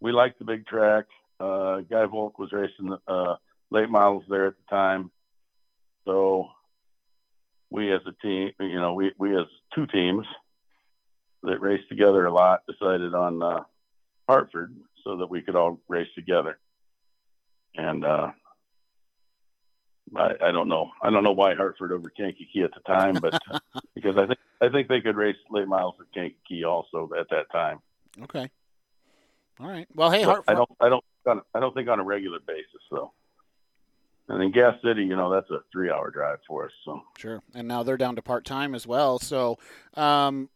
we 0.00 0.12
like 0.12 0.38
the 0.38 0.44
big 0.44 0.66
track. 0.66 1.06
Uh, 1.40 1.80
Guy 1.80 2.04
Volk 2.04 2.38
was 2.38 2.52
racing 2.52 2.96
uh, 3.08 3.36
late 3.70 3.88
models 3.88 4.24
there 4.28 4.46
at 4.46 4.54
the 4.56 4.76
time. 4.76 5.10
So 6.04 6.48
we 7.70 7.92
as 7.92 8.00
a 8.06 8.12
team, 8.24 8.52
you 8.60 8.78
know, 8.80 8.94
we, 8.94 9.12
we 9.18 9.36
as 9.36 9.46
two 9.74 9.86
teams 9.86 10.26
that 11.42 11.60
raced 11.60 11.88
together 11.88 12.26
a 12.26 12.32
lot 12.32 12.60
decided 12.68 13.14
on 13.14 13.42
uh, 13.42 13.60
Hartford 14.28 14.76
so 15.02 15.16
that 15.16 15.30
we 15.30 15.40
could 15.40 15.56
all 15.56 15.80
race 15.88 16.08
together. 16.14 16.58
And 17.74 18.04
uh, 18.04 18.32
I, 20.16 20.34
I 20.42 20.50
don't 20.52 20.68
know. 20.68 20.90
I 21.02 21.10
don't 21.10 21.24
know 21.24 21.32
why 21.32 21.54
Hartford 21.54 21.92
over 21.92 22.10
Kankakee 22.10 22.62
at 22.62 22.72
the 22.74 22.80
time, 22.80 23.16
but 23.20 23.40
because 23.94 24.16
I 24.16 24.26
think 24.26 24.38
I 24.60 24.68
think 24.68 24.88
they 24.88 25.00
could 25.00 25.16
race 25.16 25.36
late 25.50 25.68
models 25.68 25.94
at 26.00 26.12
Kankakee 26.12 26.64
also 26.64 27.10
at 27.18 27.28
that 27.30 27.50
time. 27.52 27.78
Okay. 28.22 28.50
All 29.60 29.68
right. 29.68 29.86
Well, 29.94 30.10
hey, 30.10 30.22
Hartford. 30.22 30.54
I 30.54 30.54
don't 30.54 30.70
I 30.80 30.88
don't 30.88 31.04
I 31.54 31.60
don't 31.60 31.74
think 31.74 31.88
on 31.88 32.00
a 32.00 32.04
regular 32.04 32.40
basis 32.46 32.82
though. 32.90 33.12
And 34.28 34.42
in 34.42 34.52
Gas 34.52 34.76
City, 34.84 35.02
you 35.02 35.16
know, 35.16 35.28
that's 35.28 35.50
a 35.50 35.58
three-hour 35.72 36.12
drive 36.12 36.38
for 36.46 36.66
us. 36.66 36.72
So 36.84 37.02
Sure, 37.18 37.42
and 37.52 37.66
now 37.66 37.82
they're 37.82 37.96
down 37.96 38.16
to 38.16 38.22
part 38.22 38.44
time 38.44 38.74
as 38.76 38.86
well. 38.86 39.18
So 39.18 39.58
um, 39.94 40.48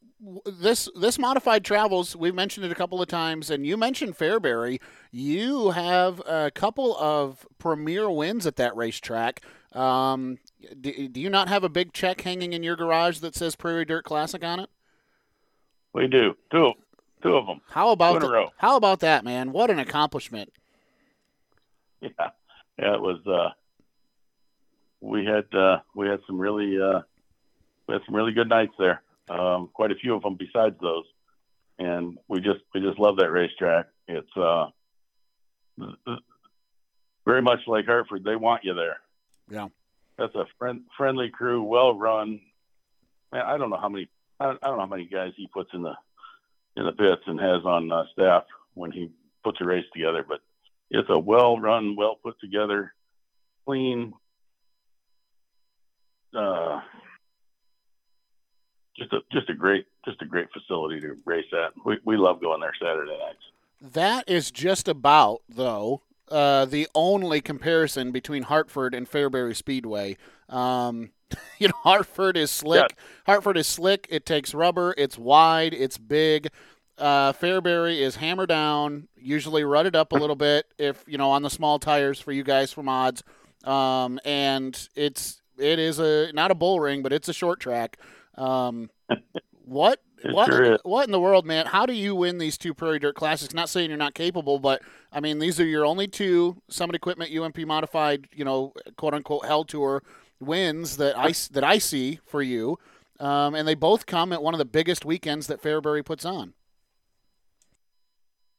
this 0.47 0.89
this 0.99 1.19
modified 1.19 1.65
travels, 1.65 2.17
we've 2.17 2.35
mentioned 2.35 2.65
it 2.67 2.73
a 2.73 2.75
couple 2.75 3.01
of 3.03 3.09
times, 3.09 3.51
and 3.51 3.67
you 3.67 3.77
mentioned 3.77 4.17
Fairbury. 4.17 4.81
You 5.11 5.71
have 5.71 6.21
a 6.27 6.51
couple 6.51 6.97
of 6.97 7.47
premier 7.59 8.09
wins 8.11 8.47
at 8.47 8.57
that 8.57 8.75
racetrack. 8.77 9.43
Um, 9.73 10.39
do, 10.81 11.09
do 11.09 11.21
you 11.21 11.29
not 11.31 11.49
have 11.49 11.65
a 11.65 11.69
big 11.69 11.93
check 11.93 12.21
hanging 12.21 12.53
in 12.53 12.63
your 12.63 12.77
garage 12.77 13.19
that 13.19 13.35
says 13.35 13.57
Prairie 13.57 13.85
Dirt 13.85 14.05
Classic 14.05 14.43
on 14.45 14.61
it? 14.61 14.71
we 15.93 16.07
do 16.09 16.35
two 16.51 16.73
two 17.23 17.37
of 17.37 17.47
them. 17.47 17.61
How 17.71 17.91
about 17.91 18.13
Two 18.13 18.17
in 18.19 18.23
a 18.23 18.27
the- 18.27 18.33
row. 18.33 18.51
how 18.57 18.77
about 18.77 19.01
that, 19.01 19.25
man? 19.25 19.53
What 19.53 19.71
an 19.71 19.79
accomplishment! 19.79 20.53
Yeah, 22.01 22.31
yeah, 22.79 22.95
it 22.95 23.01
was. 23.01 23.27
Uh, 23.27 23.49
we 25.01 25.25
had 25.25 25.45
uh, 25.59 25.79
we 25.95 26.07
had 26.07 26.21
some 26.27 26.39
really 26.39 26.79
uh, 26.81 27.01
we 27.87 27.95
had 27.95 28.03
some 28.05 28.15
really 28.15 28.33
good 28.33 28.49
nights 28.51 28.75
there. 28.79 29.01
Um, 29.29 29.71
quite 29.73 29.91
a 29.91 29.97
few 29.97 30.15
of 30.15 30.23
them 30.23 30.37
besides 30.37 30.77
those, 30.81 31.05
and 31.79 32.19
we 32.29 32.41
just 32.41 32.61
we 32.75 32.81
just 32.81 32.99
love 32.99 33.17
that 33.17 33.31
racetrack. 33.31 33.87
It's 34.07 34.37
uh, 34.37 34.67
very 37.25 37.43
much 37.43 37.61
like 37.67 37.87
Hartford. 37.87 38.25
They 38.25 38.37
want 38.37 38.65
you 38.65 38.75
there. 38.75 38.99
Yeah. 39.51 39.69
That's 40.19 40.35
a 40.35 40.47
friend, 40.59 40.83
friendly 40.97 41.31
crew, 41.31 41.63
well 41.63 41.99
run. 41.99 42.41
Man, 43.33 43.43
I 43.43 43.59
don't 43.59 43.71
know 43.71 43.79
how 43.79 43.89
many 43.89 44.09
I 44.39 44.47
don't, 44.47 44.59
I 44.63 44.69
don't 44.69 44.77
know 44.77 44.85
how 44.85 44.91
many 44.91 45.07
guys 45.07 45.33
he 45.37 45.49
puts 45.49 45.71
in 45.73 45.83
the 45.83 45.95
in 46.77 46.85
the 46.85 46.93
pits 46.93 47.23
and 47.27 47.41
has 47.41 47.65
on 47.65 47.91
uh, 47.91 48.05
staff 48.13 48.45
when 48.75 48.91
he 48.91 49.11
puts 49.43 49.61
a 49.61 49.65
race 49.65 49.85
together, 49.93 50.25
but 50.27 50.41
it's 50.91 51.09
a 51.11 51.19
well 51.19 51.59
run, 51.59 51.97
well 51.97 52.19
put 52.23 52.39
together, 52.41 52.93
clean, 53.65 54.13
uh, 56.37 56.81
just 58.97 59.13
a 59.13 59.21
just 59.33 59.49
a 59.51 59.55
great 59.55 59.87
just 60.05 60.21
a 60.23 60.27
great 60.27 60.49
facility 60.53 61.01
to 61.01 61.17
race 61.25 61.47
at. 61.53 61.73
We 61.85 61.99
we 62.05 62.17
love 62.17 62.41
going 62.41 62.61
there 62.61 62.75
Saturday 62.81 63.17
nights. 63.19 63.93
That 63.93 64.25
is 64.29 64.51
just 64.51 64.89
about, 64.89 65.43
though, 65.49 66.03
uh, 66.31 66.65
the 66.65 66.89
only 66.95 67.41
comparison 67.41 68.13
between 68.13 68.45
Hartford 68.45 68.95
and 68.95 69.11
Fairbury 69.11 69.55
Speedway. 69.55 70.17
Um, 70.49 71.11
you 71.59 71.69
know, 71.69 71.75
Hartford 71.83 72.37
is 72.37 72.51
slick. 72.51 72.97
Hartford 73.27 73.59
is 73.59 73.67
slick. 73.67 74.07
It 74.11 74.25
takes 74.25 74.55
rubber. 74.55 74.95
It's 74.97 75.19
wide. 75.19 75.75
It's 75.75 75.99
big. 75.99 76.49
Uh, 76.97 77.33
Fairbury 77.33 77.99
is 77.99 78.17
hammer 78.17 78.47
down, 78.47 79.09
usually 79.17 79.65
rutted 79.65 79.97
up 79.97 80.13
a 80.13 80.17
little 80.17 80.37
bit 80.37 80.67
if 80.79 81.05
you 81.09 81.19
know 81.19 81.31
on 81.31 81.43
the 81.43 81.51
small 81.51 81.79
tires 81.79 82.21
for 82.21 82.31
you 82.31 82.45
guys 82.45 82.73
from 82.73 82.89
odds. 82.89 83.25
Um, 83.65 84.21
and 84.25 84.89
it's 84.95 85.43
it 85.59 85.79
is 85.79 85.99
a 85.99 86.33
not 86.33 86.51
a 86.51 86.55
bull 86.55 86.81
ring, 86.81 87.03
but 87.03 87.13
it's 87.13 87.29
a 87.29 87.33
short 87.33 87.59
track. 87.59 87.99
Um, 88.37 88.91
what 89.65 90.01
what 90.25 90.47
sure 90.47 90.79
what 90.83 91.07
in 91.07 91.13
the 91.13 91.21
world, 91.21 91.47
man? 91.47 91.67
How 91.67 91.87
do 91.87 91.93
you 91.93 92.15
win 92.15 92.39
these 92.39 92.57
two 92.57 92.75
Prairie 92.75 92.99
Dirt 92.99 93.15
Classics? 93.15 93.55
Not 93.55 93.69
saying 93.69 93.91
you're 93.91 93.99
not 93.99 94.15
capable, 94.15 94.59
but 94.59 94.83
I 95.13 95.21
mean 95.21 95.39
these 95.39 95.61
are 95.61 95.67
your 95.67 95.85
only 95.85 96.09
two 96.09 96.63
Summit 96.69 96.97
Equipment 96.97 97.37
UMP 97.37 97.59
modified, 97.67 98.29
you 98.33 98.45
know, 98.45 98.73
quote 98.97 99.15
unquote 99.15 99.47
Hell 99.47 99.65
Tour 99.65 100.03
wins 100.41 100.97
that 100.97 101.19
I 101.19 101.33
that 101.53 101.65
I 101.65 101.79
see 101.79 102.21
for 102.25 102.43
you, 102.43 102.79
um, 103.21 103.55
and 103.55 103.67
they 103.67 103.75
both 103.75 104.07
come 104.07 104.33
at 104.33 104.43
one 104.43 104.55
of 104.55 104.59
the 104.59 104.65
biggest 104.65 105.05
weekends 105.05 105.47
that 105.47 105.63
Fairbury 105.63 106.05
puts 106.05 106.25
on. 106.25 106.55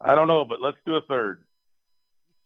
I 0.01 0.13
don't 0.13 0.27
know, 0.27 0.45
but 0.45 0.61
let's 0.61 0.77
do 0.85 0.95
a 0.95 1.01
third. 1.01 1.41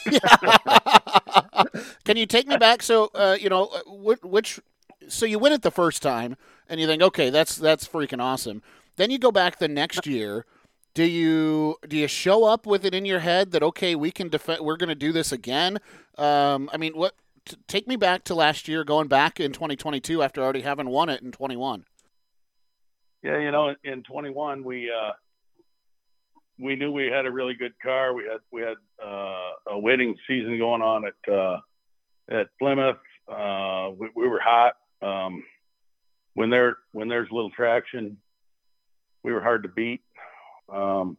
Can 2.05 2.15
you 2.15 2.25
take 2.25 2.47
me 2.47 2.57
back? 2.57 2.81
So, 2.81 3.09
uh, 3.13 3.37
you 3.39 3.49
know, 3.49 3.65
uh, 3.65 4.15
which, 4.23 4.59
so 5.09 5.25
you 5.25 5.39
win 5.39 5.53
it 5.53 5.61
the 5.61 5.71
first 5.71 6.01
time, 6.01 6.37
and 6.67 6.79
you 6.79 6.87
think, 6.87 7.01
okay, 7.01 7.29
that's 7.29 7.55
that's 7.55 7.87
freaking 7.87 8.21
awesome. 8.21 8.61
Then 8.95 9.11
you 9.11 9.19
go 9.19 9.31
back 9.31 9.59
the 9.59 9.67
next 9.67 10.05
year. 10.05 10.45
Do 10.93 11.03
you 11.03 11.77
do 11.87 11.97
you 11.97 12.07
show 12.07 12.45
up 12.45 12.65
with 12.65 12.85
it 12.85 12.93
in 12.93 13.05
your 13.05 13.19
head 13.19 13.51
that 13.51 13.63
okay, 13.63 13.95
we 13.95 14.11
can 14.11 14.29
defend, 14.29 14.61
we're 14.61 14.77
going 14.77 14.89
to 14.89 14.95
do 14.95 15.11
this 15.11 15.31
again? 15.31 15.79
Um, 16.17 16.69
I 16.73 16.77
mean, 16.77 16.93
what? 16.93 17.15
T- 17.45 17.57
take 17.67 17.87
me 17.87 17.95
back 17.95 18.25
to 18.25 18.35
last 18.35 18.67
year, 18.67 18.83
going 18.83 19.07
back 19.07 19.39
in 19.39 19.53
2022 19.53 20.21
after 20.21 20.43
already 20.43 20.61
having 20.61 20.89
won 20.89 21.09
it 21.09 21.21
in 21.21 21.31
21. 21.31 21.85
Yeah, 23.23 23.39
you 23.39 23.51
know, 23.51 23.69
in, 23.69 23.75
in 23.83 24.03
21 24.03 24.63
we 24.63 24.91
uh, 24.91 25.11
we 26.59 26.75
knew 26.75 26.91
we 26.91 27.07
had 27.07 27.25
a 27.25 27.31
really 27.31 27.53
good 27.53 27.73
car. 27.81 28.13
We 28.13 28.23
had 28.23 28.39
we 28.51 28.61
had 28.61 28.75
uh, 29.03 29.51
a 29.71 29.79
winning 29.79 30.15
season 30.27 30.57
going 30.57 30.81
on 30.81 31.05
at 31.05 31.33
uh, 31.33 31.59
at 32.29 32.47
Plymouth. 32.59 32.97
Uh, 33.27 33.91
we, 33.97 34.09
we 34.15 34.27
were 34.27 34.41
hot. 34.43 34.73
Um, 35.01 35.43
when 36.33 36.49
there 36.49 36.77
when 36.91 37.07
there's 37.07 37.31
little 37.31 37.51
traction, 37.51 38.17
we 39.23 39.33
were 39.33 39.41
hard 39.41 39.63
to 39.63 39.69
beat. 39.69 40.01
Um, 40.71 41.17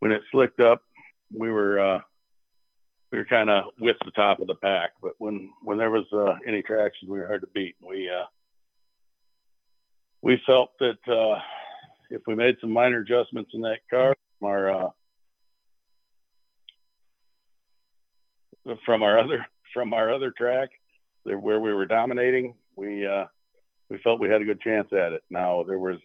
when 0.00 0.12
it 0.12 0.22
slicked 0.30 0.60
up, 0.60 0.82
we 1.32 1.50
were 1.50 1.78
uh, 1.78 2.00
we 3.10 3.18
were 3.18 3.24
kind 3.24 3.50
of 3.50 3.66
with 3.80 3.96
the 4.04 4.10
top 4.10 4.40
of 4.40 4.46
the 4.46 4.54
pack. 4.56 4.90
But 5.02 5.12
when 5.18 5.50
when 5.62 5.78
there 5.78 5.90
was 5.90 6.04
uh, 6.12 6.36
any 6.46 6.62
traction, 6.62 7.08
we 7.08 7.18
were 7.18 7.26
hard 7.26 7.42
to 7.42 7.48
beat. 7.54 7.76
We 7.80 8.10
uh, 8.10 8.26
we 10.22 10.40
felt 10.46 10.70
that 10.80 10.98
uh, 11.08 11.40
if 12.10 12.22
we 12.26 12.34
made 12.34 12.56
some 12.60 12.72
minor 12.72 13.00
adjustments 13.00 13.50
in 13.54 13.60
that 13.62 13.80
car, 13.90 14.14
our 14.42 14.70
uh, 14.70 14.88
from 18.84 19.02
our 19.02 19.18
other 19.18 19.46
from 19.72 19.92
our 19.92 20.12
other 20.12 20.30
track, 20.30 20.70
where 21.24 21.60
we 21.60 21.72
were 21.72 21.86
dominating, 21.86 22.54
we 22.76 23.06
uh, 23.06 23.24
we 23.90 23.98
felt 23.98 24.20
we 24.20 24.28
had 24.28 24.40
a 24.42 24.44
good 24.44 24.60
chance 24.60 24.88
at 24.92 25.12
it. 25.12 25.22
Now 25.30 25.62
there 25.66 25.78
was, 25.78 25.98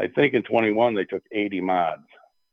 I 0.00 0.06
think 0.08 0.34
in 0.34 0.42
21 0.42 0.94
they 0.94 1.04
took 1.04 1.22
80 1.32 1.60
mods. 1.60 2.02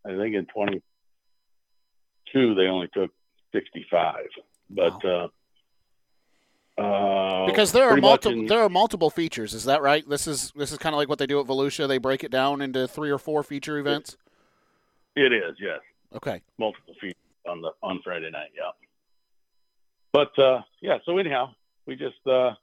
I 0.05 0.15
think 0.15 0.35
in 0.35 0.45
22 0.45 2.55
they 2.55 2.67
only 2.67 2.87
took 2.93 3.11
65. 3.53 4.15
But 4.69 5.03
uh, 5.05 5.27
Uh, 6.77 7.47
Because 7.47 7.71
there 7.71 7.89
are 7.89 7.97
multiple 7.97 8.39
in- 8.41 8.45
there 8.45 8.61
are 8.61 8.69
multiple 8.69 9.09
features. 9.09 9.53
Is 9.55 9.63
that 9.65 9.81
right? 9.81 10.07
This 10.07 10.27
is 10.27 10.51
this 10.55 10.71
is 10.71 10.77
kind 10.77 10.93
of 10.93 10.97
like 10.99 11.09
what 11.09 11.17
they 11.17 11.25
do 11.25 11.39
at 11.39 11.47
Volusia. 11.47 11.87
They 11.87 11.97
break 11.97 12.23
it 12.23 12.29
down 12.31 12.61
into 12.61 12.87
three 12.87 13.09
or 13.09 13.17
four 13.17 13.41
feature 13.43 13.79
events. 13.79 14.15
It 15.15 15.33
is, 15.33 15.55
yes. 15.59 15.79
Okay. 16.13 16.41
multiple 16.59 16.93
feet 17.01 17.17
on 17.49 17.61
the 17.61 17.71
on 17.81 17.99
Friday 18.03 18.29
night. 18.29 18.51
Yeah. 18.55 18.69
But 20.13 20.37
uh, 20.37 20.61
yeah, 20.81 20.99
so 21.05 21.17
anyhow, 21.17 21.49
we 21.87 21.95
just 21.95 22.21
uh, 22.27 22.53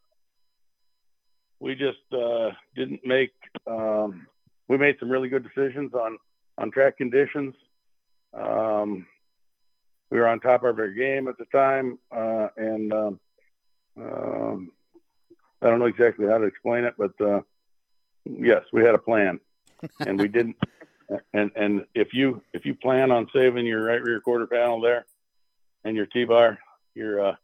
we 1.60 1.74
just 1.74 1.98
uh, 2.12 2.50
didn't 2.74 3.00
make. 3.04 3.32
Um, 3.66 4.26
we 4.68 4.78
made 4.78 4.96
some 4.98 5.10
really 5.10 5.28
good 5.28 5.44
decisions 5.44 5.94
on 5.94 6.18
on 6.58 6.70
track 6.70 6.96
conditions. 6.96 7.54
Um, 8.32 9.06
we 10.10 10.18
were 10.18 10.28
on 10.28 10.40
top 10.40 10.64
of 10.64 10.78
our 10.78 10.88
game 10.88 11.28
at 11.28 11.38
the 11.38 11.46
time, 11.46 11.98
uh, 12.14 12.48
and 12.56 12.92
um, 12.92 13.20
um, 13.96 14.72
I 15.62 15.70
don't 15.70 15.78
know 15.78 15.86
exactly 15.86 16.26
how 16.26 16.38
to 16.38 16.44
explain 16.44 16.84
it, 16.84 16.94
but 16.98 17.12
uh, 17.20 17.40
yes, 18.24 18.62
we 18.72 18.84
had 18.84 18.94
a 18.94 18.98
plan, 18.98 19.40
and 20.00 20.20
we 20.20 20.28
didn't 20.28 20.56
and 21.32 21.50
and 21.56 21.84
if 21.94 22.12
you 22.12 22.42
if 22.52 22.64
you 22.64 22.74
plan 22.74 23.10
on 23.10 23.28
saving 23.34 23.66
your 23.66 23.84
right 23.84 24.02
rear 24.02 24.20
quarter 24.20 24.46
panel 24.46 24.80
there 24.80 25.06
and 25.84 25.96
your 25.96 26.06
T-bar, 26.06 26.58
your 26.94 27.28
uh, 27.28 27.34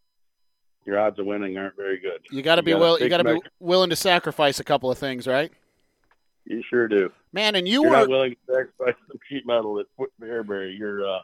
your 0.85 0.99
odds 0.99 1.19
of 1.19 1.27
winning 1.27 1.57
aren't 1.57 1.77
very 1.77 1.99
good. 1.99 2.21
You 2.31 2.43
got 2.43 2.57
to 2.57 2.63
be 2.63 2.73
gotta 2.73 2.85
will 2.85 3.01
you 3.01 3.09
got 3.09 3.19
to 3.19 3.35
be 3.35 3.41
willing 3.59 3.91
to 3.91 3.97
sacrifice 3.97 4.61
a 4.61 4.65
couple 4.65 4.91
of 4.91 4.99
things, 4.99 5.27
right? 5.27 5.53
You 6.45 6.63
sure 6.69 6.89
do. 6.89 7.13
Man, 7.33 7.55
and 7.55 7.69
you 7.69 7.83
You're 7.83 7.91
were 7.91 7.97
not 7.97 8.09
willing 8.09 8.33
to 8.33 8.53
sacrifice 8.53 8.95
some 9.07 9.19
sheet 9.29 9.47
metal 9.47 9.79
at 9.79 9.87
Fairbury. 10.21 10.77
You're 10.77 11.07
uh, 11.09 11.21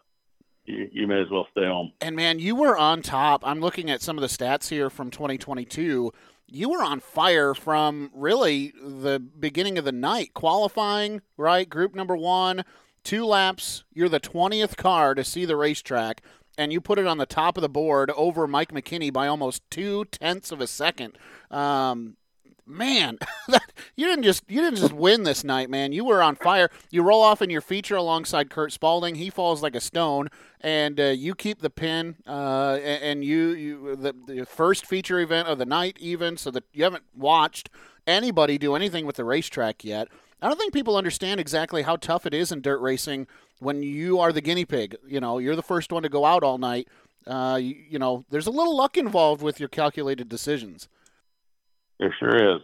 you, 0.66 0.88
you 0.92 1.06
may 1.06 1.20
as 1.20 1.30
well 1.30 1.46
stay 1.52 1.64
home. 1.64 1.92
And 2.00 2.14
man, 2.16 2.38
you 2.38 2.54
were 2.54 2.76
on 2.76 3.02
top. 3.02 3.46
I'm 3.46 3.60
looking 3.60 3.90
at 3.90 4.02
some 4.02 4.18
of 4.18 4.22
the 4.22 4.28
stats 4.28 4.68
here 4.68 4.90
from 4.90 5.10
2022. 5.10 6.12
You 6.48 6.68
were 6.68 6.82
on 6.82 7.00
fire 7.00 7.54
from 7.54 8.10
really 8.14 8.72
the 8.80 9.18
beginning 9.18 9.78
of 9.78 9.84
the 9.84 9.92
night, 9.92 10.32
qualifying, 10.34 11.22
right? 11.36 11.68
Group 11.68 11.94
number 11.94 12.16
one, 12.16 12.64
two 13.02 13.24
laps. 13.24 13.84
You're 13.92 14.08
the 14.08 14.20
20th 14.20 14.76
car 14.76 15.14
to 15.14 15.24
see 15.24 15.44
the 15.44 15.56
racetrack, 15.56 16.22
and 16.58 16.72
you 16.72 16.80
put 16.80 16.98
it 16.98 17.06
on 17.06 17.18
the 17.18 17.26
top 17.26 17.56
of 17.56 17.62
the 17.62 17.68
board 17.68 18.10
over 18.12 18.46
Mike 18.46 18.72
McKinney 18.72 19.12
by 19.12 19.26
almost 19.26 19.62
two 19.70 20.04
tenths 20.06 20.52
of 20.52 20.60
a 20.60 20.66
second. 20.66 21.18
Um, 21.50 22.16
man, 22.66 23.18
you 23.96 24.06
didn't 24.06 24.24
just 24.24 24.42
you 24.48 24.60
didn't 24.60 24.78
just 24.78 24.92
win 24.92 25.22
this 25.22 25.44
night, 25.44 25.70
man. 25.70 25.92
You 25.92 26.04
were 26.04 26.22
on 26.22 26.34
fire. 26.34 26.70
You 26.90 27.02
roll 27.02 27.22
off 27.22 27.40
in 27.40 27.50
your 27.50 27.60
feature 27.60 27.96
alongside 27.96 28.50
Kurt 28.50 28.72
Spalding. 28.72 29.14
He 29.14 29.30
falls 29.30 29.62
like 29.62 29.76
a 29.76 29.80
stone, 29.80 30.28
and 30.60 30.98
uh, 30.98 31.04
you 31.04 31.34
keep 31.34 31.60
the 31.60 31.70
pin. 31.70 32.16
Uh, 32.26 32.78
and, 32.82 33.02
and 33.02 33.24
you 33.24 33.48
you 33.50 33.96
the, 33.96 34.14
the 34.26 34.46
first 34.46 34.86
feature 34.86 35.20
event 35.20 35.48
of 35.48 35.58
the 35.58 35.66
night, 35.66 35.96
even 36.00 36.36
so 36.36 36.50
that 36.50 36.64
you 36.72 36.84
haven't 36.84 37.04
watched 37.14 37.70
anybody 38.06 38.58
do 38.58 38.74
anything 38.74 39.06
with 39.06 39.16
the 39.16 39.24
racetrack 39.24 39.84
yet. 39.84 40.08
I 40.42 40.48
don't 40.48 40.58
think 40.58 40.74
people 40.74 40.96
understand 40.96 41.40
exactly 41.40 41.82
how 41.82 41.96
tough 41.96 42.26
it 42.26 42.34
is 42.34 42.52
in 42.52 42.60
dirt 42.60 42.80
racing 42.80 43.26
when 43.58 43.82
you 43.82 44.20
are 44.20 44.32
the 44.32 44.40
guinea 44.40 44.64
pig. 44.64 44.96
You 45.06 45.20
know, 45.20 45.38
you're 45.38 45.56
the 45.56 45.62
first 45.62 45.92
one 45.92 46.02
to 46.02 46.08
go 46.08 46.24
out 46.24 46.42
all 46.42 46.58
night. 46.58 46.88
Uh, 47.26 47.58
you, 47.60 47.74
you 47.88 47.98
know, 47.98 48.24
there's 48.30 48.46
a 48.46 48.50
little 48.50 48.76
luck 48.76 48.96
involved 48.96 49.42
with 49.42 49.58
your 49.58 49.68
calculated 49.68 50.28
decisions. 50.28 50.88
There 51.98 52.14
sure 52.18 52.56
is. 52.56 52.62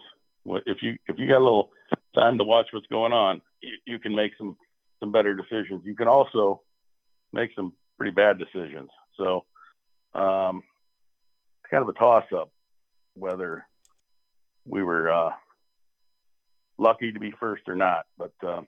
If 0.66 0.78
you 0.82 0.97
if 1.06 1.19
you 1.19 1.28
got 1.28 1.39
a 1.39 1.44
little 1.44 1.70
time 2.14 2.39
to 2.39 2.44
watch 2.44 2.66
what's 2.73 2.86
going 2.86 3.12
on, 3.12 3.40
you, 3.60 3.73
you 3.86 3.98
can 3.98 4.14
make 4.14 4.32
some 4.36 4.56
some 5.01 5.12
better 5.12 5.35
decisions. 5.35 5.82
You 5.85 5.94
can 5.94 6.09
also 6.09 6.62
make 7.32 7.51
some 7.55 7.73
pretty 7.97 8.12
bad 8.12 8.39
decisions. 8.39 8.90
So, 9.16 9.44
um, 10.14 10.62
it's 11.62 11.70
kind 11.70 11.82
of 11.82 11.89
a 11.89 11.93
toss 11.93 12.24
up 12.36 12.51
whether 13.14 13.66
we 14.66 14.82
were 14.82 15.10
uh, 15.10 15.31
lucky 16.78 17.12
to 17.12 17.20
be 17.20 17.32
first 17.39 17.62
or 17.69 17.77
not. 17.77 18.06
But 18.19 18.32
um, 18.47 18.66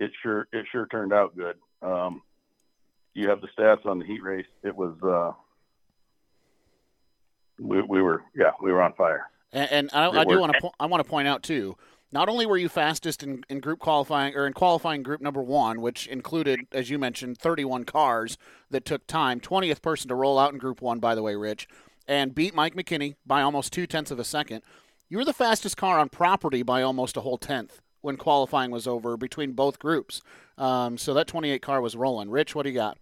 it 0.00 0.10
sure 0.22 0.48
it 0.52 0.66
sure 0.70 0.86
turned 0.86 1.12
out 1.12 1.36
good. 1.36 1.56
Um, 1.82 2.22
you 3.14 3.28
have 3.28 3.40
the 3.40 3.48
stats 3.56 3.86
on 3.86 3.98
the 3.98 4.04
heat 4.04 4.22
race. 4.22 4.46
It 4.62 4.74
was 4.74 4.94
uh, 5.02 5.32
we, 7.58 7.82
we 7.82 8.02
were 8.02 8.22
yeah 8.34 8.52
we 8.62 8.72
were 8.72 8.82
on 8.82 8.92
fire. 8.94 9.30
And, 9.52 9.70
and 9.70 9.90
I, 9.92 10.08
I 10.10 10.24
do 10.24 10.40
want 10.40 10.54
to 10.60 10.70
I 10.80 10.86
want 10.86 11.02
to 11.02 11.08
point 11.08 11.28
out 11.28 11.42
too. 11.42 11.76
Not 12.12 12.28
only 12.28 12.46
were 12.46 12.56
you 12.56 12.68
fastest 12.68 13.24
in, 13.24 13.42
in 13.48 13.58
group 13.58 13.80
qualifying 13.80 14.36
or 14.36 14.46
in 14.46 14.52
qualifying 14.52 15.02
group 15.02 15.20
number 15.20 15.42
one, 15.42 15.80
which 15.80 16.06
included, 16.06 16.60
as 16.70 16.88
you 16.88 16.96
mentioned, 16.96 17.38
31 17.38 17.84
cars 17.84 18.38
that 18.70 18.84
took 18.84 19.04
time. 19.08 19.40
20th 19.40 19.82
person 19.82 20.08
to 20.08 20.14
roll 20.14 20.38
out 20.38 20.52
in 20.52 20.58
group 20.60 20.80
one, 20.80 21.00
by 21.00 21.16
the 21.16 21.24
way, 21.24 21.34
Rich, 21.34 21.66
and 22.06 22.32
beat 22.32 22.54
Mike 22.54 22.76
McKinney 22.76 23.16
by 23.26 23.42
almost 23.42 23.72
two 23.72 23.88
tenths 23.88 24.12
of 24.12 24.20
a 24.20 24.24
second. 24.24 24.62
You 25.08 25.18
were 25.18 25.24
the 25.24 25.32
fastest 25.32 25.76
car 25.76 25.98
on 25.98 26.08
property 26.08 26.62
by 26.62 26.82
almost 26.82 27.16
a 27.16 27.20
whole 27.20 27.38
tenth 27.38 27.80
when 28.04 28.18
qualifying 28.18 28.70
was 28.70 28.86
over 28.86 29.16
between 29.16 29.52
both 29.52 29.78
groups. 29.78 30.20
Um, 30.58 30.98
so 30.98 31.14
that 31.14 31.26
28 31.26 31.62
car 31.62 31.80
was 31.80 31.96
rolling. 31.96 32.28
Rich, 32.28 32.54
what 32.54 32.64
do 32.64 32.68
you 32.68 32.74
got? 32.74 32.98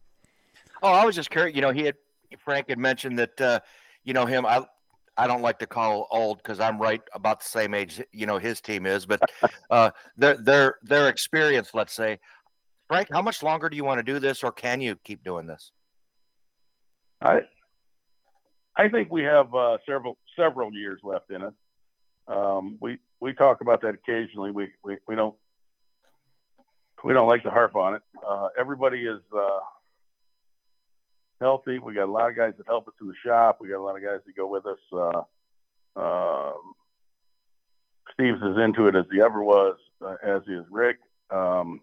Oh, 0.81 0.93
I 0.93 1.05
was 1.05 1.16
just 1.16 1.29
curious. 1.29 1.57
You 1.57 1.61
know, 1.61 1.73
he 1.73 1.83
had 1.83 1.97
Frank 2.39 2.69
had 2.69 2.79
mentioned 2.79 3.19
that 3.19 3.41
uh, 3.41 3.61
you 4.05 4.15
know 4.15 4.27
him. 4.27 4.47
I 4.47 4.65
I 5.16 5.27
don't 5.27 5.43
like 5.43 5.59
to 5.59 5.66
call 5.66 6.07
old 6.11 6.39
because 6.39 6.61
I'm 6.61 6.79
right 6.81 7.03
about 7.15 7.41
the 7.41 7.47
same 7.47 7.74
age. 7.74 8.01
You 8.12 8.27
know, 8.27 8.39
his 8.39 8.61
team 8.61 8.87
is, 8.87 9.05
but 9.05 9.20
uh, 9.70 9.91
their 10.16 10.37
their 10.37 10.77
their 10.83 11.09
experience. 11.09 11.70
Let's 11.74 11.95
say, 11.95 12.20
Frank, 12.87 13.09
how 13.12 13.23
much 13.23 13.43
longer 13.43 13.69
do 13.69 13.77
you 13.77 13.85
want 13.85 13.99
to 13.99 14.05
do 14.05 14.19
this, 14.20 14.43
or 14.45 14.53
can 14.53 14.81
you 14.81 14.97
keep 15.05 15.24
doing 15.24 15.47
this? 15.47 15.73
I 17.20 17.41
I 18.77 18.89
think 18.89 19.11
we 19.11 19.24
have 19.24 19.53
uh, 19.55 19.79
several 19.85 20.16
several 20.37 20.73
years 20.73 21.01
left 21.03 21.31
in 21.31 21.43
it. 21.43 21.55
Um, 22.28 22.78
we 22.81 22.99
we 23.20 23.32
talk 23.35 23.61
about 23.61 23.82
that 23.82 23.94
occasionally. 23.94 24.51
We, 24.51 24.69
we 24.85 24.97
we 25.07 25.15
don't 25.15 25.35
we 27.05 27.12
don't 27.12 27.28
like 27.28 27.43
to 27.43 27.51
harp 27.51 27.77
on 27.77 27.94
it. 27.94 28.03
Uh, 28.27 28.49
everybody 28.59 29.05
is 29.07 29.20
uh, 29.36 29.61
healthy. 31.40 31.78
We 31.78 31.94
got 31.94 32.09
a 32.09 32.12
lot 32.12 32.31
of 32.31 32.36
guys 32.36 32.55
that 32.59 32.66
help 32.66 32.86
us 32.89 32.94
in 33.01 33.09
the 33.09 33.15
shop. 33.24 33.59
We 33.61 33.69
got 33.69 33.78
a 33.78 33.82
lot 33.82 33.97
of 33.97 34.03
guys 34.03 34.20
that 34.24 34.36
go 34.36 34.47
with 34.47 34.66
us. 34.66 34.78
Uh, 34.93 35.23
um 35.94 36.74
Steve's 38.15 38.43
as 38.43 38.57
into 38.62 38.86
it 38.89 38.97
as 38.97 39.05
he 39.11 39.20
ever 39.20 39.43
was, 39.43 39.77
uh, 40.05 40.16
as 40.23 40.43
is 40.47 40.65
Rick, 40.70 40.99
um, 41.31 41.81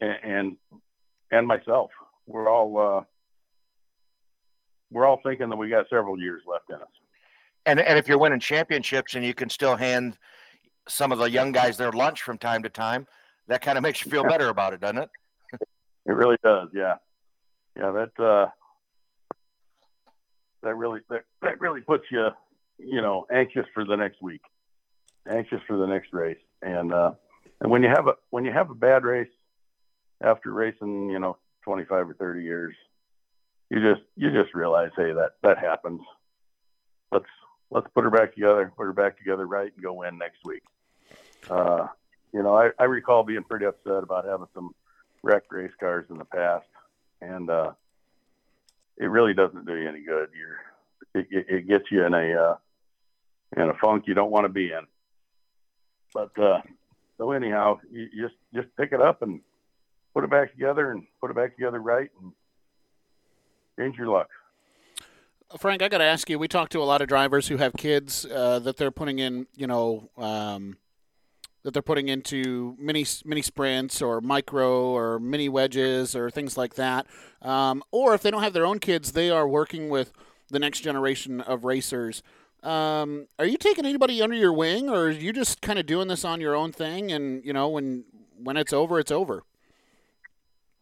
and, 0.00 0.16
and 0.22 0.56
and 1.30 1.46
myself. 1.46 1.90
We're 2.26 2.48
all 2.48 2.78
uh, 2.78 3.04
we're 4.90 5.06
all 5.06 5.20
thinking 5.22 5.48
that 5.48 5.56
we 5.56 5.68
got 5.68 5.86
several 5.90 6.18
years 6.18 6.42
left 6.46 6.70
in 6.70 6.76
us. 6.76 6.97
And 7.68 7.80
and 7.80 7.98
if 7.98 8.08
you're 8.08 8.18
winning 8.18 8.40
championships 8.40 9.14
and 9.14 9.22
you 9.22 9.34
can 9.34 9.50
still 9.50 9.76
hand 9.76 10.16
some 10.88 11.12
of 11.12 11.18
the 11.18 11.30
young 11.30 11.52
guys 11.52 11.76
their 11.76 11.92
lunch 11.92 12.22
from 12.22 12.38
time 12.38 12.62
to 12.62 12.70
time, 12.70 13.06
that 13.46 13.60
kind 13.60 13.76
of 13.76 13.82
makes 13.82 14.02
you 14.02 14.10
feel 14.10 14.24
better 14.24 14.48
about 14.48 14.72
it, 14.72 14.80
doesn't 14.80 14.96
it? 14.96 15.10
It 16.06 16.12
really 16.12 16.38
does, 16.42 16.70
yeah, 16.72 16.94
yeah. 17.76 17.90
That 17.90 18.24
uh, 18.24 18.46
that 20.62 20.74
really 20.76 21.00
that, 21.10 21.24
that 21.42 21.60
really 21.60 21.82
puts 21.82 22.04
you, 22.10 22.28
you 22.78 23.02
know, 23.02 23.26
anxious 23.30 23.66
for 23.74 23.84
the 23.84 23.96
next 23.96 24.22
week, 24.22 24.40
anxious 25.28 25.60
for 25.66 25.76
the 25.76 25.86
next 25.86 26.14
race, 26.14 26.38
and 26.62 26.90
uh, 26.94 27.12
and 27.60 27.70
when 27.70 27.82
you 27.82 27.90
have 27.90 28.06
a 28.06 28.14
when 28.30 28.46
you 28.46 28.52
have 28.52 28.70
a 28.70 28.74
bad 28.74 29.04
race 29.04 29.28
after 30.22 30.52
racing, 30.52 31.10
you 31.10 31.18
know, 31.18 31.36
25 31.64 32.08
or 32.08 32.14
30 32.14 32.42
years, 32.42 32.74
you 33.68 33.82
just 33.82 34.06
you 34.16 34.30
just 34.30 34.54
realize, 34.54 34.90
hey, 34.96 35.12
that 35.12 35.32
that 35.42 35.58
happens. 35.58 36.00
Let's 37.12 37.26
let's 37.70 37.88
put 37.94 38.04
her 38.04 38.10
back 38.10 38.34
together, 38.34 38.72
put 38.76 38.84
her 38.84 38.92
back 38.92 39.18
together 39.18 39.46
right, 39.46 39.72
and 39.74 39.82
go 39.82 39.92
win 39.92 40.18
next 40.18 40.38
week. 40.44 40.62
Uh, 41.50 41.86
you 42.32 42.42
know, 42.42 42.54
I, 42.54 42.70
I 42.78 42.84
recall 42.84 43.22
being 43.22 43.44
pretty 43.44 43.66
upset 43.66 44.02
about 44.02 44.24
having 44.24 44.46
some 44.54 44.74
wrecked 45.22 45.52
race 45.52 45.72
cars 45.80 46.06
in 46.10 46.18
the 46.18 46.24
past, 46.24 46.66
and 47.20 47.48
uh, 47.50 47.72
it 48.96 49.06
really 49.06 49.34
doesn't 49.34 49.66
do 49.66 49.76
you 49.76 49.88
any 49.88 50.02
good. 50.02 50.28
You're 50.36 50.58
it, 51.14 51.46
it, 51.48 51.68
gets 51.68 51.84
you 51.90 52.04
in 52.04 52.14
a 52.14 52.34
uh, 52.34 52.56
in 53.56 53.70
a 53.70 53.74
funk 53.74 54.04
you 54.06 54.14
don't 54.14 54.30
want 54.30 54.44
to 54.44 54.50
be 54.50 54.72
in. 54.72 54.86
But 56.12 56.38
uh, 56.38 56.60
so 57.16 57.32
anyhow, 57.32 57.78
you 57.90 58.08
just 58.20 58.34
just 58.54 58.68
pick 58.76 58.92
it 58.92 59.00
up 59.00 59.22
and 59.22 59.40
put 60.14 60.24
it 60.24 60.30
back 60.30 60.52
together 60.52 60.90
and 60.90 61.04
put 61.20 61.30
it 61.30 61.36
back 61.36 61.54
together 61.54 61.80
right 61.80 62.10
and 62.20 62.32
change 63.78 63.96
your 63.96 64.08
luck. 64.08 64.28
Frank, 65.56 65.80
I 65.80 65.88
got 65.88 65.98
to 65.98 66.04
ask 66.04 66.28
you. 66.28 66.38
We 66.38 66.46
talk 66.46 66.68
to 66.70 66.82
a 66.82 66.84
lot 66.84 67.00
of 67.00 67.08
drivers 67.08 67.48
who 67.48 67.56
have 67.56 67.72
kids 67.72 68.26
uh, 68.26 68.58
that 68.58 68.76
they're 68.76 68.90
putting 68.90 69.18
in, 69.18 69.46
you 69.56 69.66
know, 69.66 70.10
um, 70.18 70.76
that 71.62 71.72
they're 71.72 71.82
putting 71.82 72.08
into 72.08 72.76
mini 72.78 73.06
mini 73.24 73.40
sprints 73.40 74.02
or 74.02 74.20
micro 74.20 74.90
or 74.90 75.18
mini 75.18 75.48
wedges 75.48 76.14
or 76.14 76.30
things 76.30 76.58
like 76.58 76.74
that. 76.74 77.06
Um, 77.40 77.82
or 77.90 78.14
if 78.14 78.20
they 78.20 78.30
don't 78.30 78.42
have 78.42 78.52
their 78.52 78.66
own 78.66 78.78
kids, 78.78 79.12
they 79.12 79.30
are 79.30 79.48
working 79.48 79.88
with 79.88 80.12
the 80.50 80.58
next 80.58 80.80
generation 80.80 81.40
of 81.40 81.64
racers. 81.64 82.22
Um, 82.62 83.26
are 83.38 83.46
you 83.46 83.56
taking 83.56 83.86
anybody 83.86 84.20
under 84.20 84.36
your 84.36 84.52
wing, 84.52 84.90
or 84.90 85.06
are 85.06 85.10
you 85.10 85.32
just 85.32 85.62
kind 85.62 85.78
of 85.78 85.86
doing 85.86 86.08
this 86.08 86.24
on 86.24 86.42
your 86.42 86.54
own 86.54 86.72
thing? 86.72 87.10
And 87.10 87.42
you 87.42 87.54
know, 87.54 87.68
when 87.68 88.04
when 88.42 88.58
it's 88.58 88.74
over, 88.74 88.98
it's 88.98 89.12
over. 89.12 89.44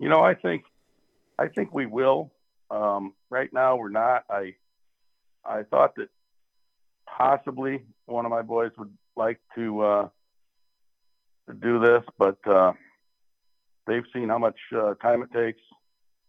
You 0.01 0.09
know, 0.09 0.23
I 0.23 0.35
think 0.35 0.65
I 1.39 1.47
think 1.47 1.73
we 1.73 1.87
will. 1.87 2.33
Um, 2.71 3.15
right 3.31 3.53
now, 3.53 3.77
we're 3.77 3.89
not. 3.91 4.25
I 4.31 4.55
I 5.45 5.63
thought 5.63 5.95
that 5.97 6.09
possibly 7.07 7.85
one 8.07 8.25
of 8.25 8.31
my 8.31 8.43
boys 8.43 8.73
would 8.79 8.93
like 9.17 9.41
to 9.55 9.81
uh, 9.83 10.09
to 11.49 11.55
do 11.55 11.79
this, 11.79 12.03
but 12.19 12.39
uh, 12.47 12.73
they've 13.87 14.05
seen 14.13 14.29
how 14.29 14.39
much 14.39 14.59
uh, 14.77 14.95
time 14.95 15.23
it 15.23 15.33
takes, 15.33 15.61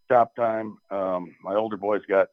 shop 0.10 0.36
time. 0.36 0.78
Um, 0.92 1.36
my 1.44 1.56
older 1.56 1.78
boy's 1.78 2.06
got 2.08 2.28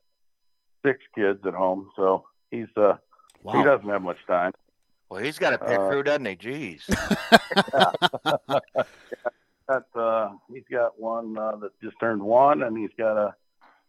six 0.85 0.99
kids 1.15 1.41
at 1.47 1.55
home, 1.55 1.91
so 1.97 2.25
he's 2.51 2.69
uh, 2.77 2.97
Wow. 3.43 3.53
he 3.59 3.63
doesn't 3.63 3.89
have 3.89 4.03
much 4.03 4.19
time. 4.27 4.53
Well, 5.11 5.23
he's 5.23 5.39
got 5.39 5.53
a 5.53 5.59
pit 5.59 5.79
Uh, 5.79 5.89
crew, 5.89 6.03
doesn't 6.03 6.25
he? 6.25 6.37
Jeez. 6.37 6.83
Got, 9.67 9.85
uh, 9.95 10.29
he's 10.53 10.65
got 10.71 11.01
one 11.01 11.39
uh, 11.39 11.57
that 11.57 11.71
just 11.83 11.99
turned 11.99 12.21
one, 12.23 12.63
and 12.65 12.77
he's 12.77 12.91
got 12.99 13.17
a, 13.17 13.35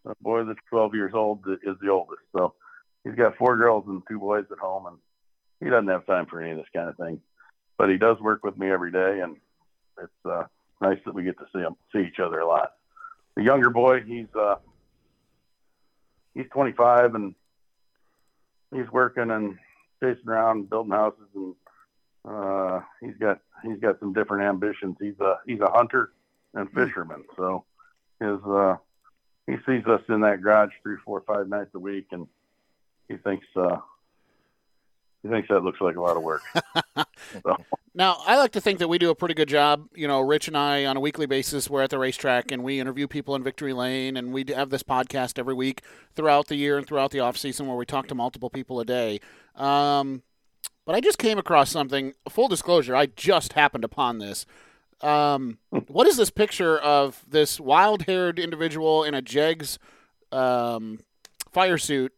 a 0.06 0.14
boy 0.20 0.44
that's 0.44 0.58
12 0.70 0.94
years 0.94 1.12
old 1.14 1.44
is 1.62 1.76
the 1.80 1.90
oldest. 1.90 2.22
So 2.34 2.54
he's 3.04 3.14
got 3.14 3.36
four 3.36 3.56
girls 3.56 3.84
and 3.86 4.02
two 4.08 4.18
boys 4.18 4.44
at 4.50 4.58
home, 4.58 4.86
and 4.86 4.96
he 5.60 5.68
doesn't 5.68 5.88
have 5.88 6.06
time 6.06 6.26
for 6.26 6.40
any 6.40 6.52
of 6.52 6.58
this 6.58 6.66
kind 6.74 6.88
of 6.88 6.96
thing. 6.96 7.20
But 7.76 7.90
he 7.90 7.98
does 7.98 8.18
work 8.20 8.44
with 8.44 8.56
me 8.56 8.70
every 8.70 8.92
day, 8.92 9.20
and 9.20 9.36
it's 10.02 10.12
uh, 10.24 10.44
nice 10.80 10.98
that 11.04 11.14
we 11.14 11.24
get 11.24 11.38
to 11.38 11.46
see 11.52 11.60
him, 11.60 11.76
see 11.92 12.06
each 12.06 12.20
other 12.20 12.38
a 12.40 12.46
lot. 12.46 12.72
The 13.34 13.42
younger 13.42 13.70
boy, 13.70 14.02
he's 14.02 14.34
uh, 14.34 14.56
he's 16.34 16.46
25, 16.52 17.14
and 17.14 17.34
he's 18.74 18.90
working 18.90 19.30
and 19.30 19.58
chasing 20.02 20.28
around, 20.28 20.70
building 20.70 20.92
houses, 20.92 21.28
and 21.34 21.54
uh, 22.26 22.80
he's 23.00 23.16
got 23.18 23.40
he's 23.62 23.78
got 23.78 24.00
some 24.00 24.12
different 24.12 24.44
ambitions. 24.44 24.96
He's 25.00 25.18
a 25.20 25.36
he's 25.46 25.60
a 25.60 25.70
hunter 25.70 26.12
and 26.54 26.70
fisherman, 26.72 27.24
so 27.36 27.64
his 28.20 28.38
uh, 28.46 28.76
he 29.46 29.56
sees 29.66 29.84
us 29.86 30.02
in 30.08 30.20
that 30.20 30.42
garage 30.42 30.70
three, 30.82 30.96
four, 31.04 31.22
five 31.26 31.48
nights 31.48 31.70
a 31.74 31.78
week, 31.78 32.06
and 32.10 32.26
he 33.08 33.16
thinks 33.16 33.46
uh, 33.56 33.76
he 35.22 35.28
thinks 35.28 35.48
that 35.48 35.62
looks 35.62 35.80
like 35.80 35.96
a 35.96 36.00
lot 36.00 36.16
of 36.16 36.22
work. 36.22 36.42
so, 37.42 37.56
Now, 37.94 38.18
I 38.26 38.36
like 38.36 38.52
to 38.52 38.60
think 38.60 38.78
that 38.78 38.88
we 38.88 38.98
do 38.98 39.10
a 39.10 39.14
pretty 39.14 39.34
good 39.34 39.48
job. 39.48 39.88
You 39.94 40.06
know, 40.06 40.20
Rich 40.20 40.48
and 40.48 40.56
I, 40.56 40.84
on 40.84 40.96
a 40.96 41.00
weekly 41.00 41.26
basis, 41.26 41.70
we're 41.70 41.82
at 41.82 41.90
the 41.90 41.98
racetrack 41.98 42.52
and 42.52 42.62
we 42.62 42.78
interview 42.78 43.08
people 43.08 43.34
in 43.34 43.42
Victory 43.42 43.72
Lane, 43.72 44.16
and 44.16 44.32
we 44.32 44.44
have 44.54 44.70
this 44.70 44.82
podcast 44.82 45.38
every 45.38 45.54
week 45.54 45.82
throughout 46.14 46.48
the 46.48 46.56
year 46.56 46.78
and 46.78 46.86
throughout 46.86 47.10
the 47.10 47.20
off 47.20 47.36
season 47.36 47.66
where 47.66 47.76
we 47.76 47.86
talk 47.86 48.06
to 48.08 48.14
multiple 48.14 48.50
people 48.50 48.80
a 48.80 48.84
day. 48.84 49.20
Um, 49.54 50.22
but 50.84 50.94
I 50.94 51.00
just 51.00 51.18
came 51.18 51.38
across 51.38 51.70
something. 51.70 52.14
Full 52.28 52.48
disclosure, 52.48 52.94
I 52.94 53.06
just 53.06 53.54
happened 53.54 53.84
upon 53.84 54.18
this. 54.18 54.46
Um, 55.02 55.58
what 55.88 56.06
is 56.06 56.16
this 56.16 56.30
picture 56.30 56.78
of 56.78 57.22
this 57.28 57.60
wild-haired 57.60 58.38
individual 58.38 59.04
in 59.04 59.14
a 59.14 59.22
Jegs 59.22 59.78
um, 60.32 61.00
fire 61.52 61.78
suit, 61.78 62.12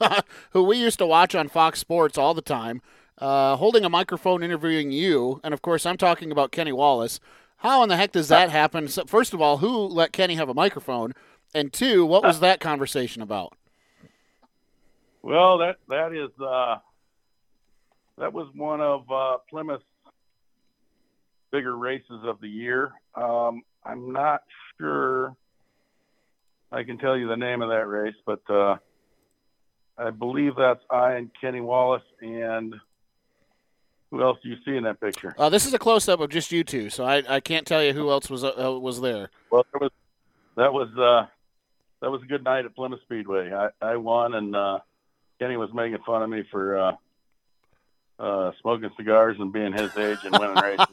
who 0.50 0.62
we 0.62 0.78
used 0.78 0.98
to 0.98 1.06
watch 1.06 1.34
on 1.34 1.48
Fox 1.48 1.78
Sports 1.78 2.18
all 2.18 2.34
the 2.34 2.42
time? 2.42 2.82
uh, 3.18 3.56
holding 3.56 3.84
a 3.84 3.88
microphone 3.88 4.42
interviewing 4.42 4.90
you, 4.90 5.40
and 5.42 5.54
of 5.54 5.62
course 5.62 5.86
I'm 5.86 5.96
talking 5.96 6.30
about 6.30 6.52
Kenny 6.52 6.72
Wallace. 6.72 7.20
How 7.58 7.82
in 7.82 7.88
the 7.88 7.96
heck 7.96 8.12
does 8.12 8.28
that 8.28 8.50
happen? 8.50 8.88
So, 8.88 9.04
first 9.06 9.32
of 9.32 9.40
all, 9.40 9.58
who 9.58 9.86
let 9.86 10.12
Kenny 10.12 10.34
have 10.34 10.48
a 10.48 10.54
microphone? 10.54 11.14
And 11.54 11.72
two, 11.72 12.04
what 12.04 12.22
was 12.22 12.40
that 12.40 12.60
conversation 12.60 13.22
about? 13.22 13.54
well, 15.22 15.58
that 15.58 15.76
that 15.88 16.12
is 16.12 16.30
uh, 16.40 16.76
that 18.18 18.32
was 18.32 18.48
one 18.54 18.80
of 18.80 19.10
uh, 19.10 19.38
Plymouth's 19.48 19.84
bigger 21.56 21.76
races 21.76 22.20
of 22.24 22.38
the 22.40 22.48
year. 22.48 22.92
Um, 23.14 23.62
I'm 23.82 24.12
not 24.12 24.42
sure 24.78 25.34
I 26.70 26.82
can 26.82 26.98
tell 26.98 27.16
you 27.16 27.28
the 27.28 27.36
name 27.36 27.62
of 27.62 27.70
that 27.70 27.86
race, 27.86 28.14
but 28.26 28.42
uh, 28.50 28.76
I 29.96 30.10
believe 30.10 30.52
that's 30.56 30.82
I 30.90 31.14
and 31.14 31.30
Kenny 31.40 31.62
Wallace 31.62 32.02
and 32.20 32.74
who 34.10 34.22
else 34.22 34.38
do 34.42 34.50
you 34.50 34.56
see 34.66 34.76
in 34.76 34.84
that 34.84 35.00
picture? 35.00 35.34
Uh, 35.38 35.48
this 35.48 35.64
is 35.64 35.72
a 35.72 35.78
close 35.78 36.08
up 36.10 36.20
of 36.20 36.28
just 36.28 36.52
you 36.52 36.62
two, 36.62 36.90
so 36.90 37.04
I, 37.04 37.22
I 37.26 37.40
can't 37.40 37.66
tell 37.66 37.82
you 37.82 37.94
who 37.94 38.10
else 38.10 38.28
was 38.28 38.44
uh, 38.44 38.52
was 38.78 39.00
there. 39.00 39.30
Well, 39.50 39.64
there 39.72 39.80
was 39.80 39.90
that 40.56 40.72
was 40.72 40.88
uh, 40.98 41.26
that 42.02 42.10
was 42.10 42.22
a 42.22 42.26
good 42.26 42.44
night 42.44 42.66
at 42.66 42.76
Plymouth 42.76 43.00
Speedway. 43.02 43.50
I, 43.52 43.70
I 43.80 43.96
won, 43.96 44.34
and 44.34 44.54
uh, 44.54 44.80
Kenny 45.38 45.56
was 45.56 45.70
making 45.72 45.98
fun 46.04 46.22
of 46.22 46.28
me 46.28 46.44
for 46.50 46.96
uh, 48.18 48.22
uh, 48.22 48.52
smoking 48.60 48.90
cigars 48.96 49.36
and 49.38 49.52
being 49.52 49.72
his 49.72 49.96
age 49.96 50.18
and 50.24 50.38
winning 50.38 50.56
races. 50.56 50.86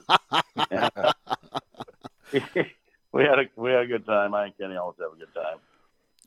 we 3.12 3.24
had 3.24 3.40
a 3.40 3.46
we 3.56 3.72
had 3.72 3.82
a 3.84 3.88
good 3.88 4.06
time. 4.06 4.34
I 4.34 4.46
and 4.46 4.58
Kenny 4.58 4.76
always 4.76 4.98
have 5.00 5.14
a 5.14 5.16
good 5.16 5.34
time. 5.34 5.58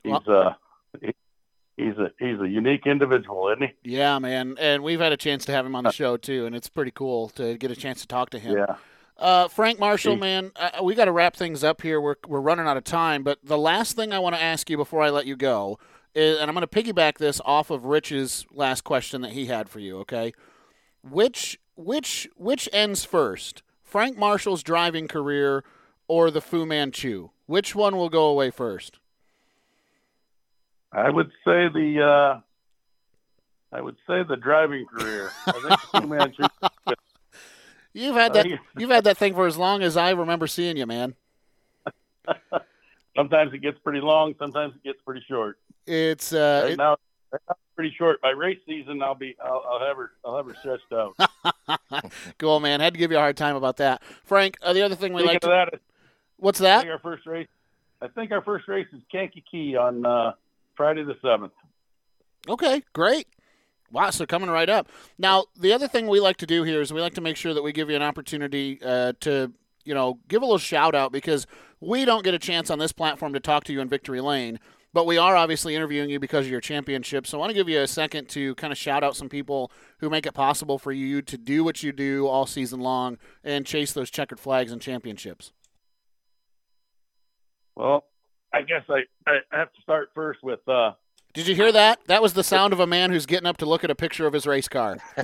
He's 0.03 0.27
uh, 0.27 0.53
he, 1.01 1.13
he's 1.77 1.97
a 1.97 2.11
he's 2.19 2.39
a 2.39 2.47
unique 2.47 2.85
individual, 2.85 3.49
isn't 3.49 3.69
he? 3.83 3.95
Yeah, 3.95 4.19
man, 4.19 4.55
and 4.59 4.83
we've 4.83 4.99
had 4.99 5.11
a 5.11 5.17
chance 5.17 5.45
to 5.45 5.51
have 5.51 5.65
him 5.65 5.75
on 5.75 5.83
the 5.83 5.91
show 5.91 6.17
too, 6.17 6.45
and 6.45 6.55
it's 6.55 6.69
pretty 6.69 6.91
cool 6.91 7.29
to 7.29 7.57
get 7.57 7.71
a 7.71 7.75
chance 7.75 8.01
to 8.01 8.07
talk 8.07 8.29
to 8.31 8.39
him. 8.39 8.57
Yeah. 8.57 8.75
Uh, 9.17 9.47
Frank 9.47 9.79
Marshall, 9.79 10.15
man, 10.15 10.51
uh, 10.55 10.83
we 10.83 10.93
got 10.93 11.05
to 11.05 11.11
wrap 11.11 11.35
things 11.35 11.63
up 11.63 11.81
here. 11.81 11.99
We're 11.99 12.17
we're 12.27 12.41
running 12.41 12.67
out 12.67 12.77
of 12.77 12.83
time, 12.83 13.23
but 13.23 13.39
the 13.43 13.57
last 13.57 13.95
thing 13.95 14.13
I 14.13 14.19
want 14.19 14.35
to 14.35 14.41
ask 14.41 14.69
you 14.69 14.77
before 14.77 15.01
I 15.01 15.09
let 15.09 15.25
you 15.25 15.35
go 15.35 15.79
is, 16.13 16.39
and 16.39 16.49
I'm 16.49 16.55
going 16.55 16.67
to 16.67 16.83
piggyback 16.83 17.17
this 17.17 17.41
off 17.43 17.71
of 17.71 17.85
Rich's 17.85 18.45
last 18.51 18.83
question 18.83 19.21
that 19.21 19.31
he 19.31 19.47
had 19.47 19.69
for 19.69 19.79
you. 19.79 19.99
Okay, 19.99 20.33
which 21.11 21.59
which 21.75 22.27
which 22.35 22.67
ends 22.73 23.05
first? 23.05 23.63
Frank 23.83 24.17
Marshall's 24.17 24.63
driving 24.63 25.07
career 25.07 25.63
or 26.07 26.29
the 26.31 26.41
Fu 26.41 26.65
Manchu? 26.65 27.29
Which 27.45 27.73
one 27.75 27.95
will 27.95 28.09
go 28.09 28.25
away 28.27 28.49
first? 28.51 28.99
I 30.91 31.09
would 31.09 31.31
say 31.45 31.67
the 31.69 32.01
uh, 32.03 32.39
I 33.75 33.81
would 33.81 33.95
say 34.07 34.23
the 34.23 34.35
driving 34.37 34.85
career. 34.85 35.31
I 35.47 35.51
think 35.51 35.79
Fu 35.79 36.07
Manchu. 36.07 36.43
You've 37.93 38.15
had 38.15 38.33
that 38.33 38.45
you- 38.45 38.59
you've 38.77 38.89
had 38.89 39.03
that 39.05 39.17
thing 39.17 39.33
for 39.33 39.47
as 39.47 39.57
long 39.57 39.81
as 39.81 39.97
I 39.97 40.11
remember 40.11 40.47
seeing 40.47 40.77
you, 40.77 40.85
man. 40.85 41.15
sometimes 43.15 43.53
it 43.53 43.59
gets 43.59 43.77
pretty 43.83 44.01
long. 44.01 44.35
Sometimes 44.37 44.75
it 44.75 44.83
gets 44.83 44.99
pretty 45.05 45.23
short. 45.27 45.57
It's 45.85 46.31
uh, 46.33 46.61
right 46.63 46.71
it- 46.73 46.77
now, 46.77 46.97
pretty 47.75 47.93
short. 47.97 48.21
By 48.21 48.29
race 48.29 48.59
season, 48.65 49.01
I'll 49.01 49.15
be 49.15 49.35
I'll, 49.43 49.63
I'll 49.69 49.87
have 49.87 49.97
her 49.97 50.11
I'll 50.25 50.37
have 50.37 50.45
her 50.45 50.55
stretched 50.55 50.91
out. 50.91 52.11
cool, 52.37 52.59
man. 52.59 52.79
Had 52.79 52.93
to 52.93 52.99
give 52.99 53.11
you 53.11 53.17
a 53.17 53.21
hard 53.21 53.37
time 53.37 53.55
about 53.55 53.77
that, 53.77 54.01
Frank. 54.23 54.57
Uh, 54.61 54.73
the 54.73 54.81
other 54.81 54.95
thing 54.95 55.13
we 55.13 55.21
Speaking 55.21 55.33
like 55.33 55.41
to 55.41 55.47
that, 55.47 55.79
what's 56.37 56.59
that? 56.59 56.87
our 56.87 56.99
first 56.99 57.25
race. 57.25 57.47
I 58.01 58.07
think 58.07 58.31
our 58.31 58.41
first 58.41 58.67
race 58.67 58.87
is 58.93 59.01
Kankakee 59.11 59.75
on 59.75 60.05
uh, 60.05 60.33
Friday 60.75 61.03
the 61.03 61.15
seventh. 61.21 61.53
Okay, 62.47 62.83
great. 62.93 63.27
Wow, 63.91 64.09
so 64.09 64.25
coming 64.25 64.49
right 64.49 64.69
up. 64.69 64.89
Now, 65.17 65.45
the 65.57 65.71
other 65.71 65.87
thing 65.87 66.07
we 66.07 66.19
like 66.19 66.37
to 66.37 66.45
do 66.45 66.63
here 66.63 66.81
is 66.81 66.91
we 66.91 67.01
like 67.01 67.13
to 67.13 67.21
make 67.21 67.37
sure 67.37 67.53
that 67.53 67.63
we 67.63 67.71
give 67.71 67.89
you 67.89 67.95
an 67.95 68.01
opportunity 68.01 68.79
uh, 68.83 69.13
to, 69.21 69.53
you 69.85 69.93
know, 69.93 70.19
give 70.27 70.41
a 70.41 70.45
little 70.45 70.57
shout 70.57 70.93
out 70.93 71.11
because 71.11 71.47
we 71.79 72.03
don't 72.03 72.23
get 72.23 72.33
a 72.33 72.39
chance 72.39 72.69
on 72.69 72.79
this 72.79 72.91
platform 72.91 73.33
to 73.33 73.39
talk 73.39 73.63
to 73.65 73.73
you 73.73 73.79
in 73.79 73.87
Victory 73.87 74.19
Lane, 74.19 74.59
but 74.97 75.05
we 75.05 75.19
are 75.19 75.35
obviously 75.35 75.75
interviewing 75.75 76.09
you 76.09 76.19
because 76.19 76.47
of 76.47 76.51
your 76.51 76.59
championship. 76.59 77.27
So 77.27 77.37
I 77.37 77.39
want 77.39 77.51
to 77.51 77.53
give 77.53 77.69
you 77.69 77.79
a 77.81 77.87
second 77.87 78.29
to 78.29 78.55
kind 78.55 78.73
of 78.73 78.79
shout 78.79 79.03
out 79.03 79.15
some 79.15 79.29
people 79.29 79.71
who 79.99 80.09
make 80.09 80.25
it 80.25 80.33
possible 80.33 80.79
for 80.79 80.91
you 80.91 81.21
to 81.21 81.37
do 81.37 81.63
what 81.63 81.83
you 81.83 81.91
do 81.91 82.25
all 82.25 82.47
season 82.47 82.79
long 82.79 83.19
and 83.43 83.63
chase 83.63 83.93
those 83.93 84.09
checkered 84.09 84.39
flags 84.39 84.71
and 84.71 84.81
championships. 84.81 85.53
Well, 87.75 88.05
I 88.51 88.63
guess 88.63 88.85
I, 88.89 89.01
I 89.27 89.37
have 89.51 89.71
to 89.71 89.81
start 89.83 90.09
first 90.15 90.39
with 90.41 90.67
uh, 90.67 90.93
Did 91.31 91.47
you 91.47 91.53
hear 91.53 91.71
that? 91.71 91.99
That 92.07 92.23
was 92.23 92.33
the 92.33 92.43
sound 92.43 92.73
of 92.73 92.79
a 92.79 92.87
man 92.87 93.11
who's 93.11 93.27
getting 93.27 93.45
up 93.45 93.57
to 93.57 93.67
look 93.67 93.83
at 93.83 93.91
a 93.91 93.95
picture 93.95 94.25
of 94.25 94.33
his 94.33 94.47
race 94.47 94.67
car. 94.67 94.97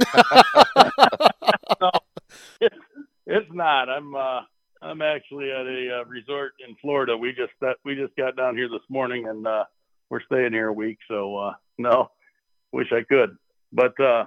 it's, 2.62 2.76
it's 3.26 3.50
not. 3.52 3.90
I'm 3.90 4.14
uh, 4.16 4.42
I'm 4.84 5.02
actually 5.02 5.50
at 5.52 5.66
a 5.66 6.02
uh, 6.02 6.06
resort 6.06 6.54
in 6.68 6.76
Florida. 6.82 7.16
We 7.16 7.30
just 7.30 7.54
uh, 7.66 7.74
we 7.86 7.96
just 7.96 8.16
got 8.18 8.36
down 8.36 8.58
here 8.58 8.68
this 8.68 8.82
morning, 8.90 9.28
and 9.28 9.48
uh, 9.48 9.64
we're 10.10 10.22
staying 10.24 10.52
here 10.52 10.68
a 10.68 10.74
week. 10.74 10.98
So 11.08 11.38
uh, 11.38 11.54
no, 11.78 12.12
wish 12.74 12.92
I 12.92 13.04
could. 13.04 13.38
But 13.72 13.98
uh, 14.00 14.26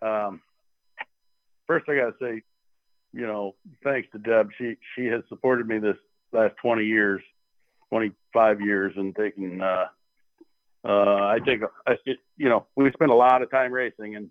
um, 0.00 0.40
first, 1.66 1.86
I 1.88 1.96
got 1.96 2.06
to 2.06 2.14
say, 2.20 2.42
you 3.12 3.26
know, 3.26 3.54
thanks 3.84 4.08
to 4.12 4.18
Deb. 4.18 4.48
She 4.56 4.76
she 4.96 5.06
has 5.06 5.22
supported 5.28 5.68
me 5.68 5.78
this 5.78 5.98
last 6.32 6.54
20 6.62 6.84
years, 6.86 7.20
25 7.90 8.60
years, 8.62 8.94
and 8.96 9.14
taking. 9.14 9.60
Uh, 9.60 9.86
uh, 10.84 11.26
I 11.26 11.38
take, 11.46 11.60
I, 11.86 11.96
you 12.36 12.48
know, 12.48 12.66
we 12.74 12.90
spend 12.92 13.12
a 13.12 13.14
lot 13.14 13.42
of 13.42 13.50
time 13.50 13.70
racing, 13.70 14.16
and 14.16 14.30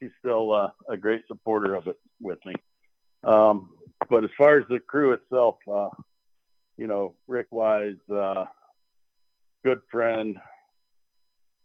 she's 0.00 0.10
still 0.18 0.52
uh, 0.52 0.70
a 0.88 0.96
great 0.96 1.22
supporter 1.28 1.74
of 1.74 1.86
it 1.86 1.98
with 2.20 2.38
me. 2.44 2.54
Um, 3.24 3.70
but 4.08 4.24
as 4.24 4.30
far 4.36 4.58
as 4.58 4.64
the 4.68 4.80
crew 4.80 5.12
itself, 5.12 5.56
uh, 5.70 5.88
you 6.76 6.86
know, 6.86 7.14
Rick 7.26 7.46
Wise, 7.50 7.94
uh, 8.12 8.44
good 9.64 9.80
friend, 9.90 10.36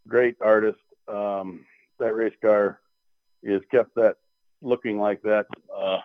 great 0.07 0.35
artist. 0.41 0.79
Um, 1.07 1.65
that 1.99 2.15
race 2.15 2.33
car 2.41 2.79
is 3.43 3.61
kept 3.71 3.95
that 3.95 4.15
looking 4.61 4.99
like 4.99 5.21
that, 5.23 5.45
uh, 5.75 5.99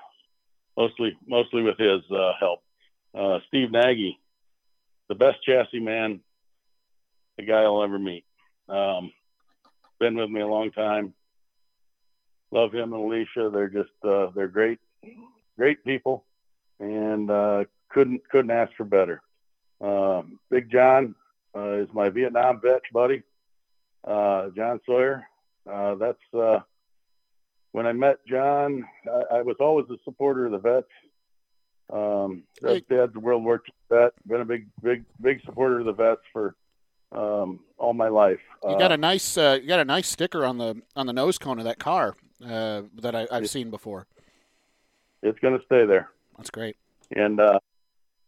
mostly 0.76 1.16
mostly 1.26 1.62
with 1.62 1.78
his 1.78 2.00
uh, 2.10 2.32
help. 2.38 2.60
Uh, 3.14 3.38
Steve 3.48 3.70
Nagy, 3.70 4.18
the 5.08 5.14
best 5.14 5.42
chassis 5.44 5.80
man 5.80 6.20
the 7.36 7.44
guy 7.44 7.62
I'll 7.62 7.82
ever 7.82 7.98
meet. 7.98 8.24
Um, 8.68 9.12
been 10.00 10.16
with 10.16 10.30
me 10.30 10.40
a 10.40 10.46
long 10.46 10.70
time. 10.72 11.14
Love 12.50 12.72
him 12.72 12.92
and 12.92 13.02
Alicia. 13.02 13.50
They're 13.52 13.68
just 13.68 13.90
uh, 14.04 14.28
they're 14.34 14.48
great, 14.48 14.78
great 15.57 15.85
people, 15.85 16.24
and 16.81 17.31
uh, 17.31 17.65
couldn't 17.89 18.28
couldn't 18.28 18.51
ask 18.51 18.73
for 18.77 18.85
better. 18.85 19.23
Uh, 19.81 20.23
Big 20.51 20.70
John 20.70 21.15
uh, 21.57 21.73
is 21.73 21.89
my 21.93 22.09
Vietnam 22.09 22.61
vet 22.62 22.83
buddy, 22.93 23.23
uh, 24.07 24.49
John 24.57 24.81
Sawyer. 24.87 25.27
Uh, 25.70 25.97
that's 25.97 26.35
uh, 26.35 26.61
when 27.73 27.87
I 27.87 27.93
met 27.93 28.19
John. 28.27 28.85
I, 29.07 29.37
I 29.39 29.43
was 29.43 29.57
always 29.61 29.87
a 29.91 29.97
supporter 30.05 30.47
of 30.47 30.53
the 30.53 30.59
vets. 30.59 30.87
Um, 31.93 32.43
Hey. 32.61 32.83
Dad's 32.89 33.15
a 33.15 33.20
World 33.20 33.45
War 33.45 33.62
II 33.66 33.74
vet. 33.91 34.12
Been 34.27 34.41
a 34.41 34.45
big, 34.45 34.66
big, 34.83 35.05
big 35.20 35.41
supporter 35.45 35.81
of 35.81 35.87
the 35.87 35.93
vets 35.93 36.23
for 36.33 36.57
um, 37.12 37.61
all 37.78 37.93
my 37.95 38.09
life. 38.09 38.41
You 38.69 38.78
got 38.78 38.93
a 38.93 38.97
nice 38.97 39.37
uh, 39.39 39.59
you 39.61 39.69
got 39.69 39.81
a 39.81 39.85
nice 39.85 40.09
sticker 40.09 40.45
on 40.45 40.59
the 40.59 40.83
on 40.97 41.07
the 41.07 41.12
nose 41.12 41.39
cone 41.39 41.59
of 41.59 41.65
that 41.65 41.78
car 41.78 42.15
uh, 42.45 42.83
that 43.01 43.15
I, 43.15 43.28
I've 43.31 43.49
seen 43.49 43.70
before. 43.70 44.07
It's 45.27 45.39
going 45.40 45.59
to 45.59 45.65
stay 45.65 45.86
there. 45.86 46.11
That's 46.36 46.51
great. 46.51 46.77
and 47.15 47.40
uh, 47.40 47.59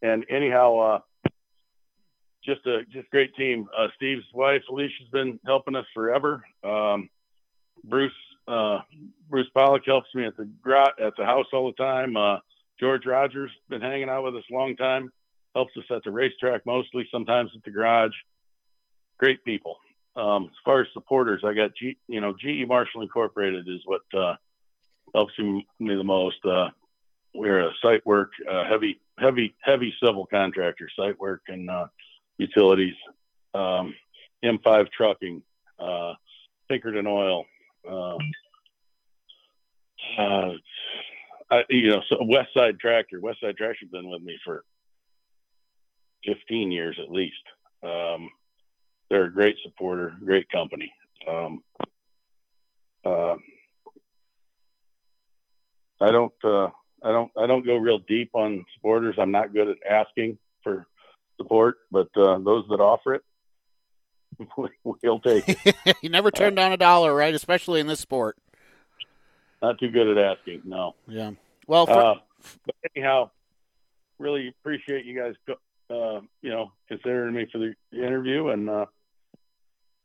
and 0.02 0.24
anyhow, 0.30 0.78
uh, 0.78 1.30
just 2.44 2.66
a 2.66 2.84
just 2.90 3.10
great 3.10 3.34
team. 3.34 3.68
Uh, 3.76 3.88
Steve's 3.96 4.24
wife 4.32 4.62
Alicia's 4.70 5.08
been 5.12 5.38
helping 5.44 5.76
us 5.76 5.86
forever. 5.94 6.44
Um, 6.64 7.10
Bruce 7.84 8.12
uh, 8.46 8.80
Bruce 9.28 9.48
Pollock 9.54 9.82
helps 9.84 10.08
me 10.14 10.24
at 10.24 10.36
the 10.36 10.48
at 11.00 11.14
the 11.16 11.24
house 11.24 11.46
all 11.52 11.66
the 11.66 11.82
time. 11.82 12.16
Uh, 12.16 12.38
George 12.80 13.06
Rogers 13.06 13.50
been 13.68 13.80
hanging 13.80 14.08
out 14.08 14.24
with 14.24 14.36
us 14.36 14.44
a 14.50 14.54
long 14.54 14.76
time. 14.76 15.12
Helps 15.54 15.76
us 15.76 15.84
at 15.90 16.04
the 16.04 16.10
racetrack 16.10 16.64
mostly, 16.64 17.06
sometimes 17.10 17.50
at 17.56 17.62
the 17.64 17.70
garage. 17.70 18.12
Great 19.18 19.44
people. 19.44 19.76
Um, 20.16 20.44
as 20.44 20.56
far 20.64 20.80
as 20.80 20.86
supporters, 20.92 21.42
I 21.44 21.54
got 21.54 21.74
G, 21.76 21.96
you 22.06 22.20
know 22.20 22.34
GE 22.34 22.66
Marshall 22.66 23.02
Incorporated 23.02 23.68
is 23.68 23.80
what 23.84 24.02
uh, 24.16 24.34
helps 25.14 25.32
me 25.38 25.64
the 25.78 26.04
most. 26.04 26.44
Uh, 26.44 26.68
we're 27.38 27.68
a 27.68 27.72
site 27.82 28.04
work, 28.04 28.32
uh, 28.50 28.64
heavy, 28.68 29.00
heavy, 29.18 29.54
heavy 29.60 29.94
civil 30.02 30.26
contractor, 30.26 30.88
site 30.98 31.18
work 31.18 31.42
and 31.48 31.70
uh, 31.70 31.86
utilities, 32.38 32.94
um, 33.54 33.94
M5 34.44 34.90
trucking, 34.90 35.42
uh, 35.78 36.14
Pinkerton 36.68 37.06
Oil, 37.06 37.44
um, 37.88 38.18
uh, 40.18 40.50
I, 41.50 41.64
you 41.70 41.90
know, 41.90 42.02
so 42.08 42.18
West 42.24 42.52
Side 42.54 42.78
Tractor. 42.78 43.20
West 43.20 43.40
Side 43.40 43.56
Tractor's 43.56 43.88
been 43.90 44.10
with 44.10 44.22
me 44.22 44.38
for 44.44 44.64
15 46.26 46.70
years 46.70 46.98
at 47.02 47.10
least. 47.10 47.34
Um, 47.82 48.30
they're 49.08 49.24
a 49.24 49.32
great 49.32 49.56
supporter, 49.62 50.14
great 50.22 50.48
company. 50.50 50.92
Um, 51.26 51.62
uh, 53.04 53.36
I 56.00 56.10
don't. 56.10 56.32
I 57.02 57.12
don't 57.12 57.30
I 57.36 57.46
don't 57.46 57.64
go 57.64 57.76
real 57.76 57.98
deep 57.98 58.30
on 58.34 58.64
supporters. 58.74 59.16
I'm 59.18 59.30
not 59.30 59.52
good 59.52 59.68
at 59.68 59.76
asking 59.88 60.38
for 60.62 60.86
support, 61.36 61.78
but 61.90 62.08
uh, 62.16 62.38
those 62.38 62.64
that 62.68 62.80
offer 62.80 63.14
it, 63.14 63.22
we'll 65.02 65.20
take 65.20 65.44
it. 65.48 65.96
you 66.02 66.08
never 66.08 66.30
turn 66.30 66.54
down 66.54 66.72
a 66.72 66.76
dollar, 66.76 67.14
right? 67.14 67.34
Especially 67.34 67.80
in 67.80 67.86
this 67.86 68.00
sport. 68.00 68.36
Not 69.62 69.78
too 69.78 69.90
good 69.90 70.16
at 70.16 70.18
asking, 70.18 70.62
no. 70.64 70.94
Yeah. 71.06 71.32
Well, 71.66 71.86
for, 71.86 71.92
Uh, 71.92 72.14
but 72.64 72.74
anyhow, 72.94 73.30
really 74.18 74.48
appreciate 74.48 75.04
you 75.04 75.18
guys, 75.18 75.34
uh, 75.90 76.20
you 76.42 76.50
know, 76.50 76.72
considering 76.88 77.34
me 77.34 77.46
for 77.50 77.58
the 77.58 77.74
interview, 77.92 78.48
and 78.48 78.70
uh, 78.70 78.86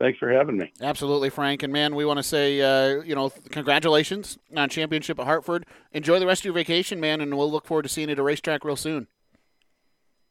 thanks 0.03 0.19
for 0.19 0.30
having 0.30 0.57
me. 0.57 0.71
Absolutely, 0.81 1.30
Frank. 1.30 1.63
And 1.63 1.71
man, 1.71 1.95
we 1.95 2.03
want 2.03 2.17
to 2.17 2.23
say, 2.23 2.61
uh, 2.61 3.01
you 3.03 3.15
know, 3.15 3.30
congratulations 3.49 4.38
on 4.55 4.67
championship 4.67 5.17
at 5.17 5.25
Hartford. 5.25 5.65
Enjoy 5.93 6.19
the 6.19 6.27
rest 6.27 6.41
of 6.41 6.45
your 6.45 6.53
vacation, 6.53 6.99
man, 6.99 7.21
and 7.21 7.38
we'll 7.38 7.49
look 7.49 7.65
forward 7.65 7.84
to 7.84 7.89
seeing 7.89 8.09
you 8.09 8.13
at 8.13 8.19
a 8.19 8.23
racetrack 8.23 8.65
real 8.65 8.75
soon. 8.75 9.07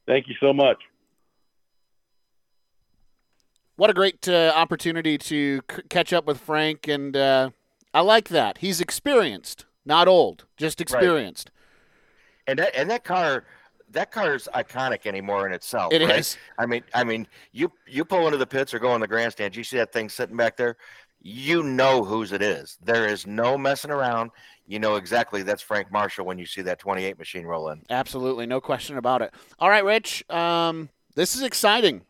Thank 0.06 0.28
you 0.28 0.34
so 0.40 0.52
much. 0.52 0.76
What 3.76 3.88
a 3.88 3.94
great 3.94 4.28
uh, 4.28 4.52
opportunity 4.54 5.16
to 5.16 5.62
c- 5.70 5.82
catch 5.88 6.12
up 6.12 6.26
with 6.26 6.38
Frank, 6.38 6.86
and 6.86 7.16
uh, 7.16 7.50
I 7.94 8.02
like 8.02 8.28
that. 8.28 8.58
He's 8.58 8.80
experienced, 8.80 9.64
not 9.86 10.06
old, 10.06 10.44
just 10.58 10.80
experienced. 10.80 11.50
And 12.46 12.58
that 12.58 12.76
and 12.76 12.90
that 12.90 13.04
car, 13.04 13.44
that 13.92 14.10
car 14.10 14.34
is 14.34 14.48
iconic 14.54 15.06
anymore 15.06 15.46
in 15.46 15.52
itself. 15.52 15.92
It 15.92 16.02
right? 16.02 16.18
is. 16.18 16.36
I 16.58 16.66
mean, 16.66 16.82
I 16.94 17.04
mean, 17.04 17.26
you 17.52 17.72
you 17.86 18.04
pull 18.04 18.26
into 18.26 18.38
the 18.38 18.46
pits 18.46 18.74
or 18.74 18.78
go 18.78 18.94
in 18.94 19.00
the 19.00 19.08
grandstand. 19.08 19.56
You 19.56 19.64
see 19.64 19.76
that 19.76 19.92
thing 19.92 20.08
sitting 20.08 20.36
back 20.36 20.56
there. 20.56 20.76
You 21.20 21.62
know 21.62 22.02
whose 22.02 22.32
it 22.32 22.42
is. 22.42 22.78
There 22.82 23.06
is 23.06 23.26
no 23.26 23.56
messing 23.56 23.92
around. 23.92 24.32
You 24.66 24.80
know 24.80 24.96
exactly 24.96 25.42
that's 25.42 25.62
Frank 25.62 25.92
Marshall 25.92 26.26
when 26.26 26.38
you 26.38 26.46
see 26.46 26.62
that 26.62 26.78
28 26.78 27.18
machine 27.18 27.44
roll 27.44 27.68
in. 27.70 27.82
Absolutely, 27.90 28.46
no 28.46 28.60
question 28.60 28.96
about 28.96 29.22
it. 29.22 29.32
All 29.58 29.70
right, 29.70 29.84
Rich, 29.84 30.28
um, 30.30 30.88
this 31.14 31.36
is 31.36 31.42
exciting. 31.42 32.02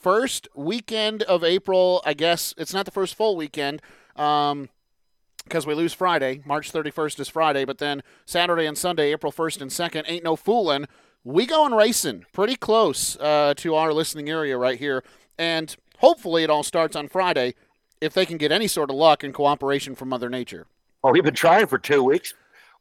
First 0.00 0.48
weekend 0.54 1.22
of 1.24 1.42
April, 1.44 2.00
I 2.06 2.14
guess 2.14 2.54
it's 2.56 2.72
not 2.72 2.84
the 2.84 2.90
first 2.90 3.14
full 3.14 3.36
weekend 3.36 3.82
because 4.14 5.66
we 5.66 5.74
lose 5.74 5.92
Friday. 5.92 6.42
March 6.44 6.72
31st 6.72 7.20
is 7.20 7.28
Friday, 7.28 7.64
but 7.64 7.78
then 7.78 8.02
Saturday 8.24 8.66
and 8.66 8.78
Sunday, 8.78 9.12
April 9.12 9.32
1st 9.32 9.62
and 9.62 9.70
2nd, 9.70 10.04
ain't 10.06 10.24
no 10.24 10.36
fooling. 10.36 10.86
We 11.24 11.44
going 11.44 11.74
racing 11.74 12.24
pretty 12.32 12.56
close 12.56 13.16
uh, 13.18 13.52
to 13.58 13.74
our 13.74 13.92
listening 13.92 14.30
area 14.30 14.56
right 14.56 14.78
here, 14.78 15.04
and 15.38 15.74
hopefully 15.98 16.44
it 16.44 16.50
all 16.50 16.62
starts 16.62 16.96
on 16.96 17.08
Friday 17.08 17.54
if 18.00 18.14
they 18.14 18.24
can 18.24 18.38
get 18.38 18.50
any 18.50 18.66
sort 18.66 18.88
of 18.88 18.96
luck 18.96 19.22
and 19.22 19.34
cooperation 19.34 19.94
from 19.94 20.08
Mother 20.08 20.30
Nature. 20.30 20.66
Oh, 21.04 21.12
we've 21.12 21.22
been 21.24 21.34
trying 21.34 21.66
for 21.66 21.78
two 21.78 22.02
weeks, 22.02 22.32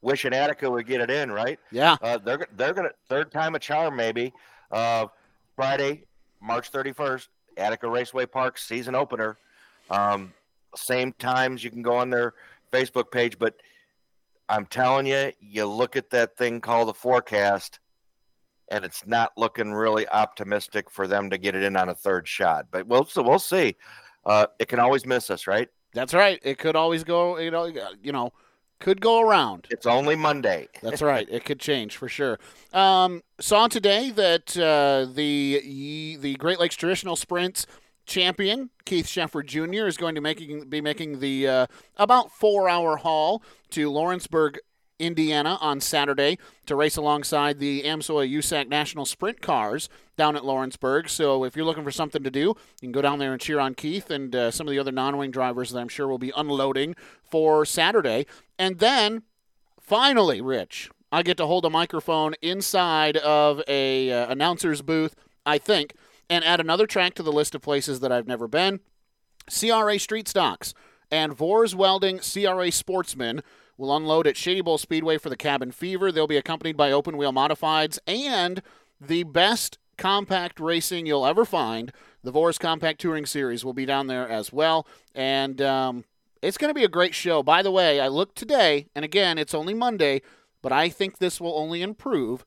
wishing 0.01 0.33
Attica 0.33 0.71
would 0.71 0.87
get 0.87 1.01
it 1.01 1.09
in. 1.09 1.31
Right? 1.31 1.59
Yeah. 1.71 1.97
Uh, 2.01 2.17
they're 2.17 2.47
they're 2.55 2.73
gonna 2.73 2.91
third 3.09 3.29
time 3.29 3.55
a 3.55 3.59
charm 3.59 3.97
maybe. 3.97 4.31
Uh, 4.71 5.07
Friday, 5.57 6.03
March 6.41 6.71
31st, 6.71 7.27
Attica 7.57 7.89
Raceway 7.89 8.25
Park 8.25 8.57
season 8.57 8.95
opener. 8.95 9.35
Um, 9.89 10.31
same 10.75 11.11
times 11.13 11.61
you 11.61 11.71
can 11.71 11.81
go 11.81 11.97
on 11.97 12.09
their 12.09 12.33
Facebook 12.71 13.11
page, 13.11 13.37
but 13.37 13.55
I'm 14.47 14.65
telling 14.65 15.07
you, 15.07 15.33
you 15.41 15.65
look 15.65 15.97
at 15.97 16.09
that 16.11 16.37
thing 16.37 16.61
called 16.61 16.87
the 16.87 16.93
forecast, 16.93 17.79
and 18.71 18.85
it's 18.85 19.05
not 19.05 19.31
looking 19.37 19.71
really 19.71 20.07
optimistic 20.09 20.89
for 20.89 21.07
them 21.07 21.29
to 21.29 21.37
get 21.37 21.55
it 21.55 21.63
in 21.63 21.75
on 21.75 21.89
a 21.89 21.95
third 21.95 22.27
shot. 22.27 22.67
But 22.71 22.87
we'll 22.87 23.05
so 23.05 23.21
we'll 23.21 23.39
see. 23.39 23.75
Uh, 24.25 24.47
it 24.59 24.67
can 24.67 24.79
always 24.79 25.05
miss 25.05 25.29
us, 25.29 25.47
right? 25.47 25.69
That's 25.93 26.13
right. 26.13 26.39
It 26.43 26.57
could 26.57 26.75
always 26.75 27.03
go, 27.03 27.39
you 27.39 27.51
know, 27.51 27.65
you 27.65 28.11
know, 28.11 28.31
could 28.79 29.01
go 29.01 29.21
around. 29.21 29.67
It's 29.69 29.85
only 29.85 30.15
Monday. 30.15 30.67
That's 30.81 31.01
right. 31.01 31.27
It 31.29 31.45
could 31.45 31.59
change 31.59 31.97
for 31.97 32.07
sure. 32.07 32.39
Um, 32.73 33.23
saw 33.39 33.67
today 33.67 34.11
that 34.11 34.57
uh, 34.57 35.11
the 35.11 36.17
the 36.19 36.35
Great 36.35 36.59
Lakes 36.59 36.75
Traditional 36.75 37.15
Sprints 37.15 37.65
champion 38.05 38.71
Keith 38.85 39.05
Shefford 39.05 39.45
Jr. 39.45 39.85
is 39.85 39.95
going 39.95 40.15
to 40.15 40.21
making 40.21 40.67
be 40.69 40.81
making 40.81 41.19
the 41.19 41.47
uh, 41.47 41.65
about 41.97 42.31
four 42.31 42.67
hour 42.67 42.97
haul 42.97 43.43
to 43.71 43.91
Lawrenceburg, 43.91 44.59
Indiana 44.99 45.57
on 45.61 45.80
Saturday 45.80 46.38
to 46.65 46.76
race 46.76 46.97
alongside 46.97 47.59
the 47.59 47.84
AMSOIL 47.84 48.30
USAC 48.31 48.67
National 48.67 49.05
Sprint 49.05 49.41
cars 49.41 49.89
down 50.17 50.35
at 50.35 50.45
Lawrenceburg. 50.45 51.09
So 51.09 51.43
if 51.45 51.55
you're 51.55 51.65
looking 51.65 51.84
for 51.84 51.91
something 51.91 52.23
to 52.23 52.30
do, 52.30 52.39
you 52.39 52.55
can 52.81 52.91
go 52.91 53.01
down 53.01 53.19
there 53.19 53.31
and 53.31 53.41
cheer 53.41 53.59
on 53.59 53.73
Keith 53.73 54.11
and 54.11 54.35
uh, 54.35 54.51
some 54.51 54.67
of 54.67 54.71
the 54.71 54.80
other 54.80 54.91
non-wing 54.91 55.31
drivers 55.31 55.71
that 55.71 55.80
I'm 55.80 55.88
sure 55.88 56.07
will 56.07 56.17
be 56.17 56.34
unloading 56.35 56.95
for 57.23 57.65
Saturday. 57.65 58.26
And 58.57 58.80
then 58.80 59.23
finally, 59.80 60.41
Rich, 60.41 60.91
I 61.11 61.23
get 61.23 61.38
to 61.38 61.47
hold 61.47 61.65
a 61.65 61.69
microphone 61.69 62.35
inside 62.41 63.17
of 63.17 63.61
a 63.67 64.11
uh, 64.11 64.31
announcer's 64.31 64.81
booth, 64.81 65.15
I 65.45 65.57
think, 65.57 65.95
and 66.30 66.43
add 66.43 66.59
another 66.59 66.85
track 66.85 67.15
to 67.15 67.23
the 67.23 67.31
list 67.31 67.55
of 67.55 67.61
places 67.61 67.99
that 68.01 68.11
I've 68.11 68.27
never 68.27 68.47
been. 68.47 68.81
CRA 69.49 69.97
Street 69.97 70.27
Stocks 70.27 70.73
and 71.11 71.34
Vors 71.34 71.76
Welding 71.76 72.19
CRA 72.19 72.71
Sportsman 72.71 73.41
will 73.80 73.95
unload 73.95 74.27
at 74.27 74.35
Shady 74.38 74.61
Bowl 74.61 74.77
Speedway 74.77 75.18
for 75.18 75.30
the 75.30 75.38
Cabin 75.38 75.72
Fever. 75.72 76.11
They'll 76.11 76.27
be 76.27 76.38
accompanied 76.38 76.76
by 76.76 76.91
open 76.91 77.15
wheel 77.15 77.31
modifieds 77.31 77.97
and 78.06 78.61
the 78.99 79.23
best 79.23 79.77
compact 79.97 80.60
racing 80.60 81.06
you'll 81.06 81.26
ever 81.26 81.45
find. 81.45 81.93
The 82.22 82.31
Vors 82.31 82.57
Compact 82.57 82.99
Touring 82.99 83.26
Series 83.26 83.64
will 83.64 83.73
be 83.73 83.85
down 83.85 84.07
there 84.07 84.27
as 84.27 84.51
well. 84.51 84.85
And 85.15 85.61
um, 85.61 86.03
it's 86.41 86.57
going 86.57 86.69
to 86.69 86.77
be 86.77 86.84
a 86.84 86.89
great 86.89 87.15
show. 87.15 87.41
By 87.41 87.61
the 87.61 87.72
way, 87.72 88.01
I 88.01 88.10
looked 88.10 88.35
today, 88.38 88.88
and 88.93 89.06
again, 89.06 89.38
it's 89.38 89.53
only 89.53 89.73
Monday, 89.73 90.22
but 90.61 90.73
I 90.73 90.89
think 90.89 91.18
this 91.18 91.39
will 91.39 91.57
only 91.57 91.81
improve. 91.81 92.45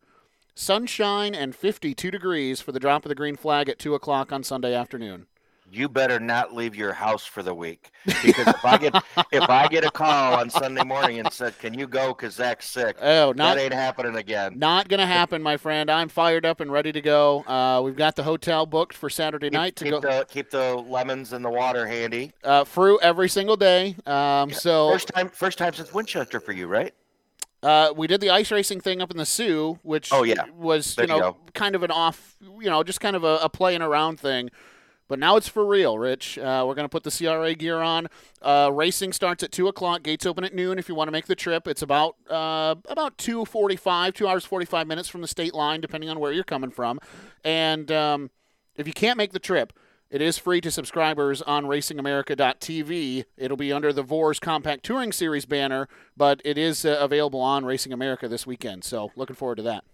Sunshine 0.54 1.34
and 1.34 1.56
52 1.56 2.10
degrees 2.10 2.60
for 2.60 2.72
the 2.72 2.80
drop 2.80 3.06
of 3.06 3.08
the 3.08 3.14
green 3.14 3.36
flag 3.36 3.70
at 3.70 3.78
2 3.78 3.94
o'clock 3.94 4.32
on 4.32 4.42
Sunday 4.42 4.74
afternoon. 4.74 5.26
You 5.74 5.88
better 5.88 6.20
not 6.20 6.54
leave 6.54 6.76
your 6.76 6.92
house 6.92 7.24
for 7.24 7.42
the 7.42 7.54
week 7.54 7.90
because 8.04 8.46
if 8.46 8.62
I 8.64 8.76
get 8.76 8.94
if 9.32 9.48
I 9.48 9.68
get 9.68 9.84
a 9.86 9.90
call 9.90 10.34
on 10.34 10.50
Sunday 10.50 10.84
morning 10.84 11.18
and 11.18 11.32
said, 11.32 11.58
"Can 11.58 11.72
you 11.72 11.86
go?" 11.86 12.08
because 12.08 12.34
Zach's 12.34 12.68
sick, 12.68 12.96
Oh, 13.00 13.32
not 13.34 13.54
that 13.56 13.62
ain't 13.62 13.72
happening 13.72 14.16
again. 14.16 14.58
not 14.58 14.88
gonna 14.88 15.06
happen, 15.06 15.42
my 15.42 15.56
friend. 15.56 15.90
I'm 15.90 16.10
fired 16.10 16.44
up 16.44 16.60
and 16.60 16.70
ready 16.70 16.92
to 16.92 17.00
go. 17.00 17.40
Uh, 17.46 17.80
we've 17.82 17.96
got 17.96 18.16
the 18.16 18.22
hotel 18.22 18.66
booked 18.66 18.94
for 18.94 19.08
Saturday 19.08 19.46
Keep, 19.46 19.52
night 19.54 19.76
to 19.76 19.84
keep 19.84 19.92
go 19.92 20.00
the 20.00 20.26
keep 20.28 20.50
the 20.50 20.74
lemons 20.76 21.32
in 21.32 21.40
the 21.40 21.50
water 21.50 21.86
handy. 21.86 22.32
uh, 22.44 22.64
fruit 22.64 23.00
every 23.02 23.30
single 23.30 23.56
day. 23.56 23.96
Um, 24.06 24.50
so 24.52 24.90
First 24.92 25.08
time, 25.08 25.30
first 25.30 25.56
time 25.56 25.72
since 25.72 25.94
Winchester 25.94 26.38
for 26.38 26.52
you, 26.52 26.66
right? 26.66 26.92
Uh, 27.62 27.94
we 27.96 28.06
did 28.08 28.20
the 28.20 28.28
ice 28.28 28.50
racing 28.50 28.80
thing 28.80 29.00
up 29.00 29.10
in 29.10 29.16
the 29.16 29.24
Soo, 29.24 29.78
which 29.82 30.12
Oh, 30.12 30.24
yeah. 30.24 30.44
was 30.54 30.96
There 30.96 31.06
you 31.06 31.14
you 31.14 31.20
know 31.20 31.32
go. 31.32 31.36
kind 31.54 31.74
of 31.76 31.82
an 31.82 31.90
off, 31.92 32.36
you 32.60 32.68
know, 32.68 32.82
just 32.82 33.00
kind 33.00 33.14
of 33.16 33.24
a, 33.24 33.36
a 33.40 33.48
playing 33.48 33.80
around 33.82 34.18
thing. 34.20 34.50
But 35.08 35.18
now 35.18 35.36
it's 35.36 35.48
for 35.48 35.66
real, 35.66 35.98
Rich. 35.98 36.38
Uh, 36.38 36.64
we're 36.66 36.74
going 36.74 36.86
to 36.86 36.88
put 36.88 37.02
the 37.02 37.10
CRA 37.10 37.54
gear 37.54 37.80
on. 37.80 38.06
Uh, 38.40 38.70
racing 38.72 39.12
starts 39.12 39.42
at 39.42 39.52
two 39.52 39.68
o'clock. 39.68 40.02
Gates 40.02 40.24
open 40.24 40.42
at 40.44 40.54
noon. 40.54 40.78
If 40.78 40.88
you 40.88 40.94
want 40.94 41.08
to 41.08 41.12
make 41.12 41.26
the 41.26 41.34
trip, 41.34 41.68
it's 41.68 41.82
about 41.82 42.16
uh, 42.30 42.76
about 42.88 43.18
two 43.18 43.44
forty-five, 43.44 44.14
two 44.14 44.26
hours 44.26 44.44
forty-five 44.46 44.86
minutes 44.86 45.08
from 45.08 45.20
the 45.20 45.28
state 45.28 45.52
line, 45.54 45.80
depending 45.80 46.08
on 46.08 46.18
where 46.18 46.32
you're 46.32 46.44
coming 46.44 46.70
from. 46.70 46.98
And 47.44 47.92
um, 47.92 48.30
if 48.76 48.86
you 48.86 48.92
can't 48.94 49.18
make 49.18 49.32
the 49.32 49.38
trip, 49.38 49.72
it 50.10 50.22
is 50.22 50.38
free 50.38 50.60
to 50.62 50.70
subscribers 50.70 51.42
on 51.42 51.64
RacingAmerica.tv. 52.36 53.24
It'll 53.36 53.56
be 53.56 53.72
under 53.72 53.92
the 53.92 54.02
Vors 54.02 54.38
Compact 54.40 54.82
Touring 54.84 55.12
Series 55.12 55.46
banner, 55.46 55.88
but 56.16 56.40
it 56.44 56.56
is 56.58 56.84
uh, 56.84 56.96
available 57.00 57.40
on 57.40 57.64
Racing 57.64 57.92
America 57.92 58.28
this 58.28 58.46
weekend. 58.46 58.84
So 58.84 59.10
looking 59.16 59.36
forward 59.36 59.56
to 59.56 59.62
that. 59.64 59.84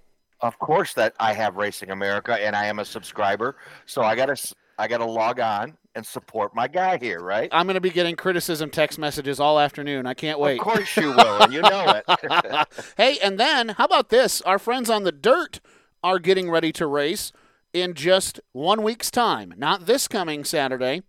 Of 0.41 0.59
course, 0.61 0.93
that 0.95 1.15
I 1.19 1.33
have 1.33 1.57
Racing 1.57 1.91
America 1.91 2.35
and 2.35 2.55
I 2.55 2.67
am 2.67 2.79
a 2.79 2.85
subscriber, 2.85 3.57
so 3.87 4.03
I 4.03 4.15
gotta 4.15 4.33
s- 4.33 4.55
I 4.79 4.89
gotta 4.89 5.05
log 5.05 5.41
on 5.41 5.77
and 5.99 6.07
support 6.07 6.55
my 6.55 6.69
guy 6.69 6.97
here, 6.97 7.19
right? 7.19 7.49
I'm 7.51 7.67
going 7.67 7.75
to 7.75 7.81
be 7.81 7.91
getting 7.91 8.15
criticism 8.15 8.71
text 8.71 9.01
messages 9.01 9.41
all 9.41 9.59
afternoon. 9.59 10.07
I 10.07 10.15
can't 10.15 10.39
wait. 10.39 10.61
Of 10.61 10.65
course 10.65 10.97
you 10.97 11.11
will, 11.11 11.43
and 11.43 11.53
you 11.53 11.61
know 11.61 12.01
it. 12.09 12.69
hey, 12.97 13.19
and 13.19 13.39
then 13.39 13.71
how 13.71 13.85
about 13.85 14.09
this? 14.09 14.41
Our 14.43 14.61
friends 14.61 14.89
on 14.89 15.03
the 15.03 15.11
dirt 15.11 15.59
are 16.05 16.21
getting 16.21 16.49
ready 16.51 16.71
to 16.73 16.87
race 16.87 17.33
in 17.73 17.95
just 17.95 18.39
one 18.53 18.85
week's 18.85 19.11
time. 19.11 19.53
Not 19.57 19.87
this 19.87 20.07
coming 20.07 20.45
Saturday, 20.45 21.03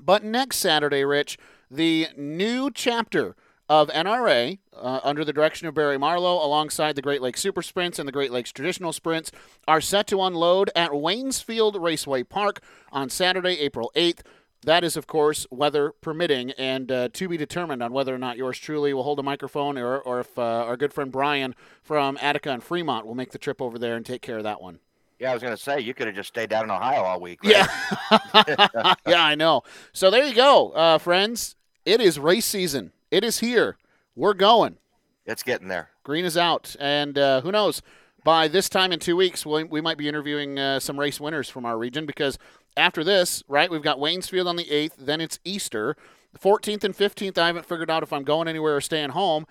but 0.00 0.24
next 0.24 0.56
Saturday, 0.56 1.04
Rich. 1.04 1.36
The 1.70 2.08
new 2.16 2.70
chapter 2.70 3.36
of 3.82 3.88
NRA 3.88 4.58
uh, 4.76 5.00
under 5.02 5.24
the 5.24 5.32
direction 5.32 5.66
of 5.66 5.74
Barry 5.74 5.98
Marlowe, 5.98 6.44
alongside 6.44 6.94
the 6.94 7.02
Great 7.02 7.20
Lakes 7.20 7.40
Super 7.40 7.60
Sprints 7.60 7.98
and 7.98 8.06
the 8.06 8.12
Great 8.12 8.30
Lakes 8.30 8.52
Traditional 8.52 8.92
Sprints, 8.92 9.32
are 9.66 9.80
set 9.80 10.06
to 10.08 10.22
unload 10.22 10.70
at 10.76 10.90
Waynesfield 10.90 11.80
Raceway 11.82 12.22
Park 12.22 12.60
on 12.92 13.10
Saturday, 13.10 13.58
April 13.58 13.90
8th. 13.96 14.20
That 14.62 14.84
is, 14.84 14.96
of 14.96 15.08
course, 15.08 15.48
weather 15.50 15.90
permitting, 16.00 16.52
and 16.52 16.90
uh, 16.92 17.08
to 17.14 17.28
be 17.28 17.36
determined 17.36 17.82
on 17.82 17.92
whether 17.92 18.14
or 18.14 18.18
not 18.18 18.36
yours 18.36 18.58
truly 18.58 18.94
will 18.94 19.02
hold 19.02 19.18
a 19.18 19.24
microphone, 19.24 19.76
or, 19.76 19.98
or 19.98 20.20
if 20.20 20.38
uh, 20.38 20.42
our 20.42 20.76
good 20.76 20.92
friend 20.92 21.10
Brian 21.10 21.56
from 21.82 22.16
Attica 22.22 22.50
and 22.50 22.62
Fremont 22.62 23.06
will 23.06 23.16
make 23.16 23.32
the 23.32 23.38
trip 23.38 23.60
over 23.60 23.76
there 23.76 23.96
and 23.96 24.06
take 24.06 24.22
care 24.22 24.36
of 24.38 24.44
that 24.44 24.62
one. 24.62 24.78
yeah, 25.18 25.32
I 25.32 25.34
was 25.34 25.42
gonna 25.42 25.56
say 25.56 25.80
you 25.80 25.94
could 25.94 26.06
have 26.06 26.16
just 26.16 26.28
stayed 26.28 26.48
down 26.48 26.64
in 26.64 26.70
Ohio 26.70 27.02
all 27.02 27.20
week. 27.20 27.40
Right? 27.42 27.66
Yeah. 28.12 28.94
yeah, 29.08 29.24
I 29.24 29.34
know. 29.34 29.62
So 29.92 30.12
there 30.12 30.24
you 30.24 30.34
go, 30.34 30.70
uh, 30.70 30.98
friends. 30.98 31.56
It 31.84 32.00
is 32.00 32.20
race 32.20 32.46
season. 32.46 32.92
It 33.14 33.22
is 33.22 33.38
here. 33.38 33.76
We're 34.16 34.34
going. 34.34 34.78
it's 35.24 35.44
getting 35.44 35.68
there. 35.68 35.90
Green 36.02 36.24
is 36.24 36.36
out. 36.36 36.74
And 36.80 37.16
uh, 37.16 37.42
who 37.42 37.52
knows? 37.52 37.80
By 38.24 38.48
this 38.48 38.68
time 38.68 38.90
in 38.90 38.98
two 38.98 39.14
weeks, 39.14 39.46
we, 39.46 39.62
we 39.62 39.80
might 39.80 39.98
be 39.98 40.08
interviewing 40.08 40.58
uh, 40.58 40.80
some 40.80 40.98
race 40.98 41.20
winners 41.20 41.48
from 41.48 41.64
our 41.64 41.78
region 41.78 42.06
because 42.06 42.40
after 42.76 43.04
this, 43.04 43.44
right, 43.46 43.70
we've 43.70 43.84
got 43.84 43.98
Waynesfield 43.98 44.46
on 44.46 44.56
the 44.56 44.64
8th, 44.64 44.96
then 44.98 45.20
it's 45.20 45.38
Easter. 45.44 45.94
The 46.32 46.40
14th 46.40 46.82
and 46.82 46.96
15th, 46.96 47.38
I 47.38 47.46
haven't 47.46 47.66
figured 47.66 47.88
out 47.88 48.02
if 48.02 48.12
I'm 48.12 48.24
going 48.24 48.48
anywhere 48.48 48.74
or 48.74 48.80
staying 48.80 49.10
home. 49.10 49.46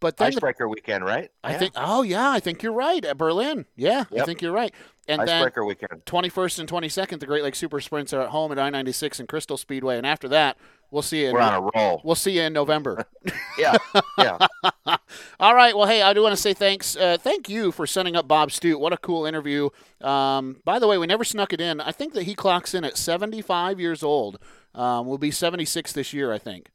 But 0.00 0.16
then 0.16 0.30
the- 0.30 0.36
Icebreaker 0.36 0.66
weekend, 0.66 1.04
right? 1.04 1.30
I 1.44 1.52
Yeah. 1.52 1.58
think, 1.58 1.72
oh, 1.76 2.00
yeah, 2.00 2.30
I 2.30 2.40
think 2.40 2.62
you're 2.62 2.72
right. 2.72 3.04
At 3.04 3.18
Berlin. 3.18 3.66
Yeah, 3.76 4.04
I 4.18 4.24
think 4.24 4.40
you're 4.40 4.52
right. 4.52 4.72
And 5.06 5.20
then 5.28 5.42
Icebreaker 5.42 5.66
weekend. 5.66 6.06
21st 6.06 6.60
and 6.60 6.68
22nd, 6.70 7.20
the 7.20 7.26
Great 7.26 7.42
Lakes 7.42 7.58
Super 7.58 7.82
Sprints 7.82 8.14
are 8.14 8.22
at 8.22 8.30
home 8.30 8.52
at 8.52 8.58
I 8.58 8.70
96 8.70 9.20
and 9.20 9.28
Crystal 9.28 9.58
Speedway. 9.58 9.98
And 9.98 10.06
after 10.06 10.28
that, 10.28 10.56
we'll 10.90 11.02
see 11.02 11.22
you. 11.22 11.28
In, 11.28 11.34
We're 11.34 11.40
on 11.40 11.54
a 11.54 11.70
roll. 11.74 12.00
We'll 12.04 12.14
see 12.14 12.32
you 12.32 12.42
in 12.42 12.52
November. 12.52 13.04
Yeah, 13.58 13.76
yeah. 14.16 14.46
All 15.40 15.54
right. 15.54 15.76
Well, 15.76 15.86
hey, 15.86 16.00
I 16.00 16.14
do 16.14 16.22
want 16.22 16.32
to 16.34 16.40
say 16.40 16.54
thanks. 16.54 16.96
Uh, 16.96 17.18
thank 17.20 17.50
you 17.50 17.72
for 17.72 17.86
sending 17.86 18.16
up 18.16 18.26
Bob 18.26 18.50
Studt. 18.52 18.80
What 18.80 18.94
a 18.94 18.96
cool 18.96 19.26
interview. 19.26 19.68
Um, 20.00 20.56
by 20.64 20.78
the 20.78 20.86
way, 20.86 20.96
we 20.96 21.06
never 21.06 21.24
snuck 21.24 21.52
it 21.52 21.60
in. 21.60 21.78
I 21.78 21.92
think 21.92 22.14
that 22.14 22.22
he 22.22 22.34
clocks 22.34 22.72
in 22.72 22.82
at 22.84 22.96
75 22.96 23.78
years 23.78 24.02
old. 24.02 24.38
Um, 24.74 25.06
will 25.06 25.18
be 25.18 25.30
76 25.30 25.92
this 25.92 26.14
year, 26.14 26.32
I 26.32 26.38
think. 26.38 26.70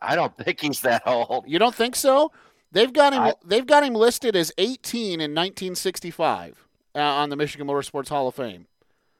I 0.00 0.14
don't 0.14 0.36
think 0.44 0.60
he's 0.60 0.82
that 0.82 1.02
old. 1.04 1.44
You 1.48 1.58
don't 1.58 1.74
think 1.74 1.96
so? 1.96 2.30
They've 2.70 2.92
got 2.92 3.12
him. 3.12 3.22
I- 3.22 3.34
they've 3.44 3.66
got 3.66 3.82
him 3.82 3.94
listed 3.94 4.36
as 4.36 4.52
18 4.56 5.14
in 5.20 5.34
1965 5.34 6.68
uh, 6.94 6.98
on 7.00 7.30
the 7.30 7.36
Michigan 7.36 7.66
Motorsports 7.66 8.08
Hall 8.08 8.28
of 8.28 8.36
Fame. 8.36 8.66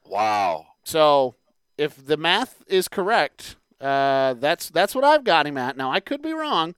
Wow. 0.06 0.66
So, 0.84 1.34
if 1.76 2.06
the 2.06 2.16
math 2.18 2.62
is 2.68 2.86
correct, 2.86 3.56
uh, 3.84 4.34
that's 4.34 4.70
that's 4.70 4.94
what 4.94 5.04
I've 5.04 5.24
got 5.24 5.46
him 5.46 5.58
at. 5.58 5.76
Now, 5.76 5.92
I 5.92 6.00
could 6.00 6.22
be 6.22 6.32
wrong. 6.32 6.74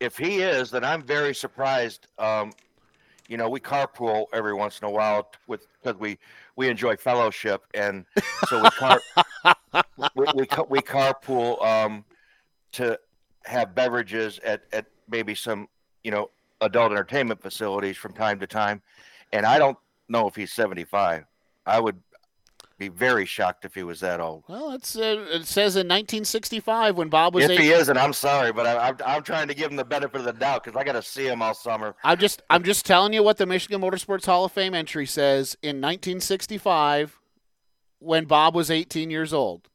If 0.00 0.18
he 0.18 0.40
is, 0.40 0.70
then 0.70 0.84
I'm 0.84 1.02
very 1.02 1.34
surprised. 1.34 2.08
Um, 2.18 2.52
you 3.28 3.36
know, 3.36 3.48
we 3.48 3.60
carpool 3.60 4.26
every 4.32 4.52
once 4.52 4.80
in 4.80 4.86
a 4.86 4.90
while 4.90 5.30
with 5.46 5.66
because 5.82 5.98
we 5.98 6.18
we 6.56 6.68
enjoy 6.68 6.96
fellowship, 6.96 7.64
and 7.72 8.04
so 8.48 8.62
we 8.62 8.70
car 8.70 9.00
we, 10.14 10.26
we, 10.34 10.46
we 10.68 10.80
carpool 10.80 11.64
um, 11.64 12.04
to 12.72 12.98
have 13.44 13.74
beverages 13.74 14.40
at 14.44 14.62
at 14.72 14.86
maybe 15.08 15.34
some 15.34 15.68
you 16.02 16.10
know 16.10 16.30
adult 16.60 16.90
entertainment 16.90 17.40
facilities 17.40 17.96
from 17.96 18.12
time 18.12 18.40
to 18.40 18.46
time, 18.46 18.82
and 19.32 19.46
I 19.46 19.58
don't 19.58 19.78
know 20.08 20.26
if 20.26 20.34
he's 20.34 20.52
75. 20.52 21.24
I 21.64 21.80
would 21.80 22.00
be 22.78 22.88
very 22.88 23.24
shocked 23.24 23.64
if 23.64 23.74
he 23.74 23.82
was 23.82 24.00
that 24.00 24.20
old. 24.20 24.44
Well, 24.48 24.72
it's 24.72 24.96
uh, 24.96 25.26
it 25.30 25.46
says 25.46 25.76
in 25.76 25.86
1965 25.86 26.96
when 26.96 27.08
Bob 27.08 27.34
was 27.34 27.44
If 27.44 27.58
he 27.58 27.70
isn't, 27.70 27.96
I'm 27.96 28.12
sorry, 28.12 28.52
but 28.52 28.66
I, 28.66 28.88
I'm, 28.88 28.96
I'm 29.06 29.22
trying 29.22 29.48
to 29.48 29.54
give 29.54 29.70
him 29.70 29.76
the 29.76 29.84
benefit 29.84 30.18
of 30.20 30.24
the 30.24 30.32
doubt 30.32 30.64
because 30.64 30.78
I 30.78 30.84
got 30.84 30.92
to 30.92 31.02
see 31.02 31.26
him 31.26 31.40
all 31.40 31.54
summer. 31.54 31.94
I'm 32.04 32.18
just 32.18 32.42
I'm 32.50 32.62
just 32.62 32.84
telling 32.84 33.12
you 33.12 33.22
what 33.22 33.38
the 33.38 33.46
Michigan 33.46 33.80
Motorsports 33.80 34.26
Hall 34.26 34.44
of 34.44 34.52
Fame 34.52 34.74
entry 34.74 35.06
says 35.06 35.56
in 35.62 35.76
1965 35.76 37.18
when 37.98 38.26
Bob 38.26 38.54
was 38.54 38.70
18 38.70 39.10
years 39.10 39.32
old. 39.32 39.68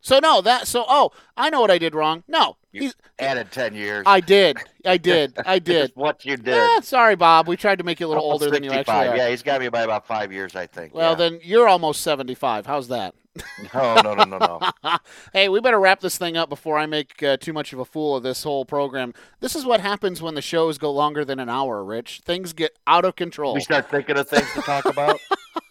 So 0.00 0.18
no, 0.20 0.40
that 0.42 0.66
so 0.66 0.84
oh, 0.88 1.12
I 1.36 1.50
know 1.50 1.60
what 1.60 1.70
I 1.70 1.78
did 1.78 1.94
wrong. 1.94 2.24
No. 2.28 2.56
You 2.70 2.82
He's, 2.82 2.96
added 3.18 3.50
10 3.50 3.74
years. 3.74 4.04
I 4.06 4.20
did. 4.20 4.58
I 4.84 4.98
did. 4.98 5.38
I 5.44 5.58
did. 5.58 5.92
What 5.94 6.24
you 6.24 6.36
did. 6.36 6.54
Eh, 6.54 6.80
sorry, 6.82 7.16
Bob. 7.16 7.48
We 7.48 7.56
tried 7.56 7.78
to 7.78 7.84
make 7.84 7.98
you 7.98 8.06
a 8.06 8.08
little 8.08 8.22
Almost 8.22 8.42
older 8.42 8.54
than 8.54 8.62
you 8.62 8.70
actually 8.70 9.08
are. 9.08 9.16
Yeah, 9.16 9.30
he's 9.30 9.42
got 9.42 9.60
me 9.60 9.68
by 9.68 9.82
about 9.82 10.06
five 10.06 10.32
years, 10.32 10.54
I 10.54 10.66
think. 10.66 10.94
Well, 10.94 11.12
yeah. 11.12 11.16
then 11.16 11.40
you're 11.42 11.66
almost 11.66 12.02
75. 12.02 12.66
How's 12.66 12.88
that? 12.88 13.14
No, 13.74 13.94
no, 14.02 14.14
no, 14.14 14.24
no, 14.24 14.38
no. 14.38 14.96
hey, 15.32 15.48
we 15.48 15.60
better 15.60 15.78
wrap 15.78 16.00
this 16.00 16.18
thing 16.18 16.36
up 16.36 16.48
before 16.48 16.78
I 16.78 16.86
make 16.86 17.22
uh, 17.22 17.36
too 17.36 17.52
much 17.52 17.72
of 17.72 17.78
a 17.78 17.84
fool 17.84 18.16
of 18.16 18.22
this 18.22 18.42
whole 18.42 18.64
program. 18.64 19.14
This 19.40 19.54
is 19.54 19.64
what 19.64 19.80
happens 19.80 20.20
when 20.20 20.34
the 20.34 20.42
shows 20.42 20.78
go 20.78 20.90
longer 20.90 21.24
than 21.24 21.38
an 21.38 21.48
hour, 21.48 21.84
Rich. 21.84 22.22
Things 22.24 22.52
get 22.52 22.76
out 22.86 23.04
of 23.04 23.14
control. 23.16 23.54
we 23.54 23.60
start 23.60 23.90
thinking 23.90 24.16
of 24.16 24.28
things 24.28 24.50
to 24.54 24.62
talk 24.62 24.86
about. 24.86 25.20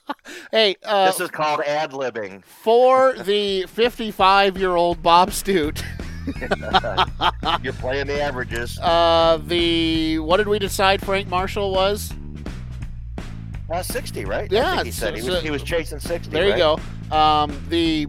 Hey, 0.51 0.75
uh, 0.83 1.07
this 1.07 1.19
is 1.19 1.29
called 1.29 1.61
ad 1.61 1.91
libbing. 1.91 2.43
for 2.43 3.13
the 3.13 3.63
55 3.67 4.57
year 4.57 4.75
old 4.75 5.01
Bob 5.03 5.31
Studt, 5.31 5.83
You're 7.63 7.73
playing 7.73 8.07
the 8.07 8.21
averages. 8.21 8.77
uh, 8.79 9.39
the 9.45 10.19
what 10.19 10.37
did 10.37 10.47
we 10.47 10.59
decide 10.59 11.01
Frank 11.05 11.27
Marshall 11.27 11.71
was? 11.71 12.13
Uh, 13.69 13.83
60, 13.83 14.23
right? 14.25 14.51
I 14.51 14.55
Yeah, 14.55 14.75
think 14.75 14.85
he 14.85 14.91
said 14.91 15.15
he 15.17 15.29
was, 15.29 15.41
he 15.41 15.51
was 15.51 15.61
chasing 15.63 15.99
60. 15.99 16.31
There 16.31 16.47
you 16.47 16.55
go. 16.55 16.79
Um, 17.15 17.61
the 17.69 18.07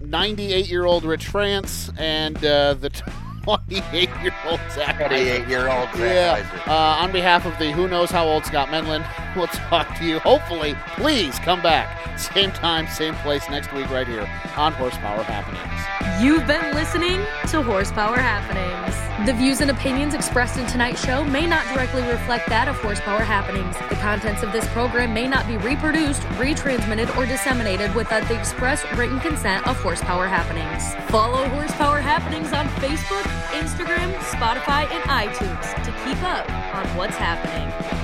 98 0.00 0.68
year 0.68 0.84
old 0.84 1.04
Rich 1.04 1.26
France 1.26 1.90
and 1.98 2.36
uh, 2.44 2.74
the 2.74 2.90
28 3.44 4.08
year 4.22 4.34
old 4.46 4.60
Zach. 4.70 4.96
28 4.96 5.48
year 5.48 5.68
old 5.68 5.88
Zach 5.94 5.98
Yeah. 5.98 6.62
Uh, 6.66 7.02
on 7.02 7.12
behalf 7.12 7.44
of 7.44 7.56
the 7.58 7.70
who 7.72 7.88
knows 7.88 8.10
how 8.10 8.26
old 8.26 8.44
Scott 8.46 8.68
Menlin, 8.68 9.04
we'll 9.36 9.46
talk 9.48 9.96
to 9.98 10.04
you. 10.04 10.18
Hopefully, 10.20 10.74
please 10.96 11.38
come 11.40 11.60
back. 11.62 12.18
Same 12.18 12.50
time, 12.52 12.86
same 12.88 13.14
place 13.16 13.48
next 13.50 13.72
week, 13.72 13.90
right 13.90 14.06
here 14.06 14.28
on 14.56 14.72
Horsepower 14.72 15.22
Happenings. 15.24 16.22
You've 16.22 16.46
been 16.46 16.74
listening 16.74 17.20
to 17.48 17.62
Horsepower 17.62 18.16
Happenings. 18.16 18.94
The 19.26 19.32
views 19.32 19.60
and 19.60 19.70
opinions 19.70 20.12
expressed 20.12 20.58
in 20.58 20.66
tonight's 20.66 21.04
show 21.04 21.24
may 21.24 21.46
not 21.46 21.64
directly 21.72 22.02
reflect 22.02 22.48
that 22.48 22.68
of 22.68 22.76
Horsepower 22.76 23.20
Happenings. 23.22 23.76
The 23.88 23.96
contents 23.96 24.42
of 24.42 24.52
this 24.52 24.66
program 24.68 25.14
may 25.14 25.26
not 25.26 25.46
be 25.46 25.56
reproduced, 25.56 26.22
retransmitted, 26.38 27.16
or 27.16 27.24
disseminated 27.24 27.94
without 27.94 28.26
the 28.28 28.38
express 28.38 28.84
written 28.96 29.18
consent 29.20 29.66
of 29.66 29.80
Horsepower 29.80 30.26
Happenings. 30.26 30.94
Follow 31.10 31.48
Horsepower 31.48 32.00
Happenings 32.00 32.52
on 32.52 32.66
Facebook, 32.80 33.24
Instagram, 33.52 34.12
Spotify, 34.32 34.90
and 34.90 35.02
iTunes 35.04 35.74
to 35.84 35.90
keep 36.04 36.22
up 36.22 36.48
on 36.74 36.86
what's 36.96 37.16
happening. 37.16 38.03